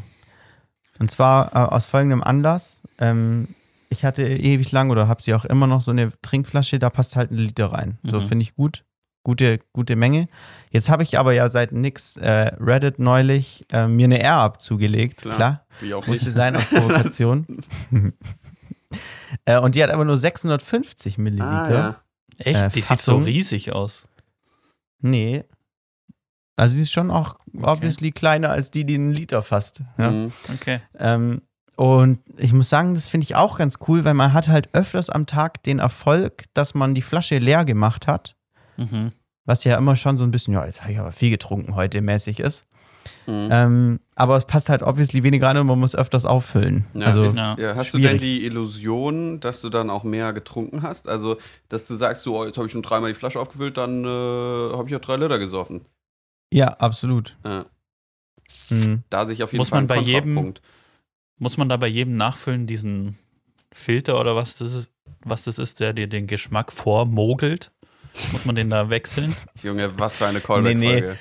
Und 1.00 1.12
zwar 1.12 1.54
äh, 1.54 1.58
aus 1.74 1.86
folgendem 1.86 2.24
Anlass. 2.24 2.82
Ähm, 3.00 3.50
ich 3.90 4.06
hatte 4.06 4.24
ewig 4.28 4.72
lang 4.72 4.90
oder 4.90 5.08
habe 5.08 5.22
sie 5.22 5.34
auch 5.34 5.46
immer 5.46 5.68
noch 5.68 5.82
so 5.82 5.92
eine 5.92 6.12
Trinkflasche, 6.22 6.80
da 6.80 6.90
passt 6.90 7.16
halt 7.16 7.32
ein 7.32 7.38
Liter 7.38 7.68
rein. 7.72 7.98
So 8.04 8.20
Mhm. 8.20 8.28
finde 8.28 8.44
ich 8.44 8.56
gut. 8.56 8.84
Gute, 9.24 9.60
gute 9.74 9.96
Menge. 9.96 10.28
Jetzt 10.76 10.90
habe 10.90 11.04
ich 11.04 11.18
aber 11.18 11.32
ja 11.32 11.48
seit 11.48 11.72
nix 11.72 12.18
äh, 12.18 12.52
Reddit 12.60 13.00
neulich 13.00 13.66
äh, 13.72 13.88
mir 13.88 14.04
eine 14.04 14.22
Air-Up 14.22 14.62
zugelegt. 14.62 15.22
Klar. 15.22 15.36
Klar. 15.36 15.66
Wie 15.80 15.94
auch 15.94 16.06
Musste 16.06 16.26
nicht. 16.26 16.36
sein 16.36 16.58
auf 16.58 16.70
Provokation. 16.70 17.48
äh, 19.46 19.58
und 19.58 19.76
die 19.76 19.82
hat 19.82 19.90
aber 19.90 20.04
nur 20.04 20.18
650 20.18 21.18
Milliliter. 21.18 21.48
Ah, 21.48 21.72
ja. 21.72 22.02
Echt? 22.40 22.62
Äh, 22.62 22.70
die 22.72 22.82
sieht 22.82 23.02
so 23.02 23.16
riesig 23.16 23.72
aus. 23.72 24.04
Nee. 25.00 25.46
Also 26.58 26.76
sie 26.76 26.82
ist 26.82 26.92
schon 26.92 27.10
auch 27.10 27.38
obviously 27.62 28.12
kleiner 28.12 28.50
als 28.50 28.70
die, 28.70 28.84
die 28.84 28.96
einen 28.96 29.14
Liter 29.14 29.44
fasst. 29.44 29.82
Ja. 29.98 30.12
Mhm. 30.12 30.34
Okay. 30.56 30.82
Ähm, 31.00 31.42
und 31.78 32.20
ich 32.38 32.52
muss 32.52 32.68
sagen, 32.68 32.96
das 32.96 33.08
finde 33.08 33.24
ich 33.24 33.36
auch 33.36 33.60
ganz 33.60 33.78
cool, 33.88 34.04
weil 34.04 34.14
man 34.14 34.34
hat 34.34 34.50
halt 34.50 34.74
öfters 34.74 35.10
am 35.10 35.26
Tag 35.26 35.64
den 35.64 35.80
Erfolg, 35.80 36.44
dass 36.54 36.74
man 36.74 36.96
die 36.96 37.02
Flasche 37.02 37.38
leer 37.38 37.64
gemacht 37.64 38.08
hat, 38.08 38.36
Mhm. 38.78 39.14
Was 39.46 39.64
ja 39.64 39.78
immer 39.78 39.96
schon 39.96 40.18
so 40.18 40.24
ein 40.24 40.32
bisschen, 40.32 40.54
ja, 40.54 40.66
jetzt 40.66 40.82
habe 40.82 40.92
ich 40.94 41.00
aber 41.00 41.12
viel 41.12 41.30
getrunken 41.30 41.76
heute 41.76 42.02
mäßig 42.02 42.40
ist. 42.40 42.66
Mhm. 43.28 43.50
Ähm, 43.52 44.00
aber 44.16 44.36
es 44.38 44.46
passt 44.46 44.70
halt 44.70 44.82
obviously 44.82 45.22
weniger 45.22 45.48
rein 45.48 45.58
und 45.58 45.68
man 45.68 45.80
muss 45.80 45.96
öfters 45.96 46.26
auffüllen. 46.26 46.86
Ja, 46.96 47.08
also 47.08 47.24
ist, 47.24 47.38
Ja. 47.38 47.56
hast 47.76 47.94
du 47.94 48.00
denn 48.00 48.20
schwierig. 48.20 48.22
die 48.22 48.46
Illusion, 48.46 49.40
dass 49.40 49.62
du 49.62 49.70
dann 49.70 49.92
auch 49.92 50.04
mehr 50.04 50.34
getrunken 50.34 50.82
hast? 50.82 51.08
Also, 51.08 51.38
dass 51.70 51.88
du 51.88 51.94
sagst, 51.96 52.24
so, 52.24 52.40
oh, 52.40 52.46
jetzt 52.46 52.58
habe 52.58 52.66
ich 52.66 52.72
schon 52.74 52.82
dreimal 52.82 53.12
die 53.12 53.18
Flasche 53.20 53.40
aufgefüllt, 53.40 53.78
dann 53.78 54.06
äh, 54.06 54.08
habe 54.08 54.84
ich 54.86 54.92
ja 54.92 55.00
drei 55.00 55.18
Liter 55.18 55.38
gesoffen. 55.38 55.82
ja, 56.52 56.70
absolut. 56.70 57.36
Ja. 57.46 57.66
Mhm. 58.70 59.04
Da 59.10 59.26
sich 59.26 59.44
auf 59.44 59.52
jeden 59.52 59.60
Muss 59.62 59.70
Fall 59.70 59.80
man 59.82 59.88
bei 59.88 59.98
jedem-. 59.98 60.54
Muss 61.38 61.58
man 61.58 61.68
da 61.70 61.78
bei 61.78 61.88
jedem 61.88 62.16
nachfüllen, 62.16 62.66
diesen 62.66 63.18
Filter 63.74 64.20
oder 64.20 64.36
was 64.36 64.56
das 64.58 64.74
ist, 64.74 64.92
was 65.24 65.44
das 65.44 65.58
ist, 65.60 65.80
der 65.80 65.94
dir 65.94 66.08
den 66.08 66.28
Geschmack 66.28 66.72
vormogelt? 66.72 67.72
Muss 68.32 68.46
man 68.46 68.56
den 68.56 68.70
da 68.70 68.90
wechseln? 68.90 69.36
Junge, 69.62 69.98
was 70.00 70.16
für 70.16 70.26
eine 70.26 70.40
Callback-Folge. 70.42 71.18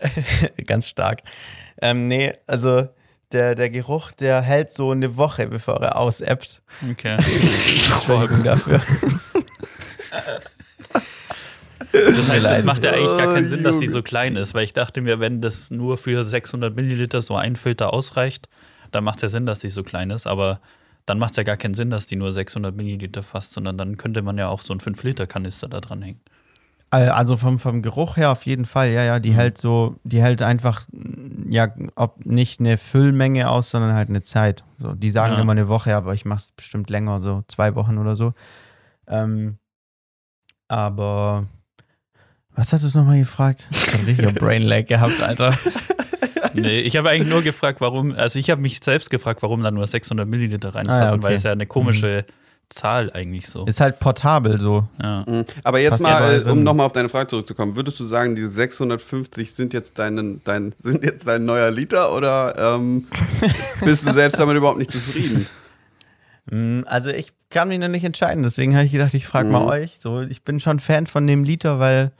Ganz 0.66 0.88
stark. 0.88 1.22
Ähm, 1.80 2.06
nee, 2.06 2.32
also 2.46 2.88
der, 3.32 3.54
der 3.54 3.70
Geruch, 3.70 4.12
der 4.12 4.40
hält 4.42 4.70
so 4.70 4.90
eine 4.90 5.16
Woche, 5.16 5.46
bevor 5.48 5.80
er 5.80 5.96
ausappt. 5.98 6.60
Okay. 6.90 7.14
Entschuldigung 7.16 8.42
dafür. 8.44 8.80
Das 11.92 12.28
heißt, 12.28 12.46
es 12.46 12.64
macht 12.64 12.84
ja 12.84 12.92
eigentlich 12.92 13.16
gar 13.18 13.32
keinen 13.32 13.46
Oh, 13.46 13.48
Sinn, 13.48 13.62
dass 13.62 13.78
die 13.78 13.86
so 13.86 14.02
klein 14.02 14.36
ist, 14.36 14.54
weil 14.54 14.64
ich 14.64 14.72
dachte 14.72 15.00
mir, 15.00 15.20
wenn 15.20 15.40
das 15.40 15.70
nur 15.70 15.96
für 15.96 16.24
600 16.24 16.74
Milliliter 16.74 17.22
so 17.22 17.36
ein 17.36 17.56
Filter 17.56 17.92
ausreicht, 17.92 18.48
dann 18.90 19.04
macht 19.04 19.16
es 19.16 19.22
ja 19.22 19.28
Sinn, 19.28 19.46
dass 19.46 19.60
die 19.60 19.70
so 19.70 19.82
klein 19.84 20.10
ist, 20.10 20.26
aber 20.26 20.60
dann 21.06 21.18
macht 21.18 21.32
es 21.32 21.36
ja 21.36 21.42
gar 21.42 21.56
keinen 21.56 21.74
Sinn, 21.74 21.90
dass 21.90 22.06
die 22.06 22.16
nur 22.16 22.32
600 22.32 22.74
Milliliter 22.74 23.22
fasst, 23.22 23.52
sondern 23.52 23.76
dann 23.78 23.96
könnte 23.96 24.22
man 24.22 24.38
ja 24.38 24.48
auch 24.48 24.60
so 24.62 24.72
einen 24.72 24.80
5-Liter-Kanister 24.80 25.68
da 25.68 25.80
dranhängen. 25.80 26.20
Äh, 26.90 27.08
Also 27.08 27.36
vom, 27.36 27.58
vom 27.58 27.82
Geruch 27.82 28.16
her 28.16 28.30
auf 28.30 28.46
jeden 28.46 28.64
Fall, 28.64 28.90
ja, 28.90 29.02
ja, 29.04 29.18
die 29.20 29.30
Mhm. 29.30 29.34
hält 29.34 29.58
so, 29.58 29.96
die 30.04 30.22
hält 30.22 30.42
einfach, 30.42 30.82
ja, 31.48 31.68
ob 31.96 32.24
nicht 32.24 32.60
eine 32.60 32.76
Füllmenge 32.78 33.50
aus, 33.50 33.70
sondern 33.70 33.94
halt 33.94 34.08
eine 34.08 34.22
Zeit. 34.22 34.64
So, 34.78 34.92
die 34.94 35.10
sagen 35.10 35.34
Ja. 35.34 35.40
immer 35.40 35.52
eine 35.52 35.68
Woche, 35.68 35.94
aber 35.94 36.14
ich 36.14 36.24
mache 36.24 36.38
es 36.40 36.52
bestimmt 36.52 36.88
länger, 36.90 37.20
so 37.20 37.42
zwei 37.48 37.74
Wochen 37.74 37.98
oder 37.98 38.16
so. 38.16 38.32
Ähm, 39.06 39.58
aber 40.68 41.46
was 42.54 42.72
hattest 42.72 42.94
du 42.94 42.98
nochmal 43.00 43.18
gefragt? 43.18 43.68
Ich 43.70 43.92
hab 43.92 44.06
richtiger 44.06 44.32
Brainlag 44.40 44.86
gehabt, 44.86 45.20
Alter. 45.20 45.54
Nee, 46.54 46.78
ich 46.80 46.96
habe 46.96 47.10
eigentlich 47.10 47.28
nur 47.28 47.42
gefragt, 47.42 47.80
warum, 47.80 48.12
also 48.12 48.38
ich 48.38 48.50
habe 48.50 48.60
mich 48.60 48.80
selbst 48.82 49.10
gefragt, 49.10 49.42
warum 49.42 49.62
da 49.62 49.70
nur 49.70 49.86
600 49.86 50.26
Milliliter 50.28 50.74
reinpassen, 50.74 50.90
Ah, 51.02 51.04
ja, 51.06 51.12
okay. 51.12 51.22
weil 51.22 51.34
es 51.34 51.42
ja 51.42 51.52
eine 51.52 51.66
komische 51.66 52.24
Zahl 52.70 53.10
eigentlich 53.12 53.46
so. 53.48 53.66
Ist 53.66 53.80
halt 53.80 54.00
portabel 54.00 54.58
so. 54.60 54.88
Ja. 55.02 55.24
Mhm. 55.28 55.44
Aber 55.62 55.78
jetzt 55.80 55.90
Passt 55.90 56.02
mal, 56.02 56.42
äh, 56.46 56.50
um 56.50 56.62
nochmal 56.62 56.86
auf 56.86 56.92
deine 56.92 57.08
Frage 57.08 57.28
zurückzukommen, 57.28 57.76
würdest 57.76 58.00
du 58.00 58.04
sagen, 58.04 58.34
diese 58.34 58.48
650 58.48 59.52
sind 59.52 59.72
jetzt 59.74 59.98
dein, 59.98 60.40
dein, 60.44 60.74
sind 60.78 61.04
jetzt 61.04 61.26
dein 61.28 61.44
neuer 61.44 61.70
Liter 61.70 62.14
oder 62.16 62.76
ähm, 62.76 63.06
bist 63.84 64.06
du 64.08 64.12
selbst 64.12 64.38
damit 64.38 64.56
überhaupt 64.56 64.78
nicht 64.78 64.90
zufrieden? 64.92 65.46
Mm, 66.50 66.80
Also 66.86 67.10
ich 67.10 67.32
kann 67.50 67.68
mich 67.68 67.78
noch 67.78 67.88
nicht 67.88 68.04
entscheiden, 68.04 68.42
deswegen 68.42 68.74
habe 68.74 68.86
ich 68.86 68.92
gedacht, 68.92 69.14
ich 69.14 69.26
frage 69.26 69.48
mal 69.48 69.60
Mhm. 69.60 69.66
euch. 69.68 69.98
So, 69.98 70.22
ich 70.22 70.42
bin 70.42 70.58
schon 70.58 70.80
Fan 70.80 71.06
von 71.06 71.26
dem 71.26 71.44
Liter, 71.44 71.78
weil 71.78 72.10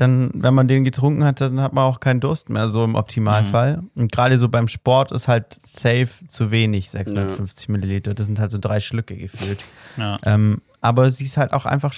dann, 0.00 0.30
wenn 0.34 0.54
man 0.54 0.68
den 0.68 0.84
getrunken 0.84 1.24
hat, 1.24 1.40
dann 1.40 1.60
hat 1.60 1.72
man 1.72 1.84
auch 1.84 2.00
keinen 2.00 2.20
Durst 2.20 2.48
mehr, 2.48 2.68
so 2.68 2.84
im 2.84 2.94
Optimalfall. 2.94 3.82
Und 3.94 4.10
gerade 4.10 4.38
so 4.38 4.48
beim 4.48 4.68
Sport 4.68 5.12
ist 5.12 5.28
halt 5.28 5.56
safe 5.60 6.08
zu 6.26 6.50
wenig, 6.50 6.90
650 6.90 7.68
Milliliter. 7.68 8.14
Das 8.14 8.26
sind 8.26 8.38
halt 8.38 8.50
so 8.50 8.58
drei 8.58 8.80
Schlücke 8.80 9.16
gefühlt. 9.16 9.60
Ja. 9.96 10.18
ähm, 10.24 10.62
aber 10.80 11.10
sie 11.10 11.24
ist 11.24 11.36
halt 11.36 11.52
auch 11.52 11.66
einfach 11.66 11.94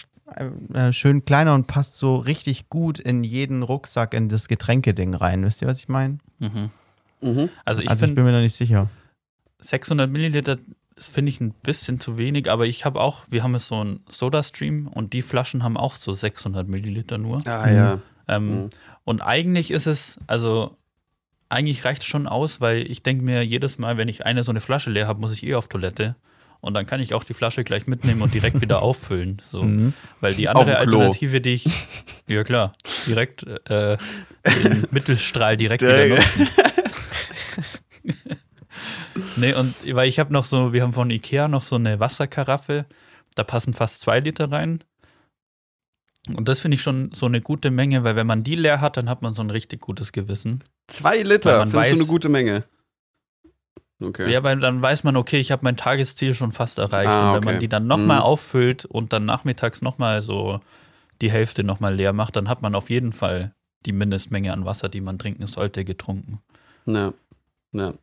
äh, 0.74 0.92
schön 0.92 1.24
kleiner 1.24 1.54
und 1.54 1.66
passt 1.66 1.98
so 1.98 2.16
richtig 2.16 2.68
gut 2.68 2.98
in 2.98 3.22
jeden 3.22 3.62
Rucksack, 3.62 4.14
in 4.14 4.28
das 4.28 4.48
Getränkeding 4.48 5.14
rein. 5.14 5.44
Wisst 5.44 5.62
ihr, 5.62 5.68
was 5.68 5.78
ich 5.78 5.88
meine? 5.88 6.18
Mhm. 6.38 6.70
Mhm. 7.20 7.48
Also 7.64 7.82
ich 7.82 7.90
Also 7.90 8.06
ich 8.06 8.14
bin 8.14 8.24
mir 8.24 8.32
noch 8.32 8.40
nicht 8.40 8.56
sicher. 8.56 8.88
600 9.60 10.10
Milliliter, 10.10 10.56
das 11.02 11.08
finde 11.08 11.30
ich 11.30 11.40
ein 11.40 11.50
bisschen 11.64 11.98
zu 11.98 12.16
wenig, 12.16 12.48
aber 12.48 12.64
ich 12.66 12.84
habe 12.84 13.00
auch, 13.00 13.24
wir 13.28 13.42
haben 13.42 13.54
jetzt 13.54 13.66
so 13.66 13.80
einen 13.80 14.04
Soda-Stream 14.08 14.86
und 14.86 15.12
die 15.14 15.22
Flaschen 15.22 15.64
haben 15.64 15.76
auch 15.76 15.96
so 15.96 16.12
600 16.12 16.68
Milliliter 16.68 17.18
nur. 17.18 17.44
Ah 17.44 17.68
ja. 17.68 17.98
Ähm, 18.28 18.48
Mhm. 18.62 18.70
Und 19.02 19.20
eigentlich 19.20 19.72
ist 19.72 19.86
es, 19.88 20.18
also 20.28 20.76
eigentlich 21.48 21.84
reicht 21.84 22.02
es 22.02 22.06
schon 22.06 22.28
aus, 22.28 22.60
weil 22.60 22.88
ich 22.88 23.02
denke 23.02 23.24
mir 23.24 23.42
jedes 23.44 23.78
Mal, 23.78 23.96
wenn 23.96 24.06
ich 24.06 24.24
eine 24.24 24.44
so 24.44 24.52
eine 24.52 24.60
Flasche 24.60 24.90
leer 24.90 25.08
habe, 25.08 25.20
muss 25.20 25.32
ich 25.32 25.44
eh 25.44 25.56
auf 25.56 25.66
Toilette. 25.66 26.14
Und 26.60 26.74
dann 26.74 26.86
kann 26.86 27.00
ich 27.00 27.12
auch 27.14 27.24
die 27.24 27.34
Flasche 27.34 27.64
gleich 27.64 27.88
mitnehmen 27.88 28.22
und 28.22 28.32
direkt 28.32 28.60
wieder 28.60 28.80
auffüllen. 28.82 29.42
So. 29.50 29.64
Mhm. 29.64 29.94
Weil 30.20 30.34
die 30.34 30.48
andere. 30.48 30.78
Alternative, 30.78 31.40
die 31.40 31.54
ich, 31.54 31.68
ja 32.28 32.44
klar, 32.44 32.70
direkt 33.08 33.42
äh, 33.68 33.96
den 34.62 34.86
Mittelstrahl 34.92 35.56
direkt 35.56 35.82
Der- 35.82 36.06
wieder 36.06 36.14
nutzen. 36.16 36.48
nee, 39.36 39.54
und 39.54 39.74
weil 39.94 40.08
ich 40.08 40.18
habe 40.18 40.32
noch 40.32 40.44
so, 40.44 40.72
wir 40.72 40.82
haben 40.82 40.92
von 40.92 41.10
Ikea 41.10 41.48
noch 41.48 41.62
so 41.62 41.76
eine 41.76 42.00
Wasserkaraffe, 42.00 42.86
da 43.34 43.44
passen 43.44 43.72
fast 43.74 44.00
zwei 44.00 44.20
Liter 44.20 44.50
rein. 44.50 44.82
Und 46.36 46.48
das 46.48 46.60
finde 46.60 46.76
ich 46.76 46.82
schon 46.82 47.10
so 47.12 47.26
eine 47.26 47.40
gute 47.40 47.70
Menge, 47.70 48.04
weil 48.04 48.14
wenn 48.14 48.26
man 48.26 48.44
die 48.44 48.54
leer 48.54 48.80
hat, 48.80 48.96
dann 48.96 49.08
hat 49.08 49.22
man 49.22 49.34
so 49.34 49.42
ein 49.42 49.50
richtig 49.50 49.80
gutes 49.80 50.12
Gewissen. 50.12 50.62
Zwei 50.86 51.22
Liter, 51.22 51.60
findest 51.66 51.74
du 51.74 51.78
weiß- 51.78 51.92
eine 51.98 52.06
gute 52.06 52.28
Menge? 52.28 52.64
Okay. 54.00 54.32
Ja, 54.32 54.42
weil 54.42 54.58
dann 54.58 54.82
weiß 54.82 55.04
man, 55.04 55.16
okay, 55.16 55.38
ich 55.38 55.52
habe 55.52 55.62
mein 55.64 55.76
Tagesziel 55.76 56.34
schon 56.34 56.52
fast 56.52 56.78
erreicht. 56.78 57.08
Ah, 57.10 57.28
und 57.28 57.34
wenn 57.34 57.42
okay. 57.44 57.52
man 57.52 57.60
die 57.60 57.68
dann 57.68 57.86
nochmal 57.86 58.18
Mhm. 58.18 58.22
auffüllt 58.24 58.84
und 58.84 59.12
dann 59.12 59.24
nachmittags 59.24 59.80
nochmal 59.80 60.20
so 60.22 60.60
die 61.20 61.30
Hälfte 61.30 61.62
nochmal 61.62 61.94
leer 61.94 62.12
macht, 62.12 62.34
dann 62.36 62.48
hat 62.48 62.62
man 62.62 62.74
auf 62.74 62.90
jeden 62.90 63.12
Fall 63.12 63.54
die 63.86 63.92
Mindestmenge 63.92 64.52
an 64.52 64.64
Wasser, 64.64 64.88
die 64.88 65.00
man 65.00 65.18
trinken 65.18 65.46
sollte, 65.46 65.84
getrunken. 65.84 66.40
Ja. 66.86 67.12
ja. 67.72 67.94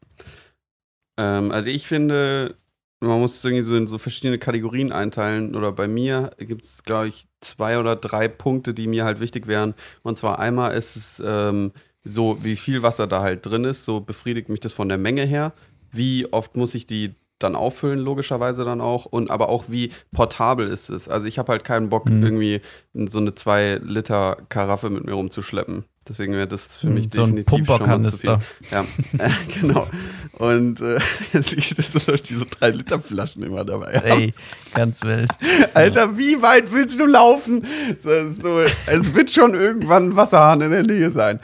Ähm, 1.20 1.52
also 1.52 1.70
ich 1.70 1.86
finde, 1.86 2.56
man 3.02 3.20
muss 3.20 3.36
es 3.36 3.44
irgendwie 3.46 3.64
so 3.64 3.76
in 3.76 3.88
so 3.88 3.98
verschiedene 3.98 4.40
Kategorien 4.40 4.92
einteilen. 4.92 5.56
Oder 5.56 5.72
bei 5.74 5.88
mir 5.88 6.32
gibt 6.40 6.64
es, 6.64 6.84
glaube 6.84 7.10
ich, 7.10 7.28
zwei 7.42 7.78
oder 7.80 7.96
drei 7.96 8.28
Punkte, 8.28 8.74
die 8.74 8.88
mir 8.88 9.06
halt 9.06 9.20
wichtig 9.20 9.46
wären. 9.48 9.74
Und 10.02 10.18
zwar 10.18 10.40
einmal 10.40 10.74
ist 10.74 10.96
es 10.96 11.24
ähm, 11.26 11.72
so, 12.04 12.44
wie 12.44 12.56
viel 12.56 12.82
Wasser 12.82 13.06
da 13.08 13.22
halt 13.22 13.46
drin 13.46 13.66
ist. 13.66 13.86
So 13.86 14.00
befriedigt 14.00 14.50
mich 14.50 14.62
das 14.62 14.74
von 14.74 14.90
der 14.90 14.98
Menge 14.98 15.26
her. 15.26 15.54
Wie 15.92 16.32
oft 16.32 16.56
muss 16.56 16.74
ich 16.76 16.86
die 16.86 17.14
dann 17.40 17.56
auffüllen, 17.56 18.00
logischerweise 18.00 18.66
dann 18.66 18.82
auch. 18.82 19.06
Und 19.06 19.32
aber 19.32 19.48
auch, 19.50 19.66
wie 19.70 19.92
portabel 20.12 20.68
ist 20.68 20.90
es. 20.90 21.08
Also 21.08 21.26
ich 21.26 21.40
habe 21.40 21.52
halt 21.54 21.64
keinen 21.64 21.90
Bock, 21.90 22.10
Mhm. 22.10 22.24
irgendwie 22.24 22.62
so 22.94 23.20
eine 23.20 23.32
2-Liter-Karaffe 23.32 24.90
mit 24.90 25.06
mir 25.06 25.14
rumzuschleppen. 25.14 25.86
Deswegen 26.10 26.34
wäre 26.34 26.48
das 26.48 26.76
für 26.76 26.90
mich 26.90 27.10
so 27.14 27.22
ein 27.22 27.36
definitiv 27.36 27.56
viel. 27.56 27.66
Pumperkanister. 27.66 28.40
Ja, 28.72 28.82
äh, 29.20 29.30
genau. 29.62 29.88
Und 30.34 30.82
äh, 30.82 31.00
jetzt 31.34 31.52
sehe 31.52 31.60
ich 31.60 31.76
das 31.76 31.92
so 31.92 32.00
durch 32.00 32.24
diese 32.24 32.46
3-Liter-Flaschen 32.46 33.44
immer 33.44 33.64
dabei. 33.64 33.94
haben. 33.94 34.08
Ey, 34.08 34.34
ganz 34.74 35.04
wild. 35.04 35.30
Alter, 35.76 36.18
wie 36.18 36.42
weit 36.42 36.74
willst 36.74 37.00
du 37.00 37.06
laufen? 37.06 37.64
So, 38.00 38.32
so, 38.32 38.60
es 38.88 39.14
wird 39.14 39.30
schon 39.30 39.54
irgendwann 39.54 40.10
ein 40.10 40.16
Wasserhahn 40.16 40.62
in 40.62 40.72
der 40.72 40.84
Nähe 40.84 41.12
sein. 41.12 41.40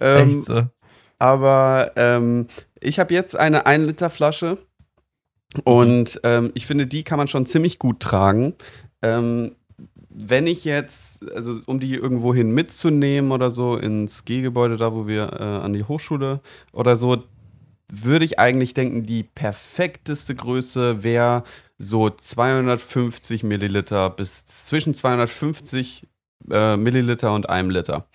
Ähm, 0.00 0.38
Echt 0.38 0.46
so. 0.46 0.62
aber 1.18 1.92
ähm, 1.96 2.46
ich 2.80 2.98
habe 2.98 3.14
jetzt 3.14 3.36
eine 3.36 3.66
1-Liter-Flasche 3.66 4.58
und 5.64 6.20
ähm, 6.24 6.50
ich 6.54 6.66
finde, 6.66 6.86
die 6.86 7.04
kann 7.04 7.18
man 7.18 7.28
schon 7.28 7.46
ziemlich 7.46 7.78
gut 7.78 8.00
tragen. 8.00 8.54
Ähm, 9.02 9.56
wenn 10.10 10.46
ich 10.46 10.64
jetzt, 10.64 11.28
also 11.32 11.60
um 11.66 11.80
die 11.80 11.94
irgendwohin 11.94 12.50
mitzunehmen 12.52 13.30
oder 13.32 13.50
so 13.50 13.76
ins 13.76 14.24
G-Gebäude, 14.24 14.76
da 14.76 14.92
wo 14.92 15.06
wir 15.06 15.32
äh, 15.32 15.42
an 15.42 15.72
die 15.72 15.84
Hochschule 15.84 16.40
oder 16.72 16.96
so, 16.96 17.22
würde 17.92 18.24
ich 18.24 18.38
eigentlich 18.38 18.74
denken, 18.74 19.04
die 19.04 19.22
perfekteste 19.24 20.34
Größe 20.34 21.02
wäre 21.02 21.44
so 21.78 22.10
250 22.10 23.42
Milliliter 23.42 24.10
bis 24.10 24.44
zwischen 24.46 24.94
250 24.94 26.06
äh, 26.50 26.76
Milliliter 26.76 27.34
und 27.34 27.48
einem 27.48 27.70
Liter. 27.70 28.06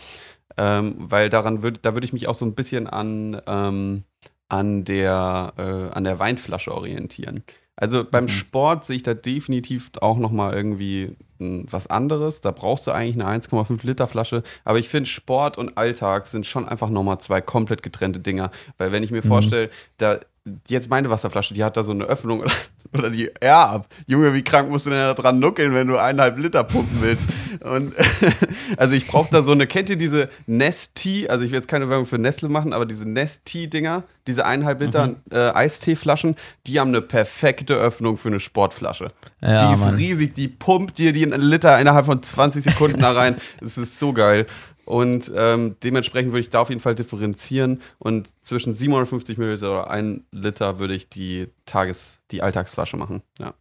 Ähm, 0.57 0.95
weil 0.97 1.29
daran 1.29 1.63
würde, 1.63 1.79
da 1.81 1.93
würde 1.93 2.05
ich 2.05 2.13
mich 2.13 2.27
auch 2.27 2.35
so 2.35 2.45
ein 2.45 2.55
bisschen 2.55 2.87
an, 2.87 3.41
ähm, 3.47 4.03
an, 4.49 4.85
der, 4.85 5.53
äh, 5.57 5.95
an 5.95 6.03
der 6.05 6.19
Weinflasche 6.19 6.73
orientieren. 6.73 7.43
Also 7.75 8.05
beim 8.09 8.25
Mhm. 8.25 8.29
Sport 8.29 8.85
sehe 8.85 8.95
ich 8.97 9.03
da 9.03 9.13
definitiv 9.13 9.91
auch 9.99 10.17
noch 10.17 10.31
mal 10.31 10.53
irgendwie 10.53 11.15
was 11.39 11.87
anderes. 11.87 12.41
Da 12.41 12.51
brauchst 12.51 12.87
du 12.87 12.91
eigentlich 12.91 13.15
eine 13.15 13.27
1,5 13.27 13.85
Liter 13.85 14.07
Flasche. 14.07 14.43
Aber 14.63 14.79
ich 14.79 14.89
finde, 14.89 15.09
Sport 15.09 15.57
und 15.57 15.77
Alltag 15.77 16.27
sind 16.27 16.45
schon 16.45 16.67
einfach 16.67 16.89
noch 16.89 17.03
mal 17.03 17.19
zwei 17.19 17.41
komplett 17.41 17.83
getrennte 17.83 18.19
Dinger. 18.19 18.51
Weil 18.77 18.91
wenn 18.91 19.03
ich 19.03 19.11
mir 19.11 19.23
Mhm. 19.23 19.27
vorstelle, 19.27 19.69
da 19.97 20.19
jetzt 20.67 20.89
meine 20.89 21.09
Wasserflasche, 21.09 21.53
die 21.53 21.63
hat 21.63 21.77
da 21.77 21.83
so 21.83 21.91
eine 21.91 22.05
Öffnung 22.05 22.41
oder, 22.41 22.51
oder 22.93 23.09
die 23.09 23.29
R 23.39 23.69
ab. 23.69 23.87
Junge, 24.05 24.33
wie 24.33 24.43
krank 24.43 24.69
musst 24.69 24.85
du 24.85 24.91
denn 24.91 24.99
da 24.99 25.13
dran 25.13 25.39
nuckeln, 25.39 25.73
wenn 25.73 25.87
du 25.87 25.97
eineinhalb 25.97 26.37
Liter 26.37 26.63
pumpen 26.63 27.01
willst? 27.01 27.25
Und 27.61 27.95
also 28.77 28.93
ich 28.93 29.07
brauche 29.07 29.31
da 29.31 29.41
so 29.41 29.51
eine, 29.51 29.65
kennt 29.65 29.89
ihr 29.89 29.95
diese 29.95 30.29
Nest-Tea? 30.45 31.29
Also 31.29 31.43
ich 31.43 31.51
will 31.51 31.57
jetzt 31.57 31.67
keine 31.67 31.89
Werbung 31.89 32.05
für 32.05 32.19
Nestle 32.19 32.49
machen, 32.49 32.73
aber 32.73 32.85
diese 32.85 33.09
Nest-Tea-Dinger, 33.09 34.03
diese 34.27 34.45
eineinhalb 34.45 34.81
Liter 34.81 35.15
äh, 35.31 35.49
Eisteeflaschen, 35.49 36.35
die 36.67 36.79
haben 36.79 36.89
eine 36.89 37.01
perfekte 37.01 37.73
Öffnung 37.75 38.17
für 38.17 38.29
eine 38.29 38.39
Sportflasche. 38.39 39.11
Ja, 39.41 39.67
die 39.67 39.73
ist 39.73 39.85
Mann. 39.85 39.95
riesig, 39.95 40.35
die 40.35 40.47
pumpt 40.47 40.97
dir 40.97 41.11
den 41.11 41.31
Liter 41.31 41.79
innerhalb 41.79 42.05
von 42.05 42.21
20 42.21 42.63
Sekunden 42.63 43.01
da 43.01 43.11
rein. 43.11 43.37
Das 43.59 43.77
ist 43.77 43.97
so 43.99 44.13
geil. 44.13 44.45
Und 44.85 45.31
ähm, 45.35 45.75
dementsprechend 45.83 46.31
würde 46.31 46.41
ich 46.41 46.49
da 46.51 46.59
auf 46.61 46.69
jeden 46.69 46.81
Fall 46.81 46.95
differenzieren. 46.95 47.81
Und 47.97 48.29
zwischen 48.45 48.73
750 48.73 49.37
Milliliter 49.37 49.71
oder 49.71 49.89
1 49.89 50.21
Liter 50.31 50.79
würde 50.79 50.93
ich 50.93 51.09
die 51.09 51.47
Tages-, 51.65 52.21
die 52.31 52.41
Alltagsflasche 52.43 52.95
machen. 52.97 53.21
Ja. 53.39 53.55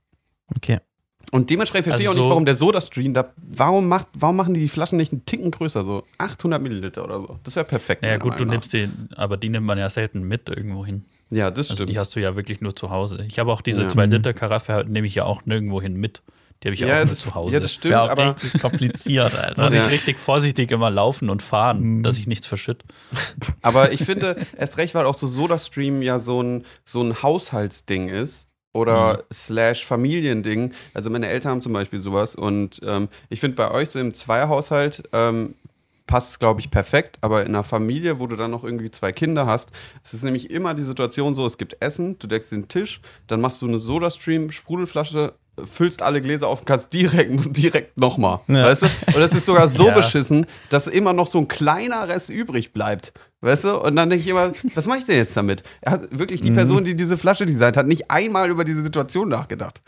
Okay. 0.54 0.80
Und 1.32 1.48
dementsprechend 1.50 1.86
verstehe 1.86 2.04
ich 2.04 2.08
Also 2.08 2.20
auch 2.20 2.22
nicht, 2.22 2.26
so- 2.26 2.30
warum 2.30 2.44
der 2.44 2.54
Soda-Stream 2.54 3.14
da, 3.14 3.30
warum, 3.38 3.88
macht, 3.88 4.06
warum 4.12 4.36
machen 4.36 4.52
die 4.54 4.60
die 4.60 4.68
Flaschen 4.68 4.98
nicht 4.98 5.12
einen 5.12 5.24
Ticken 5.24 5.50
größer, 5.50 5.82
so 5.82 6.04
800 6.18 6.60
Milliliter 6.62 7.02
oder 7.02 7.18
so. 7.18 7.38
Das 7.42 7.56
wäre 7.56 7.64
perfekt. 7.66 8.04
Ja, 8.04 8.18
gut, 8.18 8.38
du 8.38 8.44
nimmst 8.44 8.72
die, 8.74 8.88
aber 9.16 9.36
die 9.38 9.48
nimmt 9.48 9.66
man 9.66 9.78
ja 9.78 9.88
selten 9.88 10.22
mit 10.28 10.48
irgendwo 10.50 10.84
hin. 10.84 11.06
Ja, 11.30 11.50
das 11.50 11.70
Also 11.70 11.76
stimmt. 11.76 11.90
die 11.90 11.98
hast 11.98 12.14
du 12.14 12.20
ja 12.20 12.36
wirklich 12.36 12.60
nur 12.60 12.76
zu 12.76 12.90
Hause. 12.90 13.24
Ich 13.26 13.38
habe 13.38 13.50
auch 13.50 13.62
diese 13.62 13.82
Ja. 13.84 13.88
2-Liter-Karaffe, 13.88 14.74
halt, 14.74 14.88
nehme 14.90 15.06
ich 15.06 15.14
ja 15.14 15.24
auch 15.24 15.46
nirgendwo 15.46 15.80
hin 15.80 15.94
mit. 15.94 16.22
Die 16.64 16.68
habe 16.68 16.74
ich 16.74 16.80
ja, 16.80 16.88
ja, 16.88 17.02
auch 17.02 17.08
das, 17.08 17.18
zu 17.20 17.34
Hause. 17.34 17.52
ja, 17.54 17.60
das 17.60 17.72
stimmt, 17.74 17.94
auch 17.94 18.08
aber 18.08 18.34
richtig 18.42 18.60
kompliziert, 18.62 19.34
Alter. 19.38 19.62
muss 19.62 19.74
Ja. 19.74 19.84
ich 19.84 19.92
richtig 19.92 20.18
vorsichtig 20.18 20.70
immer 20.70 20.90
laufen 20.90 21.28
und 21.30 21.42
fahren, 21.42 21.98
Mhm. 21.98 22.02
dass 22.02 22.16
ich 22.16 22.26
nichts 22.26 22.46
verschütt. 22.46 22.82
Aber 23.62 23.92
ich 23.92 24.02
finde, 24.02 24.36
erst 24.58 24.78
recht, 24.78 24.94
weil 24.94 25.04
auch 25.06 25.14
so 25.14 25.26
SodaStream 25.28 26.00
ja 26.02 26.18
so 26.18 26.42
ein, 26.42 26.64
so 26.84 27.02
ein 27.02 27.22
Haushaltsding 27.22 28.08
ist. 28.08 28.48
Oder 28.72 29.22
slash 29.32 29.84
Familiending. 29.86 30.72
Also 30.94 31.08
meine 31.08 31.28
Eltern 31.28 31.52
haben 31.52 31.60
zum 31.60 31.72
Beispiel 31.72 32.00
sowas. 32.00 32.34
Und 32.34 32.80
ähm, 32.84 33.08
ich 33.28 33.38
finde 33.38 33.54
bei 33.56 33.70
euch 33.70 33.90
so 33.90 34.00
im 34.00 34.12
Zweierhaushalt 34.14 35.04
ähm, 35.12 35.54
passt 36.08 36.30
es, 36.32 36.38
glaube 36.40 36.58
ich, 36.60 36.72
perfekt. 36.72 37.18
Aber 37.20 37.42
in 37.42 37.48
einer 37.50 37.62
Familie, 37.62 38.18
wo 38.18 38.26
du 38.26 38.34
dann 38.34 38.50
noch 38.50 38.64
irgendwie 38.64 38.90
zwei 38.90 39.12
Kinder 39.12 39.46
hast, 39.46 39.70
es 40.02 40.12
ist 40.12 40.24
nämlich 40.24 40.50
immer 40.50 40.74
die 40.74 40.82
Situation 40.82 41.36
so, 41.36 41.46
es 41.46 41.56
gibt 41.56 41.76
Essen, 41.80 42.18
du 42.18 42.26
deckst 42.26 42.50
den 42.50 42.66
Tisch, 42.66 43.00
dann 43.28 43.40
machst 43.40 43.62
du 43.62 43.68
eine 43.68 43.78
SodaStream-Sprudelflasche, 43.78 45.34
füllst 45.64 46.02
alle 46.02 46.20
Gläser 46.20 46.48
auf 46.48 46.60
und 46.60 46.64
kannst 46.66 46.92
direkt, 46.92 47.30
musst 47.30 47.56
direkt 47.56 47.98
nochmal. 47.98 48.40
Ja. 48.48 48.64
Weißt 48.64 48.82
du? 48.82 48.86
Und 49.08 49.16
das 49.18 49.34
ist 49.34 49.46
sogar 49.46 49.68
so 49.68 49.86
Ja. 49.88 49.94
beschissen, 49.94 50.46
dass 50.68 50.86
immer 50.86 51.12
noch 51.12 51.26
so 51.26 51.38
ein 51.38 51.48
kleiner 51.48 52.08
Rest 52.08 52.30
übrig 52.30 52.72
bleibt. 52.72 53.12
Weißt 53.40 53.64
du? 53.64 53.78
Und 53.80 53.96
dann 53.96 54.10
denke 54.10 54.22
ich 54.24 54.28
immer, 54.30 54.52
was 54.74 54.86
mache 54.86 54.98
ich 54.98 55.04
denn 55.04 55.16
jetzt 55.18 55.36
damit? 55.36 55.62
Er 55.82 55.92
hat 55.92 56.18
wirklich 56.18 56.40
die 56.40 56.50
Mhm. 56.50 56.54
Person, 56.54 56.84
die 56.84 56.96
diese 56.96 57.16
Flasche 57.18 57.46
designt 57.46 57.76
hat, 57.76 57.86
nicht 57.86 58.10
einmal 58.10 58.50
über 58.50 58.64
diese 58.64 58.82
Situation 58.82 59.28
nachgedacht. 59.28 59.82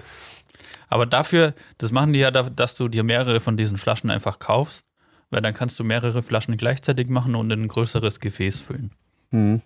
Aber 0.88 1.06
dafür, 1.06 1.54
das 1.78 1.90
machen 1.90 2.12
die 2.12 2.20
ja, 2.20 2.30
da- 2.30 2.48
dass 2.50 2.74
du 2.76 2.88
dir 2.88 3.02
mehrere 3.02 3.40
von 3.40 3.56
diesen 3.56 3.76
Flaschen 3.78 4.10
einfach 4.10 4.38
kaufst, 4.38 4.84
weil 5.30 5.40
dann 5.42 5.52
kannst 5.54 5.78
du 5.80 5.84
mehrere 5.84 6.22
Flaschen 6.22 6.56
gleichzeitig 6.56 7.08
machen 7.08 7.34
und 7.34 7.50
in 7.50 7.62
ein 7.64 7.68
größeres 7.68 8.20
Gefäß 8.20 8.60
füllen. 8.60 8.92
Hm. 9.32 9.62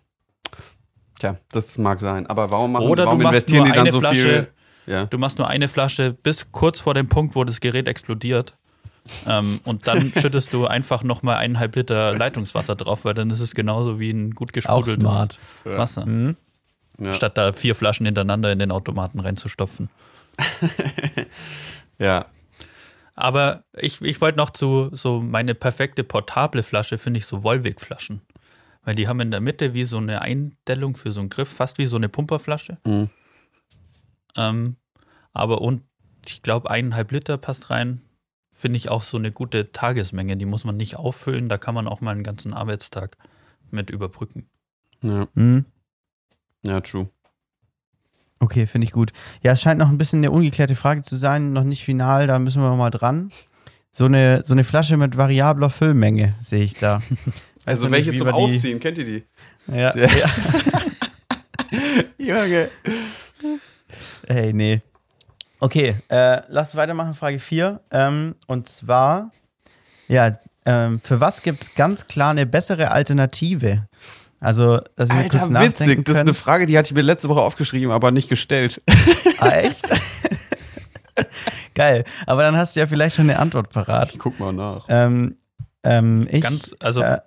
Tja, 1.18 1.36
das 1.52 1.76
mag 1.76 2.00
sein. 2.00 2.26
Aber 2.26 2.50
warum 2.50 2.72
machen 2.72 2.86
Oder 2.86 3.04
warum 3.04 3.18
du 3.18 3.24
machst 3.24 3.50
investieren 3.50 3.58
nur 3.58 3.66
die 3.66 3.72
dann 3.72 3.80
eine 3.82 3.92
so 3.92 4.00
Flasche, 4.00 4.22
viel? 4.22 4.48
Ja. 4.90 5.06
du 5.06 5.18
machst 5.18 5.38
nur 5.38 5.46
eine 5.46 5.68
Flasche 5.68 6.12
bis 6.12 6.50
kurz 6.50 6.80
vor 6.80 6.94
dem 6.94 7.08
Punkt, 7.08 7.36
wo 7.36 7.44
das 7.44 7.60
Gerät 7.60 7.86
explodiert. 7.86 8.54
ähm, 9.26 9.60
und 9.64 9.86
dann 9.86 10.12
schüttest 10.20 10.52
du 10.52 10.66
einfach 10.66 11.04
nochmal 11.04 11.36
eineinhalb 11.36 11.76
Liter 11.76 12.16
Leitungswasser 12.18 12.74
drauf, 12.74 13.04
weil 13.04 13.14
dann 13.14 13.30
ist 13.30 13.40
es 13.40 13.54
genauso 13.54 14.00
wie 14.00 14.10
ein 14.10 14.32
gut 14.32 14.50
Auch 14.50 14.52
gesprudeltes 14.84 15.00
smart. 15.00 15.38
Wasser. 15.64 16.06
Mhm. 16.06 16.36
Ja. 16.98 17.12
Statt 17.12 17.38
da 17.38 17.52
vier 17.52 17.74
Flaschen 17.74 18.04
hintereinander 18.04 18.50
in 18.52 18.58
den 18.58 18.72
Automaten 18.72 19.20
reinzustopfen. 19.20 19.88
ja. 21.98 22.26
Aber 23.14 23.64
ich, 23.76 24.00
ich 24.02 24.20
wollte 24.20 24.38
noch 24.38 24.50
zu 24.50 24.90
so 24.92 25.20
meine 25.20 25.54
perfekte 25.54 26.04
portable 26.04 26.62
Flasche, 26.62 26.98
finde 26.98 27.18
ich 27.18 27.26
so 27.26 27.42
Volvic-Flaschen. 27.42 28.22
Weil 28.84 28.94
die 28.94 29.08
haben 29.08 29.20
in 29.20 29.30
der 29.30 29.40
Mitte 29.40 29.74
wie 29.74 29.84
so 29.84 29.98
eine 29.98 30.22
Eindellung 30.22 30.96
für 30.96 31.12
so 31.12 31.20
einen 31.20 31.28
Griff, 31.28 31.48
fast 31.48 31.78
wie 31.78 31.86
so 31.86 31.96
eine 31.96 32.08
Pumperflasche. 32.08 32.78
Mhm. 32.84 33.10
Ähm, 34.36 34.76
aber 35.32 35.60
und 35.60 35.82
ich 36.26 36.42
glaube, 36.42 36.70
eineinhalb 36.70 37.12
Liter 37.12 37.38
passt 37.38 37.70
rein. 37.70 38.00
Finde 38.52 38.76
ich 38.76 38.88
auch 38.88 39.02
so 39.02 39.16
eine 39.16 39.30
gute 39.32 39.72
Tagesmenge. 39.72 40.36
Die 40.36 40.44
muss 40.44 40.64
man 40.64 40.76
nicht 40.76 40.96
auffüllen. 40.96 41.48
Da 41.48 41.56
kann 41.56 41.74
man 41.74 41.88
auch 41.88 42.00
mal 42.00 42.10
einen 42.10 42.24
ganzen 42.24 42.52
Arbeitstag 42.52 43.16
mit 43.70 43.90
überbrücken. 43.90 44.48
Ja. 45.02 45.28
Mhm. 45.34 45.64
ja, 46.66 46.80
true. 46.80 47.08
Okay, 48.40 48.66
finde 48.66 48.86
ich 48.86 48.92
gut. 48.92 49.12
Ja, 49.42 49.52
es 49.52 49.60
scheint 49.62 49.78
noch 49.78 49.88
ein 49.88 49.98
bisschen 49.98 50.18
eine 50.20 50.30
ungeklärte 50.30 50.74
Frage 50.74 51.02
zu 51.02 51.16
sein, 51.16 51.52
noch 51.52 51.64
nicht 51.64 51.84
final, 51.84 52.26
da 52.26 52.38
müssen 52.38 52.62
wir 52.62 52.70
noch 52.70 52.76
mal 52.76 52.90
dran. 52.90 53.30
So 53.92 54.06
eine, 54.06 54.42
so 54.44 54.54
eine 54.54 54.64
Flasche 54.64 54.96
mit 54.96 55.16
variabler 55.16 55.70
Füllmenge 55.70 56.34
sehe 56.40 56.64
ich 56.64 56.74
da. 56.74 57.00
Also 57.66 57.88
nicht, 57.88 58.06
welche 58.06 58.14
zum 58.18 58.26
wir 58.26 58.32
die- 58.32 58.54
Aufziehen, 58.54 58.80
kennt 58.80 58.96
ihr 58.98 59.04
die? 59.04 59.24
Ja. 59.70 59.92
Der- 59.92 60.08
Junge. 62.18 62.70
Hey, 64.26 64.52
nee. 64.54 64.80
Okay, 65.60 65.94
äh, 66.08 66.40
lass 66.48 66.74
weitermachen, 66.74 67.14
Frage 67.14 67.38
4. 67.38 67.80
Ähm, 67.90 68.34
und 68.46 68.68
zwar, 68.68 69.30
ja, 70.08 70.32
ähm, 70.64 71.00
für 71.00 71.20
was 71.20 71.42
gibt 71.42 71.62
es 71.62 71.74
ganz 71.74 72.06
klar 72.06 72.30
eine 72.30 72.46
bessere 72.46 72.90
Alternative? 72.90 73.86
Also, 74.40 74.80
dass 74.96 75.10
wir 75.10 75.22
kurz 75.28 75.34
Alter, 75.34 75.50
nachdenken 75.50 75.80
witzig. 75.80 76.04
Das 76.06 76.16
ist 76.16 76.20
eine. 76.22 76.34
Frage, 76.34 76.64
die 76.64 76.78
hatte 76.78 76.88
ich 76.88 76.94
mir 76.94 77.02
letzte 77.02 77.28
Woche 77.28 77.42
aufgeschrieben, 77.42 77.90
aber 77.90 78.10
nicht 78.10 78.28
gestellt. 78.28 78.82
Ah, 79.38 79.50
echt? 79.50 79.86
Geil. 81.74 82.04
Aber 82.26 82.42
dann 82.42 82.56
hast 82.56 82.74
du 82.74 82.80
ja 82.80 82.86
vielleicht 82.86 83.16
schon 83.16 83.28
eine 83.28 83.38
Antwort 83.38 83.70
parat. 83.70 84.10
Ich 84.10 84.18
guck 84.18 84.38
mal 84.40 84.52
nach. 84.52 84.86
Ähm, 84.88 85.36
ähm, 85.82 86.26
ich, 86.30 86.42
Ganz, 86.42 86.74
also, 86.80 87.02
äh, 87.02 87.20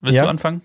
willst 0.00 0.16
ja. 0.16 0.24
du 0.24 0.30
anfangen? 0.30 0.62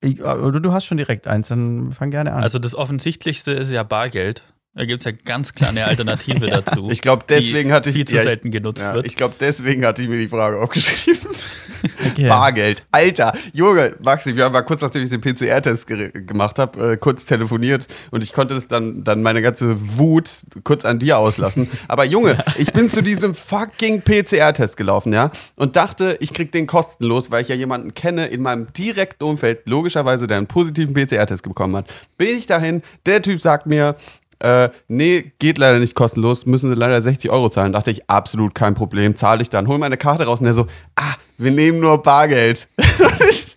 ich, 0.00 0.22
oder 0.22 0.60
du 0.60 0.72
hast 0.72 0.84
schon 0.84 0.98
direkt 0.98 1.26
eins, 1.26 1.48
dann 1.48 1.92
fang 1.92 2.10
gerne 2.10 2.32
an. 2.32 2.42
Also, 2.42 2.58
das 2.58 2.74
Offensichtlichste 2.74 3.52
ist 3.52 3.70
ja 3.70 3.82
Bargeld. 3.84 4.44
Da 4.76 4.84
gibt 4.84 5.00
es 5.00 5.10
ja 5.10 5.12
ganz 5.24 5.54
klar 5.54 5.70
eine 5.70 5.86
Alternative 5.86 6.46
dazu. 6.50 6.90
Ich 6.90 7.00
glaube, 7.00 7.24
deswegen 7.26 7.70
die 7.70 7.74
hatte 7.74 7.88
ich 7.88 7.96
viel 7.96 8.06
zu 8.06 8.16
ja, 8.16 8.22
selten 8.22 8.50
genutzt 8.50 8.82
Ja, 8.82 8.92
wird. 8.92 9.06
ich 9.06 9.16
glaube, 9.16 9.34
deswegen 9.40 9.86
hatte 9.86 10.02
ich 10.02 10.08
mir 10.08 10.18
die 10.18 10.28
Frage 10.28 10.60
aufgeschrieben. 10.60 11.30
okay. 12.12 12.28
Bargeld. 12.28 12.84
Alter, 12.92 13.32
Junge, 13.54 13.96
Maxi, 14.02 14.36
wir 14.36 14.44
haben 14.44 14.52
mal 14.52 14.60
kurz 14.60 14.82
nachdem 14.82 15.02
ich 15.02 15.08
den 15.08 15.22
PCR-Test 15.22 15.86
ge 15.86 16.10
gemacht 16.12 16.58
habe, 16.58 16.92
äh, 16.92 16.96
kurz 16.98 17.24
telefoniert 17.24 17.88
und 18.10 18.22
ich 18.22 18.34
konnte 18.34 18.54
es 18.54 18.68
dann, 18.68 19.02
dann 19.02 19.22
meine 19.22 19.40
ganze 19.40 19.76
Wut 19.96 20.30
kurz 20.62 20.84
an 20.84 20.98
dir 20.98 21.16
auslassen. 21.16 21.70
Aber 21.88 22.04
Junge, 22.04 22.44
ich 22.58 22.70
bin 22.74 22.90
zu 22.90 23.02
diesem 23.02 23.34
fucking 23.34 24.02
PCR-Test 24.02 24.76
gelaufen, 24.76 25.14
ja, 25.14 25.30
und 25.54 25.76
dachte, 25.76 26.18
ich 26.20 26.34
krieg 26.34 26.52
den 26.52 26.66
kostenlos, 26.66 27.30
weil 27.30 27.40
ich 27.40 27.48
ja 27.48 27.54
jemanden 27.54 27.94
kenne 27.94 28.26
in 28.26 28.42
meinem 28.42 28.70
direkten 28.74 29.24
Umfeld, 29.24 29.60
logischerweise, 29.64 30.26
der 30.26 30.36
einen 30.36 30.48
positiven 30.48 30.92
PCR-Test 30.92 31.42
bekommen 31.44 31.76
hat. 31.76 31.86
Bin 32.18 32.36
ich 32.36 32.46
dahin, 32.46 32.82
der 33.06 33.22
Typ 33.22 33.40
sagt 33.40 33.66
mir, 33.66 33.96
äh, 34.38 34.68
nee, 34.88 35.32
geht 35.38 35.58
leider 35.58 35.78
nicht 35.78 35.94
kostenlos, 35.94 36.46
müssen 36.46 36.70
sie 36.70 36.76
leider 36.76 37.00
60 37.00 37.30
Euro 37.30 37.48
zahlen. 37.48 37.72
Dachte 37.72 37.90
ich, 37.90 38.08
absolut 38.10 38.54
kein 38.54 38.74
Problem, 38.74 39.16
zahle 39.16 39.42
ich 39.42 39.50
dann. 39.50 39.68
Hol 39.68 39.78
meine 39.78 39.96
Karte 39.96 40.24
raus 40.24 40.40
und 40.40 40.44
der 40.44 40.54
so, 40.54 40.66
ah, 40.96 41.14
wir 41.38 41.50
nehmen 41.50 41.80
nur 41.80 42.02
Bargeld. 42.02 42.68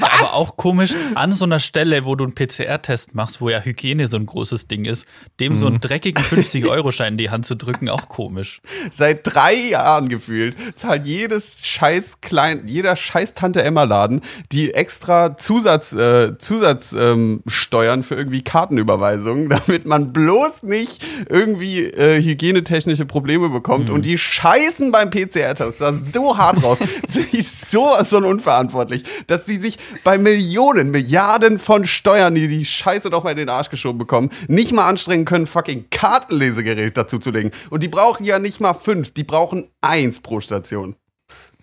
Aber 0.00 0.34
auch 0.34 0.56
komisch, 0.56 0.94
an 1.14 1.32
so 1.32 1.44
einer 1.44 1.60
Stelle, 1.60 2.04
wo 2.04 2.14
du 2.14 2.24
einen 2.24 2.34
PCR-Test 2.34 3.14
machst, 3.14 3.40
wo 3.40 3.48
ja 3.48 3.60
Hygiene 3.60 4.08
so 4.08 4.16
ein 4.16 4.26
großes 4.26 4.66
Ding 4.68 4.84
ist, 4.84 5.06
dem 5.38 5.56
so 5.56 5.66
Mhm. 5.66 5.72
einen 5.72 5.80
dreckigen 5.80 6.24
50-Euro-Schein 6.30 7.14
in 7.14 7.18
die 7.18 7.30
Hand 7.30 7.46
zu 7.46 7.54
drücken, 7.56 7.88
auch 7.88 8.08
komisch. 8.08 8.60
Seit 8.90 9.20
drei 9.24 9.54
Jahren 9.54 10.08
gefühlt 10.08 10.56
zahlt 10.76 11.06
jedes 11.06 11.66
scheiß 11.66 12.20
klein, 12.20 12.62
jeder 12.66 12.96
scheiß 12.96 13.34
Tante 13.34 13.62
Emma 13.62 13.84
Laden 13.84 14.20
die 14.52 14.74
extra 14.74 15.36
Zusatz, 15.36 15.92
äh, 15.92 16.36
Zusatzsteuern 16.38 17.98
ähm, 18.00 18.02
für 18.04 18.14
irgendwie 18.14 18.42
Kartenüberweisungen, 18.42 19.48
damit 19.66 19.86
man 19.86 20.12
bloß 20.12 20.62
nicht 20.62 21.04
irgendwie 21.28 21.84
äh, 21.84 22.22
hygienetechnische 22.22 23.06
Probleme 23.06 23.48
bekommt. 23.48 23.90
Und 23.90 24.04
die 24.04 24.18
scheißen 24.18 24.92
beim 24.92 25.10
PCR-Test 25.10 25.80
da 25.80 25.92
so 25.92 26.36
hart 26.36 26.62
drauf. 26.62 26.78
Das 27.02 27.16
ist 27.16 27.70
sowas 27.70 28.10
von 28.10 28.24
unverantwortlich, 28.24 29.02
dass 29.26 29.44
sie 29.46 29.56
sich 29.56 29.69
bei 30.04 30.18
Millionen, 30.18 30.90
Milliarden 30.90 31.58
von 31.58 31.84
Steuern, 31.84 32.34
die 32.34 32.48
die 32.48 32.64
Scheiße 32.64 33.10
doch 33.10 33.24
mal 33.24 33.30
in 33.32 33.36
den 33.36 33.48
Arsch 33.48 33.70
geschoben 33.70 33.98
bekommen, 33.98 34.30
nicht 34.48 34.72
mal 34.72 34.88
anstrengen 34.88 35.24
können, 35.24 35.46
fucking 35.46 35.86
Kartenlesegerät 35.90 36.96
dazu 36.96 37.18
zu 37.18 37.30
legen. 37.30 37.50
Und 37.70 37.82
die 37.82 37.88
brauchen 37.88 38.24
ja 38.24 38.38
nicht 38.38 38.60
mal 38.60 38.74
fünf, 38.74 39.12
die 39.14 39.24
brauchen 39.24 39.68
eins 39.80 40.20
pro 40.20 40.40
Station. 40.40 40.96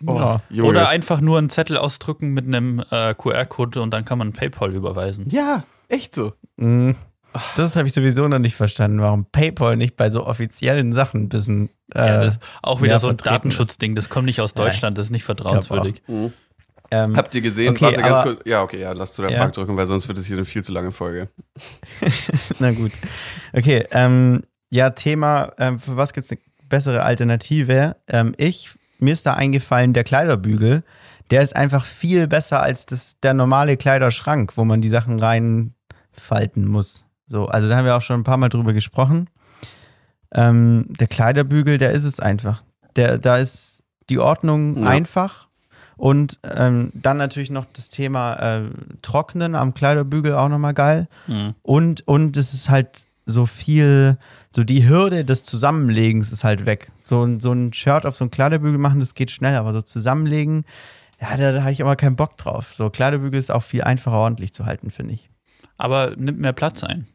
Oh, 0.05 0.13
Ja. 0.19 0.41
Junge. 0.49 0.69
Oder 0.69 0.89
einfach 0.89 1.21
nur 1.21 1.37
einen 1.39 1.49
Zettel 1.49 1.77
ausdrücken 1.77 2.33
mit 2.33 2.45
einem 2.45 2.83
äh, 2.91 3.13
QR-Code 3.15 3.81
und 3.81 3.91
dann 3.91 4.05
kann 4.05 4.17
man 4.19 4.31
PayPal 4.33 4.73
überweisen. 4.73 5.25
ja, 5.31 5.63
echt 5.89 6.13
so. 6.13 6.33
Mm, 6.57 6.91
Das 7.55 7.75
habe 7.75 7.87
ich 7.87 7.93
sowieso 7.93 8.27
noch 8.27 8.39
nicht 8.39 8.55
verstanden, 8.55 8.99
warum 9.01 9.25
PayPal 9.31 9.75
nicht 9.75 9.95
bei 9.95 10.09
so 10.09 10.25
offiziellen 10.25 10.93
Sachen 10.93 11.23
ein 11.23 11.29
bisschen. 11.29 11.69
Äh, 11.95 11.99
ja, 12.05 12.17
das 12.17 12.35
ist 12.35 12.43
auch 12.61 12.81
wieder 12.81 12.99
so 12.99 13.07
ein 13.09 13.17
Datenschutzding, 13.17 13.95
das 13.95 14.09
kommt 14.09 14.25
nicht 14.25 14.41
aus 14.41 14.53
Deutschland, 14.53 14.97
das 14.97 15.07
ist 15.07 15.11
nicht 15.11 15.23
vertrauenswürdig. 15.23 16.01
Ähm, 16.91 17.15
Habt 17.17 17.33
ihr 17.35 17.41
gesehen? 17.41 17.71
Okay, 17.71 17.85
Warte 17.85 18.01
ganz 18.01 18.19
aber- 18.19 18.33
kurz. 18.35 18.41
Ja, 18.45 18.61
okay, 18.63 18.79
ja, 18.79 18.91
lass 18.93 19.13
zu 19.13 19.21
der 19.21 19.31
Ja. 19.31 19.37
Frage 19.39 19.51
zurückkommen, 19.53 19.77
weil 19.77 19.87
sonst 19.87 20.07
wird 20.07 20.17
es 20.17 20.25
hier 20.25 20.37
eine 20.37 20.45
viel 20.45 20.63
zu 20.63 20.71
lange 20.71 20.91
Folge. 20.91 21.29
Na 22.59 22.71
gut. 22.71 22.91
Okay, 23.53 23.85
ähm, 23.91 24.43
ja, 24.69 24.89
Thema, 24.91 25.51
ähm, 25.59 25.79
für 25.79 25.97
was 25.97 26.13
gibt 26.13 26.25
es 26.25 26.31
eine 26.31 26.39
bessere 26.69 27.03
Alternative? 27.03 27.95
Ähm, 28.07 28.33
ich, 28.37 28.69
mir 28.99 29.13
ist 29.13 29.25
da 29.25 29.33
eingefallen, 29.33 29.93
der 29.93 30.03
Kleiderbügel, 30.03 30.83
der 31.31 31.41
ist 31.41 31.55
einfach 31.55 31.85
viel 31.85 32.27
besser 32.27 32.61
als 32.61 32.85
das, 32.85 33.19
der 33.21 33.33
normale 33.33 33.75
Kleiderschrank, 33.77 34.53
wo 34.55 34.63
man 34.65 34.81
die 34.81 34.89
Sachen 34.89 35.19
reinfalten 35.19 36.65
muss. 36.67 37.03
So, 37.27 37.47
also 37.47 37.67
da 37.67 37.75
haben 37.77 37.85
wir 37.85 37.95
auch 37.97 38.01
schon 38.01 38.21
ein 38.21 38.23
paar 38.23 38.37
Mal 38.37 38.49
drüber 38.49 38.73
gesprochen. 38.73 39.29
Ähm, 40.33 40.85
der 40.99 41.07
Kleiderbügel, 41.07 41.77
der 41.77 41.91
ist 41.91 42.03
es 42.05 42.19
einfach. 42.19 42.63
Der, 42.95 43.17
da 43.17 43.37
ist 43.37 43.83
die 44.09 44.19
Ordnung 44.19 44.83
Ja. 44.83 44.89
einfach. 44.89 45.46
Und 45.97 46.39
ähm, 46.43 46.91
dann 46.93 47.17
natürlich 47.17 47.49
noch 47.49 47.65
das 47.73 47.89
Thema 47.89 48.35
äh, 48.35 48.69
Trocknen 49.01 49.55
am 49.55 49.73
Kleiderbügel 49.73 50.33
auch 50.35 50.47
nochmal 50.49 50.73
geil. 50.73 51.07
Mhm. 51.27 51.55
Und, 51.63 52.07
und 52.07 52.37
es 52.37 52.53
ist 52.53 52.69
halt 52.69 53.07
so 53.25 53.45
viel, 53.45 54.17
so 54.51 54.63
die 54.63 54.87
Hürde 54.87 55.25
des 55.25 55.43
Zusammenlegens 55.43 56.31
ist 56.31 56.43
halt 56.43 56.65
weg. 56.65 56.87
So, 57.03 57.23
ein- 57.25 57.39
so 57.41 57.51
ein 57.51 57.73
Shirt 57.73 58.05
auf 58.05 58.15
so 58.15 58.23
einen 58.23 58.31
Kleiderbügel 58.31 58.77
machen, 58.77 58.99
das 59.01 59.15
geht 59.15 59.31
schnell, 59.31 59.55
aber 59.55 59.73
so 59.73 59.81
zusammenlegen, 59.81 60.63
ja, 61.19 61.35
da, 61.35 61.51
da 61.51 61.61
habe 61.61 61.71
ich 61.71 61.81
aber 61.81 61.95
keinen 61.95 62.15
Bock 62.15 62.37
drauf. 62.37 62.73
So 62.73 62.89
Kleiderbügel 62.89 63.39
ist 63.39 63.51
auch 63.51 63.63
viel 63.63 63.81
einfacher 63.83 64.17
ordentlich 64.17 64.53
zu 64.53 64.65
halten, 64.65 64.91
finde 64.91 65.15
ich. 65.15 65.29
Aber 65.77 66.13
nimmt 66.15 66.39
mehr 66.39 66.53
Platz 66.53 66.83
ein. 66.83 67.07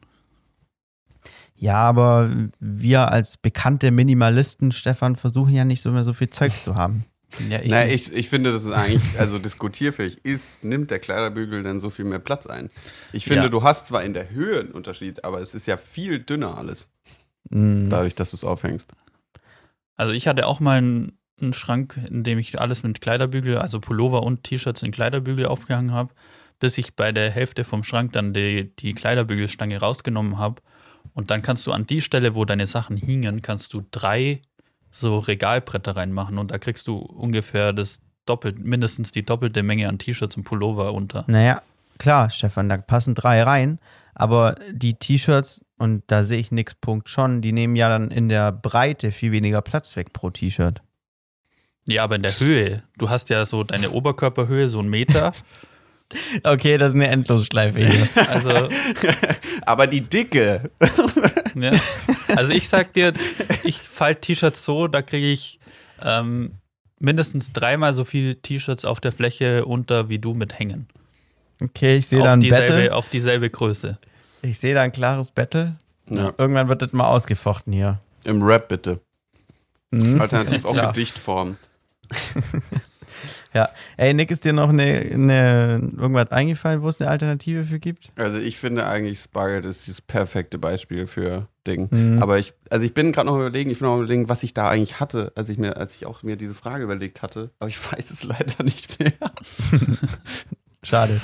Ja, 1.55 1.77
aber 1.77 2.31
wir 2.59 3.13
als 3.13 3.37
bekannte 3.37 3.93
Minimalisten, 3.93 4.73
Stefan, 4.73 5.15
versuchen 5.17 5.55
ja 5.55 5.65
nicht 5.65 5.81
so 5.83 5.93
mehr 5.93 6.05
so 6.05 6.13
viel 6.13 6.29
Zeug 6.31 6.53
zu 6.63 6.75
haben. 6.75 7.05
Ja, 7.49 7.61
ich, 7.61 7.71
naja, 7.71 7.93
ich, 7.93 8.13
ich 8.13 8.29
finde, 8.29 8.53
das 8.53 8.65
ist 8.65 8.73
eigentlich, 8.73 9.19
also 9.19 9.39
diskutierfähig 9.39 10.25
ist, 10.25 10.63
nimmt 10.65 10.91
der 10.91 10.99
Kleiderbügel 10.99 11.63
denn 11.63 11.81
so 11.81 11.89
viel 11.91 12.05
mehr 12.05 12.19
Platz 12.19 12.47
ein? 12.47 12.71
Ich 13.13 13.25
finde, 13.25 13.45
Ja. 13.45 13.49
du 13.49 13.63
hast 13.63 13.87
zwar 13.87 14.05
in 14.05 14.13
der 14.13 14.31
Höhe 14.31 14.61
einen 14.61 14.71
Unterschied, 14.73 15.25
aber 15.25 15.41
es 15.41 15.55
ist 15.55 15.67
ja 15.67 15.77
viel 15.77 16.19
dünner 16.21 16.57
alles, 16.59 16.89
Mm, 17.51 17.89
dadurch, 17.89 18.15
dass 18.15 18.31
du 18.31 18.37
es 18.37 18.45
aufhängst. 18.45 18.93
Also 19.97 20.13
ich 20.13 20.27
hatte 20.29 20.47
auch 20.47 20.61
mal 20.61 20.79
einen, 20.79 21.19
einen 21.41 21.53
Schrank, 21.53 21.99
in 22.09 22.23
dem 22.23 22.39
ich 22.39 22.59
alles 22.61 22.83
mit 22.83 23.01
Kleiderbügel, 23.01 23.59
also 23.59 23.81
Pullover 23.81 24.23
und 24.23 24.45
T-Shirts 24.45 24.83
in 24.83 24.93
Kleiderbügel 24.93 25.47
aufgehangen 25.47 25.93
habe, 25.93 26.15
bis 26.61 26.79
ich 26.79 26.95
bei 26.95 27.13
der 27.13 27.31
Hälfte 27.31 27.65
vom 27.65 27.83
Schrank 27.83 28.13
dann 28.13 28.33
die, 28.33 28.75
die 28.77 28.95
Kleiderbügelstange 28.95 29.79
rausgenommen 29.81 30.39
habe. 30.39 30.63
Und 31.15 31.31
dann 31.31 31.43
kannst 31.43 31.67
du 31.67 31.73
an 31.73 31.87
die 31.87 32.01
Stelle, 32.01 32.35
wo 32.35 32.45
deine 32.45 32.67
Sachen 32.67 32.97
hingen, 32.97 33.43
kannst 33.43 33.75
du 33.75 33.83
drei 33.91 34.41
so 34.93 35.19
Regalbretter 35.19 35.97
reinmachen 35.97 36.39
und 36.39 36.51
da 36.51 36.59
kriegst 36.59 36.87
du 36.87 36.97
ungefähr 36.97 37.73
das 37.73 38.01
doppelt, 38.27 38.59
mindestens 38.59 39.11
die 39.11 39.25
doppelte 39.25 39.63
Menge 39.63 39.89
an 39.89 39.99
T-Shirts 39.99 40.37
und 40.37 40.45
Pullover 40.45 40.93
unter. 40.93 41.25
Naja, 41.27 41.63
klar, 41.99 42.31
Stefan, 42.31 42.69
da 42.69 42.77
passen 42.77 43.15
drei 43.15 43.43
rein, 43.43 43.79
aber 44.15 44.57
die 44.71 44.95
T-Shirts, 44.95 45.65
und 45.79 46.05
da 46.07 46.23
sehe 46.23 46.39
ich 46.39 46.53
nix 46.53 46.75
Punkt 46.75 47.09
schon, 47.09 47.43
die 47.43 47.53
nehmen 47.53 47.75
ja 47.75 47.89
dann 47.89 48.11
in 48.11 48.29
der 48.29 48.53
Breite 48.53 49.11
viel 49.11 49.33
weniger 49.33 49.63
Platz 49.63 49.97
weg 49.97 50.13
pro 50.13 50.31
T-Shirt. 50.31 50.81
Ja, 51.87 52.05
aber 52.05 52.15
in 52.15 52.23
der 52.23 52.39
Höhe. 52.39 52.85
Du 52.97 53.11
hast 53.11 53.29
ja 53.31 53.45
so 53.45 53.65
deine 53.65 53.91
Oberkörperhöhe, 53.91 54.69
so 54.69 54.79
einen 54.79 54.91
Meter. 54.91 55.33
Okay, 56.43 56.79
das 56.79 56.91
ist 56.91 56.95
eine 56.95 57.09
Endlosschleife 57.09 57.85
hier. 57.85 58.09
Also 58.29 58.51
aber 59.67 59.87
die 59.87 60.01
Dicke, 60.03 60.71
Ja. 61.55 61.73
Also 62.35 62.53
ich 62.53 62.69
sag 62.69 62.93
dir, 62.95 63.13
ich 63.65 63.79
falte 63.79 64.21
T-Shirts 64.23 64.65
so, 64.65 64.89
da 64.89 65.03
kriege 65.03 65.27
ich 65.31 65.59
ähm, 66.03 66.53
mindestens 66.99 67.53
dreimal 67.53 67.93
so 67.95 68.05
viel 68.05 68.35
T-Shirts 68.37 68.85
auf 68.85 69.01
der 69.01 69.13
Fläche 69.13 69.65
unter 69.67 70.09
wie 70.09 70.19
du 70.19 70.35
mit 70.35 70.59
Hängen. 70.59 70.87
Okay, 71.63 71.99
ich 71.99 72.07
sehe 72.09 72.19
da 72.21 72.25
Auf 72.27 72.31
ein 72.33 72.41
dieselbe, 72.41 72.73
Battle. 72.73 72.95
auf 72.95 73.09
dieselbe 73.09 73.51
Größe. 73.51 73.99
Ich 74.43 74.59
sehe 74.59 74.75
da 74.75 74.83
ein 74.83 74.93
klares 74.93 75.31
Battle. 75.31 75.77
Ja. 76.11 76.33
Irgendwann 76.39 76.69
wird 76.69 76.83
das 76.83 76.93
mal 76.93 77.07
ausgefochten 77.07 77.73
hier. 77.73 78.01
im 78.25 78.43
Rap 78.43 78.69
bitte. 78.69 79.01
Mhm. 79.91 80.21
Alternativ 80.21 80.65
auch 80.65 80.75
Ja. 80.75 80.87
Gedichtform. 80.91 81.57
Ja. 83.55 83.69
Ey, 83.97 84.15
Nick, 84.15 84.31
ist 84.31 84.45
dir 84.45 84.53
noch 84.53 84.71
eine, 84.71 84.83
eine, 85.13 85.91
irgendwas 85.97 86.31
eingefallen, 86.31 86.83
wo 86.83 86.89
es 86.89 87.01
eine 87.01 87.11
Alternative 87.11 87.65
für 87.65 87.79
gibt? 87.79 88.11
Also 88.17 88.39
ich 88.39 88.59
finde 88.59 88.87
eigentlich 88.87 89.21
Spargel 89.21 89.65
ist 89.65 89.89
das 89.89 90.01
perfekte 90.01 90.59
Beispiel 90.59 91.07
für 91.07 91.49
Ding. 91.67 91.89
Mhm. 91.91 92.23
Aber 92.23 92.39
ich, 92.39 92.55
also 92.71 92.85
ich 92.85 92.95
bin 92.95 93.13
gerade 93.13 93.27
noch 93.27 93.37
überlegen, 93.37 93.71
ich 93.71 93.79
bin 93.79 93.89
noch 93.89 93.97
überlegen, 93.97 94.29
was 94.29 94.43
ich 94.43 94.55
da 94.55 94.69
eigentlich 94.69 95.01
hatte, 95.01 95.33
als 95.35 95.49
ich 95.49 95.59
mir, 95.59 95.77
als 95.77 95.95
ich 95.95 96.07
auch 96.07 96.23
mir 96.23 96.37
diese 96.37 96.55
Frage 96.55 96.85
überlegt 96.85 97.23
hatte. 97.23 97.51
Aber 97.59 97.69
ich 97.69 97.93
weiß 97.93 98.11
es 98.11 98.25
leider 98.25 98.63
nicht 98.65 98.99
mehr. 98.99 99.13
Schade. 100.83 101.21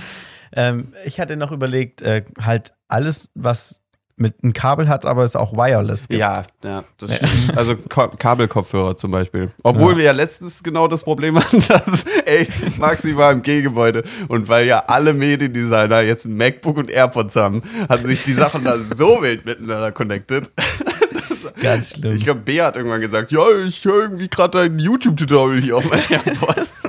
Ähm, 0.52 0.92
ich 1.04 1.20
hatte 1.20 1.36
noch 1.36 1.52
überlegt, 1.52 2.02
äh, 2.02 2.24
halt 2.40 2.72
alles, 2.88 3.30
was 3.34 3.84
mit 4.20 4.34
einem 4.42 4.52
Kabel 4.52 4.88
hat, 4.88 5.06
aber 5.06 5.22
es 5.24 5.36
auch 5.36 5.52
wireless 5.52 6.08
gibt. 6.08 6.20
Ja, 6.20 6.42
ja, 6.64 6.84
das 6.98 7.14
stimmt. 7.14 7.56
Also 7.56 7.76
Ko 7.88 8.08
Kabelkopfhörer 8.08 8.96
zum 8.96 9.10
Beispiel. 9.10 9.50
Obwohl 9.62 9.92
Ja. 9.92 9.98
wir 9.98 10.04
ja 10.06 10.12
letztens 10.12 10.62
genau 10.62 10.88
das 10.88 11.02
Problem 11.02 11.38
hatten, 11.38 11.60
dass, 11.68 12.04
ey, 12.26 12.48
Maxi 12.78 13.16
war 13.16 13.32
im 13.32 13.42
G-Gebäude 13.42 14.04
und 14.28 14.48
weil 14.48 14.66
ja 14.66 14.84
alle 14.86 15.14
Mediendesigner 15.14 16.00
jetzt 16.00 16.24
ein 16.26 16.36
MacBook 16.36 16.76
und 16.76 16.90
AirPods 16.90 17.36
haben, 17.36 17.62
hatten 17.88 18.06
sich 18.06 18.22
die 18.22 18.32
Sachen 18.34 18.64
da 18.64 18.76
so 18.78 19.18
wild 19.22 19.44
miteinander 19.46 19.92
connected. 19.92 20.50
Ganz 21.62 21.90
schlimm. 21.90 22.14
Ich 22.14 22.24
glaube, 22.24 22.40
Bea 22.40 22.66
hat 22.66 22.76
irgendwann 22.76 23.00
gesagt, 23.00 23.32
ja, 23.32 23.40
ich 23.66 23.84
höre 23.84 24.02
irgendwie 24.02 24.28
gerade 24.28 24.60
ein 24.60 24.78
YouTube-Tutorial 24.78 25.60
hier 25.60 25.76
auf 25.76 25.84
meinen 25.90 26.02
AirPods. 26.08 26.82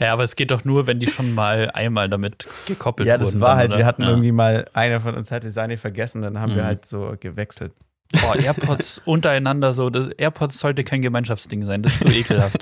Ja, 0.00 0.12
aber 0.12 0.24
es 0.24 0.36
geht 0.36 0.50
doch 0.50 0.64
nur, 0.64 0.86
wenn 0.86 0.98
die 0.98 1.06
schon 1.06 1.34
mal 1.34 1.70
einmal 1.72 2.08
damit 2.08 2.46
gekoppelt 2.66 3.06
ja, 3.08 3.14
wurden. 3.14 3.24
das 3.26 3.40
war 3.40 3.50
dann, 3.50 3.58
halt, 3.58 3.70
oder? 3.70 3.78
wir 3.78 3.86
hatten 3.86 4.02
ja. 4.02 4.08
irgendwie 4.10 4.32
mal, 4.32 4.64
einer 4.72 5.00
von 5.00 5.14
uns 5.14 5.30
hatte 5.30 5.50
seine 5.52 5.76
vergessen, 5.76 6.22
dann 6.22 6.40
haben 6.40 6.54
wir 6.54 6.62
Mhm. 6.62 6.66
halt 6.66 6.86
so 6.86 7.14
gewechselt. 7.20 7.72
Boah, 8.20 8.36
AirPods 8.36 9.00
untereinander 9.04 9.72
so. 9.72 9.90
Das, 9.90 10.08
AirPods 10.08 10.58
sollte 10.60 10.84
kein 10.84 11.02
Gemeinschaftsding 11.02 11.64
sein. 11.64 11.82
Das 11.82 11.94
ist 11.94 12.02
zu 12.02 12.08
ekelhaft. 12.12 12.58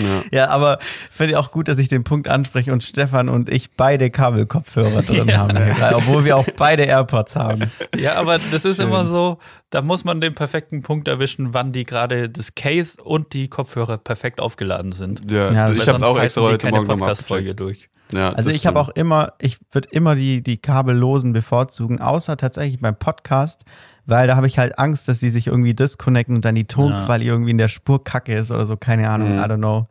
Ja. 0.00 0.22
Ja, 0.30 0.48
aber 0.50 0.78
finde 1.10 1.32
ich 1.32 1.36
auch 1.36 1.50
gut, 1.50 1.68
dass 1.68 1.78
ich 1.78 1.88
den 1.88 2.04
Punkt 2.04 2.28
anspreche 2.28 2.72
und 2.72 2.82
Stefan 2.82 3.28
und 3.28 3.48
ich 3.48 3.70
beide 3.72 4.10
Kabelkopfhörer 4.10 5.02
drin 5.02 5.28
Ja. 5.28 5.38
haben. 5.38 5.54
gerade, 5.56 5.96
Obwohl 5.96 6.24
wir 6.24 6.36
auch 6.36 6.46
beide 6.56 6.84
AirPods 6.84 7.36
haben. 7.36 7.70
Ja, 7.96 8.14
aber 8.16 8.38
das 8.50 8.64
ist 8.64 8.76
Schön. 8.76 8.86
immer 8.88 9.04
so, 9.04 9.38
da 9.70 9.82
muss 9.82 10.04
man 10.04 10.20
den 10.20 10.34
perfekten 10.34 10.82
Punkt 10.82 11.08
erwischen, 11.08 11.54
wann 11.54 11.72
die 11.72 11.84
gerade 11.84 12.28
das 12.28 12.54
Case 12.54 13.00
und 13.02 13.32
die 13.32 13.48
Kopfhörer 13.48 13.98
perfekt 13.98 14.40
aufgeladen 14.40 14.92
sind. 14.92 15.30
Ja, 15.30 15.52
Ja, 15.52 15.70
ich 15.70 15.80
habe 15.86 15.96
es 15.96 16.02
auch 16.02 16.18
extra 16.20 16.42
heute 16.42 16.70
Morgen 16.70 16.86
Podcast-Folge 16.88 17.54
durch. 17.54 17.88
Ja, 18.12 18.30
Also 18.32 18.50
ich 18.50 18.66
habe 18.66 18.80
auch 18.80 18.88
immer, 18.88 19.34
ich 19.38 19.58
würde 19.70 19.88
immer 19.92 20.16
die, 20.16 20.42
die 20.42 20.56
kabellosen 20.56 21.32
bevorzugen, 21.32 22.00
außer 22.00 22.36
tatsächlich 22.36 22.80
beim 22.80 22.96
Podcast, 22.96 23.64
weil 24.10 24.26
da 24.26 24.36
habe 24.36 24.46
ich 24.46 24.58
halt 24.58 24.78
Angst, 24.78 25.08
dass 25.08 25.20
die 25.20 25.30
sich 25.30 25.46
irgendwie 25.46 25.72
disconnecten 25.74 26.36
und 26.36 26.44
dann 26.44 26.54
die 26.54 26.66
Tonqualität 26.66 27.28
irgendwie 27.32 27.50
in 27.52 27.58
der 27.58 27.68
Spur 27.68 28.02
kacke 28.04 28.34
ist 28.36 28.50
oder 28.50 28.66
so, 28.66 28.76
keine 28.76 29.08
Ahnung, 29.08 29.32
Mhm. 29.36 29.38
I 29.38 29.42
don't 29.42 29.56
know. 29.58 29.86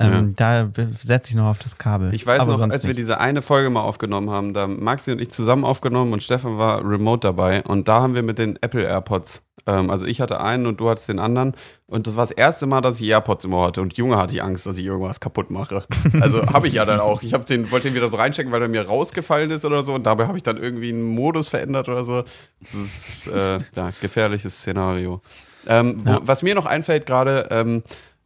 Ähm, 0.00 0.34
Da 0.36 0.68
setze 1.00 1.30
ich 1.30 1.36
noch 1.36 1.48
auf 1.48 1.58
das 1.58 1.76
Kabel. 1.78 2.14
Ich 2.14 2.26
weiß 2.26 2.40
Aber 2.40 2.52
noch, 2.52 2.60
als 2.60 2.84
wir 2.84 2.88
nicht. 2.88 2.98
diese 2.98 3.20
eine 3.20 3.42
Folge 3.42 3.70
mal 3.70 3.82
aufgenommen 3.82 4.30
haben, 4.30 4.54
da 4.54 4.62
haben 4.62 4.82
Maxi 4.82 5.12
und 5.12 5.20
ich 5.20 5.30
zusammen 5.30 5.64
aufgenommen 5.64 6.12
und 6.12 6.22
Stefan 6.22 6.56
war 6.58 6.82
remote 6.84 7.20
dabei 7.20 7.62
und 7.64 7.86
da 7.88 8.00
haben 8.00 8.14
wir 8.14 8.22
mit 8.22 8.38
den 8.38 8.58
Apple 8.62 8.82
AirPods, 8.82 9.42
ähm, 9.66 9.90
also 9.90 10.06
ich 10.06 10.20
hatte 10.22 10.40
einen 10.40 10.66
und 10.66 10.80
du 10.80 10.88
hattest 10.88 11.08
den 11.08 11.18
anderen 11.18 11.54
und 11.86 12.06
das 12.06 12.16
war 12.16 12.22
das 12.24 12.30
erste 12.30 12.64
Mal, 12.66 12.80
dass 12.80 12.98
ich 13.00 13.06
AirPods 13.08 13.44
im 13.44 13.52
Ohr 13.52 13.66
hatte 13.66 13.82
und 13.82 13.94
Junge 13.98 14.16
hatte 14.16 14.32
ich 14.34 14.42
Angst, 14.42 14.64
dass 14.64 14.78
ich 14.78 14.86
irgendwas 14.86 15.20
kaputt 15.20 15.50
mache. 15.50 15.84
Also 16.20 16.46
habe 16.52 16.66
ich 16.68 16.74
ja 16.74 16.84
dann 16.86 17.00
auch. 17.00 17.22
Ich 17.22 17.32
den, 17.32 17.70
wollte 17.70 17.88
den 17.88 17.94
wieder 17.94 18.08
so 18.08 18.16
reinstecken, 18.16 18.52
weil 18.52 18.62
er 18.62 18.68
mir 18.68 18.86
rausgefallen 18.86 19.50
ist 19.50 19.64
oder 19.66 19.82
so 19.82 19.92
und 19.94 20.06
dabei 20.06 20.26
habe 20.28 20.38
ich 20.38 20.42
dann 20.42 20.56
irgendwie 20.56 20.90
einen 20.90 21.02
Modus 21.14 21.48
verändert 21.48 21.88
oder 21.90 22.04
so. 22.04 22.24
Das 22.60 22.74
ist 22.74 23.26
äh, 23.26 23.58
ja, 23.76 23.90
gefährliches 24.00 24.54
Szenario. 24.60 25.20
Ähm, 25.66 25.96
wo, 26.04 26.10
Ja. 26.12 26.20
Was 26.22 26.42
mir 26.42 26.54
noch 26.54 26.64
einfällt 26.64 27.04
gerade, 27.04 27.48
ähm, 27.50 27.82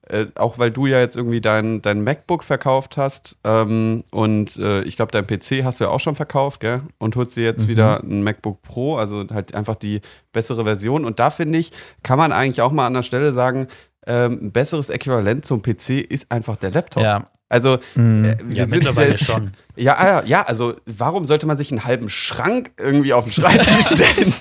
äh, 0.09 0.27
auch 0.35 0.59
weil 0.59 0.71
du 0.71 0.87
ja 0.87 1.01
jetzt 1.01 1.17
irgendwie 1.17 1.41
dein, 1.41 1.81
dein 1.83 2.03
MacBook 2.05 2.45
verkauft 2.45 2.97
hast 2.97 3.37
ähm, 3.45 4.05
und 4.11 4.57
äh, 4.59 4.83
ich 4.83 4.97
glaube, 4.97 5.13
dein 5.13 5.27
PC 5.27 5.65
hast 5.65 5.81
du 5.81 5.85
ja 5.85 5.91
auch 5.91 6.01
schon 6.01 6.15
verkauft, 6.15 6.61
gell? 6.61 6.83
Und 6.99 7.17
holst 7.17 7.37
dir 7.37 7.45
jetzt 7.45 7.65
Mhm. 7.65 7.69
wieder 7.69 8.01
ein 8.03 8.23
MacBook 8.23 8.61
Pro, 8.63 8.97
also 8.97 9.25
halt 9.33 9.55
einfach 9.55 9.77
die 9.77 10.01
bessere 10.33 10.65
Version. 10.65 11.05
Und 11.05 11.19
da 11.21 11.31
finde 11.31 11.59
ich, 11.59 11.71
kann 12.03 12.19
man 12.19 12.33
eigentlich 12.33 12.61
auch 12.61 12.73
mal 12.73 12.87
an 12.87 12.95
der 12.95 13.03
Stelle 13.03 13.33
sagen, 13.33 13.69
ähm, 14.07 14.39
ein 14.43 14.53
besseres 14.53 14.91
Äquivalent 14.91 15.47
zum 15.47 15.63
PC 15.63 16.01
ist 16.07 16.31
einfach 16.31 16.57
der 16.57 16.71
Laptop. 16.73 17.03
Ja. 17.03 17.31
Also, 17.49 17.79
Mhm. 17.95 18.25
äh, 18.25 18.37
wir 18.45 18.57
Ja, 18.57 18.65
sind 18.67 18.79
mittlerweile 18.85 19.11
jetzt- 19.13 19.25
schon. 19.27 19.53
Ja, 19.77 19.97
ah, 19.97 20.07
ja, 20.07 20.23
ja, 20.27 20.43
also 20.43 20.75
warum 20.87 21.25
sollte 21.25 21.47
man 21.47 21.57
sich 21.57 21.71
einen 21.71 21.85
halben 21.85 22.09
Schrank 22.11 22.71
irgendwie 22.79 23.13
auf 23.15 23.25
den 23.25 23.33
Schreibtisch 23.33 23.87
stellen? 23.95 24.35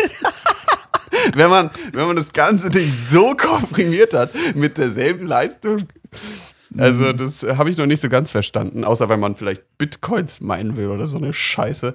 Wenn, 1.35 1.49
man, 1.49 1.69
wenn 1.91 2.07
man 2.07 2.15
das 2.15 2.33
ganze 2.33 2.69
Ding 2.69 2.91
so 3.07 3.35
komprimiert 3.35 4.13
hat, 4.13 4.31
mit 4.55 4.77
derselben 4.77 5.27
Leistung. 5.27 5.87
Also, 6.77 7.13
das 7.13 7.43
äh, 7.43 7.55
habe 7.57 7.69
ich 7.69 7.77
noch 7.77 7.85
nicht 7.85 8.01
so 8.01 8.09
ganz 8.09 8.31
verstanden, 8.31 8.83
außer 8.83 9.09
wenn 9.09 9.19
man 9.19 9.35
vielleicht 9.35 9.63
Bitcoins 9.77 10.41
meinen 10.41 10.75
will 10.75 10.87
oder 10.87 11.07
so 11.07 11.17
eine 11.17 11.33
Scheiße. 11.33 11.93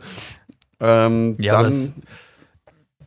Ähm, 0.80 1.36
Ja, 1.40 1.62
dann, 1.62 1.94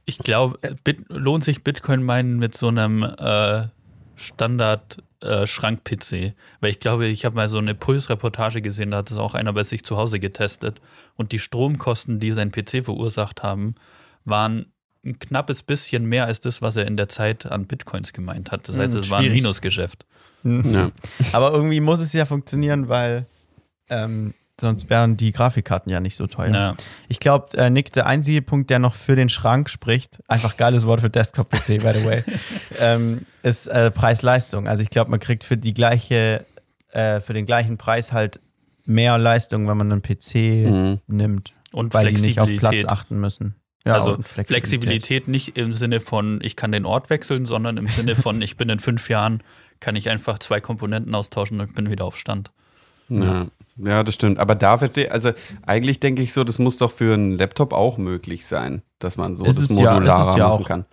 Ich 0.05 0.17
glaube, 0.17 0.59
lohnt 1.07 1.43
sich 1.43 1.63
Bitcoin 1.63 2.03
meinen 2.03 2.37
mit 2.37 2.57
so 2.57 2.67
einem 2.67 3.03
äh, 3.03 3.67
Standard-Schrank-PC. 4.15 6.33
Weil 6.59 6.69
ich 6.69 6.79
glaube, 6.79 7.07
ich 7.07 7.25
habe 7.25 7.35
mal 7.35 7.47
so 7.47 7.57
eine 7.57 7.75
Puls-Reportage 7.75 8.61
gesehen, 8.61 8.91
da 8.91 8.97
hat 8.97 9.11
es 9.11 9.17
auch 9.17 9.33
einer 9.33 9.53
bei 9.53 9.63
sich 9.63 9.83
zu 9.83 9.97
Hause 9.97 10.19
getestet. 10.19 10.81
Und 11.15 11.31
die 11.31 11.39
Stromkosten, 11.39 12.19
die 12.19 12.31
sein 12.31 12.51
PC 12.51 12.83
verursacht 12.83 13.43
haben, 13.43 13.75
waren 14.25 14.70
ein 15.05 15.17
knappes 15.19 15.63
bisschen 15.63 16.05
mehr 16.05 16.25
als 16.25 16.41
das, 16.41 16.61
was 16.61 16.75
er 16.77 16.85
in 16.85 16.95
der 16.97 17.09
Zeit 17.09 17.45
an 17.51 17.65
Bitcoins 17.65 18.13
gemeint 18.13 18.51
hat. 18.51 18.67
Das 18.69 18.77
heißt, 18.77 18.93
Hm, 18.93 18.99
es 18.99 19.09
war 19.09 19.19
ein. 19.19 19.31
Minusgeschäft. 19.31 20.05
ja. 20.43 20.91
Aber 21.33 21.51
irgendwie 21.53 21.79
muss 21.79 21.99
es 21.99 22.13
ja 22.13 22.25
funktionieren, 22.25 22.87
weil 22.87 23.25
ähm, 23.89 24.33
sonst 24.59 24.89
wären 24.91 25.17
die 25.17 25.31
Grafikkarten 25.31 25.91
ja 25.91 25.99
nicht 25.99 26.15
so 26.15 26.27
teuer. 26.27 26.53
Ja. 26.53 26.75
Ich 27.07 27.19
glaube, 27.19 27.57
äh, 27.57 27.69
Nick, 27.71 27.91
der 27.93 28.05
einzige 28.05 28.43
Punkt, 28.43 28.69
der 28.69 28.77
noch 28.79 28.93
für 28.93 29.15
den 29.15 29.29
Schrank 29.29 29.69
spricht, 29.71 30.19
einfach 30.27 30.55
geiles 30.55 30.85
Wort 30.85 31.01
für 31.01 31.09
Desktop-PC, 31.09 31.79
by 31.81 31.91
the 31.95 32.05
way, 32.05 32.23
ähm, 32.79 33.25
ist 33.41 33.67
äh, 33.67 33.89
Preis-Leistung. 33.89 34.67
Also 34.67 34.83
ich 34.83 34.91
glaube, 34.91 35.09
man 35.09 35.19
kriegt 35.19 35.43
für 35.43 35.57
die 35.57 35.73
gleiche, 35.73 36.45
äh, 36.91 37.21
für 37.21 37.33
den 37.33 37.45
gleichen 37.47 37.77
Preis 37.77 38.11
halt 38.13 38.39
mehr 38.85 39.17
Leistung, 39.17 39.67
wenn 39.67 39.77
man 39.77 39.91
einen 39.91 40.01
PC 40.03 40.35
Mhm. 40.69 40.99
nimmt, 41.07 41.53
Und 41.71 41.93
weil 41.95 42.13
die 42.13 42.21
nicht 42.21 42.39
auf. 42.39 42.49
Platz 42.57 42.85
achten 42.85 43.19
müssen. 43.19 43.55
Ja, 43.85 43.93
also 43.95 44.13
und 44.15 44.27
Flexibilität. 44.27 45.27
nicht 45.27 45.57
im 45.57 45.73
Sinne 45.73 45.99
von, 45.99 46.39
ich 46.43 46.55
kann 46.55 46.71
den 46.71 46.85
Ort 46.85 47.09
wechseln, 47.09 47.45
sondern 47.45 47.77
im 47.77 47.87
Sinne 47.87 48.15
von, 48.15 48.41
ich 48.41 48.55
bin 48.57 48.69
in 48.69 48.79
fünf 48.79 49.09
Jahren, 49.09 49.41
kann 49.79 49.95
ich 49.95 50.09
einfach 50.09 50.37
zwei 50.39 50.59
Komponenten 50.61 51.15
austauschen 51.15 51.59
und 51.59 51.73
bin 51.73 51.89
wieder 51.89 52.05
auf 52.05 52.15
Stand. 52.17 52.51
Ja. 53.09 53.47
ja, 53.77 54.03
das 54.03 54.13
stimmt. 54.15 54.39
Aber 54.39 54.55
da 54.55 54.77
verstehe 54.77 55.11
also 55.11 55.31
eigentlich 55.65 55.99
denke 55.99 56.21
ich 56.21 56.31
so, 56.31 56.43
das 56.43 56.59
muss 56.59 56.77
doch 56.77 56.91
für 56.91 57.13
einen 57.15 57.31
Laptop 57.37 57.73
auch 57.73 57.97
möglich 57.97 58.45
sein, 58.45 58.83
dass 58.99 59.17
man 59.17 59.35
so 59.35 59.45
Ist 59.45 59.57
das 59.57 59.69
es 59.71 59.77
ja- 59.77 59.91
ist 59.93 59.93
modularer 59.95 60.29
es 60.31 60.35
ja 60.37 60.47
machen 60.47 60.61
auch. 60.63 60.67
kann. 60.67 60.85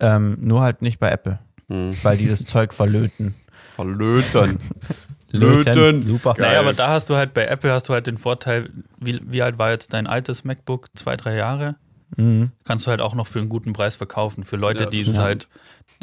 Ähm, 0.00 0.38
nur 0.40 0.60
halt 0.62 0.82
nicht 0.82 0.98
bei 0.98 1.10
Apple, 1.10 1.38
Hm. 1.68 1.96
weil 2.02 2.16
die 2.16 2.26
das 2.28 2.44
Zeug 2.44 2.74
verlöten. 2.74 3.34
Verlöten. 3.76 4.58
Löten. 5.30 6.02
Super. 6.02 6.34
Geil. 6.34 6.46
Naja, 6.48 6.60
aber 6.60 6.72
da 6.72 6.88
hast 6.88 7.10
du 7.10 7.14
halt, 7.16 7.32
bei 7.34 7.44
Apple 7.46 7.70
hast 7.72 7.88
du 7.88 7.92
halt 7.92 8.06
den 8.06 8.16
Vorteil, 8.18 8.70
wie, 8.98 9.20
wie 9.24 9.42
alt 9.42 9.58
war 9.58 9.70
jetzt 9.70 9.92
dein 9.92 10.06
altes 10.06 10.42
MacBook? 10.44 10.88
Zwei, 10.96 11.16
drei 11.16 11.36
Jahre? 11.36 11.76
Mhm. 12.16 12.52
Kannst 12.64 12.86
du 12.86 12.90
halt 12.90 13.00
auch 13.00 13.14
noch 13.14 13.26
für 13.26 13.38
einen 13.38 13.48
guten 13.48 13.72
Preis 13.72 13.96
verkaufen. 13.96 14.44
Für 14.44 14.56
Leute, 14.56 14.84
Ja, 14.84 14.90
die 14.90 15.00
es 15.00 15.18
halt 15.18 15.48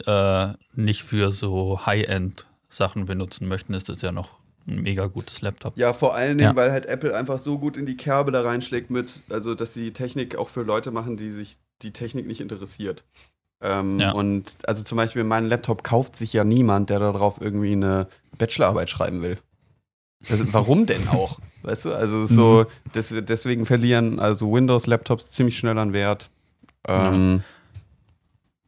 äh, 0.06 0.48
nicht 0.76 1.04
für 1.04 1.32
so 1.32 1.86
High-End-Sachen 1.86 3.06
benutzen 3.06 3.48
möchten, 3.48 3.74
ist 3.74 3.90
das 3.90 4.02
ja 4.02 4.12
noch 4.12 4.38
ein 4.68 4.82
mega 4.82 5.08
gutes 5.08 5.42
Laptop. 5.42 5.78
Ja, 5.78 5.94
vor 5.94 6.16
allen 6.16 6.38
Dingen, 6.38 6.52
Ja. 6.52 6.56
weil 6.56 6.72
halt 6.72 6.86
Apple 6.88 7.16
einfach 7.16 7.38
so 7.40 7.60
gut 7.60 7.78
in 7.78 7.86
die 7.86 7.98
Kerbe 7.98 8.32
da 8.32 8.42
reinschlägt 8.42 8.90
mit, 8.90 9.22
also 9.30 9.54
dass 9.56 9.74
sie 9.74 9.92
Technik 9.94 10.36
auch 10.36 10.50
für 10.50 10.64
Leute 10.64 10.92
machen, 10.92 11.18
die 11.18 11.30
sich 11.30 11.58
die 11.82 11.92
Technik 11.92 12.26
nicht 12.28 12.42
interessiert. 12.42 13.04
Ähm, 13.62 14.00
Ja. 14.00 14.12
Und 14.12 14.58
also 14.68 14.84
zum 14.84 14.98
Beispiel 14.98 15.24
meinen 15.24 15.48
Laptop 15.48 15.84
kauft 15.84 16.16
sich 16.16 16.34
ja 16.34 16.44
niemand, 16.44 16.90
der 16.90 17.00
darauf 17.00 17.40
irgendwie 17.40 17.72
eine 17.74 18.08
Bachelorarbeit 18.38 18.90
schreiben 18.90 19.22
will. 19.22 19.38
Also, 20.30 20.52
warum 20.54 20.86
denn 20.86 21.08
auch? 21.10 21.40
Weißt 21.66 21.86
du, 21.86 21.94
also 21.94 22.26
so, 22.26 22.66
des, 22.94 23.14
deswegen 23.22 23.66
verlieren 23.66 24.20
also 24.20 24.52
Windows-Laptops 24.52 25.32
ziemlich 25.32 25.58
schnell 25.58 25.78
an 25.78 25.94
Wert. 25.94 26.30
Ähm, 26.88 27.42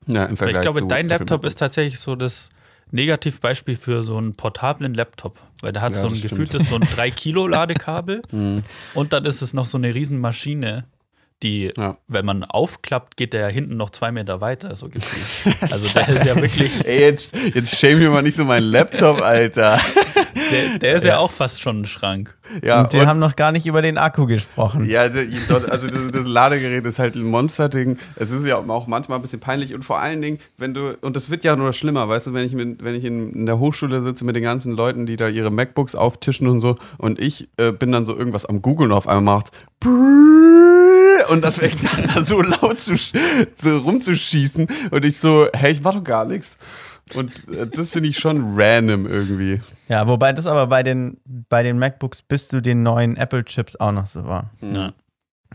ja. 0.08 0.24
im 0.26 0.30
Weil 0.32 0.36
Vergleich 0.38 0.56
ich 0.56 0.62
glaube, 0.62 0.88
dein 0.88 1.08
Laptop 1.08 1.46
ist 1.46 1.60
tatsächlich 1.60 2.00
so 2.00 2.16
das 2.16 2.50
Negativbeispiel 2.92 3.76
für 3.76 4.02
so 4.04 4.18
einen 4.18 4.34
portablen 4.36 4.94
Laptop. 4.94 5.38
Weil 5.62 5.74
der 5.74 5.82
hat 5.82 5.94
Ja, 5.96 6.02
so 6.02 6.08
ein 6.08 6.20
gefühltes 6.22 6.70
so 6.70 6.76
ein 6.76 6.84
3-Kilo-Ladekabel 6.84 8.22
Mhm. 8.32 8.64
und 8.94 9.14
dann 9.14 9.26
ist 9.26 9.42
es 9.42 9.54
noch 9.54 9.66
so 9.66 9.78
eine 9.78 9.94
Riesenmaschine, 9.94 10.86
die, 11.44 11.72
Ja. 11.78 11.98
wenn 12.08 12.26
man 12.26 12.44
aufklappt, 12.44 13.16
geht 13.18 13.34
der 13.34 13.42
ja 13.42 13.48
hinten 13.48 13.78
noch 13.78 13.90
zwei 13.92 14.12
Meter 14.12 14.42
weiter, 14.42 14.76
so 14.76 14.90
gefühlt. 14.90 15.56
Also 15.72 15.94
der 15.94 16.10
ist 16.10 16.26
ja 16.26 16.36
wirklich, 16.36 16.84
Ey, 16.86 17.02
jetzt, 17.02 17.36
jetzt 17.54 17.78
shame 17.78 18.00
mir 18.00 18.10
mal 18.10 18.24
nicht 18.24 18.36
so 18.36 18.46
meinen 18.46 18.72
Laptop, 18.72 19.22
Alter. 19.22 19.80
der, 20.52 20.80
der 20.80 20.96
ist 20.96 21.06
ja. 21.06 21.18
auch 21.18 21.32
fast 21.32 21.62
schon 21.62 21.82
ein 21.82 21.86
Schrank. 21.86 22.36
Ja, 22.64 22.82
und 22.82 22.94
wir 22.94 23.08
haben 23.08 23.20
noch 23.20 23.36
gar 23.36 23.52
nicht 23.52 23.66
über 23.66 23.82
den 23.82 23.98
Akku 23.98 24.26
gesprochen. 24.26 24.86
Ja, 24.86 25.02
also 25.02 25.88
das, 25.88 26.12
das 26.12 26.28
Ladegerät 26.28 26.86
ist 26.86 27.00
halt 27.00 27.16
ein 27.16 27.24
Monsterding. 27.24 27.98
Es 28.16 28.32
ist 28.32 28.46
ja 28.46 28.58
auch 28.58 28.88
manchmal 28.88 29.20
ein 29.20 29.22
bisschen 29.22 29.40
peinlich 29.40 29.74
und 29.74 29.84
vor 29.84 30.00
allen 30.00 30.22
Dingen, 30.22 30.40
wenn 30.58 30.74
du, 30.74 30.98
und 31.02 31.16
das 31.16 31.30
wird 31.30 31.44
ja 31.44 31.56
nur 31.56 31.74
schlimmer, 31.74 32.08
weißt 32.08 32.28
du, 32.28 32.34
wenn 32.34 32.46
ich, 32.46 32.54
mit, 32.54 32.84
wenn 32.84 32.96
ich 32.96 33.04
in, 33.04 33.34
in 33.34 33.46
der 33.46 33.60
Hochschule 33.60 34.02
sitze 34.02 34.26
mit 34.26 34.36
den 34.36 34.44
ganzen 34.44 34.74
Leuten, 34.74 35.06
die 35.06 35.18
da 35.18 35.28
ihre 35.28 35.52
MacBooks 35.52 35.96
auftischen 35.96 36.48
und 36.48 36.60
so 36.60 36.76
und 36.98 37.20
ich 37.20 37.50
äh, 37.58 37.72
bin 37.72 37.92
dann 37.92 38.06
so 38.06 38.16
irgendwas 38.16 38.46
am 38.46 38.62
Googeln 38.62 38.92
und 38.92 38.98
auf 38.98 39.08
einmal 39.08 39.36
macht 39.36 39.52
und 41.30 41.44
dann 41.44 41.52
fängt 41.52 41.84
er 41.84 42.18
an, 42.18 42.26
so 42.26 42.42
laut 42.42 42.80
zu, 42.80 42.96
so 42.98 43.78
rumzuschießen 43.78 44.68
und 44.92 45.06
ich 45.06 45.18
so, 45.18 45.48
hey, 45.54 45.72
ich 45.72 45.82
mach 45.82 45.94
doch 45.94 46.04
gar 46.04 46.26
nichts. 46.26 46.58
Und 47.16 47.48
äh, 47.50 47.68
das 47.68 47.92
finde 47.92 48.10
ich 48.10 48.18
schon 48.18 48.54
random 48.60 49.06
irgendwie. 49.08 49.62
Ja, 49.88 50.08
wobei 50.08 50.34
das 50.34 50.48
aber 50.48 50.68
bei 50.68 50.84
den, 50.84 51.18
bei 51.50 51.64
den 51.64 51.80
MacBooks 51.80 52.22
bis 52.22 52.48
zu 52.48 52.62
den 52.62 52.84
neuen 52.84 53.16
Apple-Chips 53.18 53.76
auch 53.78 53.92
noch 53.92 54.08
so 54.08 54.26
war. 54.26 54.52
Ja. 54.62 54.94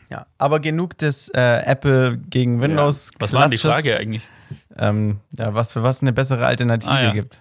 Ja, 0.09 0.27
aber 0.39 0.61
genug 0.61 0.99
des 0.99 1.29
äh, 1.31 1.62
Apple 1.65 2.19
gegen 2.29 2.61
Windows. 2.61 3.11
Was 3.19 3.33
war 3.33 3.43
denn 3.43 3.51
die. 3.53 3.59
Frage 3.59 3.97
eigentlich? 3.99 4.29
Ähm, 4.77 5.20
ja, 5.39 5.55
was 5.55 5.73
für 5.73 5.83
was 5.83 6.03
eine 6.03 6.12
bessere 6.12 6.45
Alternative 6.47 6.91
Ah, 6.93 7.03
ja. 7.03 7.12
gibt. 7.12 7.41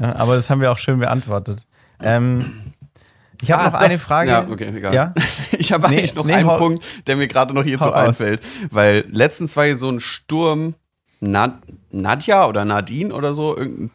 ja, 0.00 0.16
aber 0.16 0.34
das 0.36 0.50
haben 0.50 0.60
wir 0.60 0.72
auch 0.72 0.78
schön 0.78 0.98
beantwortet. 0.98 1.66
Ähm, 2.00 2.72
ich 3.40 3.50
habe 3.52 3.62
Ah, 3.62 3.66
noch 3.66 3.72
doch. 3.74 3.80
eine 3.80 3.98
Frage. 4.00 4.30
Ja, 4.30 4.48
okay, 4.48 4.72
egal. 4.74 4.94
Ja? 4.94 5.14
Ich 5.58 5.72
habe 5.72 5.88
Nee, 5.88 5.98
eigentlich 5.98 6.14
noch 6.16 6.24
nee, 6.24 6.32
einen 6.34 6.48
Punkt, 6.48 6.84
der 7.06 7.16
mir 7.16 7.28
gerade 7.28 7.54
noch 7.54 7.62
hierzu 7.64 7.92
einfällt. 7.92 8.40
Weil 8.70 9.04
letztens 9.10 9.56
war 9.56 9.64
hier 9.64 9.76
so 9.76 9.88
ein 9.90 10.00
Sturm, 10.00 10.74
Nad 11.20 11.58
Nadja 11.90 12.48
oder 12.48 12.64
Nadine 12.64 13.14
oder 13.14 13.34
so, 13.34 13.56
irgendein 13.56 13.90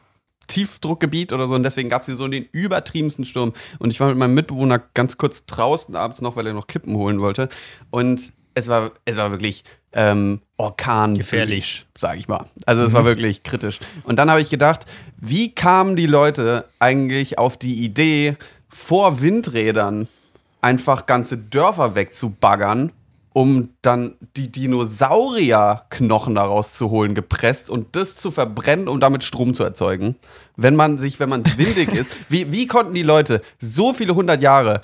Tiefdruckgebiet 0.47 1.31
oder 1.31 1.47
so. 1.47 1.55
Und 1.55 1.63
deswegen 1.63 1.89
gab 1.89 2.01
es 2.01 2.07
hier 2.07 2.15
so 2.15 2.27
den 2.27 2.47
übertriebensten 2.51 3.25
Sturm. 3.25 3.53
Und 3.77 3.91
ich 3.91 3.99
war 3.99 4.09
mit 4.09 4.17
meinem 4.17 4.33
Mitbewohner 4.33 4.81
ganz 4.93 5.17
kurz 5.17 5.45
draußen 5.45 5.95
abends 5.95 6.21
noch, 6.21 6.35
weil 6.35 6.47
er 6.47 6.53
noch 6.53 6.67
Kippen 6.67 6.95
holen 6.95 7.21
wollte. 7.21 7.49
Und 7.91 8.33
es 8.55 8.67
war, 8.67 8.91
es 9.05 9.17
war 9.17 9.31
wirklich 9.31 9.63
ähm, 9.93 10.41
Orkan 10.57 11.15
Gefährlich. 11.15 11.85
sag 11.95 12.17
ich 12.19 12.27
mal. 12.27 12.45
Also 12.65 12.83
es 12.83 12.93
war 12.93 13.05
wirklich 13.05 13.43
kritisch. 13.43 13.79
Und 14.03 14.17
dann 14.17 14.29
habe 14.29 14.41
ich 14.41 14.49
gedacht, 14.49 14.85
wie 15.17 15.53
kamen 15.53 15.95
die 15.95 16.05
Leute 16.05 16.65
eigentlich 16.79 17.37
auf 17.37 17.57
die 17.57 17.83
Idee, 17.83 18.35
vor 18.69 19.21
Windrädern 19.21 20.07
einfach 20.61 21.05
ganze 21.05 21.37
Dörfer 21.37 21.95
wegzubaggern, 21.95 22.91
um 23.39 23.69
dann 23.81 24.15
die 24.35 24.51
Dinosaurierknochen 24.51 26.35
daraus 26.35 26.73
zu 26.73 26.89
holen, 26.89 27.15
gepresst 27.15 27.69
und 27.69 27.95
das 27.95 28.17
zu 28.17 28.31
verbrennen, 28.31 28.89
um 28.89 28.99
damit 28.99 29.23
Strom 29.23 29.53
zu 29.53 29.63
erzeugen. 29.63 30.17
Wenn 30.57 30.75
man 30.75 30.97
sich, 30.97 31.21
wenn 31.21 31.29
man 31.29 31.45
windig 31.55 31.93
ist, 31.93 32.11
wie, 32.29 32.51
wie 32.51 32.67
konnten 32.67 32.93
die 32.93 33.01
Leute 33.01 33.41
so 33.57 33.93
viele 33.93 34.13
hundert 34.13 34.41
Jahre 34.41 34.81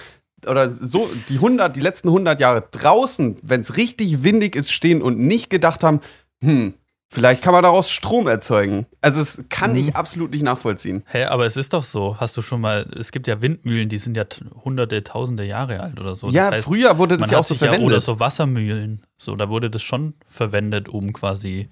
oder 0.48 0.69
so 0.69 1.10
die 1.27 1.36
100, 1.36 1.76
die 1.76 1.82
letzten 1.82 2.07
100 2.07 2.40
Jahre 2.40 2.64
draußen, 2.72 3.36
wenn 3.44 3.60
es 3.60 3.76
richtig 3.76 4.23
windig 4.23 4.56
ist, 4.56 4.72
stehen 4.72 5.02
und 5.02 5.19
nicht 5.19 5.49
gedacht 5.49 5.84
haben, 5.84 5.99
hm, 6.41 6.76
vielleicht 7.10 7.41
kann 7.44 7.53
man 7.53 7.64
daraus 7.64 7.90
Strom 7.91 8.27
erzeugen. 8.27 8.86
Also 9.02 9.19
das 9.19 9.44
kann 9.49 9.76
ich 9.76 9.95
absolut 9.95 10.32
nicht 10.32 10.44
nachvollziehen. 10.44 11.03
Hä, 11.07 11.26
aber 11.26 11.45
es 11.45 11.56
ist 11.57 11.73
doch 11.73 11.84
so. 11.84 12.18
Hast 12.19 12.36
du 12.38 12.41
schon 12.41 12.61
mal, 12.61 12.86
es 12.99 13.11
gibt 13.11 13.27
ja 13.27 13.41
Windmühlen, 13.41 13.88
die 13.90 13.98
sind 13.98 14.18
ja 14.18 14.26
hunderte, 14.64 15.03
tausende 15.03 15.45
Jahre 15.45 15.80
alt 15.82 15.99
oder 15.99 16.15
so. 16.15 16.27
ja, 16.30 16.45
das 16.48 16.56
heißt, 16.56 16.65
früher 16.65 16.98
wurde 16.98 17.18
das 17.18 17.32
ja 17.32 17.40
auch 17.40 17.44
so 17.44 17.53
sich 17.53 17.61
ja, 17.61 17.68
verwendet. 17.68 17.88
oder 17.88 18.02
so 18.02 18.19
Wassermühlen. 18.19 19.02
So, 19.18 19.36
da 19.36 19.49
wurde 19.49 19.69
das 19.69 19.82
schon 19.84 20.14
verwendet, 20.27 20.90
um 20.90 21.14
quasi 21.14 21.69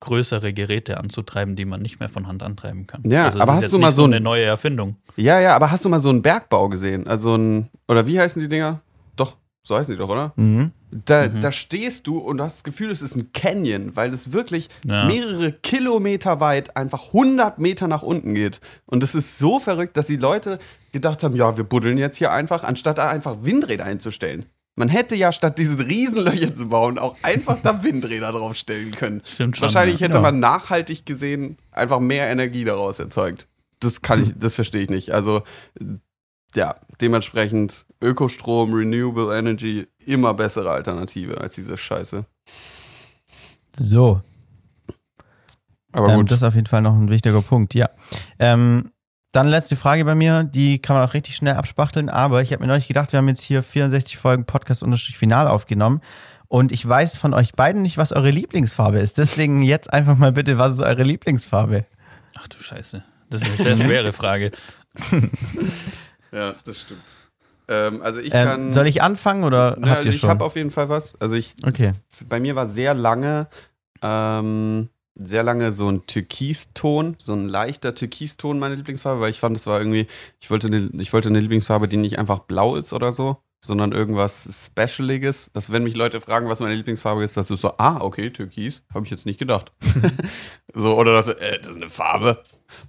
größere 0.00 0.52
Geräte 0.52 0.98
anzutreiben, 0.98 1.56
die 1.56 1.64
man 1.64 1.80
nicht 1.80 1.98
mehr 1.98 2.10
von 2.10 2.26
Hand 2.26 2.42
antreiben 2.42 2.86
kann. 2.86 3.02
Ja, 3.06 3.24
also 3.24 3.38
es 3.38 3.42
aber 3.42 3.52
ist 3.52 3.56
hast 3.56 3.62
jetzt 3.64 3.72
du 3.72 3.78
mal 3.78 3.90
so 3.92 4.04
ein- 4.04 4.12
eine 4.12 4.20
neue 4.22 4.44
Erfindung? 4.44 4.96
Ja, 5.16 5.40
ja, 5.40 5.54
aber 5.56 5.70
hast 5.70 5.84
du 5.84 5.88
mal 5.88 6.00
so 6.00 6.10
einen 6.10 6.20
Bergbau 6.20 6.68
gesehen? 6.68 7.06
Also 7.06 7.36
ein, 7.36 7.70
oder 7.88 8.06
wie 8.06 8.20
heißen 8.20 8.42
die 8.42 8.48
Dinger? 8.48 8.80
So 9.66 9.74
heißen 9.76 9.94
die 9.94 9.98
doch, 9.98 10.10
oder? 10.10 10.32
Mhm. 10.36 10.72
Da, 10.90 11.26
Mhm. 11.26 11.40
da 11.40 11.50
stehst 11.50 12.06
du 12.06 12.18
und 12.18 12.36
du 12.36 12.44
hast 12.44 12.56
das 12.58 12.64
Gefühl, 12.64 12.90
es 12.90 13.00
ist 13.00 13.16
ein 13.16 13.32
Canyon, 13.32 13.96
weil 13.96 14.12
es 14.12 14.32
wirklich 14.32 14.68
Ja. 14.84 15.06
mehrere 15.06 15.52
Kilometer 15.52 16.38
weit 16.40 16.76
einfach 16.76 17.12
100 17.14 17.58
Meter 17.58 17.88
nach 17.88 18.02
unten 18.02 18.34
geht. 18.34 18.60
Und 18.84 19.02
es 19.02 19.14
ist 19.14 19.38
so 19.38 19.58
verrückt, 19.58 19.96
dass 19.96 20.06
die 20.06 20.16
Leute 20.16 20.58
gedacht 20.92 21.22
haben, 21.24 21.34
ja, 21.34 21.56
wir 21.56 21.64
buddeln 21.64 21.96
jetzt 21.96 22.16
hier 22.18 22.30
einfach, 22.30 22.62
anstatt 22.62 22.98
da 22.98 23.08
einfach 23.08 23.38
Windräder 23.40 23.84
einzustellen. 23.84 24.44
Man 24.76 24.88
hätte 24.90 25.14
ja 25.14 25.32
statt 25.32 25.58
diese 25.58 25.78
Riesenlöcher 25.86 26.52
zu 26.52 26.68
bauen 26.68 26.98
auch 26.98 27.16
einfach 27.22 27.58
da 27.62 27.82
Windräder 27.84 28.32
draufstellen 28.32 28.90
können. 28.90 29.22
Stimmt 29.24 29.56
schon. 29.56 29.62
Wahrscheinlich 29.62 30.00
hätte 30.02 30.16
Ja. 30.16 30.20
man 30.20 30.40
nachhaltig 30.40 31.06
gesehen 31.06 31.56
einfach 31.72 32.00
mehr 32.00 32.28
Energie 32.28 32.64
daraus 32.64 32.98
erzeugt. 32.98 33.48
Das 33.80 34.02
kann 34.02 34.22
ich, 34.22 34.32
das 34.38 34.56
verstehe 34.56 34.82
ich 34.82 34.90
nicht. 34.90 35.12
Also 35.12 35.42
ja, 36.54 36.76
dementsprechend 37.00 37.86
Ökostrom, 38.04 38.72
Renewable 38.72 39.36
Energy 39.36 39.86
immer 40.04 40.34
bessere 40.34 40.70
Alternative 40.70 41.40
als 41.40 41.54
diese 41.54 41.76
Scheiße. 41.76 42.24
So, 43.76 44.20
Aber 45.92 46.10
ähm, 46.10 46.20
gut. 46.20 46.30
das 46.30 46.38
ist 46.40 46.42
auf 46.44 46.54
jeden 46.54 46.66
Fall 46.66 46.82
noch 46.82 46.94
ein 46.94 47.10
wichtiger 47.10 47.42
Punkt, 47.42 47.74
ja. 47.74 47.90
Ähm, 48.38 48.90
dann 49.32 49.48
letzte 49.48 49.74
Frage 49.74 50.04
bei 50.04 50.14
mir, 50.14 50.44
die 50.44 50.78
kann 50.78 50.94
man 50.94 51.08
auch 51.08 51.14
richtig 51.14 51.34
schnell 51.34 51.54
abspachteln, 51.54 52.08
aber 52.08 52.40
ich 52.42 52.52
habe 52.52 52.62
mir 52.62 52.68
neulich 52.68 52.86
gedacht, 52.86 53.10
wir 53.12 53.18
haben 53.18 53.26
jetzt 53.26 53.42
hier 53.42 53.64
64 53.64 54.16
Folgen 54.16 54.44
Podcast-Final 54.44 55.48
aufgenommen 55.48 56.00
und 56.46 56.70
ich 56.70 56.86
weiß 56.86 57.16
von 57.16 57.34
euch 57.34 57.54
beiden 57.54 57.82
nicht, 57.82 57.98
was 57.98 58.12
eure 58.12 58.30
Lieblingsfarbe 58.30 58.98
ist. 59.00 59.18
Deswegen 59.18 59.62
jetzt 59.62 59.92
einfach 59.92 60.16
mal 60.16 60.30
bitte, 60.30 60.56
was 60.56 60.74
ist 60.74 60.80
eure 60.80 61.02
Lieblingsfarbe? 61.02 61.84
Ach 62.36 62.46
du 62.46 62.58
Scheiße. 62.58 63.02
Das 63.30 63.42
ist 63.42 63.48
eine 63.48 63.76
sehr 63.76 63.76
schwere 63.88 64.12
Frage. 64.12 64.52
ja, 66.30 66.54
das 66.64 66.80
stimmt. 66.82 67.16
Ähm, 67.68 68.02
also 68.02 68.20
ich 68.20 68.32
Ähm, 68.34 68.44
kann. 68.46 68.70
soll 68.70 68.86
ich 68.86 69.02
anfangen 69.02 69.44
oder 69.44 69.78
Ja, 69.80 69.86
habt 69.96 70.04
ihr 70.04 70.12
ich 70.12 70.20
schon? 70.20 70.28
habe 70.30 70.44
auf 70.44 70.56
jeden 70.56 70.70
Fall 70.70 70.88
was. 70.88 71.14
Also 71.20 71.34
ich, 71.36 71.54
okay. 71.66 71.92
bei 72.28 72.40
mir 72.40 72.54
war 72.56 72.68
sehr 72.68 72.94
lange, 72.94 73.48
ähm, 74.02 74.88
sehr 75.14 75.42
lange 75.42 75.70
so 75.70 75.88
ein 75.88 76.06
Türkiston, 76.06 77.16
so 77.18 77.32
ein 77.34 77.48
leichter 77.48 77.94
Türkiston 77.94 78.58
meine 78.58 78.74
Lieblingsfarbe, 78.74 79.20
weil 79.20 79.30
ich 79.30 79.40
fand, 79.40 79.56
es 79.56 79.66
war 79.66 79.78
irgendwie, 79.78 80.06
ich 80.40 80.50
wollte 80.50 80.66
eine, 80.66 80.90
ich 80.98 81.12
wollte 81.12 81.28
eine 81.28 81.40
Lieblingsfarbe, 81.40 81.88
die 81.88 81.96
nicht 81.96 82.18
einfach 82.18 82.40
blau 82.40 82.74
ist 82.76 82.92
oder 82.92 83.12
so, 83.12 83.38
sondern 83.64 83.92
irgendwas 83.92 84.48
Specialiges. 84.66 85.50
Dass 85.54 85.72
wenn 85.72 85.84
mich 85.84 85.94
Leute 85.94 86.20
fragen, 86.20 86.48
was 86.48 86.60
meine 86.60 86.74
Lieblingsfarbe 86.74 87.22
ist, 87.24 87.36
dass 87.36 87.46
du 87.46 87.56
so, 87.56 87.72
ah, 87.78 87.98
okay, 88.00 88.30
Türkis, 88.30 88.84
habe 88.92 89.04
ich 89.04 89.10
jetzt 89.10 89.24
nicht 89.24 89.38
gedacht. 89.38 89.72
so, 90.74 90.96
oder 90.98 91.12
dass 91.12 91.26
du, 91.26 91.32
äh, 91.40 91.58
das 91.60 91.68
ist 91.70 91.76
eine 91.76 91.88
Farbe. 91.88 92.42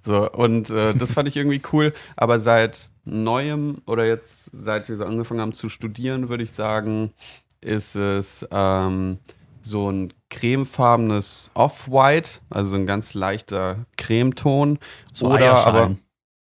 So, 0.03 0.29
und 0.31 0.69
äh, 0.69 0.93
das 0.93 1.11
fand 1.13 1.27
ich 1.27 1.35
irgendwie 1.37 1.61
cool. 1.73 1.93
Aber 2.15 2.39
seit 2.39 2.91
neuem 3.03 3.81
oder 3.85 4.05
jetzt, 4.05 4.49
seit 4.53 4.89
wir 4.89 4.97
so 4.97 5.05
angefangen 5.05 5.41
haben 5.41 5.53
zu 5.53 5.69
studieren, 5.69 6.29
würde 6.29 6.43
ich 6.43 6.51
sagen, 6.51 7.13
ist 7.61 7.95
es 7.95 8.47
ähm, 8.51 9.19
so 9.61 9.91
ein 9.91 10.13
cremefarbenes 10.29 11.51
Off-White, 11.55 12.39
also 12.49 12.75
ein 12.75 12.85
ganz 12.85 13.13
leichter 13.13 13.85
Cremeton. 13.97 14.79
So 15.13 15.27
Oder 15.31 15.65
aber, 15.65 15.95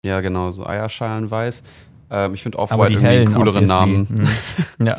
ja 0.04 0.22
genau, 0.22 0.52
so 0.52 0.66
Eierschalenweiß. 0.66 1.64
Ähm, 2.12 2.34
ich 2.34 2.44
finde 2.44 2.58
Off-White 2.60 2.94
irgendwie 2.94 3.08
einen 3.08 3.34
cooleren. 3.34 3.66
Namen. 3.66 4.08
Mhm. 4.10 4.28
Ja. 4.86 4.98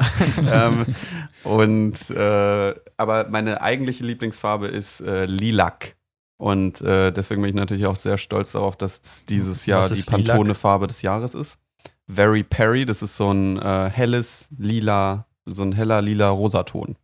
ähm, 0.52 0.84
und 1.42 2.10
äh, 2.10 2.74
aber 2.98 3.28
meine 3.30 3.62
eigentliche 3.62 4.04
Lieblingsfarbe 4.04 4.66
ist 4.68 5.00
äh, 5.00 5.24
Lilac. 5.24 5.96
Und 6.40 6.80
äh, 6.80 7.12
deswegen 7.12 7.42
bin 7.42 7.50
ich 7.50 7.54
natürlich 7.54 7.84
auch 7.84 7.96
sehr 7.96 8.16
stolz 8.16 8.52
darauf, 8.52 8.74
dass 8.74 8.98
es 9.04 9.26
dieses 9.26 9.66
Jahr 9.66 9.86
die? 9.90 10.00
Pantone-Farbe 10.02 10.86
des 10.86 11.02
Jahres 11.02 11.34
ist. 11.34 11.58
Very 12.08 12.42
Perry, 12.44 12.86
das 12.86 13.02
ist 13.02 13.18
so 13.18 13.30
ein 13.30 13.58
äh, 13.60 13.90
helles 13.90 14.48
lila, 14.56 15.26
so 15.44 15.62
ein 15.62 15.72
heller 15.72 16.00
lila 16.00 16.30
Rosaton. 16.30 16.96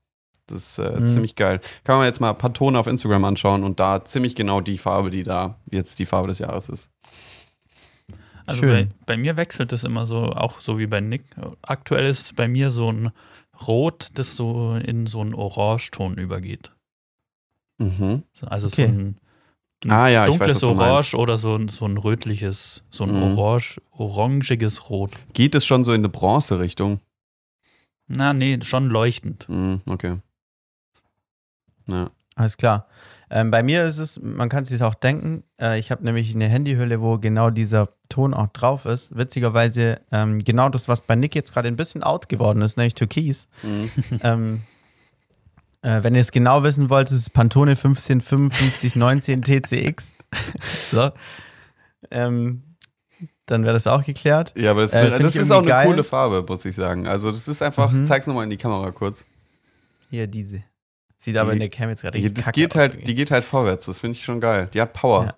Das 0.46 0.62
ist 0.62 0.78
äh, 0.78 0.98
Mhm. 1.00 1.08
ziemlich 1.08 1.36
geil. 1.36 1.60
Kann 1.84 1.98
man 1.98 2.06
jetzt 2.06 2.18
mal 2.18 2.32
Pantone 2.32 2.78
auf 2.78 2.86
Instagram 2.86 3.26
anschauen 3.26 3.62
und 3.62 3.78
da 3.78 4.02
ziemlich 4.06 4.36
genau 4.36 4.62
die 4.62 4.78
Farbe, 4.78 5.10
die 5.10 5.22
da 5.22 5.56
jetzt 5.70 5.98
die 5.98 6.06
Farbe 6.06 6.28
des 6.28 6.38
Jahres 6.38 6.70
ist. 6.70 6.90
Also 8.46 8.60
Schön. 8.62 8.88
bei, 8.88 8.94
bei 9.04 9.16
mir 9.18 9.36
wechselt 9.36 9.70
es 9.74 9.84
immer 9.84 10.06
so, 10.06 10.32
auch 10.32 10.60
so 10.60 10.78
wie 10.78 10.86
bei 10.86 11.02
Nick. 11.02 11.24
Aktuell 11.60 12.06
ist 12.06 12.22
es 12.24 12.32
bei 12.32 12.48
mir 12.48 12.70
so 12.70 12.90
ein 12.90 13.10
Rot, 13.68 14.08
das 14.14 14.34
so 14.34 14.76
in 14.76 15.04
so 15.06 15.20
einen 15.20 15.34
Orangeton 15.34 16.16
übergeht. 16.16 16.72
Mhm. 17.76 18.22
Also 18.46 18.68
Okay. 18.68 18.86
so 18.86 18.92
ein 18.92 19.18
Ah 19.86 20.09
ja, 20.09 20.24
ich 20.24 20.31
weiß, 20.31 20.39
dunkles 20.39 20.55
was 20.55 20.61
du 20.61 20.69
Orange 20.70 21.15
oder 21.16 21.36
so 21.36 21.55
ein, 21.55 21.69
so 21.69 21.85
ein 21.86 21.97
rötliches, 21.98 22.82
so 22.90 23.05
ein 23.05 23.11
Mhm. 23.11 23.39
orange, 23.39 23.81
orangiges 23.93 24.89
Rot. 24.90 25.12
Geht 25.35 25.55
es 25.55 25.66
schon 25.66 25.85
so 25.85 25.93
in 25.93 26.01
eine 26.01 26.09
Bronze-Richtung? 26.09 27.01
Na, 28.09 28.32
nee, 28.32 28.59
schon 28.62 28.89
leuchtend. 28.89 29.48
Mhm, 29.48 29.81
okay. 29.89 30.16
Ja. 31.89 32.11
Alles 32.36 32.57
klar. 32.57 32.86
Ähm, 33.31 33.51
bei 33.51 33.62
mir 33.62 33.85
ist 33.86 33.98
es, 33.98 34.20
man 34.20 34.48
kann 34.48 34.62
es 34.62 34.69
sich 34.69 34.82
auch 34.82 34.94
denken, 34.94 35.43
äh, 35.61 35.78
ich 35.81 35.90
habe 35.90 36.05
nämlich 36.05 36.35
eine 36.35 36.47
Handyhülle, 36.48 37.01
wo 37.01 37.19
genau 37.19 37.51
dieser 37.51 37.89
Ton 38.09 38.35
auch 38.35 38.48
drauf 38.48 38.85
ist. 38.86 39.16
Witzigerweise 39.16 40.01
ähm, 40.12 40.44
genau 40.44 40.69
das, 40.69 40.86
was 40.86 41.01
bei 41.01 41.16
Nick 41.16 41.35
jetzt 41.35 41.53
gerade 41.53 41.66
ein 41.69 41.77
bisschen 41.77 42.03
out 42.05 42.28
geworden 42.28 42.62
ist, 42.62 42.77
nämlich 42.77 42.94
Türkis. 42.94 43.48
Mhm. 43.62 43.90
ähm, 44.23 44.62
äh, 45.86 46.02
wenn 46.02 46.14
ihr 46.14 46.20
es 46.20 46.32
genau 46.32 46.62
wissen 46.64 46.90
wollt, 46.90 47.10
ist 47.10 47.16
es 47.20 47.30
Pantone 47.30 47.76
155519 47.76 49.42
TCX. 49.42 50.12
so. 50.90 51.10
Ähm, 52.10 52.62
dann 53.46 53.62
wäre 53.64 53.74
das 53.74 53.86
auch 53.86 54.04
geklärt. 54.04 54.52
Ja, 54.56 54.72
aber 54.72 54.82
das, 54.82 54.92
Äh, 54.92 55.10
das 55.18 55.34
ich 55.34 55.40
ist 55.42 55.50
auch 55.52 55.58
eine 55.58 55.68
geil. 55.68 55.86
coole 55.86 56.02
Farbe, 56.04 56.44
muss 56.48 56.64
ich 56.64 56.74
sagen. 56.74 57.06
Also, 57.06 57.30
das 57.30 57.46
ist 57.46 57.62
einfach, 57.62 57.92
Mhm. 57.92 58.04
zeig's 58.06 58.26
nochmal 58.26 58.44
in 58.44 58.50
die 58.50 58.56
Kamera 58.56 58.90
kurz. 58.90 59.24
Hier, 60.10 60.26
diese. 60.26 60.64
Sieht 61.16 61.36
aber 61.36 61.52
in 61.52 61.60
der 61.60 61.68
Cam 61.70 61.88
jetzt 61.88 62.02
gerade 62.02 62.18
richtig 62.18 62.34
das 62.44 62.52
geht 62.52 62.72
aus 62.74 62.80
halt, 62.80 62.92
irgendwie. 62.94 63.04
die 63.06 63.14
geht 63.14 63.30
halt 63.30 63.44
vorwärts, 63.44 63.86
das 63.86 63.98
finde 64.00 64.18
ich 64.18 64.24
schon 64.24 64.40
geil. 64.40 64.68
Die 64.74 64.80
hat 64.80 64.92
Power. 64.92 65.24
Ja. 65.24 65.34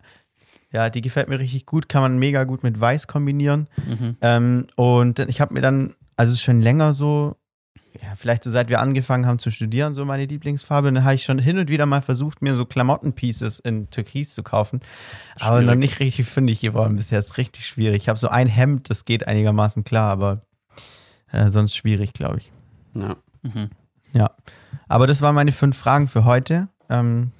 Ja, 0.70 0.90
die 0.90 1.00
gefällt 1.00 1.28
mir 1.28 1.38
richtig 1.38 1.64
gut, 1.64 1.88
kann 1.88 2.02
man 2.02 2.18
mega 2.18 2.44
gut 2.44 2.62
mit 2.62 2.78
Weiß 2.78 3.06
kombinieren. 3.06 3.68
Mhm. 3.86 4.16
Ähm, 4.20 4.66
und 4.76 5.18
ich 5.20 5.40
habe 5.40 5.54
mir 5.54 5.62
dann, 5.62 5.94
also 6.16 6.30
es 6.32 6.38
ist 6.40 6.44
schon 6.44 6.60
länger 6.60 6.92
so, 6.92 7.36
ja, 7.94 8.14
vielleicht 8.16 8.44
so 8.44 8.50
seit 8.50 8.68
wir 8.68 8.80
angefangen 8.80 9.26
haben 9.26 9.38
zu 9.38 9.50
studieren, 9.50 9.94
so 9.94 10.04
meine 10.04 10.26
Lieblingsfarbe. 10.26 10.92
Dann 10.92 11.04
habe 11.04 11.14
ich 11.14 11.24
schon 11.24 11.38
hin 11.38 11.58
und 11.58 11.68
wieder 11.68 11.86
mal 11.86 12.02
versucht, 12.02 12.42
mir 12.42 12.54
so 12.54 12.64
Klamottenpieces 12.64 13.60
in 13.60 13.90
Türkis 13.90 14.34
zu 14.34 14.42
kaufen. 14.42 14.80
Aber 15.40 15.56
noch 15.56 15.72
Schwierig. 15.72 15.78
nicht 15.78 16.00
richtig 16.00 16.26
fündig 16.26 16.60
geworden 16.60 16.96
bisher. 16.96 17.18
Ist 17.18 17.38
richtig 17.38 17.66
schwierig. 17.66 18.02
Ich 18.02 18.08
habe 18.08 18.18
so 18.18 18.28
ein 18.28 18.46
Hemd, 18.46 18.90
das 18.90 19.04
geht 19.04 19.26
einigermaßen 19.26 19.84
klar, 19.84 20.10
aber 20.12 20.42
äh, 21.32 21.50
sonst 21.50 21.76
schwierig, 21.76 22.12
glaube 22.12 22.38
ich. 22.38 22.52
Ja. 22.94 23.16
Mhm. 23.42 23.70
Aber 24.88 25.06
das 25.06 25.20
waren 25.20 25.34
meine 25.34 25.52
fünf 25.52 25.76
Fragen 25.76 26.08
für 26.08 26.24
heute. 26.24 26.68
Ähm, 26.88 27.32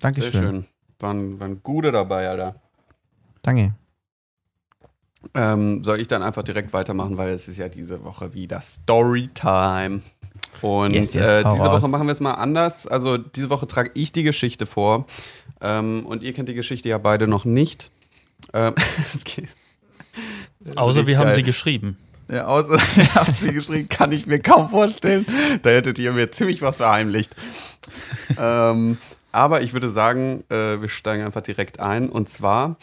Dankeschön. 0.00 0.32
schön. 0.32 0.64
Waren, 1.00 1.40
waren 1.40 1.62
gute 1.62 1.92
dabei, 1.92 2.28
Alter. 2.28 2.54
Danke. 3.42 3.74
Ähm, 5.34 5.82
soll 5.84 6.00
ich 6.00 6.08
dann 6.08 6.22
einfach 6.22 6.42
direkt 6.42 6.72
weitermachen, 6.72 7.16
weil 7.18 7.30
es 7.30 7.48
ist 7.48 7.58
ja 7.58 7.68
diese 7.68 8.04
Woche 8.04 8.34
wieder 8.34 8.60
Storytime. 8.60 10.00
Und 10.62 10.94
Yes, 10.94 11.14
yes, 11.14 11.24
äh, 11.24 11.44
diese. 11.44 11.58
Woche 11.64 11.88
machen 11.88 12.06
wir 12.06 12.12
es 12.12 12.20
mal 12.20 12.34
anders. 12.34 12.86
Also 12.86 13.18
diese 13.18 13.50
Woche 13.50 13.66
trage 13.66 13.90
ich 13.94 14.12
die 14.12 14.22
Geschichte 14.22 14.66
vor. 14.66 15.06
Ähm, 15.60 16.06
und 16.06 16.22
ihr 16.22 16.32
kennt 16.32 16.48
die 16.48 16.54
Geschichte 16.54 16.88
ja 16.88 16.98
beide 16.98 17.26
noch 17.26 17.44
nicht. 17.44 17.90
Ähm, 18.52 18.74
es 19.14 19.24
geht- 19.24 19.54
Außer 20.76 21.06
wir 21.06 21.18
haben 21.18 21.32
sie 21.32 21.42
geschrieben. 21.42 21.96
Ja, 22.30 22.46
außer 22.46 22.74
ihr 22.96 23.14
habt 23.14 23.36
sie 23.36 23.52
geschrieben, 23.52 23.88
kann 23.88 24.12
ich 24.12 24.26
mir 24.26 24.38
kaum 24.40 24.68
vorstellen. 24.68 25.26
Da 25.62 25.70
hättet 25.70 25.98
ihr 25.98 26.12
mir 26.12 26.30
ziemlich 26.30 26.60
was 26.62 26.76
verheimlicht. 26.78 27.34
ähm, 28.38 28.98
aber 29.32 29.62
ich 29.62 29.72
würde 29.72 29.90
sagen, 29.90 30.44
äh, 30.48 30.80
wir 30.80 30.88
steigen 30.88 31.24
einfach 31.24 31.42
direkt 31.42 31.80
ein. 31.80 32.08
Und 32.08 32.28
zwar, 32.28 32.76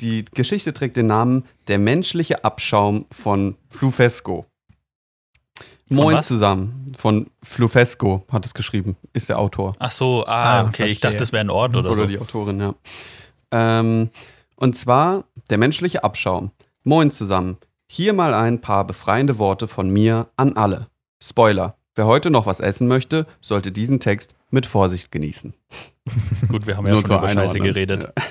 die 0.00 0.24
Geschichte 0.24 0.72
trägt 0.72 0.96
den 0.96 1.06
Namen 1.08 1.44
Der 1.68 1.78
menschliche 1.78 2.44
Abschaum 2.44 3.06
von 3.10 3.56
Flufesco. 3.70 4.46
Moin 5.90 6.16
was? 6.16 6.26
zusammen. 6.26 6.92
Von 6.98 7.30
Flufesco 7.42 8.24
hat 8.30 8.44
es 8.44 8.52
geschrieben, 8.54 8.96
ist 9.14 9.28
der 9.30 9.38
Autor. 9.38 9.74
Ach 9.78 9.90
so, 9.90 10.24
ah, 10.26 10.60
Ah, 10.60 10.64
okay. 10.66 10.84
Ich 10.84 10.90
verstehe. 11.00 11.00
dachte, 11.10 11.16
das 11.16 11.32
wäre 11.32 11.40
ein 11.40 11.50
Ort 11.50 11.74
oder, 11.76 11.90
Oder 11.90 12.02
so. 12.02 12.06
die 12.06 12.18
Autorin, 12.18 12.60
ja. 12.60 12.74
Ähm, 13.50 14.10
und 14.56 14.76
zwar 14.76 15.24
der 15.48 15.56
menschliche 15.58 16.04
Abschaum. 16.04 16.50
Moin 16.84 17.10
zusammen. 17.10 17.56
Hier 17.90 18.12
mal 18.12 18.34
ein 18.34 18.60
paar 18.60 18.86
befreiende 18.86 19.38
Worte 19.38 19.66
von 19.66 19.88
mir 19.88 20.28
an 20.36 20.56
alle. 20.56 20.88
Spoiler. 21.22 21.76
Wer 21.94 22.06
heute 22.06 22.30
noch 22.30 22.44
was 22.46 22.60
essen 22.60 22.86
möchte, 22.86 23.26
sollte 23.40 23.72
diesen 23.72 23.98
Text 23.98 24.34
mit 24.50 24.66
Vorsicht 24.66 25.10
genießen. 25.10 25.54
Gut, 26.48 26.66
wir 26.66 26.76
haben 26.76 26.86
ja 26.86 26.92
Nur 26.92 27.00
schon 27.06 27.16
über 27.18 27.28
Scheiße 27.28 27.58
geredet. 27.60 28.04
Ja. 28.04 28.22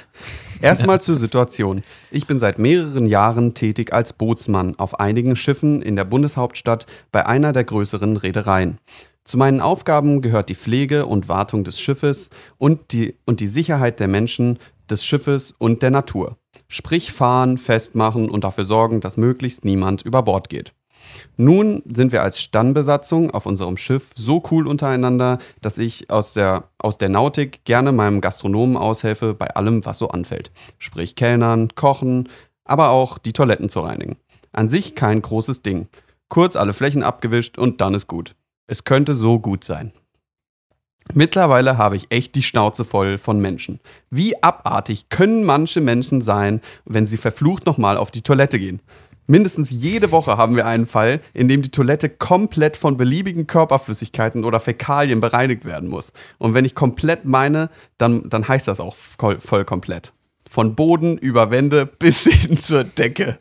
Erstmal 0.61 1.01
zur 1.01 1.17
Situation. 1.17 1.83
Ich 2.09 2.25
bin 2.25 2.39
seit 2.39 2.57
mehreren 2.59 3.05
Jahren 3.05 3.53
tätig 3.53 3.93
als 3.93 4.13
Bootsmann 4.13 4.77
auf 4.77 4.99
einigen 4.99 5.35
Schiffen 5.35 5.81
in 5.81 5.95
der 5.95 6.05
Bundeshauptstadt 6.05 6.87
bei 7.11 7.25
einer 7.25 7.53
der 7.53 7.63
größeren 7.63 8.17
Reedereien. 8.17 8.79
Zu 9.23 9.37
meinen 9.37 9.61
Aufgaben 9.61 10.21
gehört 10.21 10.49
die 10.49 10.55
Pflege 10.55 11.05
und 11.05 11.27
Wartung 11.27 11.63
des 11.63 11.79
Schiffes 11.79 12.29
und 12.57 12.93
die, 12.93 13.15
und 13.25 13.39
die 13.39 13.47
Sicherheit 13.47 13.99
der 13.99 14.07
Menschen, 14.07 14.57
des 14.89 15.05
Schiffes 15.05 15.53
und 15.57 15.83
der 15.83 15.91
Natur. 15.91 16.37
Sprich 16.69 17.11
fahren, 17.11 17.57
festmachen 17.57 18.29
und 18.29 18.43
dafür 18.43 18.63
sorgen, 18.63 19.01
dass 19.01 19.17
möglichst 19.17 19.65
niemand 19.65 20.01
über 20.01 20.23
Bord 20.23 20.49
geht. 20.49 20.73
Nun 21.37 21.83
sind 21.93 22.11
wir 22.11 22.23
als 22.23 22.39
Stammbesatzung 22.39 23.31
auf 23.31 23.45
unserem 23.45 23.77
Schiff 23.77 24.09
so 24.15 24.43
cool 24.51 24.67
untereinander, 24.67 25.39
dass 25.61 25.77
ich 25.77 26.09
aus 26.09 26.33
der, 26.33 26.65
aus 26.77 26.97
der 26.97 27.09
Nautik 27.09 27.63
gerne 27.65 27.91
meinem 27.91 28.21
Gastronomen 28.21 28.77
aushelfe 28.77 29.33
bei 29.33 29.47
allem, 29.55 29.85
was 29.85 29.97
so 29.97 30.09
anfällt. 30.09 30.51
Sprich 30.77 31.15
Kellnern, 31.15 31.69
Kochen, 31.75 32.29
aber 32.65 32.89
auch 32.89 33.17
die 33.17 33.33
Toiletten 33.33 33.69
zu 33.69 33.81
reinigen. 33.81 34.17
An 34.51 34.69
sich 34.69 34.95
kein 34.95 35.21
großes 35.21 35.61
Ding. 35.61 35.87
Kurz 36.29 36.55
alle 36.55 36.73
Flächen 36.73 37.03
abgewischt 37.03 37.57
und 37.57 37.81
dann 37.81 37.93
ist 37.93 38.07
gut. 38.07 38.35
Es 38.67 38.83
könnte 38.83 39.13
so 39.13 39.39
gut 39.39 39.63
sein. 39.63 39.93
Mittlerweile 41.13 41.77
habe 41.77 41.95
ich 41.95 42.07
echt 42.09 42.35
die 42.35 42.43
Schnauze 42.43 42.83
voll 42.83 43.17
von 43.17 43.39
Menschen. 43.39 43.79
Wie 44.09 44.41
abartig 44.43 45.09
können 45.09 45.43
manche 45.43 45.79
Menschen 45.79 46.21
sein, 46.21 46.61
wenn 46.85 47.07
sie 47.07 47.17
verflucht 47.17 47.65
nochmal 47.65 47.97
auf 47.97 48.11
die 48.11 48.21
Toilette 48.21 48.59
gehen? 48.59 48.81
Mindestens 49.27 49.69
jede 49.69 50.11
Woche 50.11 50.37
haben 50.37 50.55
wir 50.55 50.65
einen 50.65 50.87
Fall, 50.87 51.19
in 51.33 51.49
dem 51.49 51.61
die 51.61 51.69
Toilette 51.69 52.09
komplett 52.09 52.77
von 52.77 52.95
beliebigen 52.95 53.45
Körperflüssigkeiten 53.45 54.45
oder 54.45 54.61
Fäkalien 54.61 55.19
bereinigt 55.19 55.65
werden 55.65 55.89
muss. 55.89 56.13
Und 56.37 56.53
wenn 56.53 56.63
ich 56.63 56.75
komplett 56.75 57.25
meine, 57.25 57.69
dann, 57.97 58.29
dann 58.29 58.47
heißt 58.47 58.69
das 58.69 58.79
auch 58.79 58.95
voll, 58.95 59.39
voll 59.39 59.65
komplett. 59.65 60.13
Von 60.49 60.75
Boden 60.75 61.17
über 61.17 61.51
Wände 61.51 61.85
bis 61.99 62.23
hin 62.23 62.57
zur 62.57 62.85
Decke. 62.85 63.39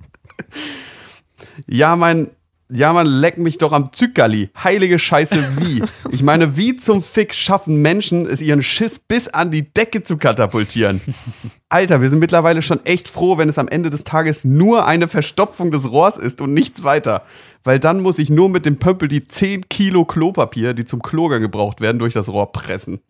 ja, 1.66 1.94
mein, 1.94 2.30
ja, 2.72 2.92
man 2.92 3.06
leck 3.06 3.38
mich 3.38 3.58
doch 3.58 3.72
am 3.72 3.92
Zückerli. 3.92 4.50
Heilige 4.62 4.98
Scheiße, 4.98 5.36
wie? 5.58 5.82
Ich 6.10 6.22
meine, 6.22 6.56
wie 6.56 6.76
zum 6.76 7.02
Fick 7.02 7.34
schaffen 7.34 7.82
Menschen 7.82 8.26
es, 8.26 8.40
ihren 8.40 8.62
Schiss 8.62 8.98
bis 8.98 9.28
an 9.28 9.50
die 9.50 9.72
Decke 9.72 10.02
zu 10.02 10.16
katapultieren? 10.16 11.00
Alter, 11.68 12.02
wir 12.02 12.10
sind 12.10 12.18
mittlerweile 12.18 12.62
schon 12.62 12.84
echt 12.84 13.08
froh, 13.08 13.38
wenn 13.38 13.48
es 13.48 13.58
am 13.58 13.68
Ende 13.68 13.90
des 13.90 14.04
Tages 14.04 14.44
nur 14.44 14.86
eine 14.86 15.08
Verstopfung 15.08 15.70
des 15.70 15.90
Rohrs 15.90 16.16
ist 16.16 16.40
und 16.40 16.54
nichts 16.54 16.84
weiter. 16.84 17.22
Weil 17.62 17.78
dann 17.78 18.00
muss 18.00 18.18
ich 18.18 18.30
nur 18.30 18.48
mit 18.48 18.66
dem 18.66 18.78
Pömpel 18.78 19.08
die 19.08 19.26
10 19.26 19.68
Kilo 19.68 20.04
Klopapier, 20.04 20.74
die 20.74 20.84
zum 20.84 21.02
Klogang 21.02 21.42
gebraucht 21.42 21.80
werden, 21.80 21.98
durch 21.98 22.14
das 22.14 22.28
Rohr 22.28 22.52
pressen. 22.52 23.00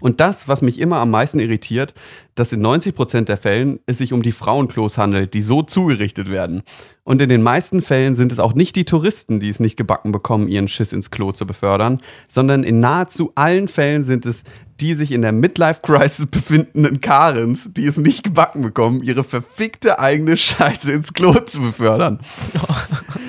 Und 0.00 0.20
das, 0.20 0.48
was 0.48 0.62
mich 0.62 0.78
immer 0.78 0.96
am 0.96 1.10
meisten 1.10 1.38
irritiert, 1.38 1.94
dass 2.34 2.52
in 2.52 2.64
90% 2.64 3.24
der 3.24 3.36
Fällen 3.36 3.80
es 3.86 3.98
sich 3.98 4.12
um 4.12 4.22
die 4.22 4.32
Frauenklos 4.32 4.96
handelt, 4.98 5.34
die 5.34 5.40
so 5.40 5.62
zugerichtet 5.62 6.30
werden. 6.30 6.62
Und 7.04 7.22
in 7.22 7.28
den 7.28 7.42
meisten 7.42 7.82
Fällen 7.82 8.14
sind 8.14 8.32
es 8.32 8.38
auch 8.38 8.54
nicht 8.54 8.76
die 8.76 8.84
Touristen, 8.84 9.40
die 9.40 9.48
es 9.48 9.60
nicht 9.60 9.76
gebacken 9.76 10.12
bekommen, 10.12 10.48
ihren 10.48 10.68
Schiss 10.68 10.92
ins 10.92 11.10
Klo 11.10 11.32
zu 11.32 11.46
befördern, 11.46 12.00
sondern 12.28 12.64
in 12.64 12.80
nahezu 12.80 13.32
allen 13.34 13.68
Fällen 13.68 14.02
sind 14.02 14.26
es 14.26 14.44
die 14.80 14.94
sich 14.94 15.12
in 15.12 15.22
der 15.22 15.32
Midlife-Crisis 15.32 16.26
befindenden 16.30 17.00
Karens, 17.00 17.70
die 17.72 17.86
es 17.86 17.96
nicht 17.96 18.22
gebacken 18.24 18.62
bekommen, 18.62 19.02
ihre 19.02 19.24
verfickte 19.24 19.98
eigene 19.98 20.36
Scheiße 20.36 20.92
ins 20.92 21.12
Klo 21.12 21.32
zu 21.34 21.60
befördern. 21.60 22.20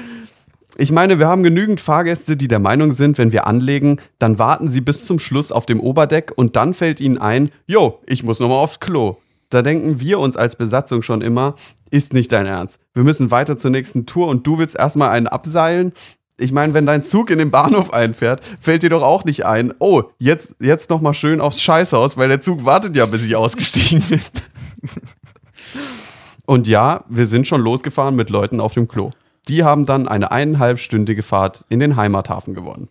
Ich 0.81 0.93
meine, 0.93 1.19
wir 1.19 1.27
haben 1.27 1.43
genügend 1.43 1.81
Fahrgäste, 1.81 2.37
die 2.37 2.47
der 2.47 2.59
Meinung 2.59 2.93
sind, 2.93 3.17
wenn 3.17 3.33
wir 3.33 3.47
anlegen, 3.47 3.99
dann 4.17 4.39
warten 4.39 4.69
sie 4.69 4.79
bis 4.79 5.03
zum 5.03 5.19
Schluss 5.19 5.51
auf 5.51 5.65
dem 5.65 5.81
Oberdeck 5.81 6.31
und 6.37 6.55
dann 6.55 6.73
fällt 6.73 7.01
ihnen 7.01 7.17
ein, 7.17 7.51
jo, 7.67 7.99
ich 8.05 8.23
muss 8.23 8.39
nochmal 8.39 8.59
aufs 8.59 8.79
Klo. 8.79 9.17
Da 9.49 9.61
denken 9.61 9.99
wir 9.99 10.19
uns 10.19 10.37
als 10.37 10.55
Besatzung 10.55 11.01
schon 11.01 11.21
immer, 11.21 11.57
ist 11.91 12.13
nicht 12.13 12.31
dein 12.31 12.45
Ernst. 12.45 12.79
Wir 12.93 13.03
müssen 13.03 13.29
weiter 13.29 13.57
zur 13.57 13.71
nächsten 13.71 14.05
Tour 14.05 14.27
und 14.27 14.47
du 14.47 14.57
willst 14.57 14.79
erstmal 14.79 15.09
einen 15.09 15.27
abseilen? 15.27 15.91
Ich 16.37 16.53
meine, 16.53 16.73
wenn 16.73 16.85
dein 16.85 17.03
Zug 17.03 17.29
in 17.29 17.39
den 17.39 17.51
Bahnhof 17.51 17.91
einfährt, 17.91 18.39
fällt 18.61 18.81
dir 18.81 18.89
doch 18.89 19.03
auch 19.03 19.25
nicht 19.25 19.45
ein, 19.45 19.73
oh, 19.79 20.03
jetzt, 20.17 20.55
jetzt 20.61 20.89
nochmal 20.89 21.13
schön 21.13 21.41
aufs 21.41 21.61
Scheißhaus, 21.61 22.15
weil 22.15 22.29
der 22.29 22.39
Zug 22.39 22.63
wartet 22.63 22.95
ja, 22.95 23.05
bis 23.05 23.25
ich 23.25 23.35
ausgestiegen 23.35 24.01
bin. 24.07 24.21
Und 26.45 26.69
ja, 26.69 27.03
wir 27.09 27.27
sind 27.27 27.47
schon 27.47 27.59
losgefahren 27.59 28.15
mit 28.15 28.29
Leuten 28.29 28.61
auf 28.61 28.75
dem 28.75 28.87
Klo. 28.87 29.11
Die 29.49 29.63
haben 29.63 29.85
dann 29.87 30.07
eine 30.07 30.31
eineinhalbstündige 30.31 31.23
Fahrt 31.23 31.65
in 31.69 31.79
den 31.79 31.95
Heimathafen 31.95 32.53
gewonnen. 32.53 32.87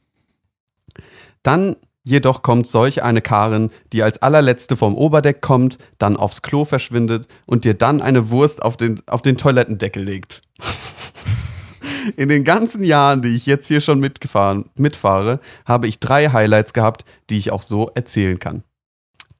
Dann 1.44 1.76
jedoch 2.02 2.42
kommt 2.42 2.66
solch 2.66 3.02
eine 3.02 3.22
Karin, 3.22 3.70
die 3.92 4.02
als 4.02 4.20
allerletzte 4.22 4.76
vom 4.76 4.96
Oberdeck 4.96 5.40
kommt, 5.40 5.78
dann 5.98 6.16
aufs 6.16 6.42
Klo 6.42 6.64
verschwindet 6.64 7.28
und 7.46 7.64
dir 7.64 7.74
dann 7.74 8.02
eine 8.02 8.30
Wurst 8.30 8.62
auf 8.62 8.76
den, 8.76 9.00
auf 9.06 9.22
den 9.22 9.38
Toilettendeckel 9.38 10.02
legt. 10.02 10.42
In 12.16 12.28
den 12.28 12.42
ganzen 12.42 12.82
Jahren, 12.82 13.22
die 13.22 13.36
ich 13.36 13.46
jetzt 13.46 13.68
hier 13.68 13.80
schon 13.80 14.00
mitgefahren, 14.00 14.64
mitfahre, 14.74 15.40
habe 15.64 15.86
ich 15.86 16.00
drei 16.00 16.30
Highlights 16.30 16.72
gehabt, 16.72 17.04
die 17.30 17.38
ich 17.38 17.52
auch 17.52 17.62
so 17.62 17.90
erzählen 17.94 18.38
kann. 18.38 18.64